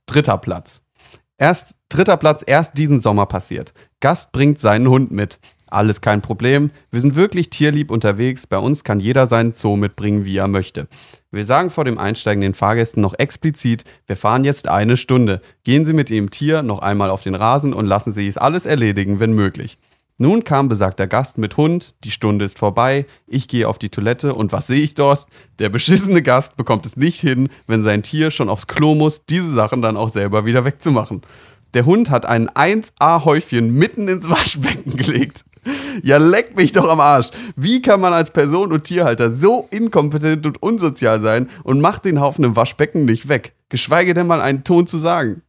Dritter 0.07 0.39
Platz. 0.39 0.83
Erst, 1.39 1.77
dritter 1.89 2.17
Platz 2.17 2.43
erst 2.47 2.77
diesen 2.77 3.01
Sommer 3.01 3.27
passiert. 3.27 3.73
Gast 4.01 4.33
bringt 4.33 4.59
seinen 4.61 4.89
Hund 4.89 5.11
mit. 5.11 5.39
Alles 5.71 6.01
kein 6.01 6.23
Problem. 6.23 6.71
Wir 6.91 7.01
sind 7.01 7.15
wirklich 7.15 7.51
tierlieb 7.51 7.91
unterwegs. 7.91 8.47
Bei 8.47 8.59
uns 8.59 8.85
kann 8.85 9.01
jeder 9.01 9.27
seinen 9.27 9.55
Zoo 9.55 9.77
mitbringen, 9.77 10.25
wie 10.25 10.37
er 10.37 10.49
möchte. 10.49 10.89
Wir 11.31 11.45
sagen 11.45 11.69
vor 11.69 11.85
dem 11.85 11.99
Einsteigen 11.99 12.41
den 12.41 12.55
Fahrgästen 12.55 13.03
noch 13.03 13.13
explizit, 13.19 13.85
wir 14.07 14.17
fahren 14.17 14.45
jetzt 14.45 14.67
eine 14.67 14.97
Stunde. 14.97 15.43
Gehen 15.63 15.85
Sie 15.85 15.93
mit 15.93 16.09
Ihrem 16.09 16.31
Tier 16.31 16.63
noch 16.63 16.79
einmal 16.79 17.11
auf 17.11 17.23
den 17.23 17.35
Rasen 17.35 17.75
und 17.75 17.85
lassen 17.85 18.13
Sie 18.13 18.27
es 18.27 18.39
alles 18.39 18.65
erledigen, 18.65 19.21
wenn 19.21 19.33
möglich. 19.35 19.79
Nun 20.17 20.43
kam 20.43 20.69
besagter 20.69 21.07
Gast 21.07 21.37
mit 21.37 21.57
Hund, 21.57 21.95
die 22.03 22.11
Stunde 22.11 22.47
ist 22.47 22.59
vorbei, 22.59 23.07
ich 23.27 23.47
gehe 23.47 23.69
auf 23.69 23.79
die 23.79 23.91
Toilette 23.91 24.35
und 24.35 24.51
was 24.53 24.67
sehe 24.67 24.81
ich 24.81 24.95
dort? 24.95 25.27
Der 25.59 25.69
beschissene 25.69 26.23
Gast 26.23 26.57
bekommt 26.57 26.87
es 26.87 26.97
nicht 26.97 27.21
hin, 27.21 27.51
wenn 27.67 27.83
sein 27.85 28.03
Tier 28.03 28.31
schon 28.31 28.49
aufs 28.49 28.67
Klo 28.67 28.95
muss, 28.95 29.25
diese 29.27 29.53
Sachen 29.53 29.83
dann 29.83 29.97
auch 29.97 30.09
selber 30.09 30.45
wieder 30.45 30.65
wegzumachen. 30.65 31.23
Der 31.75 31.85
Hund 31.85 32.09
hat 32.09 32.25
ein 32.25 32.49
1A-Häufchen 32.49 33.75
mitten 33.75 34.09
ins 34.09 34.31
Waschbecken 34.31 34.97
gelegt. 34.97 35.45
Ja, 36.03 36.17
leck 36.17 36.57
mich 36.57 36.73
doch 36.73 36.89
am 36.89 37.01
Arsch. 37.01 37.31
Wie 37.57 37.83
kann 37.83 38.01
man 38.01 38.13
als 38.13 38.31
Person 38.31 38.73
und 38.73 38.85
Tierhalter 38.85 39.31
so 39.31 39.67
inkompetent 39.71 40.47
und 40.47 40.63
unsozial 40.63 41.21
sein 41.21 41.51
und 41.65 41.81
macht 41.81 42.05
den 42.05 42.21
Haufen 42.21 42.45
im 42.45 42.57
Waschbecken 42.57 43.05
nicht 43.05 43.29
weg? 43.29 43.55
Geschweige 43.69 44.15
denn 44.15 44.27
mal 44.27 44.41
einen 44.41 44.65
Ton 44.65 44.87
zu 44.87 44.99
sagen. 44.99 45.43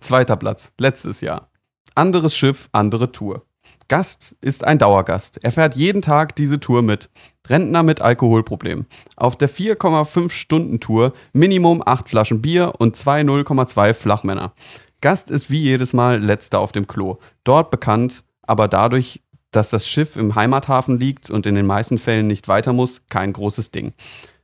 Zweiter 0.00 0.36
Platz, 0.36 0.72
letztes 0.78 1.20
Jahr. 1.20 1.50
Anderes 1.94 2.36
Schiff, 2.36 2.68
andere 2.72 3.12
Tour. 3.12 3.44
Gast 3.88 4.34
ist 4.40 4.64
ein 4.64 4.78
Dauergast. 4.78 5.44
Er 5.44 5.52
fährt 5.52 5.76
jeden 5.76 6.00
Tag 6.00 6.34
diese 6.36 6.58
Tour 6.58 6.82
mit. 6.82 7.10
Rentner 7.46 7.82
mit 7.82 8.00
Alkoholproblem. 8.00 8.86
Auf 9.16 9.36
der 9.36 9.50
4,5 9.50 10.30
Stunden 10.30 10.80
Tour 10.80 11.12
Minimum 11.34 11.82
8 11.84 12.08
Flaschen 12.08 12.40
Bier 12.40 12.72
und 12.78 12.96
2 12.96 13.20
0,2 13.20 13.92
Flachmänner. 13.92 14.54
Gast 15.02 15.30
ist 15.30 15.50
wie 15.50 15.60
jedes 15.60 15.92
Mal 15.92 16.22
letzter 16.22 16.60
auf 16.60 16.72
dem 16.72 16.86
Klo. 16.86 17.18
Dort 17.44 17.70
bekannt, 17.70 18.24
aber 18.46 18.68
dadurch, 18.68 19.22
dass 19.50 19.70
das 19.70 19.88
Schiff 19.88 20.16
im 20.16 20.34
Heimathafen 20.34 20.98
liegt 20.98 21.30
und 21.30 21.46
in 21.46 21.54
den 21.54 21.66
meisten 21.66 21.98
Fällen 21.98 22.26
nicht 22.26 22.48
weiter 22.48 22.72
muss, 22.72 23.02
kein 23.08 23.32
großes 23.32 23.70
Ding. 23.70 23.92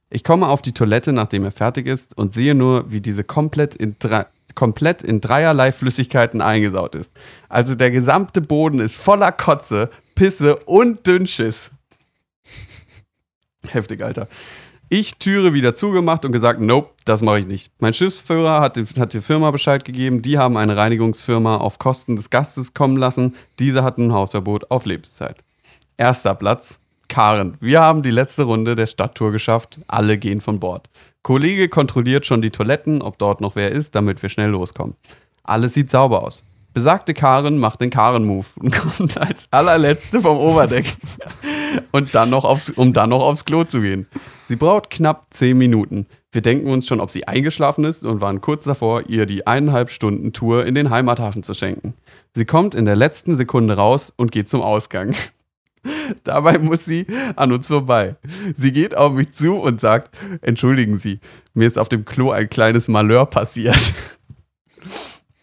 Ich 0.09 0.24
komme 0.24 0.48
auf 0.48 0.62
die 0.62 0.72
Toilette, 0.72 1.12
nachdem 1.12 1.44
er 1.44 1.52
fertig 1.52 1.86
ist, 1.86 2.16
und 2.16 2.32
sehe 2.32 2.55
nur, 2.55 2.90
wie 2.90 3.01
diese 3.01 3.22
komplett 3.24 3.77
in, 3.77 3.97
drei, 3.98 4.27
komplett 4.55 5.02
in 5.02 5.20
dreierlei 5.20 5.72
Flüssigkeiten 5.72 6.40
eingesaut 6.40 6.94
ist. 6.94 7.12
Also 7.48 7.74
der 7.74 7.90
gesamte 7.90 8.40
Boden 8.40 8.81
ist 8.81 8.97
voller 8.97 9.32
Kotze, 9.32 9.90
Pisse 10.14 10.56
und 10.56 11.06
Dünnschiss. 11.06 11.70
Heftig, 13.68 14.02
Alter. 14.02 14.28
Ich 14.93 15.19
Türe 15.19 15.55
wieder 15.55 15.77
zugemacht 15.77 16.25
und 16.25 16.33
gesagt, 16.33 16.61
nope, 16.61 16.91
das 17.05 17.23
mache 17.23 17.39
ich 17.39 17.47
nicht. 17.47 17.71
Mein 17.79 17.95
Schiffsführer 17.95 18.61
hat, 18.61 18.77
hat 18.99 19.15
der 19.15 19.23
Firma 19.23 19.53
Bescheid 19.53 19.85
gegeben, 19.85 20.21
die 20.21 20.37
haben 20.37 20.57
eine 20.57 20.77
Reinigungsfirma 20.77 21.59
auf 21.59 21.79
Kosten 21.79 22.17
des 22.17 22.29
Gastes 22.29 22.75
kommen 22.75 22.97
lassen. 22.97 23.37
Diese 23.61 23.85
hatten 23.85 24.09
ein 24.09 24.12
Hausverbot 24.12 24.73
auf 24.73 24.87
Lebenszeit. 24.87 25.37
Erster 25.97 26.35
Platz, 26.35 26.81
Karen. 27.07 27.57
Wir 27.61 27.81
haben 27.81 28.03
die 28.03 28.11
letzte 28.11 28.43
Runde 28.43 28.75
der 28.75 28.89
Stadttour 28.89 29.31
geschafft. 29.31 29.79
Alle 29.87 30.19
gehen 30.19 30.41
von 30.41 30.59
Bord. 30.59 30.91
Kollege 31.23 31.69
kontrolliert 31.69 32.27
schon 32.27 32.43
die 32.43 32.51
Toiletten, 32.51 33.01
ob 33.01 33.17
dort 33.17 33.41
noch 33.41 33.55
wer 33.55 33.71
ist, 33.71 33.95
damit 33.95 34.21
wir 34.21 34.29
schnell 34.29 34.51
loskommen. 34.51 34.97
Alles 35.45 35.75
sieht 35.75 35.89
sauber 35.89 36.25
aus. 36.25 36.43
Besagte 36.72 37.14
Karen 37.14 37.59
macht 37.59 37.80
den 37.80 37.90
Karen-Move 37.90 38.47
und 38.56 38.72
kommt 38.98 39.18
als 39.18 39.48
allerletzte 39.51 40.20
vom 40.20 40.38
Oberdeck. 40.38 40.97
Und 41.92 42.14
dann 42.14 42.30
noch 42.30 42.44
aufs, 42.44 42.70
um 42.70 42.92
dann 42.92 43.10
noch 43.10 43.22
aufs 43.22 43.44
Klo 43.44 43.64
zu 43.64 43.80
gehen. 43.80 44.06
Sie 44.48 44.56
braucht 44.56 44.90
knapp 44.90 45.26
10 45.30 45.56
Minuten. 45.56 46.06
Wir 46.32 46.42
denken 46.42 46.70
uns 46.70 46.86
schon, 46.86 47.01
ob 47.01 47.10
sie 47.10 47.26
eingeschlafen 47.26 47.84
ist 47.84 48.05
und 48.05 48.20
waren 48.20 48.40
kurz 48.40 48.64
davor, 48.64 49.09
ihr 49.09 49.26
die 49.26 49.47
eineinhalb 49.47 49.90
Stunden 49.90 50.32
Tour 50.32 50.64
in 50.64 50.76
den 50.76 50.90
Heimathafen 50.90 51.42
zu 51.42 51.55
schenken. 51.55 51.94
Sie 52.34 52.44
kommt 52.44 52.76
in 52.76 52.84
der 52.84 52.94
letzten 52.94 53.34
Sekunde 53.34 53.74
raus 53.74 54.12
und 54.16 54.30
geht 54.30 54.48
zum 54.48 54.62
Ausgang. 54.62 55.14
Dabei 56.24 56.59
muss 56.59 56.84
sie 56.84 57.06
an 57.36 57.52
uns 57.52 57.68
vorbei. 57.68 58.16
Sie 58.55 58.72
geht 58.72 58.97
auf 58.97 59.12
mich 59.12 59.32
zu 59.32 59.56
und 59.56 59.80
sagt: 59.80 60.14
Entschuldigen 60.42 60.97
Sie, 60.97 61.20
mir 61.55 61.66
ist 61.66 61.78
auf 61.78 61.88
dem 61.88 62.05
Klo 62.05 62.30
ein 62.30 62.48
kleines 62.48 62.86
Malheur 62.86 63.26
passiert. 63.26 63.92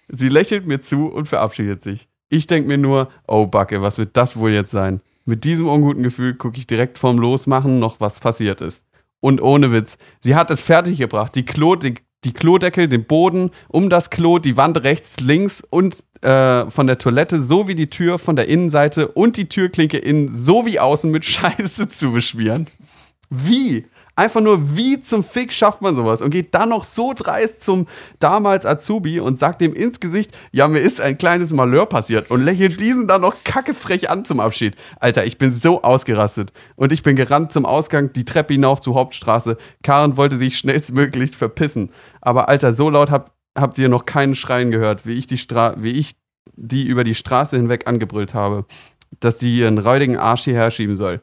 Sie 0.07 0.29
lächelt 0.29 0.67
mir 0.67 0.81
zu 0.81 1.07
und 1.07 1.27
verabschiedet 1.27 1.84
sich. 1.84 2.07
Ich 2.29 2.47
denke 2.47 2.67
mir 2.67 2.77
nur: 2.77 3.09
Oh, 3.27 3.47
Backe, 3.47 3.81
was 3.81 3.97
wird 3.97 4.15
das 4.17 4.38
wohl 4.38 4.53
jetzt 4.53 4.71
sein? 4.71 5.01
Mit 5.25 5.43
diesem 5.43 5.67
unguten 5.67 6.03
Gefühl 6.03 6.35
gucke 6.35 6.57
ich 6.57 6.67
direkt 6.67 6.97
vorm 6.97 7.19
Losmachen 7.19 7.79
noch, 7.79 7.99
was 7.99 8.19
passiert 8.19 8.61
ist. 8.61 8.84
Und 9.19 9.41
ohne 9.41 9.71
Witz, 9.71 9.97
sie 10.21 10.35
hat 10.35 10.51
es 10.51 10.61
fertiggebracht. 10.61 11.35
Die, 11.35 11.43
Klo, 11.43 11.75
die, 11.75 11.95
die 12.23 12.34
Klodeckel, 12.34 12.88
den 12.88 13.05
Boden, 13.05 13.51
um 13.67 13.89
das 13.89 14.09
Klo, 14.09 14.39
die 14.39 14.57
Wand 14.57 14.84
rechts, 14.84 15.19
links 15.19 15.61
und 15.69 15.97
äh, 16.21 16.69
von 16.69 16.88
der 16.88 16.97
Toilette 16.97 17.41
sowie 17.41 17.75
die 17.75 17.89
Tür 17.89 18.19
von 18.19 18.35
der 18.35 18.47
Innenseite 18.47 19.09
und 19.09 19.38
die 19.38 19.49
Türklinke 19.49 19.97
innen 19.97 20.34
sowie 20.34 20.79
außen 20.79 21.11
mit 21.11 21.25
Scheiße 21.25 21.89
zu 21.89 22.11
beschmieren. 22.11 22.67
Wie? 23.29 23.85
Einfach 24.18 24.41
nur, 24.41 24.76
wie 24.76 24.99
zum 24.99 25.23
Fick 25.23 25.53
schafft 25.53 25.84
man 25.84 25.95
sowas? 25.95 26.23
Und 26.23 26.31
geht 26.31 26.56
dann 26.56 26.69
noch 26.69 26.84
so 26.84 27.14
dreist 27.14 27.64
zum 27.64 27.85
damals 28.18 28.65
Azubi 28.65 29.19
und 29.19 29.38
sagt 29.38 29.61
ihm 29.61 29.73
ins 29.73 29.99
Gesicht, 29.99 30.35
ja, 30.52 30.68
mir 30.68 30.80
ist 30.80 30.99
ein 30.99 31.19
kleines 31.19 31.53
Malheur 31.53 31.85
passiert 31.85 32.31
und 32.31 32.44
lächelt 32.44 32.80
diesen 32.80 33.07
dann 33.07 33.22
noch 33.22 33.35
kackefrech 33.44 34.10
an 34.10 34.26
zum 34.26 34.39
Abschied. 34.39 34.76
Alter, 34.99 35.23
ich 35.23 35.38
bin 35.38 35.52
so 35.52 35.84
ausgerastet. 35.84 36.52
Und 36.76 36.91
ich 36.91 37.03
bin 37.03 37.15
gerannt 37.15 37.52
zum 37.52 37.68
Ausgang, 37.68 38.11
die 38.11 38.26
Treppe 38.26 38.56
hinauf 38.56 38.81
zur 38.81 38.95
Hauptstraße. 38.95 39.56
Karen 39.84 40.18
wollte 40.18 40.38
sich 40.38 40.57
schnellstmöglichst 40.57 41.35
verpissen. 41.35 41.91
Aber 42.19 42.49
Alter, 42.49 42.73
so 42.73 42.89
laut 42.89 43.11
habt, 43.11 43.31
habt 43.56 43.77
ihr 43.77 43.88
noch 43.88 44.06
keinen 44.06 44.34
Schreien 44.34 44.72
gehört, 44.72 45.06
wie 45.06 45.14
ich 45.14 45.27
die 45.27 45.38
Stra 45.38 45.76
wie 45.77 45.91
ich 45.91 46.15
die 46.56 46.88
über 46.88 47.03
die 47.03 47.14
Straße 47.14 47.56
hinweg 47.56 47.85
angebrüllt 47.85 48.34
habe, 48.34 48.65
dass 49.19 49.38
die 49.38 49.60
ihren 49.60 49.77
räudigen 49.77 50.18
Arsch 50.18 50.45
hierher 50.45 50.72
schieben 50.72 50.95
soll. 50.95 51.22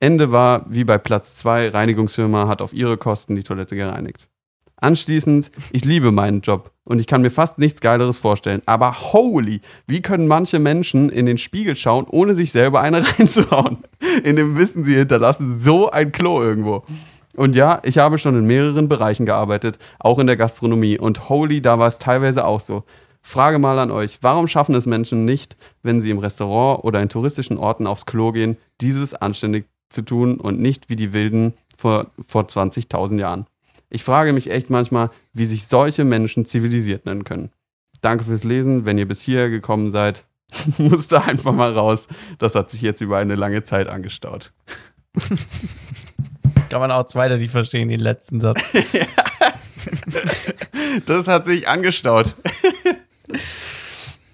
Ende 0.00 0.30
war, 0.30 0.66
wie 0.68 0.84
bei 0.84 0.98
Platz 0.98 1.36
2, 1.36 1.70
Reinigungsfirma 1.70 2.48
hat 2.48 2.60
auf 2.60 2.72
ihre 2.72 2.96
Kosten 2.96 3.36
die 3.36 3.42
Toilette 3.42 3.76
gereinigt. 3.76 4.28
Anschließend, 4.78 5.50
ich 5.72 5.86
liebe 5.86 6.12
meinen 6.12 6.42
Job 6.42 6.70
und 6.84 7.00
ich 7.00 7.06
kann 7.06 7.22
mir 7.22 7.30
fast 7.30 7.56
nichts 7.58 7.80
Geileres 7.80 8.18
vorstellen. 8.18 8.60
Aber 8.66 9.12
holy, 9.12 9.62
wie 9.86 10.02
können 10.02 10.26
manche 10.26 10.58
Menschen 10.58 11.08
in 11.08 11.24
den 11.24 11.38
Spiegel 11.38 11.74
schauen, 11.76 12.06
ohne 12.10 12.34
sich 12.34 12.52
selber 12.52 12.82
eine 12.82 13.02
reinzuhauen? 13.18 13.78
In 14.22 14.36
dem 14.36 14.58
Wissen, 14.58 14.84
sie 14.84 14.96
hinterlassen 14.96 15.58
so 15.58 15.90
ein 15.90 16.12
Klo 16.12 16.42
irgendwo. 16.42 16.84
Und 17.36 17.56
ja, 17.56 17.80
ich 17.84 17.98
habe 17.98 18.18
schon 18.18 18.36
in 18.36 18.46
mehreren 18.46 18.88
Bereichen 18.88 19.24
gearbeitet, 19.24 19.78
auch 19.98 20.18
in 20.18 20.26
der 20.26 20.36
Gastronomie. 20.36 20.98
Und 20.98 21.30
holy, 21.30 21.62
da 21.62 21.78
war 21.78 21.88
es 21.88 21.98
teilweise 21.98 22.46
auch 22.46 22.60
so. 22.60 22.84
Frage 23.22 23.58
mal 23.58 23.78
an 23.78 23.90
euch, 23.90 24.18
warum 24.20 24.46
schaffen 24.46 24.74
es 24.74 24.86
Menschen 24.86 25.24
nicht, 25.24 25.56
wenn 25.82 26.00
sie 26.00 26.10
im 26.10 26.18
Restaurant 26.18 26.84
oder 26.84 27.00
in 27.02 27.08
touristischen 27.08 27.58
Orten 27.58 27.86
aufs 27.86 28.06
Klo 28.06 28.30
gehen, 28.30 28.56
dieses 28.80 29.14
anständig 29.14 29.66
zu 29.88 30.02
tun 30.02 30.38
und 30.38 30.60
nicht 30.60 30.88
wie 30.88 30.96
die 30.96 31.12
Wilden 31.12 31.54
vor, 31.76 32.10
vor 32.26 32.44
20.000 32.44 33.18
Jahren. 33.18 33.46
Ich 33.88 34.02
frage 34.02 34.32
mich 34.32 34.50
echt 34.50 34.70
manchmal, 34.70 35.10
wie 35.32 35.46
sich 35.46 35.66
solche 35.66 36.04
Menschen 36.04 36.44
zivilisiert 36.44 37.06
nennen 37.06 37.24
können. 37.24 37.50
Danke 38.00 38.24
fürs 38.24 38.44
Lesen. 38.44 38.84
Wenn 38.84 38.98
ihr 38.98 39.06
bis 39.06 39.22
hierher 39.22 39.48
gekommen 39.48 39.90
seid, 39.90 40.24
musste 40.78 41.22
einfach 41.22 41.52
mal 41.52 41.72
raus. 41.72 42.08
Das 42.38 42.54
hat 42.54 42.70
sich 42.70 42.82
jetzt 42.82 43.00
über 43.00 43.18
eine 43.18 43.36
lange 43.36 43.64
Zeit 43.64 43.88
angestaut. 43.88 44.52
Kann 46.68 46.80
man 46.80 46.90
auch 46.90 47.06
zweiter 47.06 47.36
nicht 47.36 47.52
verstehen, 47.52 47.88
den 47.88 48.00
letzten 48.00 48.40
Satz. 48.40 48.60
das 51.06 51.28
hat 51.28 51.46
sich 51.46 51.68
angestaut. 51.68 52.34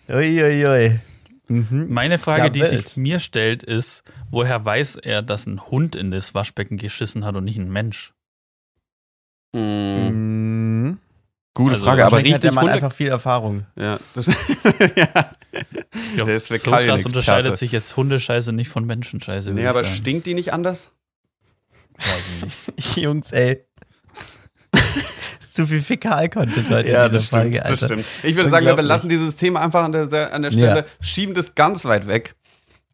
Uiuiui. 0.09 0.43
Ui, 0.43 0.67
ui. 0.67 1.01
Mhm. 1.49 1.87
Meine 1.91 2.19
Frage, 2.19 2.45
Ja, 2.45 2.49
die 2.49 2.65
sich 2.65 2.97
mir 2.97 3.21
stellt, 3.21 3.63
ist, 3.63 4.03
woher 4.33 4.65
weiß 4.65 4.97
er, 4.97 5.23
dass 5.23 5.47
ein 5.47 5.61
Hund 5.67 5.95
in 5.95 6.11
das 6.11 6.35
Waschbecken 6.35 6.77
geschissen 6.79 7.25
hat 7.25 7.37
und 7.37 7.45
nicht 7.45 7.59
ein 7.59 7.71
Mensch? 7.71 8.13
Mhm. 9.55 9.61
Mhm. 9.63 10.99
Gute 11.55 11.75
Also 11.75 11.85
Frage, 11.85 12.03
aber 12.05 12.13
Wahrscheinlich 12.13 12.35
hat 12.35 12.43
der 12.45 12.51
richtig 12.51 12.55
Mann 12.55 12.65
Hunde. 12.65 12.75
einfach 12.87 12.93
viel 12.97 13.09
Erfahrung. 13.09 13.67
Ja, 13.77 14.01
das, 14.15 14.27
ja. 14.27 14.33
Ich 15.95 16.15
glaub, 16.15 16.27
Der 16.27 16.37
ist 16.37 16.47
so 16.49 16.71
krass 16.71 17.05
unterscheidet 17.05 17.57
sich 17.59 17.73
jetzt 17.73 17.95
Hundescheiße 17.97 18.53
nicht 18.53 18.69
von 18.71 18.85
Menschenscheiße. 18.87 19.51
Nee, 19.53 19.67
aber 19.67 19.85
sagen. 19.85 19.95
stinkt 19.95 20.27
die 20.27 20.33
nicht 20.35 20.53
anders? 20.53 20.91
Weiß 21.99 22.37
ich 22.37 22.45
nicht. 22.77 22.97
Jungs, 22.97 23.33
ey. 23.33 23.65
ist 25.41 25.55
zu 25.55 25.67
viel 25.67 25.83
Fäkal-Content 25.83 26.71
heute 26.71 26.89
in 26.89 27.11
dieser 27.13 27.21
Folge, 27.21 27.63
Alter. 27.65 27.77
das 27.77 27.85
stimmt. 27.85 28.05
Ich 28.23 28.35
würde 28.37 28.49
sagen, 28.49 28.65
wir 28.65 28.75
belassen 28.75 29.09
dieses 29.11 29.37
Thema 29.37 29.61
einfach 29.61 29.85
an 29.85 29.93
der, 29.93 30.33
an 30.33 30.41
der 30.43 30.51
Stelle, 30.51 30.81
Ja. 30.81 30.85
schieben 31.07 31.35
das 31.35 31.55
ganz 31.55 31.85
weit 31.85 32.07
weg 32.07 32.35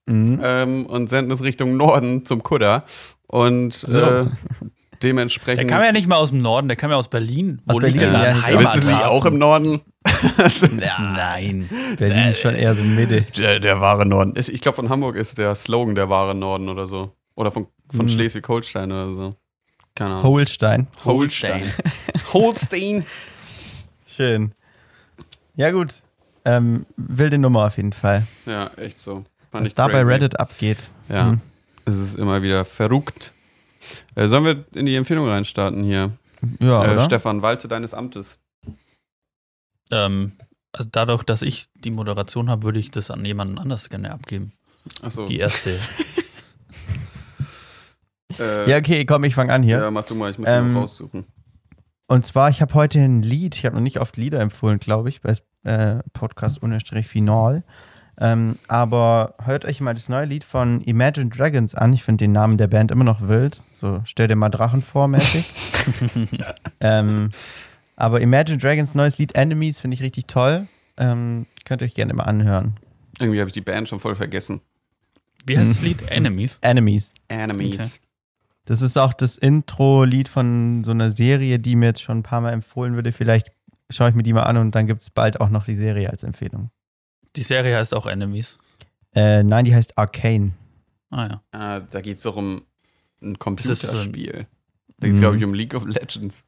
Mhm. 0.09 0.41
ähm, 0.43 0.87
und 0.87 1.09
senden 1.09 1.31
es 1.33 1.43
Richtung 1.43 1.77
Norden 1.77 2.25
zum 2.25 2.43
Kudder. 2.43 2.85
Und 3.27 3.75
So. 3.75 4.01
äh, 4.01 4.27
dementsprechend. 5.03 5.69
Der 5.71 5.77
kam 5.77 5.85
ja 5.85 5.93
nicht 5.93 6.09
mal 6.09 6.17
aus 6.17 6.31
dem 6.31 6.41
Norden, 6.43 6.69
der 6.69 6.77
kam 6.77 6.91
ja 6.91 6.97
aus 6.97 7.09
Berlin. 7.09 7.61
Aus 7.67 7.77
Berlin, 7.79 8.01
da 8.01 8.07
ja, 8.25 8.31
ein 8.31 8.37
nicht. 8.37 8.49
Ja, 8.49 8.61
ist 8.61 8.77
es 8.77 8.85
nicht 8.85 9.05
auch 9.05 9.25
im 9.27 9.39
Norden? 9.39 9.81
Nein. 10.99 11.69
Berlin 11.99 12.29
ist 12.29 12.41
schon 12.41 12.55
eher 12.55 12.75
so 12.75 12.83
Mitte. 12.83 13.23
Der, 13.37 13.61
der 13.61 13.81
wahre 13.81 14.07
Norden. 14.07 14.35
Ist- 14.35 14.49
Ich 14.49 14.61
glaube, 14.61 14.77
von 14.77 14.89
Hamburg 14.89 15.17
ist 15.17 15.39
der 15.39 15.55
Slogan 15.55 15.95
der 15.95 16.09
wahre 16.09 16.35
Norden 16.35 16.69
oder 16.69 16.87
so. 16.87 17.13
Oder 17.35 17.51
von, 17.53 17.67
von 17.91 18.01
Hm. 18.01 18.09
Schleswig-Holstein 18.09 18.91
oder 18.91 19.13
so. 19.13 19.31
Keine 19.95 20.13
Ahnung. 20.15 20.25
Holstein. 20.25 20.87
Holstein. 21.05 21.63
Holstein. 22.33 23.05
Schön. 24.07 24.53
Ja, 25.55 25.71
gut. 25.71 25.95
Ähm, 26.45 26.87
wilde 26.97 27.39
Nummer 27.39 27.67
auf 27.67 27.77
jeden 27.77 27.93
Fall. 27.93 28.27
Ja, 28.47 28.71
echt 28.77 29.01
so. 29.01 29.25
Fand 29.51 29.67
Was 29.67 29.75
da 29.75 29.87
bei 29.87 29.93
crazy. 30.03 30.09
Reddit 30.11 30.41
abgeht. 30.41 30.91
Ja, 31.09 31.31
Hm. 31.31 31.41
es 31.87 31.97
ist 31.97 32.15
immer 32.17 32.43
wieder 32.43 32.65
verrückt. 32.65 33.33
Äh, 34.15 34.29
sollen 34.29 34.45
wir 34.45 34.65
in 34.75 34.87
die 34.87 34.95
Empfehlung 34.97 35.27
reinstarten 35.29 35.83
hier? 35.85 36.13
Ja, 36.61 36.85
äh, 36.85 36.93
oder? 36.93 37.01
Stefan, 37.05 37.43
walte 37.43 37.67
deines 37.69 37.95
Amtes. 37.95 38.39
Ähm, 39.91 40.33
also 40.73 40.89
dadurch, 40.93 41.23
dass 41.23 41.41
ich 41.43 41.67
die 41.77 41.91
Moderation 41.91 42.51
habe, 42.51 42.63
würde 42.65 42.79
ich 42.79 42.91
das 42.91 43.11
an 43.11 43.25
jemanden 43.25 43.59
anders 43.59 43.89
gerne 43.89 44.13
abgeben. 44.13 44.53
Achso. 45.03 45.25
Die 45.27 45.39
erste. 45.39 45.79
Äh, 48.39 48.71
Ja, 48.71 48.77
okay, 48.79 49.05
komm, 49.05 49.25
ich 49.25 49.35
fange 49.35 49.53
an 49.53 49.63
hier. 49.63 49.79
ja, 49.81 49.91
mach 49.91 50.05
du 50.05 50.15
mal, 50.15 50.31
ich 50.31 50.39
muss 50.39 50.49
Ähm, 50.49 50.67
ihn 50.69 50.73
noch 50.75 50.83
raussuchen. 50.83 51.25
Und 52.07 52.25
zwar, 52.25 52.51
ich 52.51 52.61
habe 52.63 52.73
heute 52.75 53.01
ein 53.01 53.23
Lied, 53.23 53.57
ich 53.57 53.65
habe 53.67 53.75
noch 53.75 53.83
nicht 53.83 54.01
oft 54.01 54.17
Lieder 54.17 54.41
empfohlen, 54.41 54.79
glaube 54.79 55.09
ich, 55.09 55.21
bei 55.21 55.35
äh, 55.65 56.03
Podcast 56.13 56.61
Final. 56.61 57.65
Ähm, 58.21 58.59
aber 58.67 59.35
hört 59.45 59.65
euch 59.65 59.81
mal 59.81 59.95
das 59.95 60.09
neue 60.09 60.25
Lied 60.25 60.43
von 60.43 60.81
Imagine 60.83 61.29
Dragons 61.29 61.75
an. 61.75 61.93
Ich 61.93 62.03
finde 62.03 62.25
den 62.25 62.33
Namen 62.33 62.59
der 62.59 62.67
Band 62.67 62.91
immer 62.91 63.05
noch 63.05 63.29
wild. 63.29 63.63
So, 63.73 64.01
stell 64.05 64.27
dir 64.27 64.35
mal 64.35 64.49
Drachen 64.49 64.83
vor, 64.83 65.07
mäßig. 65.07 65.45
ähm, 66.81 67.31
aber 67.95 68.21
Imagine 68.21 68.59
Dragons 68.59 68.95
neues 68.95 69.19
Lied 69.19 69.37
Enemies 69.37 69.81
finde 69.81 69.95
ich 69.95 70.03
richtig 70.03 70.27
toll. 70.27 70.67
Ähm, 70.97 71.47
könnt 71.65 71.81
ihr 71.83 71.85
euch 71.85 71.95
gerne 71.95 72.13
mal 72.13 72.25
anhören. 72.25 72.77
Irgendwie 73.21 73.39
habe 73.39 73.49
ich 73.49 73.55
die 73.55 73.61
Band 73.61 73.89
schon 73.89 74.01
voll 74.01 74.17
vergessen. 74.17 74.61
Wie 75.47 75.57
heißt 75.57 75.71
das 75.71 75.81
Lied? 75.83 76.11
Enemies. 76.11 76.59
Enemies. 76.61 77.15
Enemies. 77.29 77.75
Okay. 77.75 77.89
Das 78.65 78.83
ist 78.83 78.99
auch 78.99 79.15
das 79.15 79.39
Intro-Lied 79.39 80.29
von 80.29 80.83
so 80.85 80.91
einer 80.91 81.11
Serie, 81.11 81.59
die 81.59 81.77
mir 81.77 81.87
jetzt 81.87 82.03
schon 82.03 82.19
ein 82.19 82.23
paar 82.23 82.41
Mal 82.41 82.53
empfohlen 82.53 82.97
würde. 82.97 83.13
Vielleicht 83.13 83.53
schaue 83.91 84.11
ich 84.11 84.15
mir 84.15 84.25
die 84.25 84.33
mal 84.33 84.43
an 84.43 84.57
und 84.59 84.75
dann 84.75 84.87
gibt 84.87 85.01
es 85.01 85.11
bald 85.11 85.41
auch 85.41 85.49
noch 85.49 85.65
die 85.65 85.77
Serie 85.77 86.11
als 86.11 86.23
Empfehlung. 86.23 86.71
Die 87.39 87.45
Serie 87.45 87.77
heißt 87.77 87.95
auch 87.95 88.07
Enemies. 88.07 88.59
Äh, 89.15 89.43
nein, 89.43 89.65
die 89.65 89.75
heißt 89.75 89.97
Arcane. 89.97 90.53
Ah 91.11 91.41
ja. 91.53 91.77
Äh, 91.79 91.83
da 91.91 92.01
geht 92.01 92.19
es 92.19 92.23
doch 92.25 92.37
um 92.37 92.63
ein 93.23 93.39
Computerspiel. 93.39 94.47
Da 94.99 95.07
geht 95.07 95.15
es, 95.15 95.15
Mhm. 95.17 95.21
glaube 95.21 95.37
ich, 95.39 95.45
um 95.45 95.55
League 95.55 95.75
of 95.75 95.85
Legends. 95.87 96.45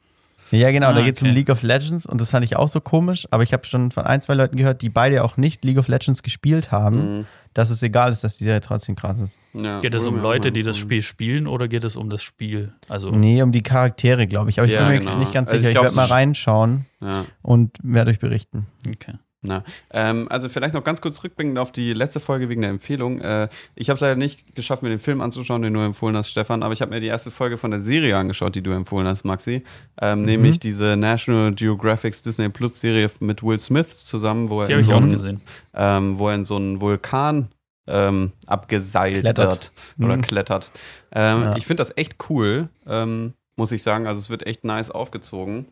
Ja, 0.50 0.72
genau, 0.72 0.92
da 0.92 0.98
Ah, 0.98 1.04
geht 1.04 1.14
es 1.14 1.22
um 1.22 1.28
okay. 1.28 1.34
League 1.36 1.48
of 1.48 1.62
Legends 1.62 2.06
und 2.06 2.20
das 2.20 2.30
fand 2.32 2.44
ich 2.44 2.56
auch 2.56 2.66
so 2.68 2.80
komisch, 2.80 3.28
aber 3.30 3.44
ich 3.44 3.52
habe 3.52 3.64
schon 3.64 3.92
von 3.92 4.04
ein, 4.04 4.20
zwei 4.20 4.34
Leuten 4.34 4.56
gehört, 4.56 4.82
die 4.82 4.88
beide 4.88 5.22
auch 5.22 5.36
nicht 5.36 5.64
League 5.64 5.78
of 5.78 5.86
Legends 5.86 6.24
gespielt 6.24 6.72
haben, 6.72 7.18
Mhm. 7.20 7.26
dass 7.54 7.70
es 7.70 7.82
egal 7.84 8.10
ist, 8.10 8.24
dass 8.24 8.36
die 8.36 8.44
Serie 8.44 8.60
trotzdem 8.60 8.96
krass 8.96 9.20
ist. 9.20 9.38
Ja, 9.52 9.80
Geht 9.80 9.94
es 9.94 10.06
um 10.08 10.20
Leute, 10.20 10.50
die 10.50 10.64
das. 10.64 10.76
Spiel 10.76 11.02
spielen 11.02 11.46
oder 11.46 11.68
geht 11.68 11.84
es 11.84 11.94
um 11.94 12.10
das 12.10 12.24
Spiel? 12.24 12.72
Also, 12.88 13.12
Nee, 13.12 13.40
um 13.42 13.52
die 13.52 13.62
Charaktere, 13.62 14.26
glaube 14.26 14.50
ich. 14.50 14.58
Aber 14.58 14.66
ich 14.66 14.72
Ja, 14.74 14.80
bin 14.80 14.88
mir 14.88 14.98
genau. 14.98 15.18
nicht 15.18 15.32
ganz 15.32 15.50
Also 15.50 15.60
ich 15.60 15.68
sicher. 15.68 15.70
Ich, 15.70 15.74
glaub, 15.74 15.84
werde 15.84 15.96
mal 15.96 16.06
reinschauen 16.06 16.86
Ja. 17.00 17.24
und 17.42 17.76
werde 17.84 18.10
euch 18.10 18.18
berichten. 18.18 18.66
okay. 18.88 19.14
Na, 19.42 19.64
ähm, 19.90 20.26
also 20.28 20.50
vielleicht 20.50 20.74
noch 20.74 20.84
ganz 20.84 21.00
kurz 21.00 21.24
rückblickend 21.24 21.58
auf 21.58 21.72
die 21.72 21.94
letzte 21.94 22.20
Folge 22.20 22.50
wegen 22.50 22.60
der 22.60 22.68
Empfehlung. 22.70 23.20
Äh, 23.22 23.48
ich 23.74 23.88
habe 23.88 23.94
es 23.94 24.02
leider 24.02 24.16
nicht 24.16 24.54
geschafft, 24.54 24.82
mir 24.82 24.90
den 24.90 24.98
Film 24.98 25.22
anzuschauen, 25.22 25.62
den 25.62 25.72
du 25.72 25.80
empfohlen 25.80 26.14
hast, 26.14 26.28
Stefan, 26.28 26.62
aber 26.62 26.74
ich 26.74 26.82
habe 26.82 26.90
mir 26.92 27.00
die 27.00 27.06
erste 27.06 27.30
Folge 27.30 27.56
von 27.56 27.70
der 27.70 27.80
Serie 27.80 28.18
angeschaut, 28.18 28.54
die 28.54 28.60
du 28.62 28.70
empfohlen 28.72 29.06
hast, 29.08 29.24
Maxi. 29.24 29.64
Ähm, 30.00 30.22
Nämlich 30.22 30.60
diese 30.60 30.94
National 30.96 31.54
Geographic 31.54 32.22
Disney 32.22 32.50
Plus 32.50 32.80
Serie 32.80 33.10
mit 33.20 33.42
Will 33.42 33.58
Smith 33.58 34.04
zusammen, 34.04 34.50
wo 34.50 34.60
er, 34.60 34.68
in 34.68 34.84
so 34.84 34.92
auch 34.92 34.98
einen- 34.98 35.12
gesehen. 35.12 35.40
ähm, 35.72 36.18
wo 36.18 36.28
er 36.28 36.34
in 36.34 36.44
so 36.44 36.56
einen 36.56 36.80
Vulkan 36.82 37.48
ähm, 37.88 38.32
abgeseilt 38.46 39.20
Klettert. 39.20 39.72
wird 39.98 40.06
oder 40.06 40.16
Mhm. 40.18 40.22
klettert. 40.22 40.70
Ähm, 41.12 41.42
Ja. 41.44 41.56
Ich 41.56 41.66
finde 41.66 41.80
das 41.80 41.96
echt 41.96 42.16
cool, 42.28 42.68
ähm, 42.86 43.32
muss 43.56 43.72
ich 43.72 43.82
sagen. 43.82 44.06
Also 44.06 44.18
es 44.20 44.28
wird 44.28 44.46
echt 44.46 44.64
nice 44.64 44.90
aufgezogen. 44.90 45.66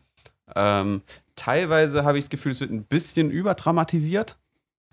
Ähm, 0.55 1.01
teilweise 1.35 2.03
habe 2.03 2.17
ich 2.17 2.25
das 2.25 2.29
Gefühl, 2.29 2.51
es 2.51 2.59
wird 2.59 2.71
ein 2.71 2.83
bisschen 2.83 3.31
überdramatisiert. 3.31 4.37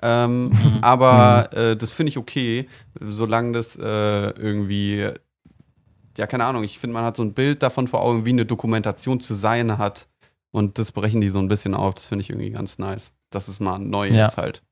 Ähm, 0.02 0.48
Mhm. 0.50 0.78
aber 0.82 1.50
äh, 1.54 1.76
das 1.76 1.92
finde 1.92 2.10
ich 2.10 2.18
okay, 2.18 2.68
solange 3.00 3.52
das 3.52 3.76
äh, 3.76 3.82
irgendwie, 4.30 5.10
ja, 6.18 6.26
keine 6.26 6.44
Ahnung, 6.44 6.64
ich 6.64 6.78
finde, 6.78 6.94
man 6.94 7.04
hat 7.04 7.16
so 7.16 7.22
ein 7.22 7.32
Bild 7.34 7.62
davon 7.62 7.88
vor 7.88 8.02
Augen, 8.02 8.26
wie 8.26 8.30
eine 8.30 8.44
Dokumentation 8.46 9.20
zu 9.20 9.34
sein 9.34 9.78
hat. 9.78 10.06
Und 10.50 10.78
das 10.78 10.92
brechen 10.92 11.20
die 11.20 11.28
so 11.30 11.38
ein 11.38 11.48
bisschen 11.48 11.74
auf. 11.74 11.94
Das 11.94 12.06
finde 12.06 12.22
ich 12.22 12.30
irgendwie 12.30 12.50
ganz 12.50 12.78
nice. 12.78 13.12
Dass 13.30 13.48
es 13.48 13.60
mal 13.60 13.78
neu 13.78 14.08
Ja. 14.08 14.26
ist 14.26 14.36
halt. 14.38 14.62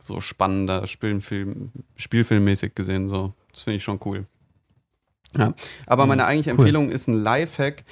So 0.00 0.20
spannender 0.20 0.86
Spielfilm, 0.86 1.70
Spielfilmmäßig 1.96 2.74
gesehen. 2.74 3.08
So. 3.08 3.34
Das 3.52 3.62
finde 3.62 3.76
ich 3.78 3.84
schon 3.84 3.98
cool. 4.04 4.26
Ja. 5.36 5.54
Aber 5.86 6.06
meine 6.06 6.24
eigentliche 6.26 6.50
cool. 6.50 6.60
Empfehlung 6.60 6.90
ist 6.90 7.08
ein 7.08 7.14
Lifehack. 7.22 7.84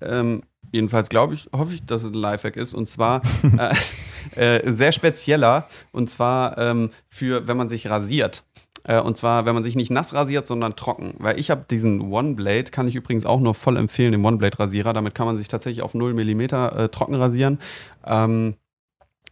Ähm, 0.00 0.42
jedenfalls 0.74 1.08
glaube 1.08 1.34
ich, 1.34 1.48
hoffe 1.54 1.72
ich, 1.72 1.86
dass 1.86 2.02
es 2.02 2.08
ein 2.10 2.14
Lifehack 2.14 2.56
ist. 2.56 2.74
Und 2.74 2.88
zwar 2.88 3.22
äh, 4.36 4.58
äh, 4.58 4.72
sehr 4.72 4.92
spezieller. 4.92 5.68
Und 5.92 6.10
zwar 6.10 6.58
ähm, 6.58 6.90
für, 7.08 7.46
wenn 7.46 7.56
man 7.56 7.68
sich 7.68 7.88
rasiert. 7.88 8.44
Äh, 8.82 9.00
und 9.00 9.16
zwar, 9.16 9.46
wenn 9.46 9.54
man 9.54 9.64
sich 9.64 9.76
nicht 9.76 9.90
nass 9.90 10.12
rasiert, 10.12 10.46
sondern 10.46 10.76
trocken. 10.76 11.14
Weil 11.18 11.38
ich 11.38 11.50
habe 11.50 11.64
diesen 11.70 12.12
One 12.12 12.34
Blade, 12.34 12.64
kann 12.64 12.88
ich 12.88 12.96
übrigens 12.96 13.24
auch 13.24 13.40
nur 13.40 13.54
voll 13.54 13.76
empfehlen, 13.76 14.12
den 14.12 14.24
One 14.24 14.36
Blade 14.36 14.58
Rasierer. 14.58 14.92
Damit 14.92 15.14
kann 15.14 15.26
man 15.26 15.36
sich 15.36 15.48
tatsächlich 15.48 15.82
auf 15.82 15.94
0 15.94 16.12
mm 16.12 16.40
äh, 16.40 16.88
trocken 16.88 17.14
rasieren. 17.14 17.58
Ähm, 18.04 18.56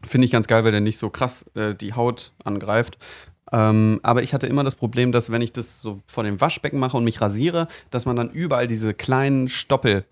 Finde 0.05 0.25
ich 0.25 0.33
ganz 0.33 0.47
geil, 0.47 0.65
weil 0.65 0.73
der 0.73 0.81
nicht 0.81 0.99
so 0.99 1.11
krass 1.11 1.45
äh, 1.55 1.75
die 1.75 1.95
Haut 1.95 2.33
angreift. 2.45 2.99
Ähm, 3.53 4.01
aber 4.03 4.23
ich 4.23 4.33
hatte 4.33 4.47
immer 4.47 4.65
das 4.65 4.75
Problem, 4.75 5.13
dass 5.13 5.31
wenn 5.31 5.43
ich 5.43 5.53
das 5.53 5.81
so 5.81 6.01
vor 6.07 6.25
dem 6.25 6.41
Waschbecken 6.41 6.79
mache 6.79 6.97
und 6.97 7.05
mich 7.05 7.21
rasiere, 7.21 7.69
dass 7.91 8.07
man 8.07 8.17
dann 8.17 8.31
überall 8.31 8.67
diese 8.67 8.95
kleinen 8.95 9.49
Stoppel 9.49 10.05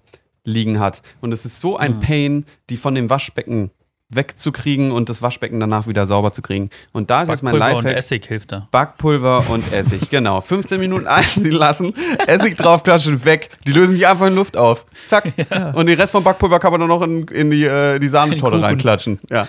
liegen 0.45 0.81
hat. 0.81 1.03
Und 1.21 1.33
es 1.33 1.45
ist 1.45 1.61
so 1.61 1.77
ein 1.77 1.97
Mhm. 1.97 2.01
Pain, 2.01 2.47
die 2.71 2.77
von 2.77 2.95
dem 2.95 3.11
Waschbecken 3.11 3.71
wegzukriegen 4.13 4.91
und 4.91 5.09
das 5.09 5.23
Waschbecken 5.23 5.61
danach 5.61 5.87
wieder 5.87 6.05
sauber 6.05 6.33
zu 6.33 6.43
kriegen. 6.43 6.71
Und 6.93 7.11
da 7.11 7.23
ist 7.23 7.29
jetzt 7.29 7.45
mein 7.45 7.53
Backpulver 7.53 7.79
und 7.79 7.85
Lifehack. 7.85 7.99
Essig 7.99 8.27
hilft 8.27 8.51
da. 8.51 8.67
Backpulver 8.73 9.49
und 9.51 9.73
Essig, 9.73 10.11
genau. 10.11 10.41
15 10.41 10.81
Minuten 10.81 11.07
einziehen 11.07 11.53
lassen, 11.53 11.95
Essig 12.27 12.57
draufklatschen, 12.57 13.25
weg. 13.25 13.51
Die 13.69 13.73
lösen 13.73 13.93
sich 13.95 14.09
einfach 14.09 14.27
in 14.27 14.35
Luft 14.35 14.57
auf. 14.57 14.85
Zack. 15.07 15.33
Und 15.75 15.87
den 15.87 15.97
Rest 16.01 16.11
vom 16.11 16.25
Backpulver 16.25 16.59
kann 16.59 16.73
man 16.73 16.81
dann 16.81 16.89
noch 16.89 17.03
in, 17.03 17.29
in 17.29 17.51
die, 17.53 17.65
äh, 17.65 18.01
die 18.01 18.09
Sahnetonne 18.09 18.51
Kuchen. 18.57 18.65
reinklatschen. 18.65 19.21
Ja. 19.31 19.47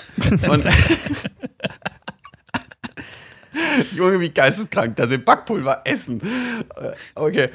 Und 0.47 0.63
Junge, 3.95 4.19
wie 4.19 4.29
geisteskrank, 4.29 4.95
dass 4.95 5.09
wir 5.09 5.23
Backpulver 5.23 5.81
essen. 5.85 6.21
Äh, 6.75 6.91
Okay. 7.15 7.49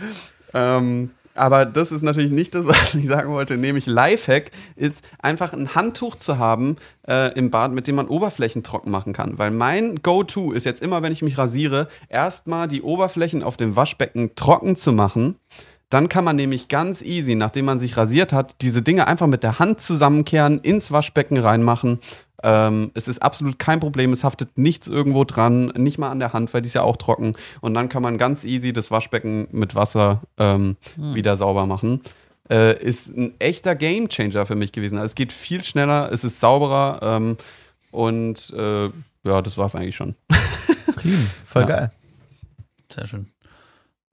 Ähm, 0.55 1.11
aber 1.37 1.67
das 1.67 1.93
ist 1.93 2.03
natürlich 2.03 2.31
nicht 2.31 2.55
das, 2.55 2.67
was 2.67 2.95
ich 2.95 3.07
sagen 3.07 3.33
wollte. 3.33 3.57
Nämlich 3.57 3.87
Lifehack 3.87 4.51
ist 4.75 5.03
einfach 5.19 5.53
ein 5.53 5.75
Handtuch 5.75 6.17
zu 6.17 6.39
haben 6.39 6.77
äh, 7.09 7.33
im 7.39 7.51
Bad, 7.51 7.73
mit 7.73 7.87
dem 7.87 7.97
man 7.97 8.09
Oberflächen 8.09 8.63
trocken 8.63 8.91
machen 8.91 9.13
kann. 9.13 9.39
Weil 9.39 9.51
mein 9.51 10.03
Go-To 10.03 10.53
ist 10.53 10.65
jetzt 10.65 10.83
immer, 10.83 11.03
wenn 11.03 11.13
ich 11.13 11.23
mich 11.23 11.39
rasiere, 11.39 11.89
erstmal 12.09 12.69
die 12.69 12.83
Oberflächen 12.83 13.43
auf 13.43 13.57
dem 13.57 13.77
Waschbecken 13.77 14.35
trocken 14.35 14.77
zu 14.77 14.93
machen. 14.93 15.37
Dann 15.89 16.09
kann 16.09 16.25
man 16.25 16.35
nämlich 16.35 16.67
ganz 16.67 17.01
easy, 17.01 17.37
nachdem 17.37 17.67
man 17.67 17.79
sich 17.79 17.97
rasiert 17.97 18.33
hat, 18.33 18.57
diese 18.61 18.83
Dinge 18.83 19.07
einfach 19.07 19.29
mit 19.29 19.45
der 19.45 19.61
Hand 19.61 19.81
zusammenkehren, 19.81 20.59
ins 20.61 20.91
Waschbecken 20.91 21.39
reinmachen. 21.39 22.01
Ähm, 22.43 22.91
es 22.95 23.09
ist 23.09 23.23
absolut 23.23 23.59
kein 23.59 23.81
Problem, 23.81 24.13
es 24.13 24.23
haftet 24.25 24.59
nichts 24.59 24.89
irgendwo 24.89 25.25
dran, 25.25 25.67
nicht 25.77 25.99
mal 25.99 26.11
an 26.11 26.19
der 26.19 26.33
Hand, 26.33 26.53
weil 26.53 26.63
die 26.63 26.67
ist 26.69 26.75
ja 26.75 26.83
auch 26.83 26.97
trocken. 26.97 27.35
Und 27.61 27.75
dann 27.75 27.89
kann 27.89 28.03
man 28.03 28.19
ganz 28.19 28.45
easy 28.45 28.73
das 28.73 28.91
Waschbecken 28.91 29.49
mit 29.53 29.75
Wasser 29.75 30.23
ähm, 30.37 30.77
wieder 30.97 31.37
sauber 31.37 31.67
machen. 31.67 32.03
Äh, 32.51 32.81
ist 32.83 33.09
ein 33.17 33.35
echter 33.41 33.75
Gamechanger 33.75 34.47
für 34.47 34.55
mich 34.55 34.73
gewesen. 34.73 34.99
Also 34.99 35.07
es 35.07 35.15
geht 35.15 35.33
viel 35.33 35.65
schneller, 35.65 36.11
es 36.13 36.23
ist 36.25 36.39
sauberer 36.39 37.01
ähm, 37.03 37.37
und 37.91 38.51
äh, 38.57 38.85
ja, 39.25 39.43
das 39.43 39.59
war's 39.59 39.75
eigentlich 39.75 39.97
schon. 39.97 40.15
Clean. 40.97 41.31
Voll 41.45 41.63
Ja. 41.63 41.69
geil. 41.69 41.93
Sehr 42.93 43.07
schön. 43.07 43.27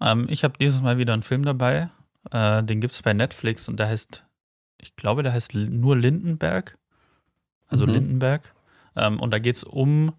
Ähm, 0.01 0.25
ich 0.29 0.43
habe 0.43 0.55
dieses 0.59 0.81
Mal 0.81 0.97
wieder 0.97 1.13
einen 1.13 1.21
Film 1.23 1.43
dabei. 1.45 1.89
Äh, 2.31 2.63
den 2.63 2.81
gibt 2.81 2.93
es 2.93 3.01
bei 3.01 3.13
Netflix 3.13 3.69
und 3.69 3.77
der 3.79 3.87
heißt, 3.89 4.23
ich 4.81 4.95
glaube, 4.95 5.21
der 5.23 5.33
heißt 5.33 5.53
nur 5.53 5.95
Lindenberg. 5.95 6.77
Also 7.73 7.85
Mhm. 7.85 7.93
Lindenberg. 7.93 8.53
Ähm, 8.95 9.19
und 9.19 9.31
da 9.31 9.39
geht 9.39 9.57
es 9.57 9.63
um 9.63 10.13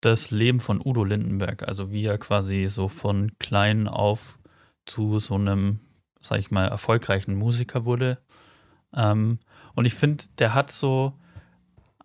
das 0.00 0.30
Leben 0.30 0.60
von 0.60 0.80
Udo 0.84 1.04
Lindenberg. 1.04 1.66
Also 1.66 1.90
wie 1.90 2.04
er 2.04 2.18
quasi 2.18 2.66
so 2.68 2.88
von 2.88 3.32
klein 3.38 3.88
auf 3.88 4.38
zu 4.84 5.18
so 5.18 5.36
einem, 5.36 5.80
sag 6.20 6.38
ich 6.40 6.50
mal, 6.50 6.66
erfolgreichen 6.66 7.34
Musiker 7.36 7.84
wurde. 7.86 8.18
Ähm, 8.94 9.38
und 9.74 9.86
ich 9.86 9.94
finde, 9.94 10.24
der 10.38 10.52
hat 10.54 10.70
so 10.70 11.14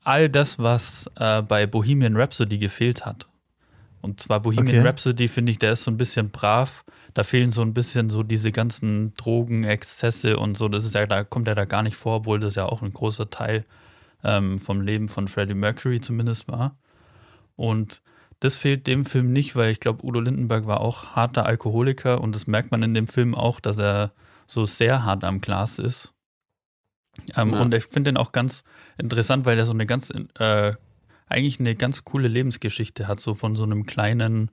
all 0.03 0.29
das, 0.29 0.59
was 0.59 1.09
äh, 1.17 1.41
bei 1.41 1.67
Bohemian 1.67 2.15
Rhapsody 2.15 2.57
gefehlt 2.57 3.05
hat. 3.05 3.27
Und 4.01 4.21
zwar 4.21 4.39
Bohemian 4.39 4.77
Okay. 4.77 4.87
Rhapsody, 4.87 5.27
finde 5.27 5.51
ich, 5.51 5.59
der 5.59 5.73
ist 5.73 5.83
so 5.83 5.91
ein 5.91 5.97
bisschen 5.97 6.29
brav. 6.29 6.85
Da 7.13 7.23
fehlen 7.23 7.51
so 7.51 7.61
ein 7.61 7.73
bisschen 7.73 8.09
so 8.09 8.23
diese 8.23 8.53
ganzen 8.53 9.13
Drogen, 9.15 9.65
Exzesse 9.65 10.37
und 10.39 10.55
so. 10.57 10.69
Das 10.69 10.85
ist 10.85 10.95
ja, 10.95 11.05
da 11.05 11.25
kommt 11.25 11.49
er 11.49 11.55
da 11.55 11.65
gar 11.65 11.83
nicht 11.83 11.97
vor, 11.97 12.17
obwohl 12.17 12.39
das 12.39 12.55
ja 12.55 12.65
auch 12.65 12.81
ein 12.81 12.93
großer 12.93 13.29
Teil 13.29 13.65
ähm, 14.23 14.59
vom 14.59 14.81
Leben 14.81 15.09
von 15.09 15.27
Freddie 15.27 15.53
Mercury 15.53 16.01
zumindest 16.01 16.47
war. 16.47 16.77
Und 17.55 18.01
das 18.39 18.55
fehlt 18.55 18.87
dem 18.87 19.05
Film 19.05 19.33
nicht, 19.33 19.55
weil 19.55 19.71
ich 19.71 19.79
glaube, 19.79 20.05
Udo 20.05 20.21
Lindenberg 20.21 20.65
war 20.65 20.79
auch 20.81 21.15
harter 21.15 21.45
Alkoholiker 21.45 22.21
und 22.21 22.33
das 22.33 22.47
merkt 22.47 22.71
man 22.71 22.83
in 22.83 22.93
dem 22.93 23.07
Film 23.07 23.35
auch, 23.35 23.59
dass 23.59 23.77
er 23.77 24.13
so 24.47 24.65
sehr 24.65 25.03
hart 25.03 25.23
am 25.23 25.41
Glas 25.41 25.77
ist. 25.79 26.13
Ähm, 27.35 27.53
Ja. 27.53 27.61
Und 27.61 27.73
ich 27.73 27.85
finde 27.85 28.11
den 28.11 28.17
auch 28.17 28.31
ganz 28.31 28.63
interessant, 28.97 29.45
weil 29.45 29.57
er 29.57 29.65
so 29.65 29.73
eine 29.73 29.85
ganz, 29.85 30.11
äh, 30.39 30.73
eigentlich 31.27 31.59
eine 31.59 31.75
ganz 31.75 32.05
coole 32.05 32.27
Lebensgeschichte 32.27 33.07
hat, 33.07 33.19
so 33.19 33.33
von 33.33 33.55
so 33.55 33.63
einem 33.63 33.85
kleinen 33.85 34.51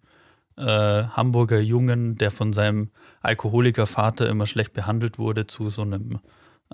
äh, 0.57 1.05
Hamburger 1.05 1.61
Jungen, 1.61 2.17
der 2.17 2.31
von 2.31 2.53
seinem 2.53 2.91
Alkoholikervater 3.21 4.29
immer 4.29 4.47
schlecht 4.47 4.73
behandelt 4.73 5.19
wurde, 5.19 5.47
zu 5.47 5.71
so 5.71 5.83
einem 5.83 6.19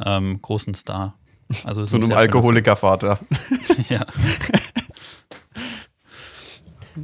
ähm, 0.02 0.40
großen 0.40 0.74
Star. 0.74 1.18
Also 1.64 1.84
Zu 1.86 1.96
ein 1.96 2.04
einem 2.04 2.12
Alkoholikervater. 2.12 3.18
Ja. 3.88 4.06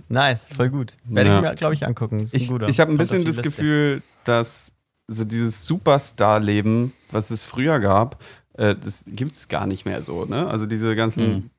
Nice, 0.09 0.47
voll 0.55 0.69
gut. 0.69 0.97
Werde 1.05 1.31
Ja. 1.31 1.37
ich 1.39 1.43
mir, 1.43 1.55
glaube 1.55 1.75
ich, 1.75 1.87
angucken. 1.87 2.21
Ist 2.21 2.35
Ich, 2.35 2.51
ich 2.51 2.81
habe 2.81 2.93
ein 2.93 2.99
bisschen 2.99 3.25
das 3.25 3.37
Liste. 3.37 3.43
Gefühl, 3.43 4.03
dass 4.25 4.71
so 5.07 5.25
dieses 5.25 5.65
Superstar-Leben, 5.67 6.93
was 7.11 7.31
es 7.31 7.43
früher 7.45 7.81
gab, 7.81 8.23
äh, 8.55 8.75
das 8.75 9.05
gibt 9.07 9.37
es 9.39 9.49
gar 9.49 9.67
nicht 9.67 9.87
mehr 9.87 10.03
so. 10.03 10.27
Ne? 10.27 10.47
Also 10.47 10.67
diese 10.67 10.95
ganzen. 10.95 11.29
Mhm. 11.33 11.51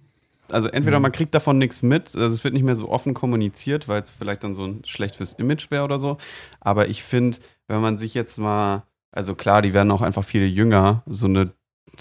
Also 0.51 0.67
entweder 0.67 0.97
Mhm. 0.97 1.03
man 1.03 1.11
kriegt 1.11 1.33
davon 1.35 1.57
nichts 1.59 1.81
mit, 1.83 2.15
also 2.15 2.33
es 2.33 2.43
wird 2.43 2.55
nicht 2.55 2.63
mehr 2.63 2.75
so 2.75 2.89
offen 2.89 3.13
kommuniziert, 3.13 3.87
weil 3.87 4.01
es 4.01 4.09
vielleicht 4.09 4.43
dann 4.43 4.55
so 4.55 4.65
ein 4.65 4.81
schlecht 4.83 5.15
fürs 5.15 5.33
Image 5.33 5.69
wäre 5.69 5.83
oder 5.83 5.99
so. 5.99 6.17
Aber 6.59 6.87
ich 6.87 7.03
finde, 7.03 7.37
wenn 7.67 7.81
man 7.81 7.99
sich 7.99 8.15
jetzt 8.15 8.37
mal, 8.39 8.81
also 9.11 9.35
klar, 9.35 9.61
die 9.61 9.73
werden 9.73 9.91
auch 9.91 10.01
einfach 10.01 10.23
viel 10.23 10.45
jünger, 10.47 11.03
so 11.07 11.27
eine, 11.27 11.51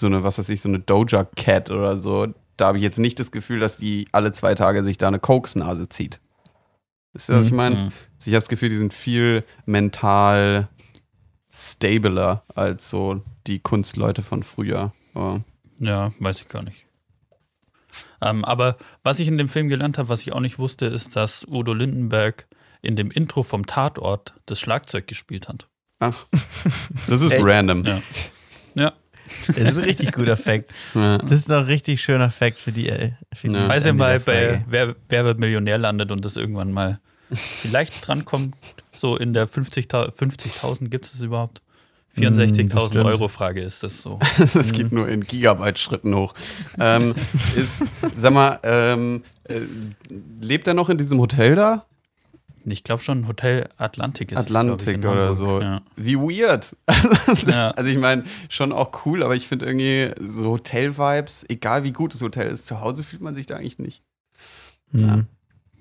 so 0.01 0.07
eine, 0.07 0.23
was 0.23 0.39
weiß 0.39 0.49
ich, 0.49 0.61
so 0.61 0.69
eine 0.69 0.79
Doja 0.79 1.25
Cat 1.25 1.71
oder 1.71 1.97
so, 1.97 2.29
da 2.57 2.67
habe 2.67 2.79
ich 2.79 2.85
jetzt 2.85 2.99
nicht 2.99 3.19
das 3.19 3.31
Gefühl, 3.31 3.61
dass 3.61 3.79
die 3.79 4.09
alle 4.13 4.33
zwei 4.33 4.55
Tage 4.55 4.83
sich 4.83 4.99
da 4.99 5.09
eine 5.09 5.19
Koksnase 5.19 5.89
zieht. 5.89 6.21
Wisst 7.13 7.31
ihr, 7.31 7.37
was 7.37 7.47
ich 7.47 7.53
meine? 7.53 7.77
Mhm. 7.77 7.93
Also 8.19 8.27
ich 8.27 8.35
habe 8.35 8.41
das 8.41 8.49
Gefühl, 8.49 8.69
die 8.69 8.77
sind 8.77 8.93
viel 8.93 9.45
mental 9.65 10.69
stabler 11.53 12.45
als 12.55 12.91
so 12.91 13.23
die 13.47 13.61
Kunstleute 13.61 14.23
von 14.23 14.43
früher. 14.43 14.93
Aber 15.15 15.43
Ja, 15.79 16.13
weiß 16.19 16.41
ich 16.41 16.49
gar 16.49 16.63
nicht. 16.63 16.87
Ähm, 18.21 18.45
aber 18.45 18.77
was 19.03 19.21
ich 19.21 19.29
in 19.29 19.39
dem 19.39 19.49
Film 19.49 19.69
gelernt 19.69 19.99
habe, 19.99 20.09
was 20.09 20.21
ich 20.23 20.33
auch 20.33 20.41
nicht 20.41 20.59
wusste, 20.59 20.87
ist, 20.87 21.17
dass 21.17 21.47
Udo 21.49 21.73
Lindenberg 21.73 22.47
in 22.83 22.97
dem 22.97 23.11
Intro 23.11 23.43
vom 23.43 23.67
Tatort 23.67 24.35
das 24.47 24.61
Schlagzeug 24.61 25.07
gespielt 25.07 25.49
hat. 25.49 25.69
ach, 26.01 26.27
das 27.09 27.21
ist 27.21 27.33
random. 27.39 27.85
Ja. 27.85 28.03
Ja. 28.75 28.93
Das 29.47 29.57
ist 29.57 29.65
ein 29.65 29.77
richtig 29.79 30.13
guter 30.13 30.37
Fact. 30.37 30.71
Ja. 30.95 31.19
Das 31.19 31.33
ist 31.33 31.49
noch 31.49 31.59
ein 31.59 31.65
richtig 31.65 32.01
schöner 32.01 32.31
Fact 32.31 32.59
für 32.59 32.73
die. 32.73 32.89
äh, 32.89 33.13
Für 33.35 33.49
die 33.49 33.55
Ja. 33.55 33.67
Falls 33.67 33.85
ihr 33.87 33.93
mal 33.93 34.19
bei 34.21 34.63
wer, 34.69 34.95
wer 35.09 35.25
wird 35.25 35.39
Millionär 35.39 35.79
landet 35.79 36.11
und 36.13 36.25
das 36.25 36.37
irgendwann 36.37 36.73
mal 36.73 36.99
vielleicht 37.31 38.07
drankommt, 38.07 38.55
so 38.91 39.17
in 39.17 39.33
der 39.35 39.47
50.000 39.49 40.13
50.000 40.15 40.89
gibt 40.89 41.07
es 41.07 41.21
überhaupt? 41.21 41.61
Mm, 42.17 42.23
64.000 42.23 42.75
bestimmt. 42.75 43.05
Euro 43.05 43.29
Frage 43.29 43.61
ist 43.61 43.83
das 43.83 44.01
so. 44.01 44.19
Das 44.55 44.73
geht 44.73 44.93
nur 44.93 45.09
in 45.09 45.21
Gigabyte-Schritten 45.21 46.15
hoch. 46.15 46.33
ähm, 46.81 47.15
ist, 47.57 47.85
sag 48.17 48.33
mal, 48.33 48.59
ähm, 48.63 49.23
äh, 49.45 49.61
lebt 50.41 50.67
er 50.67 50.75
noch 50.75 50.89
in 50.89 50.97
diesem 50.99 51.19
Hotel 51.21 51.55
da? 51.55 51.85
Ich 52.71 52.85
glaube 52.85 53.03
schon 53.03 53.29
Hotel 53.29 53.69
Atlantik 53.77 54.33
ist 54.33 54.39
Atlantik 54.39 54.81
es, 54.81 54.87
ich, 54.89 54.95
in 54.95 55.07
oder 55.07 55.35
so. 55.35 55.61
Ja. 55.61 55.81
Wie 55.97 56.17
weird. 56.17 56.75
Ja. 57.47 57.71
Also 57.73 57.91
ich 57.91 57.99
meine, 57.99 58.25
schon 58.49 58.73
auch 58.73 59.05
cool, 59.07 59.23
aber 59.23 59.37
ich 59.37 59.47
finde 59.49 59.67
irgendwie 59.67 60.11
so 60.21 60.51
Hotel-Vibes, 60.53 61.45
egal 61.49 61.85
wie 61.85 61.93
gut 61.93 62.15
das 62.15 62.23
Hotel 62.23 62.49
ist, 62.51 62.67
zu 62.67 62.81
Hause 62.81 63.05
fühlt 63.05 63.23
man 63.23 63.35
sich 63.35 63.47
da 63.47 63.57
eigentlich 63.57 63.79
nicht. 63.79 64.03
Mhm. 64.93 65.27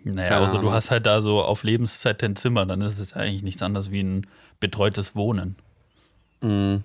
Naja, 0.03 0.29
Keine 0.29 0.45
also 0.45 0.59
du 0.61 0.71
hast 0.71 0.91
halt 0.91 1.05
da 1.05 1.21
so 1.21 1.41
auf 1.41 1.63
Lebenszeit 1.63 2.21
dein 2.21 2.35
Zimmer, 2.35 2.65
dann 2.65 2.81
ist 2.81 2.99
es 2.99 3.13
eigentlich 3.13 3.43
nichts 3.43 3.61
anderes 3.61 3.91
wie 3.91 4.01
ein 4.01 4.27
betreutes 4.59 5.15
Wohnen. 5.15 5.55
Mhm. 6.41 6.83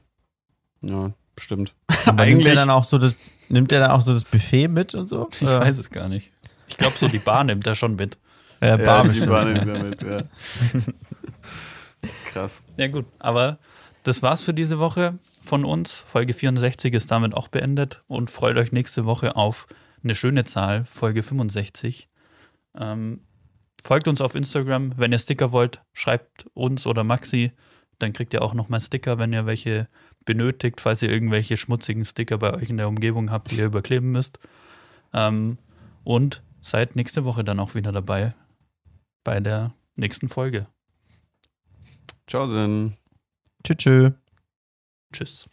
Ja, 0.83 1.13
stimmt. 1.39 1.75
Aber 2.07 2.25
nimmt 2.27 2.41
Eigentlich- 2.41 2.47
er 2.49 2.55
dann 2.57 2.71
auch 2.71 2.85
so 2.85 2.99
das, 2.99 3.15
nimmt 3.49 3.71
er 3.73 3.81
dann 3.81 3.91
auch 3.93 4.01
so 4.01 4.13
das 4.13 4.25
Buffet 4.25 4.69
mit 4.69 4.95
und 4.95 5.09
so? 5.09 5.29
Ich 5.33 5.47
weiß 5.47 5.79
es 5.79 5.91
gar 5.91 6.09
nicht. 6.09 6.33
Ich 6.69 6.77
glaube, 6.79 6.97
so 6.99 7.07
die 7.09 7.19
Bar 7.19 7.45
nimmt 7.45 7.67
er 7.67 7.75
schon 7.75 7.97
mit. 7.97 8.17
Ja, 8.63 8.77
Ja, 8.79 9.03
Bar 9.27 9.49
in 9.49 9.67
damit, 9.67 10.03
ja. 10.03 10.23
Krass. 12.33 12.63
Ja, 12.77 12.87
gut. 12.89 13.07
Aber 13.19 13.59
das 14.05 14.23
war's 14.23 14.43
für 14.43 14.55
diese 14.55 14.79
Woche 14.79 15.19
von 15.43 15.65
uns. 15.65 15.93
Folge 15.93 16.33
64 16.33 16.95
ist 16.95 17.11
damit 17.11 17.35
auch 17.35 17.49
beendet 17.49 18.03
und 18.07 18.31
freut 18.31 18.57
euch 18.57 18.73
nächste 18.73 19.05
Woche 19.05 19.37
auf 19.37 19.67
eine 20.03 20.15
schöne 20.15 20.45
Zahl, 20.45 20.85
Folge 20.85 21.23
65. 21.23 22.09
Ähm, 22.79 23.21
folgt 23.83 24.09
uns 24.09 24.21
auf 24.21 24.35
Instagram. 24.35 24.97
Wenn 24.97 25.13
ihr 25.13 25.19
Sticker 25.19 25.53
wollt, 25.53 25.81
schreibt 25.93 26.47
uns 26.55 26.87
oder 26.87 27.05
Maxi. 27.05 27.53
Dann 27.99 28.13
kriegt 28.13 28.33
ihr 28.33 28.43
auch 28.43 28.55
nochmal 28.55 28.81
Sticker, 28.81 29.19
wenn 29.19 29.33
ihr 29.33 29.47
welche 29.47 29.89
benötigt, 30.25 30.81
falls 30.81 31.03
ihr 31.03 31.11
irgendwelche 31.11 31.57
schmutzigen 31.57 32.05
Sticker 32.05 32.39
bei 32.39 32.55
euch 32.55 32.71
in 32.71 32.77
der 32.77 32.89
Umgebung 32.89 33.31
habt, 33.31 33.51
die 33.51 33.57
ihr 33.57 33.67
überkleben 33.67 34.13
müsst. 34.13 34.39
Ähm, 35.13 35.59
und 36.05 36.43
seid 36.63 36.97
nächste 36.97 37.25
Woche 37.25 37.45
dann 37.45 37.61
auch 37.61 37.75
wieder 37.75 37.93
dabei 37.93 38.35
bei 39.25 39.41
der 39.41 39.75
nächsten 39.97 40.29
Folge. 40.29 40.67
Ciao, 42.27 42.47
Sinn. 42.47 42.97
Tschüss. 43.65 43.77
tschüss. 43.77 44.13
Tschüss. 45.13 45.49